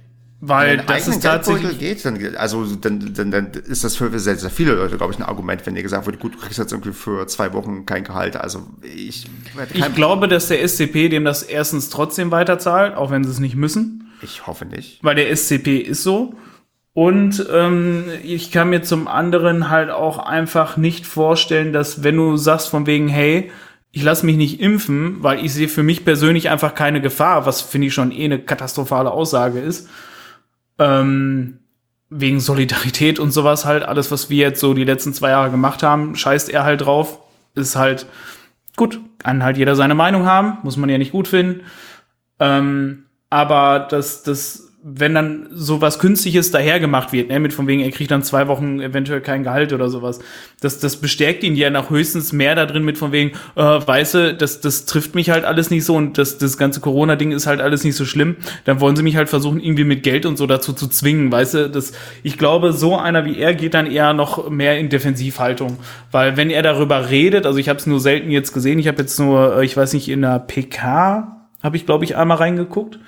Weil 0.40 0.78
Wenn 0.78 0.86
das 0.86 1.08
ist 1.08 1.22
tatsächlich. 1.22 1.78
geht, 1.78 2.04
dann, 2.04 2.36
also 2.36 2.64
dann, 2.76 3.14
dann, 3.14 3.30
dann 3.30 3.50
ist 3.52 3.84
das 3.84 3.96
für 3.96 4.16
sehr, 4.18 4.36
sehr 4.36 4.50
viele 4.50 4.74
Leute, 4.74 4.98
glaube 4.98 5.12
ich, 5.12 5.18
ein 5.18 5.22
Argument, 5.22 5.64
wenn 5.64 5.74
dir 5.74 5.82
gesagt 5.82 6.04
wird, 6.04 6.18
gut, 6.18 6.34
du 6.34 6.38
kriegst 6.38 6.58
jetzt 6.58 6.72
irgendwie 6.72 6.92
für 6.92 7.26
zwei 7.26 7.54
Wochen 7.54 7.86
kein 7.86 8.04
Gehalt. 8.04 8.36
Also 8.36 8.66
ich, 8.82 9.26
Ich 9.72 9.94
glaube, 9.94 10.28
dass 10.28 10.48
der 10.48 10.66
SCP 10.66 11.08
dem 11.08 11.24
das 11.24 11.42
erstens 11.42 11.88
trotzdem 11.88 12.30
weiterzahlt, 12.30 12.96
auch 12.96 13.10
wenn 13.10 13.24
sie 13.24 13.30
es 13.30 13.38
nicht 13.38 13.56
müssen, 13.56 14.12
ich 14.20 14.46
hoffe 14.46 14.66
nicht. 14.66 14.98
weil 15.02 15.14
der 15.14 15.34
SCP 15.34 15.78
ist 15.78 16.02
so. 16.02 16.34
Und 16.92 17.46
ähm, 17.52 18.04
ich 18.22 18.52
kann 18.52 18.70
mir 18.70 18.82
zum 18.82 19.06
anderen 19.08 19.68
halt 19.68 19.90
auch 19.90 20.18
einfach 20.18 20.76
nicht 20.76 21.06
vorstellen, 21.06 21.72
dass 21.72 22.02
wenn 22.02 22.16
du 22.16 22.36
sagst 22.36 22.68
von 22.68 22.86
wegen, 22.86 23.08
hey, 23.08 23.50
ich 23.92 24.02
lasse 24.02 24.26
mich 24.26 24.36
nicht 24.36 24.60
impfen, 24.60 25.22
weil 25.22 25.42
ich 25.44 25.52
sehe 25.52 25.68
für 25.68 25.82
mich 25.82 26.04
persönlich 26.04 26.50
einfach 26.50 26.74
keine 26.74 27.00
Gefahr, 27.00 27.46
was 27.46 27.62
finde 27.62 27.88
ich 27.88 27.94
schon 27.94 28.12
eh 28.12 28.24
eine 28.24 28.38
katastrophale 28.38 29.10
Aussage 29.10 29.60
ist. 29.60 29.88
Ähm, 30.78 31.58
wegen 32.08 32.40
Solidarität 32.40 33.18
und 33.18 33.32
sowas 33.32 33.64
halt, 33.64 33.82
alles, 33.82 34.10
was 34.10 34.30
wir 34.30 34.38
jetzt 34.38 34.60
so 34.60 34.74
die 34.74 34.84
letzten 34.84 35.12
zwei 35.12 35.30
Jahre 35.30 35.50
gemacht 35.50 35.82
haben, 35.82 36.14
scheißt 36.14 36.50
er 36.50 36.64
halt 36.64 36.82
drauf. 36.82 37.18
Ist 37.54 37.76
halt 37.76 38.06
gut, 38.76 39.00
kann 39.18 39.42
halt 39.42 39.56
jeder 39.56 39.74
seine 39.74 39.94
Meinung 39.94 40.26
haben, 40.26 40.58
muss 40.62 40.76
man 40.76 40.88
ja 40.88 40.98
nicht 40.98 41.12
gut 41.12 41.28
finden. 41.28 41.62
Ähm, 42.38 43.06
aber 43.30 43.80
das, 43.80 44.22
das, 44.22 44.65
wenn 44.88 45.14
dann 45.14 45.48
sowas 45.50 45.98
Künstliches 45.98 46.52
dahergemacht 46.52 47.12
wird, 47.12 47.28
ne, 47.28 47.40
mit 47.40 47.52
von 47.52 47.66
wegen, 47.66 47.80
er 47.80 47.90
kriegt 47.90 48.12
dann 48.12 48.22
zwei 48.22 48.46
Wochen 48.46 48.78
eventuell 48.78 49.20
kein 49.20 49.42
Gehalt 49.42 49.72
oder 49.72 49.88
sowas, 49.88 50.20
das, 50.60 50.78
das 50.78 50.98
bestärkt 50.98 51.42
ihn 51.42 51.56
ja 51.56 51.70
noch 51.70 51.90
höchstens 51.90 52.32
mehr 52.32 52.54
da 52.54 52.66
drin 52.66 52.84
mit 52.84 52.96
von 52.96 53.10
wegen, 53.10 53.32
äh, 53.56 53.62
weißt 53.62 54.14
du, 54.14 54.34
das, 54.34 54.60
das 54.60 54.84
trifft 54.84 55.16
mich 55.16 55.30
halt 55.30 55.44
alles 55.44 55.70
nicht 55.70 55.84
so 55.84 55.96
und 55.96 56.18
das, 56.18 56.38
das 56.38 56.56
ganze 56.56 56.78
Corona-Ding 56.78 57.32
ist 57.32 57.48
halt 57.48 57.60
alles 57.60 57.82
nicht 57.82 57.96
so 57.96 58.04
schlimm. 58.04 58.36
Dann 58.64 58.78
wollen 58.78 58.94
sie 58.94 59.02
mich 59.02 59.16
halt 59.16 59.28
versuchen, 59.28 59.58
irgendwie 59.58 59.82
mit 59.82 60.04
Geld 60.04 60.24
und 60.24 60.36
so 60.36 60.46
dazu 60.46 60.72
zu 60.72 60.86
zwingen, 60.86 61.32
weißt 61.32 61.54
du, 61.54 61.68
das, 61.68 61.90
ich 62.22 62.38
glaube, 62.38 62.72
so 62.72 62.96
einer 62.96 63.24
wie 63.24 63.38
er 63.38 63.54
geht 63.54 63.74
dann 63.74 63.90
eher 63.90 64.12
noch 64.12 64.50
mehr 64.50 64.78
in 64.78 64.88
Defensivhaltung, 64.88 65.78
weil 66.12 66.36
wenn 66.36 66.48
er 66.48 66.62
darüber 66.62 67.10
redet, 67.10 67.44
also 67.44 67.58
ich 67.58 67.68
habe 67.68 67.80
es 67.80 67.86
nur 67.86 67.98
selten 67.98 68.30
jetzt 68.30 68.52
gesehen, 68.52 68.78
ich 68.78 68.86
habe 68.86 68.98
jetzt 68.98 69.18
nur, 69.18 69.56
äh, 69.56 69.64
ich 69.64 69.76
weiß 69.76 69.94
nicht, 69.94 70.08
in 70.08 70.22
der 70.22 70.38
PK 70.38 71.44
habe 71.60 71.76
ich, 71.76 71.86
glaube 71.86 72.04
ich, 72.04 72.16
einmal 72.16 72.36
reingeguckt. 72.36 73.00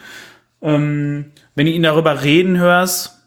Ähm, 0.61 1.27
wenn 1.59 1.67
du 1.67 1.73
ihn 1.73 1.83
darüber 1.83 2.23
reden 2.23 2.57
hörst, 2.57 3.19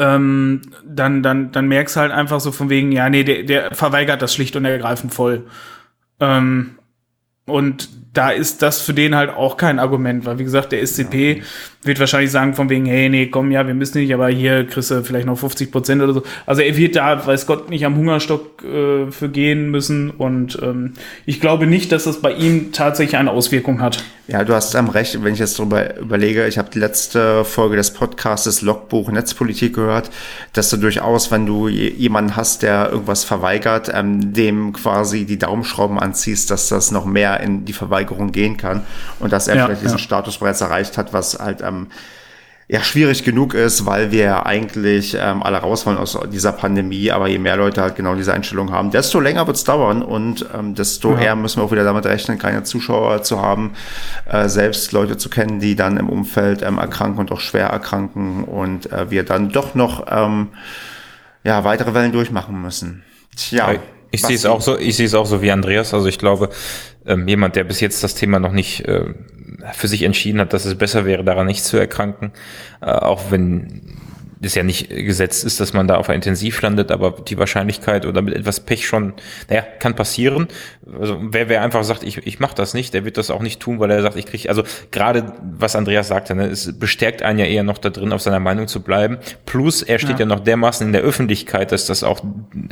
ähm, 0.00 0.62
dann, 0.84 1.22
dann, 1.22 1.52
dann 1.52 1.68
merkst 1.68 1.94
du 1.94 2.00
halt 2.00 2.10
einfach 2.10 2.40
so 2.40 2.50
von 2.50 2.70
wegen, 2.70 2.90
ja, 2.90 3.08
nee, 3.08 3.22
der, 3.22 3.44
der 3.44 3.72
verweigert 3.72 4.20
das 4.20 4.34
schlicht 4.34 4.56
und 4.56 4.64
ergreifend 4.64 5.14
voll. 5.14 5.46
Ähm, 6.18 6.76
und 7.46 7.88
da 8.16 8.30
ist 8.30 8.62
das 8.62 8.80
für 8.80 8.94
den 8.94 9.14
halt 9.14 9.30
auch 9.30 9.56
kein 9.56 9.78
Argument, 9.78 10.24
weil 10.24 10.38
wie 10.38 10.44
gesagt, 10.44 10.72
der 10.72 10.84
SCP 10.86 11.42
wird 11.82 12.00
wahrscheinlich 12.00 12.30
sagen 12.32 12.54
von 12.54 12.68
wegen, 12.68 12.86
hey, 12.86 13.08
nee, 13.08 13.26
komm, 13.28 13.52
ja, 13.52 13.64
wir 13.66 13.74
müssen 13.74 13.98
nicht, 14.00 14.12
aber 14.12 14.28
hier 14.28 14.66
kriegst 14.66 14.90
du 14.90 15.04
vielleicht 15.04 15.26
noch 15.26 15.38
50 15.38 15.70
Prozent 15.70 16.02
oder 16.02 16.14
so. 16.14 16.22
Also 16.44 16.62
er 16.62 16.76
wird 16.76 16.96
da, 16.96 17.24
weiß 17.24 17.46
Gott, 17.46 17.70
nicht 17.70 17.86
am 17.86 17.96
Hungerstock 17.96 18.64
äh, 18.64 19.10
für 19.12 19.28
gehen 19.28 19.70
müssen 19.70 20.10
und 20.10 20.58
ähm, 20.62 20.94
ich 21.26 21.40
glaube 21.40 21.66
nicht, 21.66 21.92
dass 21.92 22.04
das 22.04 22.20
bei 22.20 22.32
ihm 22.32 22.72
tatsächlich 22.72 23.16
eine 23.16 23.30
Auswirkung 23.30 23.80
hat. 23.80 24.02
Ja, 24.28 24.42
du 24.42 24.54
hast 24.54 24.74
ähm, 24.74 24.88
recht, 24.88 25.22
wenn 25.22 25.34
ich 25.34 25.38
jetzt 25.38 25.58
darüber 25.60 25.96
überlege, 25.98 26.48
ich 26.48 26.58
habe 26.58 26.68
die 26.74 26.80
letzte 26.80 27.44
Folge 27.44 27.76
des 27.76 27.92
Podcastes 27.92 28.62
Logbuch 28.62 29.12
Netzpolitik 29.12 29.74
gehört, 29.76 30.10
dass 30.54 30.68
du 30.70 30.78
durchaus, 30.78 31.30
wenn 31.30 31.46
du 31.46 31.68
je- 31.68 31.90
jemanden 31.90 32.34
hast, 32.34 32.62
der 32.64 32.90
irgendwas 32.90 33.22
verweigert, 33.22 33.92
ähm, 33.94 34.32
dem 34.32 34.72
quasi 34.72 35.24
die 35.26 35.38
Daumenschrauben 35.38 36.00
anziehst, 36.00 36.50
dass 36.50 36.68
das 36.68 36.90
noch 36.90 37.04
mehr 37.06 37.38
in 37.38 37.64
die 37.64 37.72
Verweigerung 37.72 38.05
gehen 38.32 38.56
kann 38.56 38.82
und 39.18 39.32
dass 39.32 39.48
er 39.48 39.56
Ja, 39.56 39.66
vielleicht 39.66 39.82
diesen 39.82 39.98
ja. 39.98 40.04
Status 40.04 40.38
bereits 40.38 40.60
erreicht 40.60 40.98
hat, 40.98 41.12
was 41.12 41.38
halt 41.38 41.60
ähm, 41.62 41.88
ja 42.68 42.82
schwierig 42.82 43.22
genug 43.22 43.54
ist, 43.54 43.86
weil 43.86 44.10
wir 44.10 44.44
eigentlich 44.44 45.16
ähm, 45.18 45.42
alle 45.42 45.58
raus 45.58 45.86
wollen 45.86 45.98
aus 45.98 46.18
dieser 46.32 46.52
Pandemie, 46.52 47.12
aber 47.12 47.28
je 47.28 47.38
mehr 47.38 47.56
Leute 47.56 47.80
halt 47.80 47.94
genau 47.94 48.16
diese 48.16 48.34
Einstellung 48.34 48.72
haben, 48.72 48.90
desto 48.90 49.20
länger 49.20 49.46
wird's 49.46 49.62
dauern 49.62 50.02
und 50.02 50.46
ähm, 50.52 50.74
desto 50.74 51.14
ja. 51.14 51.20
eher 51.20 51.36
müssen 51.36 51.60
wir 51.60 51.64
auch 51.64 51.70
wieder 51.70 51.84
damit 51.84 52.06
rechnen, 52.06 52.38
keine 52.38 52.64
Zuschauer 52.64 53.22
zu 53.22 53.40
haben, 53.40 53.74
äh, 54.28 54.48
selbst 54.48 54.90
Leute 54.90 55.16
zu 55.16 55.30
kennen, 55.30 55.60
die 55.60 55.76
dann 55.76 55.96
im 55.96 56.08
Umfeld 56.08 56.62
ähm, 56.62 56.78
erkranken 56.78 57.20
und 57.20 57.30
auch 57.30 57.40
schwer 57.40 57.68
erkranken 57.68 58.42
und 58.42 58.90
äh, 58.90 59.10
wir 59.10 59.22
dann 59.22 59.50
doch 59.50 59.76
noch 59.76 60.06
ähm, 60.10 60.48
ja 61.44 61.62
weitere 61.62 61.94
Wellen 61.94 62.10
durchmachen 62.12 62.60
müssen. 62.60 63.04
Tja. 63.36 63.74
Ich 64.10 64.22
sehe 64.22 64.36
es 64.36 64.46
auch 64.46 64.60
so, 64.60 64.78
ich 64.78 64.96
sehe 64.96 65.06
es 65.06 65.14
auch 65.14 65.26
so 65.26 65.42
wie 65.42 65.50
Andreas. 65.50 65.92
Also 65.92 66.06
ich 66.06 66.18
glaube, 66.18 66.48
ähm, 67.06 67.26
jemand, 67.28 67.56
der 67.56 67.64
bis 67.64 67.80
jetzt 67.80 68.02
das 68.02 68.14
Thema 68.14 68.38
noch 68.38 68.52
nicht 68.52 68.84
äh, 68.86 69.04
für 69.72 69.88
sich 69.88 70.02
entschieden 70.02 70.40
hat, 70.40 70.52
dass 70.52 70.64
es 70.64 70.74
besser 70.76 71.04
wäre, 71.04 71.24
daran 71.24 71.46
nicht 71.46 71.64
zu 71.64 71.76
erkranken, 71.76 72.32
äh, 72.80 72.86
auch 72.86 73.30
wenn 73.30 73.82
es 74.46 74.54
ja 74.54 74.62
nicht 74.62 74.88
gesetzt 74.88 75.44
ist, 75.44 75.60
dass 75.60 75.72
man 75.72 75.86
da 75.86 75.96
auf 75.96 76.08
ein 76.08 76.16
Intensiv 76.16 76.60
landet, 76.62 76.90
aber 76.90 77.12
die 77.26 77.38
Wahrscheinlichkeit 77.38 78.06
oder 78.06 78.22
mit 78.22 78.34
etwas 78.34 78.60
Pech 78.60 78.86
schon, 78.86 79.14
naja, 79.48 79.62
kann 79.78 79.94
passieren. 79.94 80.48
Also 80.98 81.18
wer, 81.20 81.48
wer 81.48 81.62
einfach 81.62 81.84
sagt, 81.84 82.02
ich, 82.02 82.26
ich 82.26 82.38
mache 82.40 82.54
das 82.54 82.74
nicht, 82.74 82.94
der 82.94 83.04
wird 83.04 83.18
das 83.18 83.30
auch 83.30 83.42
nicht 83.42 83.60
tun, 83.60 83.80
weil 83.80 83.90
er 83.90 84.02
sagt, 84.02 84.16
ich 84.16 84.26
kriege, 84.26 84.48
also 84.48 84.62
gerade 84.90 85.32
was 85.58 85.76
Andreas 85.76 86.08
sagte, 86.08 86.34
ne, 86.34 86.46
es 86.46 86.78
bestärkt 86.78 87.22
einen 87.22 87.38
ja 87.38 87.46
eher 87.46 87.62
noch 87.62 87.78
da 87.78 87.90
drin, 87.90 88.12
auf 88.12 88.22
seiner 88.22 88.40
Meinung 88.40 88.68
zu 88.68 88.80
bleiben. 88.80 89.18
Plus 89.44 89.82
er 89.82 89.98
steht 89.98 90.12
ja, 90.12 90.20
ja 90.20 90.26
noch 90.26 90.40
dermaßen 90.40 90.86
in 90.86 90.92
der 90.92 91.02
Öffentlichkeit, 91.02 91.72
dass 91.72 91.86
das 91.86 92.02
auch, 92.02 92.20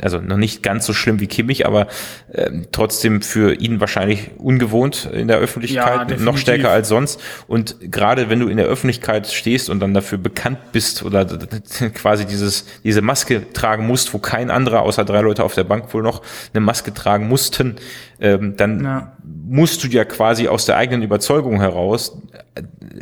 also 0.01 0.19
noch 0.19 0.37
nicht 0.37 0.63
ganz 0.63 0.85
so 0.85 0.93
schlimm 0.93 1.19
wie 1.19 1.27
Kimmich, 1.27 1.65
aber 1.65 1.87
äh, 2.31 2.51
trotzdem 2.71 3.21
für 3.21 3.53
ihn 3.53 3.79
wahrscheinlich 3.79 4.31
ungewohnt 4.37 5.09
in 5.11 5.27
der 5.27 5.37
Öffentlichkeit, 5.37 6.11
ja, 6.11 6.17
noch 6.17 6.37
stärker 6.37 6.71
als 6.71 6.87
sonst. 6.87 7.21
Und 7.47 7.77
gerade 7.91 8.29
wenn 8.29 8.39
du 8.39 8.47
in 8.47 8.57
der 8.57 8.65
Öffentlichkeit 8.65 9.27
stehst 9.27 9.69
und 9.69 9.79
dann 9.79 9.93
dafür 9.93 10.17
bekannt 10.17 10.59
bist 10.71 11.03
oder 11.03 11.25
quasi 11.93 12.25
dieses, 12.25 12.65
diese 12.83 13.01
Maske 13.01 13.51
tragen 13.53 13.87
musst, 13.87 14.13
wo 14.13 14.19
kein 14.19 14.51
anderer 14.51 14.81
außer 14.81 15.05
drei 15.05 15.21
Leute 15.21 15.43
auf 15.43 15.55
der 15.55 15.63
Bank 15.63 15.93
wohl 15.93 16.03
noch 16.03 16.21
eine 16.53 16.61
Maske 16.61 16.93
tragen 16.93 17.27
mussten, 17.27 17.75
ähm, 18.19 18.55
dann 18.57 18.83
ja. 18.83 19.17
musst 19.23 19.83
du 19.83 19.87
ja 19.87 20.05
quasi 20.05 20.47
aus 20.47 20.65
der 20.65 20.77
eigenen 20.77 21.03
Überzeugung 21.03 21.59
heraus 21.59 22.17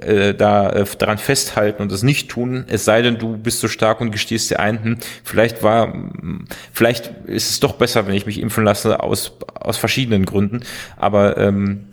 äh, 0.01 0.34
da 0.34 0.72
äh, 0.72 0.86
daran 0.97 1.18
festhalten 1.18 1.82
und 1.82 1.91
das 1.91 2.03
nicht 2.03 2.30
tun, 2.30 2.66
es 2.68 2.86
sei 2.86 3.01
denn, 3.01 3.18
du 3.18 3.38
bist 3.38 3.59
so 3.59 3.68
stark 3.68 4.01
und 4.01 4.11
gestehst 4.11 4.49
dir 4.49 4.59
ein, 4.59 4.84
hm, 4.84 4.97
vielleicht 5.24 5.61
war, 5.61 5.93
vielleicht 6.72 7.11
ist 7.26 7.49
es 7.51 7.59
doch 7.59 7.74
besser, 7.74 8.07
wenn 8.07 8.16
ich 8.16 8.26
mich 8.26 8.39
impfen 8.39 8.64
lasse, 8.64 9.01
aus, 9.01 9.34
aus 9.53 9.78
verschiedenen 9.78 10.26
Gründen, 10.26 10.61
aber 10.97 11.38
ähm, 11.38 11.86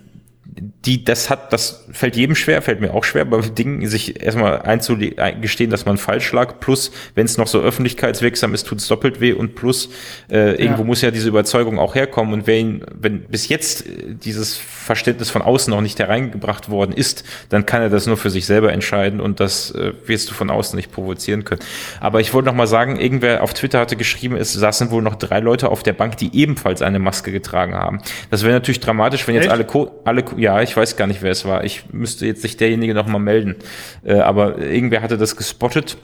die, 0.84 1.04
das 1.04 1.30
hat, 1.30 1.52
das 1.52 1.86
fällt 1.92 2.16
jedem 2.16 2.34
schwer, 2.34 2.62
fällt 2.62 2.80
mir 2.80 2.94
auch 2.94 3.04
schwer, 3.04 3.24
bei 3.24 3.40
Dingen 3.40 3.86
sich 3.86 4.22
erstmal 4.22 4.62
einzugestehen, 4.62 5.70
dass 5.70 5.84
man 5.84 5.98
falsch 5.98 6.32
lag. 6.32 6.60
Plus, 6.60 6.90
wenn 7.14 7.26
es 7.26 7.36
noch 7.38 7.46
so 7.46 7.60
öffentlichkeitswirksam 7.60 8.54
ist, 8.54 8.66
tut 8.66 8.78
es 8.78 8.88
doppelt 8.88 9.20
weh. 9.20 9.32
Und 9.32 9.54
plus, 9.54 9.90
äh, 10.30 10.52
irgendwo 10.52 10.82
ja. 10.82 10.86
muss 10.86 11.02
ja 11.02 11.10
diese 11.10 11.28
Überzeugung 11.28 11.78
auch 11.78 11.94
herkommen. 11.94 12.32
Und 12.32 12.46
wenn, 12.46 12.84
wenn 12.92 13.20
bis 13.22 13.48
jetzt 13.48 13.86
äh, 13.86 14.14
dieses 14.14 14.56
Verständnis 14.56 15.30
von 15.30 15.42
außen 15.42 15.70
noch 15.72 15.80
nicht 15.80 15.98
hereingebracht 15.98 16.70
worden 16.70 16.92
ist, 16.92 17.24
dann 17.48 17.66
kann 17.66 17.82
er 17.82 17.90
das 17.90 18.06
nur 18.06 18.16
für 18.16 18.30
sich 18.30 18.46
selber 18.46 18.72
entscheiden 18.72 19.20
und 19.20 19.38
das 19.38 19.70
äh, 19.72 19.92
wirst 20.06 20.30
du 20.30 20.34
von 20.34 20.50
außen 20.50 20.76
nicht 20.76 20.90
provozieren 20.90 21.44
können. 21.44 21.60
Aber 22.00 22.20
ich 22.20 22.34
wollte 22.34 22.46
noch 22.46 22.54
mal 22.54 22.66
sagen, 22.66 22.98
irgendwer 22.98 23.42
auf 23.42 23.54
Twitter 23.54 23.78
hatte 23.78 23.96
geschrieben, 23.96 24.36
es 24.36 24.52
saßen 24.52 24.90
wohl 24.90 25.02
noch 25.02 25.14
drei 25.14 25.40
Leute 25.40 25.68
auf 25.68 25.82
der 25.82 25.92
Bank, 25.92 26.16
die 26.16 26.34
ebenfalls 26.34 26.82
eine 26.82 26.98
Maske 26.98 27.30
getragen 27.30 27.74
haben. 27.74 28.00
Das 28.30 28.42
wäre 28.42 28.52
natürlich 28.52 28.80
dramatisch, 28.80 29.26
wenn 29.28 29.34
jetzt 29.34 29.44
Echt? 29.44 29.52
alle, 29.52 29.64
Co 29.64 30.00
alle, 30.04 30.24
ja, 30.40 30.62
ich 30.62 30.76
weiß 30.76 30.96
gar 30.96 31.06
nicht, 31.06 31.22
wer 31.22 31.30
es 31.30 31.44
war. 31.44 31.64
Ich 31.64 31.92
müsste 31.92 32.26
jetzt 32.26 32.42
sich 32.42 32.56
derjenige 32.56 32.94
noch 32.94 33.06
mal 33.06 33.18
melden. 33.18 33.56
Äh, 34.04 34.20
aber 34.20 34.58
irgendwer 34.58 35.02
hatte 35.02 35.18
das 35.18 35.36
gespottet. 35.36 35.96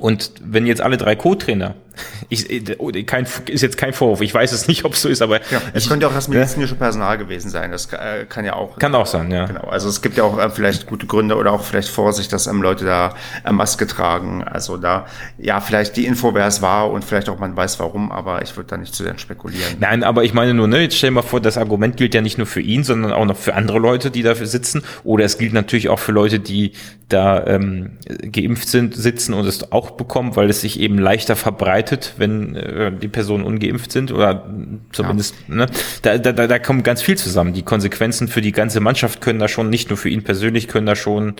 Und 0.00 0.32
wenn 0.42 0.66
jetzt 0.66 0.80
alle 0.80 0.96
drei 0.96 1.14
Co-Trainer 1.14 1.74
ich, 2.28 2.50
äh, 2.50 2.76
oh, 2.78 2.90
kein, 3.06 3.26
ist 3.46 3.62
jetzt 3.62 3.76
kein 3.76 3.92
Vorwurf. 3.92 4.20
Ich 4.20 4.34
weiß 4.34 4.52
es 4.52 4.68
nicht, 4.68 4.84
ob 4.84 4.94
es 4.94 5.02
so 5.02 5.08
ist, 5.08 5.22
aber 5.22 5.40
ja, 5.50 5.60
es 5.72 5.84
ich, 5.84 5.88
könnte 5.88 6.06
auch 6.08 6.14
das 6.14 6.28
medizinische 6.28 6.74
Personal 6.74 7.18
gewesen 7.18 7.50
sein. 7.50 7.70
Das 7.70 7.86
äh, 7.92 8.24
kann 8.28 8.44
ja 8.44 8.54
auch. 8.54 8.78
Kann 8.78 8.94
auch 8.94 9.06
sein, 9.06 9.30
ja. 9.30 9.46
Genau. 9.46 9.64
Also 9.68 9.88
es 9.88 10.02
gibt 10.02 10.16
ja 10.16 10.24
auch 10.24 10.38
äh, 10.38 10.50
vielleicht 10.50 10.86
gute 10.86 11.06
Gründe 11.06 11.36
oder 11.36 11.52
auch 11.52 11.62
vielleicht 11.62 11.88
Vorsicht, 11.88 12.32
dass 12.32 12.46
ähm, 12.46 12.62
Leute 12.62 12.84
da 12.84 13.14
äh, 13.44 13.52
Maske 13.52 13.86
tragen. 13.86 14.42
Also 14.44 14.76
da, 14.76 15.06
ja, 15.38 15.60
vielleicht 15.60 15.96
die 15.96 16.06
Info, 16.06 16.34
wer 16.34 16.46
es 16.46 16.62
war 16.62 16.90
und 16.90 17.04
vielleicht 17.04 17.28
auch 17.28 17.38
man 17.38 17.56
weiß 17.56 17.78
warum, 17.80 18.10
aber 18.10 18.42
ich 18.42 18.56
würde 18.56 18.70
da 18.70 18.76
nicht 18.76 18.94
zu 18.94 19.02
sehr 19.02 19.18
spekulieren. 19.18 19.76
Nein, 19.80 20.02
aber 20.02 20.24
ich 20.24 20.34
meine 20.34 20.54
nur, 20.54 20.66
ne, 20.66 20.80
jetzt 20.80 20.96
stell 20.96 21.10
dir 21.10 21.16
mal 21.16 21.22
vor, 21.22 21.40
das 21.40 21.58
Argument 21.58 21.96
gilt 21.96 22.14
ja 22.14 22.20
nicht 22.20 22.38
nur 22.38 22.46
für 22.46 22.60
ihn, 22.60 22.84
sondern 22.84 23.12
auch 23.12 23.24
noch 23.24 23.36
für 23.36 23.54
andere 23.54 23.78
Leute, 23.78 24.10
die 24.10 24.22
dafür 24.22 24.46
sitzen. 24.46 24.82
Oder 25.04 25.24
es 25.24 25.38
gilt 25.38 25.52
natürlich 25.52 25.88
auch 25.88 25.98
für 25.98 26.12
Leute, 26.12 26.40
die 26.40 26.72
da 27.08 27.46
ähm, 27.46 27.98
geimpft 28.32 28.68
sind, 28.68 28.94
sitzen 28.94 29.34
und 29.34 29.46
es 29.46 29.70
auch 29.72 29.92
bekommen, 29.92 30.36
weil 30.36 30.50
es 30.50 30.62
sich 30.62 30.80
eben 30.80 30.98
leichter 30.98 31.36
verbreitet, 31.36 31.83
wenn 32.18 32.56
äh, 32.56 32.92
die 32.92 33.08
Personen 33.08 33.44
ungeimpft 33.44 33.92
sind 33.92 34.12
oder 34.12 34.46
zumindest, 34.92 35.34
ja. 35.48 35.54
ne, 35.54 35.66
da, 36.02 36.18
da, 36.18 36.32
da 36.32 36.58
kommt 36.58 36.84
ganz 36.84 37.02
viel 37.02 37.16
zusammen. 37.16 37.52
Die 37.52 37.62
Konsequenzen 37.62 38.28
für 38.28 38.40
die 38.40 38.52
ganze 38.52 38.80
Mannschaft 38.80 39.20
können 39.20 39.38
da 39.38 39.48
schon, 39.48 39.70
nicht 39.70 39.90
nur 39.90 39.96
für 39.96 40.08
ihn 40.08 40.24
persönlich, 40.24 40.68
können 40.68 40.86
da 40.86 40.96
schon 40.96 41.34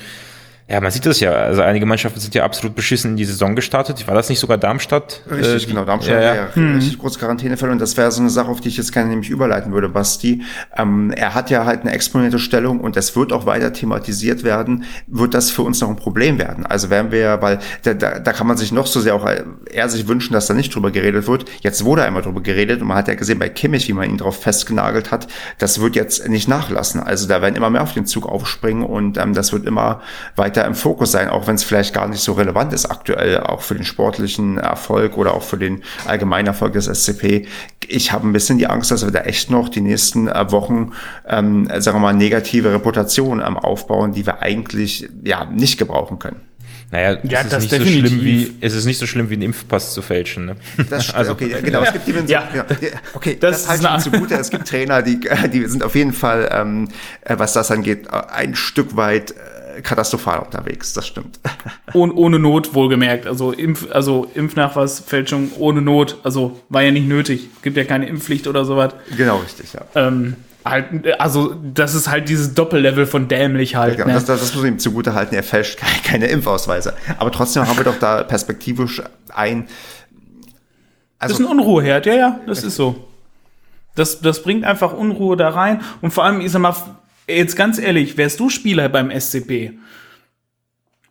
ja, 0.67 0.81
man 0.81 0.91
sieht 0.91 1.05
das 1.05 1.21
ja. 1.21 1.33
Also 1.33 1.61
einige 1.61 1.85
Mannschaften 1.85 2.21
sind 2.21 2.35
ja 2.35 2.43
absolut 2.43 2.75
beschissen 2.75 3.11
in 3.11 3.17
die 3.19 3.27
Saison 3.27 3.55
gestartet. 3.55 4.09
War 4.09 4.15
das 4.15 4.31
nicht 4.31 4.39
sogar 4.39 4.57
Darmstadt? 4.57 5.21
Richtig, 5.31 5.65
äh, 5.65 5.67
genau. 5.67 5.85
Darmstadt 5.85 6.15
ja, 6.15 6.35
ja. 6.35 6.47
Hm. 6.55 6.77
richtig 6.77 6.99
große 6.99 7.19
Quarantänefälle. 7.19 7.71
Und 7.71 7.83
das 7.83 7.99
wäre 7.99 8.11
so 8.11 8.23
eine 8.23 8.31
Sache, 8.31 8.49
auf 8.49 8.63
die 8.63 8.69
ich 8.69 8.79
jetzt 8.79 8.91
gerne 8.91 9.11
nämlich 9.11 9.29
überleiten 9.29 9.75
würde, 9.75 9.91
Basti. 9.91 10.43
Ähm, 10.75 11.11
er 11.11 11.35
hat 11.35 11.51
ja 11.51 11.67
halt 11.67 11.83
eine 11.83 11.93
exponierte 11.93 12.39
Stellung 12.39 12.81
und 12.81 12.97
es 12.97 13.15
wird 13.15 13.35
auch 13.35 13.45
weiter 13.45 13.75
thematisiert 13.75 14.43
werden. 14.43 14.85
Wird 15.07 15.35
das 15.35 15.51
für 15.51 15.61
uns 15.61 15.83
noch 15.83 15.91
ein 15.91 15.97
Problem 15.97 16.39
werden? 16.39 16.65
Also 16.65 16.89
werden 16.89 17.13
wir, 17.13 17.43
weil 17.43 17.59
da, 17.83 17.93
da, 17.93 18.19
da 18.19 18.33
kann 18.33 18.47
man 18.47 18.57
sich 18.57 18.73
noch 18.73 18.87
so 18.87 19.01
sehr 19.01 19.15
auch 19.15 19.29
eher 19.71 19.89
sich 19.91 20.09
wünschen, 20.09 20.33
dass 20.33 20.47
da 20.47 20.55
nicht 20.55 20.75
drüber 20.75 20.91
geredet 20.91 21.29
wird. 21.29 21.45
Jetzt 21.61 21.85
wurde 21.85 22.05
einmal 22.05 22.23
drüber 22.23 22.41
geredet 22.41 22.81
und 22.81 22.89
man 22.89 22.97
hat 22.97 23.09
ja 23.09 23.15
gesehen 23.17 23.39
bei 23.39 23.51
Kimmich, 23.51 23.87
wie 23.89 23.93
man 23.93 24.09
ihn 24.09 24.17
drauf 24.17 24.41
festgenagelt 24.41 25.11
hat. 25.11 25.29
Das 25.59 25.83
wird 25.83 25.95
jetzt 25.95 26.27
nicht 26.27 26.49
nachlassen. 26.49 27.03
Also 27.03 27.29
da 27.29 27.43
werden 27.43 27.55
immer 27.55 27.69
mehr 27.69 27.83
auf 27.83 27.93
den 27.93 28.07
Zug 28.07 28.27
aufspringen 28.27 28.83
und 28.83 29.19
ähm, 29.19 29.35
das 29.35 29.53
wird 29.53 29.67
immer 29.67 30.01
weiter 30.37 30.54
weiter 30.55 30.67
im 30.67 30.75
Fokus 30.75 31.13
sein, 31.13 31.29
auch 31.29 31.47
wenn 31.47 31.57
es 31.57 31.65
vielleicht 31.65 31.95
gar 31.95 32.09
nicht 32.09 32.21
so 32.21 32.33
relevant 32.33 32.73
ist 32.73 32.87
aktuell, 32.87 33.41
auch 33.41 33.63
für 33.63 33.75
den 33.75 33.85
sportlichen 33.85 34.59
Erfolg 34.59 35.17
oder 35.17 35.35
auch 35.35 35.43
für 35.43 35.59
den 35.59 35.83
allgemeinen 36.07 36.47
Erfolg 36.47 36.75
des 36.75 36.87
SCP. 36.87 37.47
Ich 37.87 38.13
habe 38.13 38.27
ein 38.27 38.33
bisschen 38.33 38.59
die 38.59 38.67
Angst, 38.67 38.91
dass 38.91 39.05
wir 39.05 39.11
da 39.11 39.21
echt 39.21 39.51
noch 39.51 39.69
die 39.69 39.81
nächsten 39.81 40.29
äh, 40.29 40.51
Wochen, 40.53 40.93
ähm, 41.29 41.69
sagen 41.79 41.97
wir 41.97 42.01
mal, 42.01 42.15
negative 42.15 42.73
Reputation 42.73 43.43
am 43.43 43.59
aufbauen, 43.59 44.13
die 44.13 44.27
wir 44.27 44.43
eigentlich 44.43 45.09
ja 45.23 45.45
nicht 45.45 45.79
gebrauchen 45.79 46.19
können. 46.19 46.41
Naja, 46.91 47.19
ja, 47.25 47.41
es, 47.41 47.53
ist 47.53 47.73
nicht 47.73 47.83
so 47.83 47.87
schlimm 47.87 48.25
wie, 48.25 48.55
es 48.61 48.75
ist 48.75 48.85
nicht 48.85 48.99
so 48.99 49.07
schlimm 49.07 49.29
wie 49.29 49.35
einen 49.35 49.43
Impfpass 49.43 49.95
zu 49.95 50.01
fälschen. 50.01 50.47
Ne? 50.47 50.57
Das, 50.91 51.13
also, 51.15 51.33
okay, 51.33 51.57
genau. 51.61 51.83
Es 51.83 51.93
gibt 51.93 52.07
Dimensionen. 52.07 52.49
Ja. 52.55 52.65
ja. 52.81 52.89
Okay, 53.15 53.37
das, 53.41 53.65
das 53.65 53.83
halte 53.83 53.89
ich 53.97 54.13
zugute. 54.13 54.35
Es 54.35 54.49
gibt 54.51 54.69
Trainer, 54.69 55.03
die, 55.03 55.19
die 55.53 55.67
sind 55.67 55.83
auf 55.83 55.97
jeden 55.97 56.13
Fall, 56.13 56.49
ähm, 56.53 56.89
äh, 57.23 57.37
was 57.37 57.53
das 57.53 57.73
angeht, 57.73 58.09
ein 58.11 58.55
Stück 58.55 58.97
weit 58.97 59.33
äh, 59.33 59.35
katastrophal 59.83 60.41
unterwegs, 60.41 60.93
das 60.93 61.07
stimmt. 61.07 61.41
Und 61.93 62.13
ohne 62.13 62.39
Not 62.39 62.75
wohlgemerkt. 62.75 63.27
Also, 63.27 63.53
Impf, 63.53 63.91
also 63.91 64.31
Impfnachweisfälschung 64.35 65.53
ohne 65.59 65.83
Not. 65.83 66.19
Also 66.23 66.61
war 66.69 66.83
ja 66.83 66.91
nicht 66.91 67.09
nötig. 67.09 67.49
Gibt 67.63 67.77
ja 67.77 67.85
keine 67.85 68.07
Impfpflicht 68.07 68.47
oder 68.47 68.65
sowas. 68.65 68.95
Genau, 69.17 69.39
richtig, 69.39 69.73
ja. 69.73 69.83
Ähm, 69.95 70.37
halt, 70.65 71.21
also 71.21 71.55
das 71.75 71.95
ist 71.95 72.09
halt 72.09 72.29
dieses 72.29 72.55
Doppellevel 72.55 73.07
von 73.07 73.29
dämlich 73.29 73.77
halt. 73.77 73.99
Ja, 73.99 74.07
ne? 74.07 74.15
das, 74.15 74.25
das, 74.25 74.41
das, 74.41 74.55
muss 74.55 74.63
man 74.63 74.75
ihm 74.75 74.79
zugute 74.79 75.15
halten, 75.15 75.35
er 75.35 75.43
fälscht 75.43 75.79
keine, 75.79 75.99
keine 76.03 76.27
Impfausweise. 76.27 76.95
Aber 77.19 77.31
trotzdem 77.31 77.67
haben 77.69 77.77
wir 77.77 77.85
doch 77.85 77.99
da 77.99 78.23
perspektivisch 78.23 79.03
ein. 79.33 79.67
Also, 81.19 81.35
das 81.35 81.41
ist 81.41 81.47
ein 81.47 81.59
Unruheherd, 81.59 82.07
ja, 82.07 82.15
ja, 82.15 82.41
das 82.47 82.65
ist 82.65 82.77
so. 82.77 83.09
Das, 83.95 84.21
das 84.21 84.43
bringt 84.43 84.65
einfach 84.65 84.93
Unruhe 84.93 85.37
da 85.37 85.51
rein. 85.51 85.83
Und 86.01 86.13
vor 86.13 86.25
allem, 86.25 86.41
ich 86.41 86.51
sag 86.51 86.61
mal, 86.61 86.75
Jetzt 87.27 87.57
ganz 87.57 87.79
ehrlich, 87.79 88.19
wärst 88.19 88.39
du 88.39 88.51
Spieler 88.51 88.91
beim 88.91 89.11
SCP? 89.11 89.73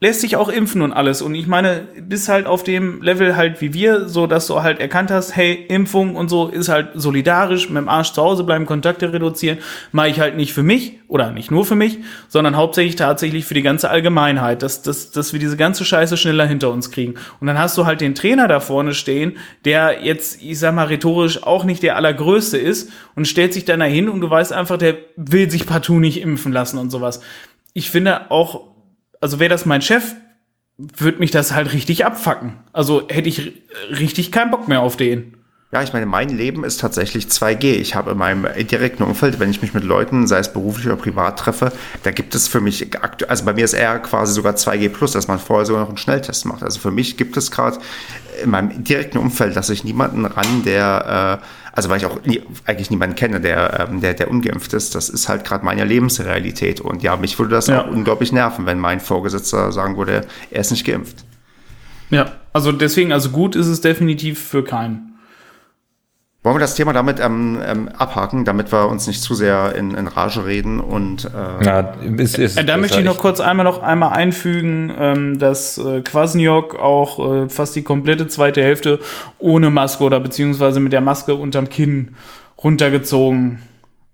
Lässt 0.03 0.19
sich 0.19 0.35
auch 0.35 0.49
impfen 0.49 0.81
und 0.81 0.91
alles. 0.91 1.21
Und 1.21 1.33
ich 1.33 1.47
meine, 1.47 1.87
bist 1.97 2.27
halt 2.27 2.45
auf 2.45 2.61
dem 2.61 3.01
Level 3.01 3.37
halt 3.37 3.61
wie 3.61 3.73
wir, 3.73 4.09
so 4.09 4.27
dass 4.27 4.47
du 4.47 4.61
halt 4.61 4.81
erkannt 4.81 5.11
hast, 5.11 5.33
hey, 5.33 5.53
Impfung 5.69 6.17
und 6.17 6.27
so 6.27 6.49
ist 6.49 6.67
halt 6.67 6.89
solidarisch, 6.93 7.69
mit 7.69 7.77
dem 7.77 7.87
Arsch 7.87 8.11
zu 8.11 8.21
Hause 8.21 8.43
bleiben, 8.43 8.65
Kontakte 8.65 9.13
reduzieren, 9.13 9.59
mache 9.93 10.09
ich 10.09 10.19
halt 10.19 10.35
nicht 10.35 10.51
für 10.51 10.61
mich 10.61 10.99
oder 11.07 11.31
nicht 11.31 11.51
nur 11.51 11.63
für 11.63 11.75
mich, 11.75 11.99
sondern 12.27 12.57
hauptsächlich 12.57 12.97
tatsächlich 12.97 13.45
für 13.45 13.53
die 13.53 13.61
ganze 13.61 13.89
Allgemeinheit, 13.89 14.61
dass, 14.61 14.81
dass, 14.81 15.11
dass 15.11 15.31
wir 15.31 15.39
diese 15.39 15.55
ganze 15.55 15.85
Scheiße 15.85 16.17
schneller 16.17 16.47
hinter 16.47 16.71
uns 16.71 16.91
kriegen. 16.91 17.13
Und 17.39 17.47
dann 17.47 17.57
hast 17.57 17.77
du 17.77 17.85
halt 17.85 18.01
den 18.01 18.13
Trainer 18.13 18.49
da 18.49 18.59
vorne 18.59 18.93
stehen, 18.93 19.37
der 19.63 20.03
jetzt, 20.03 20.41
ich 20.41 20.59
sag 20.59 20.75
mal, 20.75 20.87
rhetorisch 20.87 21.43
auch 21.43 21.63
nicht 21.63 21.81
der 21.81 21.95
allergrößte 21.95 22.57
ist 22.57 22.91
und 23.15 23.25
stellt 23.25 23.53
sich 23.53 23.63
dann 23.63 23.79
dahin 23.79 24.09
und 24.09 24.19
du 24.19 24.29
weißt 24.29 24.51
einfach, 24.51 24.77
der 24.77 24.97
will 25.15 25.49
sich 25.49 25.65
partout 25.65 26.01
nicht 26.01 26.19
impfen 26.19 26.51
lassen 26.51 26.77
und 26.77 26.89
sowas. 26.89 27.21
Ich 27.73 27.89
finde 27.89 28.29
auch 28.29 28.72
also 29.23 29.39
wäre 29.39 29.49
das 29.49 29.65
mein 29.65 29.81
Chef, 29.81 30.15
würde 30.77 31.19
mich 31.19 31.31
das 31.31 31.53
halt 31.53 31.71
richtig 31.71 32.05
abfacken. 32.05 32.57
Also 32.73 33.07
hätte 33.07 33.29
ich 33.29 33.53
richtig 33.89 34.33
keinen 34.33 34.51
Bock 34.51 34.67
mehr 34.67 34.81
auf 34.81 34.97
den. 34.97 35.37
Ja, 35.71 35.81
ich 35.81 35.93
meine, 35.93 36.05
mein 36.05 36.29
Leben 36.29 36.65
ist 36.65 36.81
tatsächlich 36.81 37.27
2G. 37.27 37.63
Ich 37.77 37.95
habe 37.95 38.11
in 38.11 38.17
meinem 38.17 38.45
direkten 38.67 39.01
Umfeld, 39.01 39.39
wenn 39.39 39.49
ich 39.49 39.61
mich 39.61 39.73
mit 39.73 39.85
Leuten, 39.85 40.27
sei 40.27 40.39
es 40.39 40.51
beruflich 40.51 40.87
oder 40.87 40.97
privat 40.97 41.39
treffe, 41.39 41.71
da 42.03 42.11
gibt 42.11 42.35
es 42.35 42.49
für 42.49 42.59
mich 42.59 42.93
aktuell, 43.01 43.29
also 43.29 43.45
bei 43.45 43.53
mir 43.53 43.63
ist 43.63 43.73
eher 43.73 43.97
quasi 43.99 44.33
sogar 44.33 44.53
2G 44.53 44.89
plus, 44.89 45.13
dass 45.13 45.29
man 45.29 45.39
vorher 45.39 45.65
sogar 45.65 45.83
noch 45.83 45.89
einen 45.89 45.97
Schnelltest 45.97 46.45
macht. 46.45 46.61
Also 46.61 46.81
für 46.81 46.91
mich 46.91 47.15
gibt 47.15 47.37
es 47.37 47.49
gerade 47.49 47.79
in 48.43 48.49
meinem 48.49 48.83
direkten 48.83 49.17
Umfeld, 49.17 49.55
dass 49.55 49.69
ich 49.69 49.85
niemanden 49.85 50.25
ran, 50.25 50.63
der, 50.63 51.39
äh, 51.41 51.45
also 51.75 51.89
weil 51.89 51.97
ich 51.97 52.05
auch 52.05 52.23
nie, 52.23 52.41
eigentlich 52.65 52.91
niemanden 52.91 53.15
kenne, 53.15 53.41
der, 53.41 53.87
ähm, 53.89 53.99
der, 53.99 54.13
der 54.13 54.29
ungeimpft 54.29 54.73
ist, 54.73 54.93
das 54.93 55.09
ist 55.09 55.27
halt 55.27 55.43
gerade 55.43 55.65
meine 55.65 55.83
Lebensrealität. 55.83 56.79
Und 56.79 57.01
ja, 57.03 57.17
mich 57.17 57.37
würde 57.39 57.55
das 57.55 57.67
Ja. 57.67 57.83
auch 57.83 57.87
unglaublich 57.89 58.31
nerven, 58.31 58.65
wenn 58.67 58.79
mein 58.79 58.99
Vorgesetzter 58.99 59.71
sagen 59.71 59.97
würde, 59.97 60.21
er 60.51 60.61
ist 60.61 60.69
nicht 60.71 60.85
geimpft. 60.85 61.25
Ja, 62.11 62.31
also 62.53 62.71
deswegen, 62.71 63.11
also 63.11 63.31
gut 63.31 63.55
ist 63.55 63.65
es 63.67 63.81
definitiv 63.81 64.39
für 64.39 64.63
keinen. 64.63 65.12
Wollen 66.43 66.57
wir 66.57 66.59
das 66.59 66.75
Thema 66.75 66.91
damit 66.91 67.21
ähm, 67.21 67.57
ähm, 67.65 67.87
abhaken, 67.87 68.43
damit 68.43 68.73
wir 68.73 68.89
uns 68.89 69.07
nicht 69.07 69.21
zu 69.21 69.33
sehr 69.33 69.75
in, 69.75 69.95
in 69.95 70.07
Rage 70.07 70.45
reden 70.45 70.81
und 70.81 71.23
äh, 71.25 71.65
Ja, 71.65 71.93
es 72.17 72.37
ist, 72.37 72.57
Äh, 72.57 72.65
da 72.65 72.75
möchte 72.75 72.99
ich 72.99 73.05
noch 73.05 73.17
kurz 73.17 73.39
einmal 73.39 73.63
noch 73.63 73.81
einmal 73.81 74.11
einfügen, 74.11 74.93
ähm, 74.99 75.39
dass 75.39 75.77
äh, 75.77 76.01
Kwasniok 76.01 76.75
auch 76.75 77.45
äh, 77.45 77.49
fast 77.49 77.77
die 77.77 77.83
komplette 77.83 78.27
zweite 78.27 78.61
Hälfte 78.61 78.99
ohne 79.39 79.69
Maske 79.69 80.03
oder 80.03 80.19
beziehungsweise 80.19 80.81
mit 80.81 80.91
der 80.91 80.99
Maske 80.99 81.33
unterm 81.35 81.69
Kinn 81.69 82.15
runtergezogen 82.61 83.59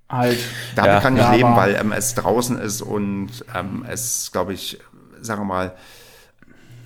halt. 0.07 0.37
damit 0.75 0.91
Ja, 0.91 0.99
kann 0.99 1.15
ich 1.15 1.23
ja, 1.23 1.33
leben, 1.33 1.55
weil 1.55 1.75
ähm, 1.81 1.91
es 1.91 2.13
draußen 2.13 2.59
ist 2.59 2.83
und 2.83 3.29
ähm, 3.55 3.85
es, 3.89 4.29
glaube 4.31 4.53
ich, 4.53 4.77
sagen 5.21 5.41
wir 5.41 5.45
mal, 5.45 5.71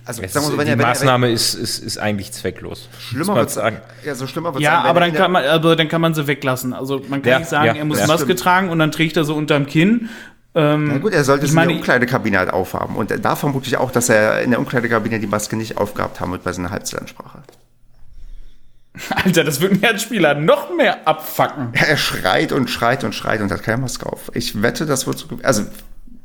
also 0.06 0.22
Es 0.22 0.32
sagen 0.32 0.44
wir 0.46 0.48
ist, 0.48 0.52
so, 0.52 0.58
wenn 0.58 0.66
die 0.66 0.72
er, 0.72 0.78
wenn 0.78 0.80
er, 0.80 0.86
wenn 0.86 0.88
Maßnahme 0.90 1.30
ist, 1.30 1.54
ist, 1.54 1.78
ist 1.78 1.98
eigentlich 1.98 2.32
zwecklos. 2.32 2.88
Schlimmer 2.98 3.36
wird 3.36 3.50
sagen. 3.50 3.78
ja, 4.04 4.14
so 4.14 4.26
schlimmer 4.26 4.52
wird 4.54 4.62
Ja, 4.62 4.82
sein, 4.82 4.90
aber 4.90 5.00
dann 5.00 5.12
kann 5.14 5.32
man, 5.32 5.44
aber 5.44 5.76
dann 5.76 5.88
kann 5.88 6.00
man 6.00 6.14
sie 6.14 6.26
weglassen. 6.26 6.72
Also 6.72 7.00
man 7.08 7.22
kann 7.22 7.30
Ja, 7.32 7.38
nicht 7.38 7.48
sagen, 7.48 7.66
ja, 7.66 7.74
er 7.74 7.84
muss 7.84 7.98
ja. 8.00 8.06
Maske 8.06 8.24
Stimmt. 8.24 8.40
tragen 8.40 8.68
und 8.68 8.78
dann 8.78 8.92
trägt 8.92 9.16
er 9.16 9.24
so 9.24 9.34
unterm 9.34 9.66
Kinn. 9.66 10.08
Ähm, 10.56 10.88
Na 10.88 10.98
gut, 10.98 11.12
er 11.12 11.24
sollte 11.24 11.46
es 11.46 11.52
in 11.52 11.58
der 11.58 11.68
Umkleidekabine 11.70 12.38
halt 12.38 12.50
aufhaben. 12.52 12.96
Und 12.96 13.12
da 13.24 13.34
vermute 13.34 13.66
ich 13.66 13.76
auch, 13.76 13.90
dass 13.90 14.08
er 14.08 14.40
in 14.42 14.50
der 14.50 14.60
Umkleidekabine 14.60 15.18
die 15.18 15.26
Maske 15.26 15.56
nicht 15.56 15.78
aufgehabt 15.78 16.20
haben 16.20 16.30
wird 16.32 16.44
bei 16.44 16.52
seiner 16.52 16.70
Halbzeitansprache. 16.70 17.42
Alter, 19.24 19.42
das 19.42 19.60
würde 19.60 19.76
mir 19.76 19.88
als 19.88 20.02
Spieler 20.02 20.34
noch 20.34 20.74
mehr 20.76 21.08
abfacken. 21.08 21.70
Er 21.72 21.96
schreit 21.96 22.52
und 22.52 22.70
schreit 22.70 23.02
und 23.02 23.12
schreit 23.14 23.40
und 23.40 23.50
hat 23.50 23.62
keine 23.64 23.78
Maske 23.78 24.06
auf. 24.06 24.30
Ich 24.34 24.62
wette, 24.62 24.86
das 24.86 25.06
wird 25.08 25.18
so. 25.18 25.26
Also, 25.42 25.64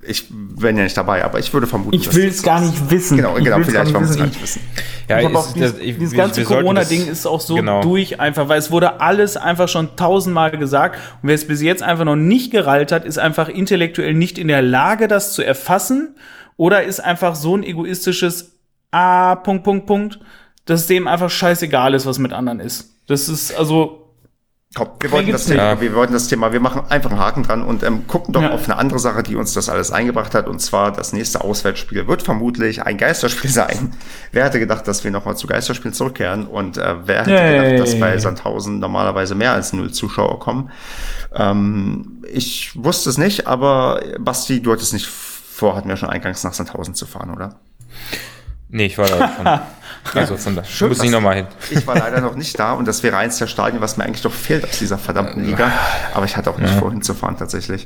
ich 0.09 0.25
bin 0.29 0.75
ja 0.77 0.83
nicht 0.83 0.97
dabei, 0.97 1.23
aber 1.23 1.39
ich 1.39 1.53
würde 1.53 1.67
vermuten, 1.67 1.95
Ich 1.95 2.13
will 2.15 2.27
es 2.27 2.41
gar 2.43 2.59
nicht 2.61 2.89
wissen. 2.89 3.17
Genau, 3.17 3.37
Ich 3.37 3.43
genau, 3.45 3.57
vielleicht 3.63 3.93
wollen 3.93 4.03
wir 4.05 4.09
es 4.09 4.17
gar 4.17 4.25
Ich- 4.27 4.31
nicht 4.33 4.41
wissen. 4.43 4.61
Ja, 5.07 5.19
ich 5.19 5.25
hab 5.25 5.35
auch 5.35 5.45
ist- 5.47 5.55
dieses, 5.55 5.71
das- 5.73 5.81
ich- 5.81 5.97
dieses 5.97 6.13
ganze 6.17 6.43
Corona-Ding 6.43 7.07
ist 7.07 7.25
auch 7.25 7.39
so 7.41 7.55
genau. 7.55 7.81
durch 7.81 8.19
einfach, 8.19 8.47
weil 8.49 8.59
es 8.59 8.69
wurde 8.71 9.01
alles 9.01 9.37
einfach 9.37 9.67
schon 9.67 9.95
tausendmal 9.95 10.51
gesagt. 10.51 10.95
Und 11.21 11.29
wer 11.29 11.35
es 11.35 11.47
bis 11.47 11.61
jetzt 11.61 11.81
einfach 11.83 12.05
noch 12.05 12.15
nicht 12.15 12.51
gerallt 12.51 12.91
hat, 12.91 13.05
ist 13.05 13.17
einfach 13.19 13.49
intellektuell 13.49 14.13
nicht 14.13 14.37
in 14.37 14.47
der 14.47 14.61
Lage, 14.61 15.07
das 15.07 15.33
zu 15.33 15.41
erfassen. 15.43 16.15
Oder 16.57 16.83
ist 16.83 16.99
einfach 16.99 17.35
so 17.35 17.55
ein 17.55 17.63
egoistisches 17.63 18.51
Ah, 18.91 19.35
Punkt, 19.35 19.63
Punkt, 19.63 19.85
Punkt, 19.85 20.19
dass 20.65 20.81
es 20.81 20.87
dem 20.87 21.07
einfach 21.07 21.29
scheißegal 21.29 21.93
ist, 21.93 22.05
was 22.07 22.17
mit 22.19 22.33
anderen 22.33 22.59
ist. 22.59 22.89
Das 23.07 23.29
ist 23.29 23.55
also, 23.57 23.98
Komm, 24.75 24.89
wir 24.99 25.11
wollten 25.11 25.31
das. 25.31 25.45
Thema, 25.45 25.81
wir 25.81 25.95
wollten 25.95 26.13
das 26.13 26.27
Thema, 26.27 26.53
wir 26.53 26.59
machen 26.59 26.83
einfach 26.89 27.09
einen 27.09 27.19
Haken 27.19 27.41
dran 27.41 27.63
und 27.63 27.81
ähm, 27.81 28.05
gucken 28.05 28.33
doch 28.35 28.43
Ja. 28.43 28.51
auf 28.51 28.65
eine 28.65 28.77
andere 28.77 28.99
Sache, 28.99 29.23
die 29.23 29.35
uns 29.35 29.53
das 29.53 29.67
alles 29.67 29.89
eingebracht 29.91 30.35
hat. 30.35 30.47
Und 30.47 30.59
zwar 30.61 30.91
das 30.91 31.11
nächste 31.11 31.41
Auswärtsspiel 31.43 32.07
wird 32.07 32.21
vermutlich 32.21 32.83
ein 32.85 32.97
Geisterspiel 32.97 33.49
sein. 33.49 33.93
Wer 34.31 34.45
hätte 34.45 34.59
gedacht, 34.59 34.87
dass 34.87 35.03
wir 35.03 35.09
nochmal 35.09 35.35
zu 35.37 35.47
Geisterspielen 35.47 35.93
zurückkehren? 35.95 36.45
Und 36.45 36.77
äh, 36.77 36.95
wer 37.03 37.21
hätte 37.21 37.31
Yay. 37.31 37.71
gedacht, 37.71 37.87
dass 37.87 37.99
bei 37.99 38.15
Sandhausen 38.19 38.77
normalerweise 38.77 39.33
mehr 39.33 39.53
als 39.53 39.73
null 39.73 39.89
Zuschauer 39.91 40.39
kommen? 40.39 40.69
Ähm, 41.33 42.23
ich 42.31 42.71
wusste 42.75 43.09
es 43.09 43.17
nicht, 43.17 43.47
aber 43.47 44.01
Basti, 44.19 44.61
du 44.61 44.71
hattest 44.71 44.93
nicht 44.93 45.07
vor, 45.07 45.75
hatten 45.75 45.89
wir 45.89 45.97
schon 45.97 46.11
eingangs 46.11 46.43
nach 46.43 46.53
Sandhausen 46.53 46.93
zu 46.93 47.07
fahren, 47.07 47.31
oder? 47.31 47.55
Nee, 48.69 48.85
ich 48.85 48.99
war 48.99 49.07
da 49.07 49.31
schon. 49.35 49.45
Also 50.15 50.37
von 50.37 50.55
da. 50.55 50.63
Schön, 50.63 50.89
muss 50.89 51.03
ich 51.03 51.11
nochmal 51.11 51.35
hin. 51.35 51.47
Ich 51.69 51.85
war 51.85 51.95
leider 51.97 52.19
noch 52.21 52.35
nicht 52.35 52.57
da 52.57 52.73
und 52.73 52.87
das 52.87 53.03
wäre 53.03 53.17
eins 53.17 53.37
der 53.37 53.45
Stadien, 53.47 53.79
was 53.81 53.95
mir 53.97 54.05
eigentlich 54.05 54.21
doch 54.23 54.33
fehlt 54.33 54.63
aus 54.67 54.79
dieser 54.79 54.97
verdammten 54.97 55.45
Liga. 55.45 55.71
Aber 56.13 56.25
ich 56.25 56.35
hatte 56.35 56.49
auch 56.49 56.57
nicht 56.57 56.73
vor, 56.73 56.91
hinzufahren 56.91 57.37
tatsächlich. 57.37 57.85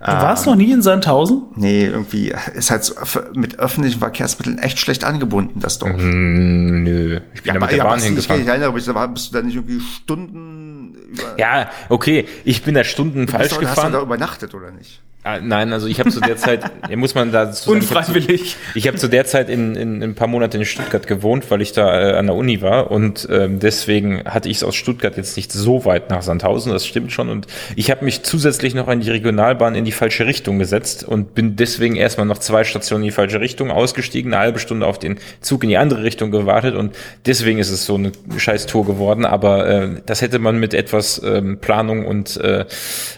du 0.00 0.06
warst 0.06 0.46
noch 0.46 0.54
nie 0.56 0.72
in 0.72 0.80
Sandhausen? 0.82 1.42
Nee, 1.56 1.84
irgendwie 1.86 2.32
ist 2.54 2.70
halt 2.70 2.84
so 2.84 2.94
mit 3.34 3.58
öffentlichen 3.58 3.98
Verkehrsmitteln 3.98 4.58
echt 4.58 4.78
schlecht 4.78 5.04
angebunden, 5.04 5.60
das 5.60 5.78
Dorf. 5.78 5.96
Mm, 5.96 6.82
Nö, 6.84 7.20
ich 7.34 7.42
bin 7.42 7.54
da 7.54 7.60
mit 7.60 7.70
der 7.72 7.82
Bahn 7.82 7.92
was, 7.92 7.96
ich, 7.98 8.02
ich 8.04 8.08
hingefahren. 8.26 8.46
erinnere 8.48 8.72
mich, 8.72 8.84
da 8.86 8.94
war- 8.94 9.08
bist 9.08 9.30
du 9.32 9.36
da 9.36 9.42
nicht 9.42 9.56
irgendwie 9.56 9.80
Stunden 9.80 10.94
über. 11.10 11.38
Ja, 11.38 11.68
okay, 11.90 12.26
ich 12.44 12.62
bin 12.62 12.74
da 12.74 12.84
Stunden 12.84 13.28
falsch 13.28 13.48
du, 13.48 13.54
Hast 13.56 13.60
du 13.62 13.66
gefahren. 13.66 13.92
da 13.92 14.00
übernachtet 14.00 14.54
oder 14.54 14.70
nicht? 14.70 15.02
Ah, 15.28 15.40
Nein, 15.42 15.74
also 15.74 15.86
ich 15.88 16.00
habe 16.00 16.08
zu 16.10 16.20
der 16.20 16.36
Zeit, 16.38 16.62
muss 16.96 17.14
man 17.14 17.30
zu- 17.52 17.70
Unfreiwillig. 17.72 18.56
Ich 18.74 18.86
habe 18.88 18.96
zu 18.96 19.08
der 19.08 19.26
Zeit 19.26 19.50
in, 19.50 19.76
in, 19.76 19.96
in 19.96 20.02
ein 20.02 20.14
paar 20.14 20.26
Monaten 20.26 20.56
in 20.56 20.64
Stuttgart 20.64 21.06
gewohnt, 21.06 21.50
weil 21.50 21.60
ich 21.60 21.72
da 21.72 22.12
äh, 22.12 22.16
an 22.16 22.26
der 22.28 22.34
Uni 22.34 22.62
war 22.62 22.90
und 22.90 23.28
ähm, 23.30 23.58
deswegen 23.58 24.24
hatte 24.24 24.48
ich 24.48 24.58
es 24.58 24.64
aus 24.64 24.74
Stuttgart 24.74 25.18
jetzt 25.18 25.36
nicht 25.36 25.52
so 25.52 25.84
weit 25.84 26.08
nach 26.08 26.22
Sandhausen, 26.22 26.72
das 26.72 26.86
stimmt 26.86 27.12
schon. 27.12 27.28
Und 27.28 27.46
ich 27.76 27.90
habe 27.90 28.06
mich 28.06 28.22
zusätzlich 28.22 28.74
noch 28.74 28.88
an 28.88 29.00
die 29.00 29.10
Regionalbahn 29.10 29.74
in 29.74 29.84
die 29.84 29.92
falsche 29.92 30.24
Richtung 30.24 30.58
gesetzt 30.58 31.04
und 31.04 31.34
bin 31.34 31.56
deswegen 31.56 31.96
erstmal 31.96 32.26
noch 32.26 32.38
zwei 32.38 32.64
Stationen 32.64 33.02
in 33.02 33.08
die 33.08 33.14
falsche 33.14 33.40
Richtung 33.40 33.70
ausgestiegen, 33.70 34.32
eine 34.32 34.42
halbe 34.42 34.58
Stunde 34.58 34.86
auf 34.86 34.98
den 34.98 35.18
Zug 35.42 35.62
in 35.62 35.68
die 35.68 35.76
andere 35.76 36.04
Richtung 36.04 36.30
gewartet 36.30 36.74
und 36.74 36.94
deswegen 37.26 37.58
ist 37.58 37.70
es 37.70 37.84
so 37.84 37.96
eine 37.96 38.12
scheiß 38.34 38.64
Tour 38.64 38.86
geworden. 38.86 39.26
Aber 39.26 39.68
äh, 39.68 39.88
das 40.06 40.22
hätte 40.22 40.38
man 40.38 40.58
mit 40.58 40.72
etwas 40.72 41.20
ähm, 41.22 41.58
Planung 41.60 42.06
und 42.06 42.38
äh, 42.38 42.64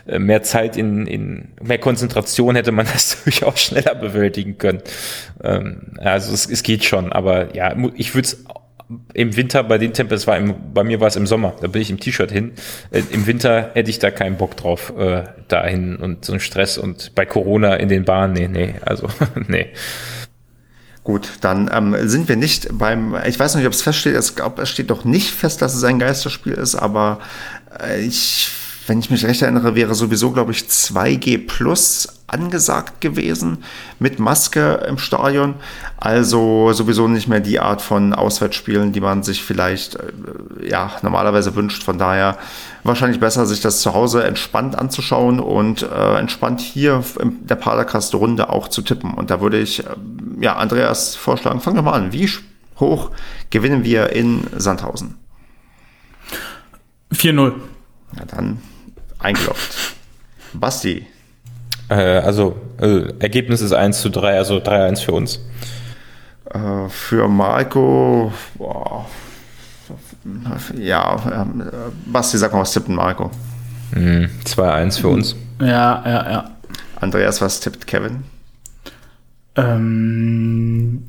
äh, 0.09 0.19
mehr 0.19 0.43
Zeit 0.43 0.77
in, 0.77 1.07
in 1.07 1.49
mehr 1.63 1.79
Konzentration 1.79 2.00
hätte 2.09 2.73
man 2.73 2.87
das 2.93 3.23
durchaus 3.25 3.61
schneller 3.61 3.95
bewältigen 3.95 4.59
können. 4.59 4.83
Ähm, 5.43 5.95
also 5.99 6.33
es, 6.33 6.49
es 6.49 6.63
geht 6.63 6.85
schon, 6.85 7.13
aber 7.13 7.55
ja, 7.55 7.75
ich 7.95 8.15
würde 8.15 8.27
es 8.29 8.45
im 9.15 9.37
Winter 9.37 9.63
bei 9.63 9.79
den 9.79 9.93
es 9.93 10.27
war 10.27 10.37
im, 10.37 10.55
bei 10.75 10.83
mir 10.83 11.01
war 11.01 11.09
es 11.09 11.17
im 11.17 11.27
Sommer, 11.27 11.55
da 11.61 11.69
bin 11.69 11.83
ich 11.83 11.91
im 11.91 12.01
T-Shirt 12.01 12.31
hin. 12.31 12.53
Äh, 12.91 13.03
Im 13.11 13.27
Winter 13.27 13.71
hätte 13.75 13.91
ich 13.91 13.99
da 13.99 14.11
keinen 14.11 14.37
Bock 14.37 14.57
drauf, 14.57 14.93
äh, 14.99 15.25
dahin 15.49 15.97
und 15.97 16.25
so 16.25 16.33
ein 16.33 16.41
Stress 16.41 16.79
und 16.79 17.15
bei 17.15 17.25
Corona 17.25 17.75
in 17.75 17.89
den 17.89 18.05
Bahnen, 18.05 18.33
nee, 18.33 18.49
nee, 18.49 18.75
also 18.85 19.09
nee. 19.49 19.69
Gut, 21.03 21.31
dann 21.41 21.71
ähm, 21.73 21.97
sind 22.09 22.29
wir 22.29 22.37
nicht 22.37 22.69
beim, 22.73 23.17
ich 23.27 23.39
weiß 23.39 23.55
nicht, 23.55 23.67
ob 23.67 23.73
es 23.73 23.83
feststeht, 23.83 24.15
es, 24.15 24.35
glaub, 24.35 24.59
es 24.59 24.69
steht 24.69 24.91
doch 24.91 25.05
nicht 25.05 25.31
fest, 25.31 25.63
dass 25.63 25.75
es 25.75 25.85
ein 25.85 25.99
Geisterspiel 25.99 26.53
ist, 26.53 26.75
aber 26.75 27.21
äh, 27.83 28.01
ich, 28.01 28.51
wenn 28.91 28.99
ich 28.99 29.09
mich 29.09 29.25
recht 29.25 29.41
erinnere, 29.41 29.77
wäre 29.77 29.95
sowieso, 29.95 30.33
glaube 30.33 30.51
ich, 30.51 30.65
2G 30.65 31.47
Plus 31.47 32.09
angesagt 32.27 33.01
gewesen 33.01 33.59
mit 34.01 34.19
Maske 34.19 34.85
im 34.89 34.99
Stadion. 34.99 35.55
Also 35.97 36.73
sowieso 36.73 37.07
nicht 37.07 37.29
mehr 37.29 37.39
die 37.39 37.61
Art 37.61 37.83
von 37.83 38.13
Auswärtsspielen, 38.13 38.91
die 38.91 39.01
man 39.01 39.23
sich 39.23 39.45
vielleicht 39.45 39.95
äh, 39.95 40.69
ja 40.69 40.91
normalerweise 41.03 41.55
wünscht. 41.55 41.85
Von 41.85 41.99
daher 41.99 42.37
wahrscheinlich 42.83 43.21
besser, 43.21 43.47
sich 43.47 43.61
das 43.61 43.81
zu 43.81 43.95
Hause 43.95 44.25
entspannt 44.25 44.77
anzuschauen 44.77 45.39
und 45.39 45.83
äh, 45.83 46.19
entspannt 46.19 46.61
hier 46.61 47.05
in 47.21 47.47
der 47.47 47.55
Padercast-Runde 47.55 48.49
auch 48.49 48.67
zu 48.67 48.83
tippen. 48.83 49.15
Und 49.15 49.31
da 49.31 49.41
würde 49.41 49.61
ich 49.61 49.87
äh, 49.87 49.91
ja 50.41 50.57
Andreas 50.57 51.15
vorschlagen, 51.15 51.61
fangen 51.61 51.77
wir 51.77 51.83
mal 51.83 51.93
an. 51.93 52.13
Wie 52.13 52.29
hoch 52.81 53.13
gewinnen 53.51 53.85
wir 53.85 54.11
in 54.11 54.49
Sandhausen? 54.57 55.15
4-0. 57.15 57.53
Na 58.17 58.25
dann 58.25 58.59
eingeloggt. 59.23 59.95
Basti, 60.53 61.07
Äh, 61.89 61.95
also 62.19 62.57
äh, 62.81 63.13
Ergebnis 63.19 63.61
ist 63.61 63.73
1 63.73 64.01
zu 64.01 64.11
3, 64.11 64.37
also 64.39 64.59
3-1 64.59 65.03
für 65.05 65.13
uns. 65.13 65.41
äh, 66.53 66.89
für 66.89 67.29
Marco, 67.29 68.33
boah, 68.55 69.07
ja, 70.79 71.17
ähm, 71.43 71.61
äh, 71.63 71.73
Basti, 72.07 72.39
sag 72.39 72.53
mal, 72.53 72.61
was 72.61 72.73
tippt 72.73 72.89
Marco? 72.89 73.31
Mhm, 73.93 74.29
2-1 74.45 75.01
für 75.01 75.09
uns. 75.09 75.35
Ja, 75.61 76.03
ja, 76.07 76.31
ja. 76.31 76.51
Andreas, 77.01 77.41
was 77.41 77.59
tippt 77.61 77.87
Kevin? 77.87 78.23
Ähm, 79.57 81.05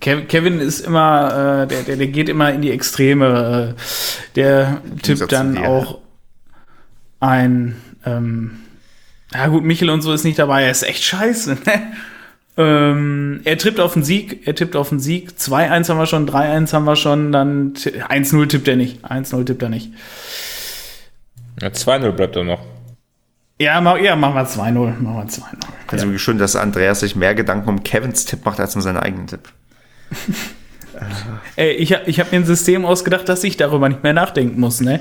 Kev- 0.00 0.26
Kevin 0.26 0.60
ist 0.60 0.80
immer, 0.80 1.62
äh, 1.64 1.66
der, 1.66 1.82
der, 1.82 1.96
der 1.96 2.06
geht 2.08 2.28
immer 2.28 2.52
in 2.52 2.62
die 2.62 2.70
Extreme. 2.70 3.74
Äh, 3.76 3.80
der 4.36 4.80
tippt 5.02 5.32
dann 5.32 5.58
auch 5.58 5.98
ein, 7.20 7.76
ähm, 8.04 8.60
ja 9.32 9.46
gut, 9.48 9.64
Michel 9.64 9.90
und 9.90 10.02
so 10.02 10.12
ist 10.12 10.24
nicht 10.24 10.38
dabei, 10.38 10.62
er 10.64 10.70
ist 10.70 10.82
echt 10.82 11.02
scheiße, 11.04 11.54
ne? 11.66 11.82
Ähm, 12.58 13.40
er 13.44 13.58
tippt 13.58 13.80
auf 13.80 13.92
den 13.92 14.02
Sieg, 14.02 14.46
er 14.46 14.54
tippt 14.54 14.76
auf 14.76 14.88
den 14.88 14.98
Sieg. 14.98 15.32
2-1 15.38 15.90
haben 15.90 15.98
wir 15.98 16.06
schon, 16.06 16.26
3-1 16.26 16.72
haben 16.72 16.84
wir 16.84 16.96
schon, 16.96 17.30
dann 17.30 17.74
ti- 17.74 17.90
1-0 18.02 18.46
tippt 18.48 18.66
er 18.68 18.76
nicht. 18.76 19.04
1-0 19.04 19.44
tippt 19.44 19.62
er 19.62 19.68
nicht. 19.68 19.90
Ja, 21.60 21.68
2-0 21.68 22.12
bleibt 22.12 22.34
dann 22.36 22.46
noch. 22.46 22.60
Ja, 23.58 23.80
mach, 23.82 23.98
ja 23.98 24.16
machen 24.16 24.34
wir 24.36 24.46
2-0. 24.46 24.72
Machen 25.00 25.16
wir 25.16 25.26
2-0. 25.26 25.42
Also 25.88 26.10
wie 26.12 26.18
schön, 26.18 26.38
dass 26.38 26.56
Andreas 26.56 27.00
sich 27.00 27.14
mehr 27.14 27.34
Gedanken 27.34 27.68
um 27.68 27.82
Kevins 27.82 28.24
Tipp 28.24 28.44
macht 28.46 28.58
als 28.58 28.74
um 28.74 28.80
seinen 28.80 28.98
eigenen 28.98 29.26
Tipp. 29.26 29.40
Ey, 31.56 31.72
ich, 31.72 31.92
hab- 31.92 32.08
ich 32.08 32.20
habe 32.20 32.30
mir 32.30 32.36
ein 32.38 32.46
System 32.46 32.86
ausgedacht, 32.86 33.28
dass 33.28 33.44
ich 33.44 33.58
darüber 33.58 33.88
nicht 33.90 34.02
mehr 34.02 34.14
nachdenken 34.14 34.58
muss, 34.60 34.80
ne? 34.80 35.00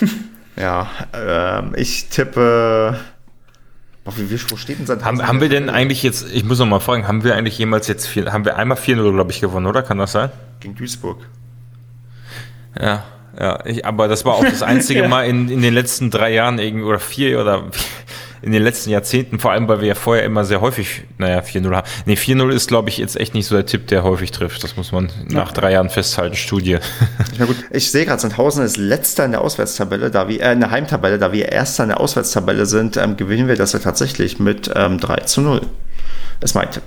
Ja, 0.56 0.90
ähm, 1.12 1.72
ich 1.76 2.08
tippe. 2.08 2.98
Boah, 4.04 4.16
wie, 4.16 4.30
wie, 4.30 4.50
wo 4.50 4.56
steht 4.56 4.78
denn 4.78 4.86
Sandhausen? 4.86 5.18
Haben, 5.18 5.28
haben 5.28 5.40
wir 5.40 5.48
denn 5.48 5.70
eigentlich 5.70 6.02
jetzt, 6.02 6.26
ich 6.32 6.44
muss 6.44 6.58
noch 6.58 6.66
mal 6.66 6.80
fragen, 6.80 7.06
haben 7.06 7.22
wir 7.22 7.36
eigentlich 7.36 7.58
jemals 7.58 7.86
jetzt 7.86 8.06
vier, 8.06 8.32
haben 8.32 8.44
wir 8.44 8.56
einmal 8.56 8.76
4-0, 8.76 9.12
glaube 9.12 9.30
ich, 9.30 9.40
gewonnen, 9.40 9.66
oder? 9.66 9.82
Kann 9.82 9.98
das 9.98 10.12
sein? 10.12 10.30
Gegen 10.60 10.74
Duisburg. 10.74 11.18
Ja, 12.80 13.04
ja, 13.38 13.64
ich, 13.64 13.86
aber 13.86 14.08
das 14.08 14.24
war 14.24 14.34
auch 14.34 14.44
das 14.44 14.62
einzige 14.62 15.00
Ja. 15.02 15.08
Mal 15.08 15.26
in, 15.26 15.48
in 15.48 15.62
den 15.62 15.72
letzten 15.72 16.10
drei 16.10 16.32
Jahren 16.32 16.58
irgendwie, 16.58 16.84
oder 16.84 16.98
vier 16.98 17.40
oder 17.40 17.64
in 18.42 18.50
den 18.50 18.62
letzten 18.62 18.90
Jahrzehnten, 18.90 19.38
vor 19.38 19.52
allem, 19.52 19.68
weil 19.68 19.80
wir 19.80 19.88
ja 19.88 19.94
vorher 19.94 20.24
immer 20.24 20.44
sehr 20.44 20.60
häufig, 20.60 21.02
naja, 21.18 21.40
4-0 21.40 21.74
haben. 21.74 21.88
Nee, 22.06 22.14
4-0 22.14 22.50
ist, 22.50 22.68
glaube 22.68 22.88
ich, 22.88 22.98
jetzt 22.98 23.16
echt 23.16 23.34
nicht 23.34 23.46
so 23.46 23.54
der 23.54 23.66
Tipp, 23.66 23.86
der 23.86 24.02
häufig 24.02 24.32
trifft. 24.32 24.64
Das 24.64 24.76
muss 24.76 24.90
man 24.90 25.10
nach 25.28 25.52
drei 25.52 25.72
Jahren 25.72 25.90
festhalten, 25.90 26.34
Studie. 26.34 26.78
Na 27.38 27.44
gut, 27.44 27.56
ich 27.70 27.90
sehe 27.90 28.04
gerade, 28.04 28.20
Sandhausen 28.20 28.64
ist 28.64 28.76
letzter 28.76 29.24
in 29.24 29.30
der 29.30 29.42
Auswärtstabelle, 29.42 30.10
da 30.10 30.28
wir, 30.28 30.42
äh, 30.42 30.52
in 30.52 30.60
der 30.60 30.72
Heimtabelle, 30.72 31.18
da 31.18 31.32
wir 31.32 31.50
erster 31.50 31.84
in 31.84 31.90
der 31.90 32.00
Auswärtstabelle 32.00 32.66
sind, 32.66 32.96
ähm, 32.96 33.16
gewinnen 33.16 33.46
wir 33.46 33.56
das 33.56 33.72
ja 33.72 33.78
tatsächlich 33.78 34.40
mit 34.40 34.70
ähm, 34.74 34.98
3 34.98 35.16
zu 35.20 35.40
0. 35.40 35.60
Ist 36.40 36.54
mein 36.54 36.70
Tipp. 36.70 36.82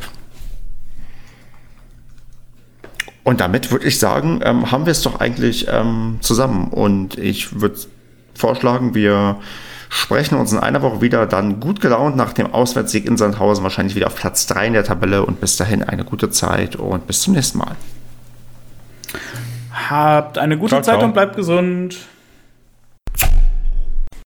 Und 3.24 3.40
damit 3.40 3.72
würde 3.72 3.88
ich 3.88 3.98
sagen, 3.98 4.42
ähm, 4.44 4.72
haben 4.72 4.86
wir 4.86 4.92
es 4.92 5.02
doch 5.02 5.20
eigentlich 5.20 5.68
ähm, 5.70 6.18
zusammen. 6.22 6.68
Und 6.68 7.18
ich 7.18 7.60
würde 7.60 7.76
vorschlagen, 8.36 8.94
wir 8.94 9.38
sprechen 9.96 10.36
uns 10.36 10.52
in 10.52 10.60
einer 10.60 10.82
Woche 10.82 11.02
wieder, 11.02 11.26
dann 11.26 11.60
gut 11.62 11.80
gelaunt 11.80 12.18
nach 12.18 12.34
dem 12.34 12.54
Auswärtssieg 12.54 13.06
in 13.06 13.16
Sandhausen, 13.16 13.64
wahrscheinlich 13.64 13.96
wieder 13.96 14.08
auf 14.08 14.16
Platz 14.16 14.46
3 14.48 14.68
in 14.68 14.74
der 14.74 14.84
Tabelle. 14.84 15.26
Und 15.26 15.40
bis 15.40 15.56
dahin 15.56 15.84
eine 15.84 16.04
gute 16.04 16.30
Zeit 16.30 16.76
und 16.76 17.08
bis 17.08 17.22
zum 17.22 17.34
nächsten 17.34 17.60
Mal. 17.60 17.76
Habt 19.72 20.38
eine 20.38 20.58
gute 20.58 20.72
Ciao, 20.72 20.82
Zeit 20.82 20.96
ciao. 20.96 21.06
und 21.06 21.14
bleibt 21.14 21.36
gesund. 21.36 21.98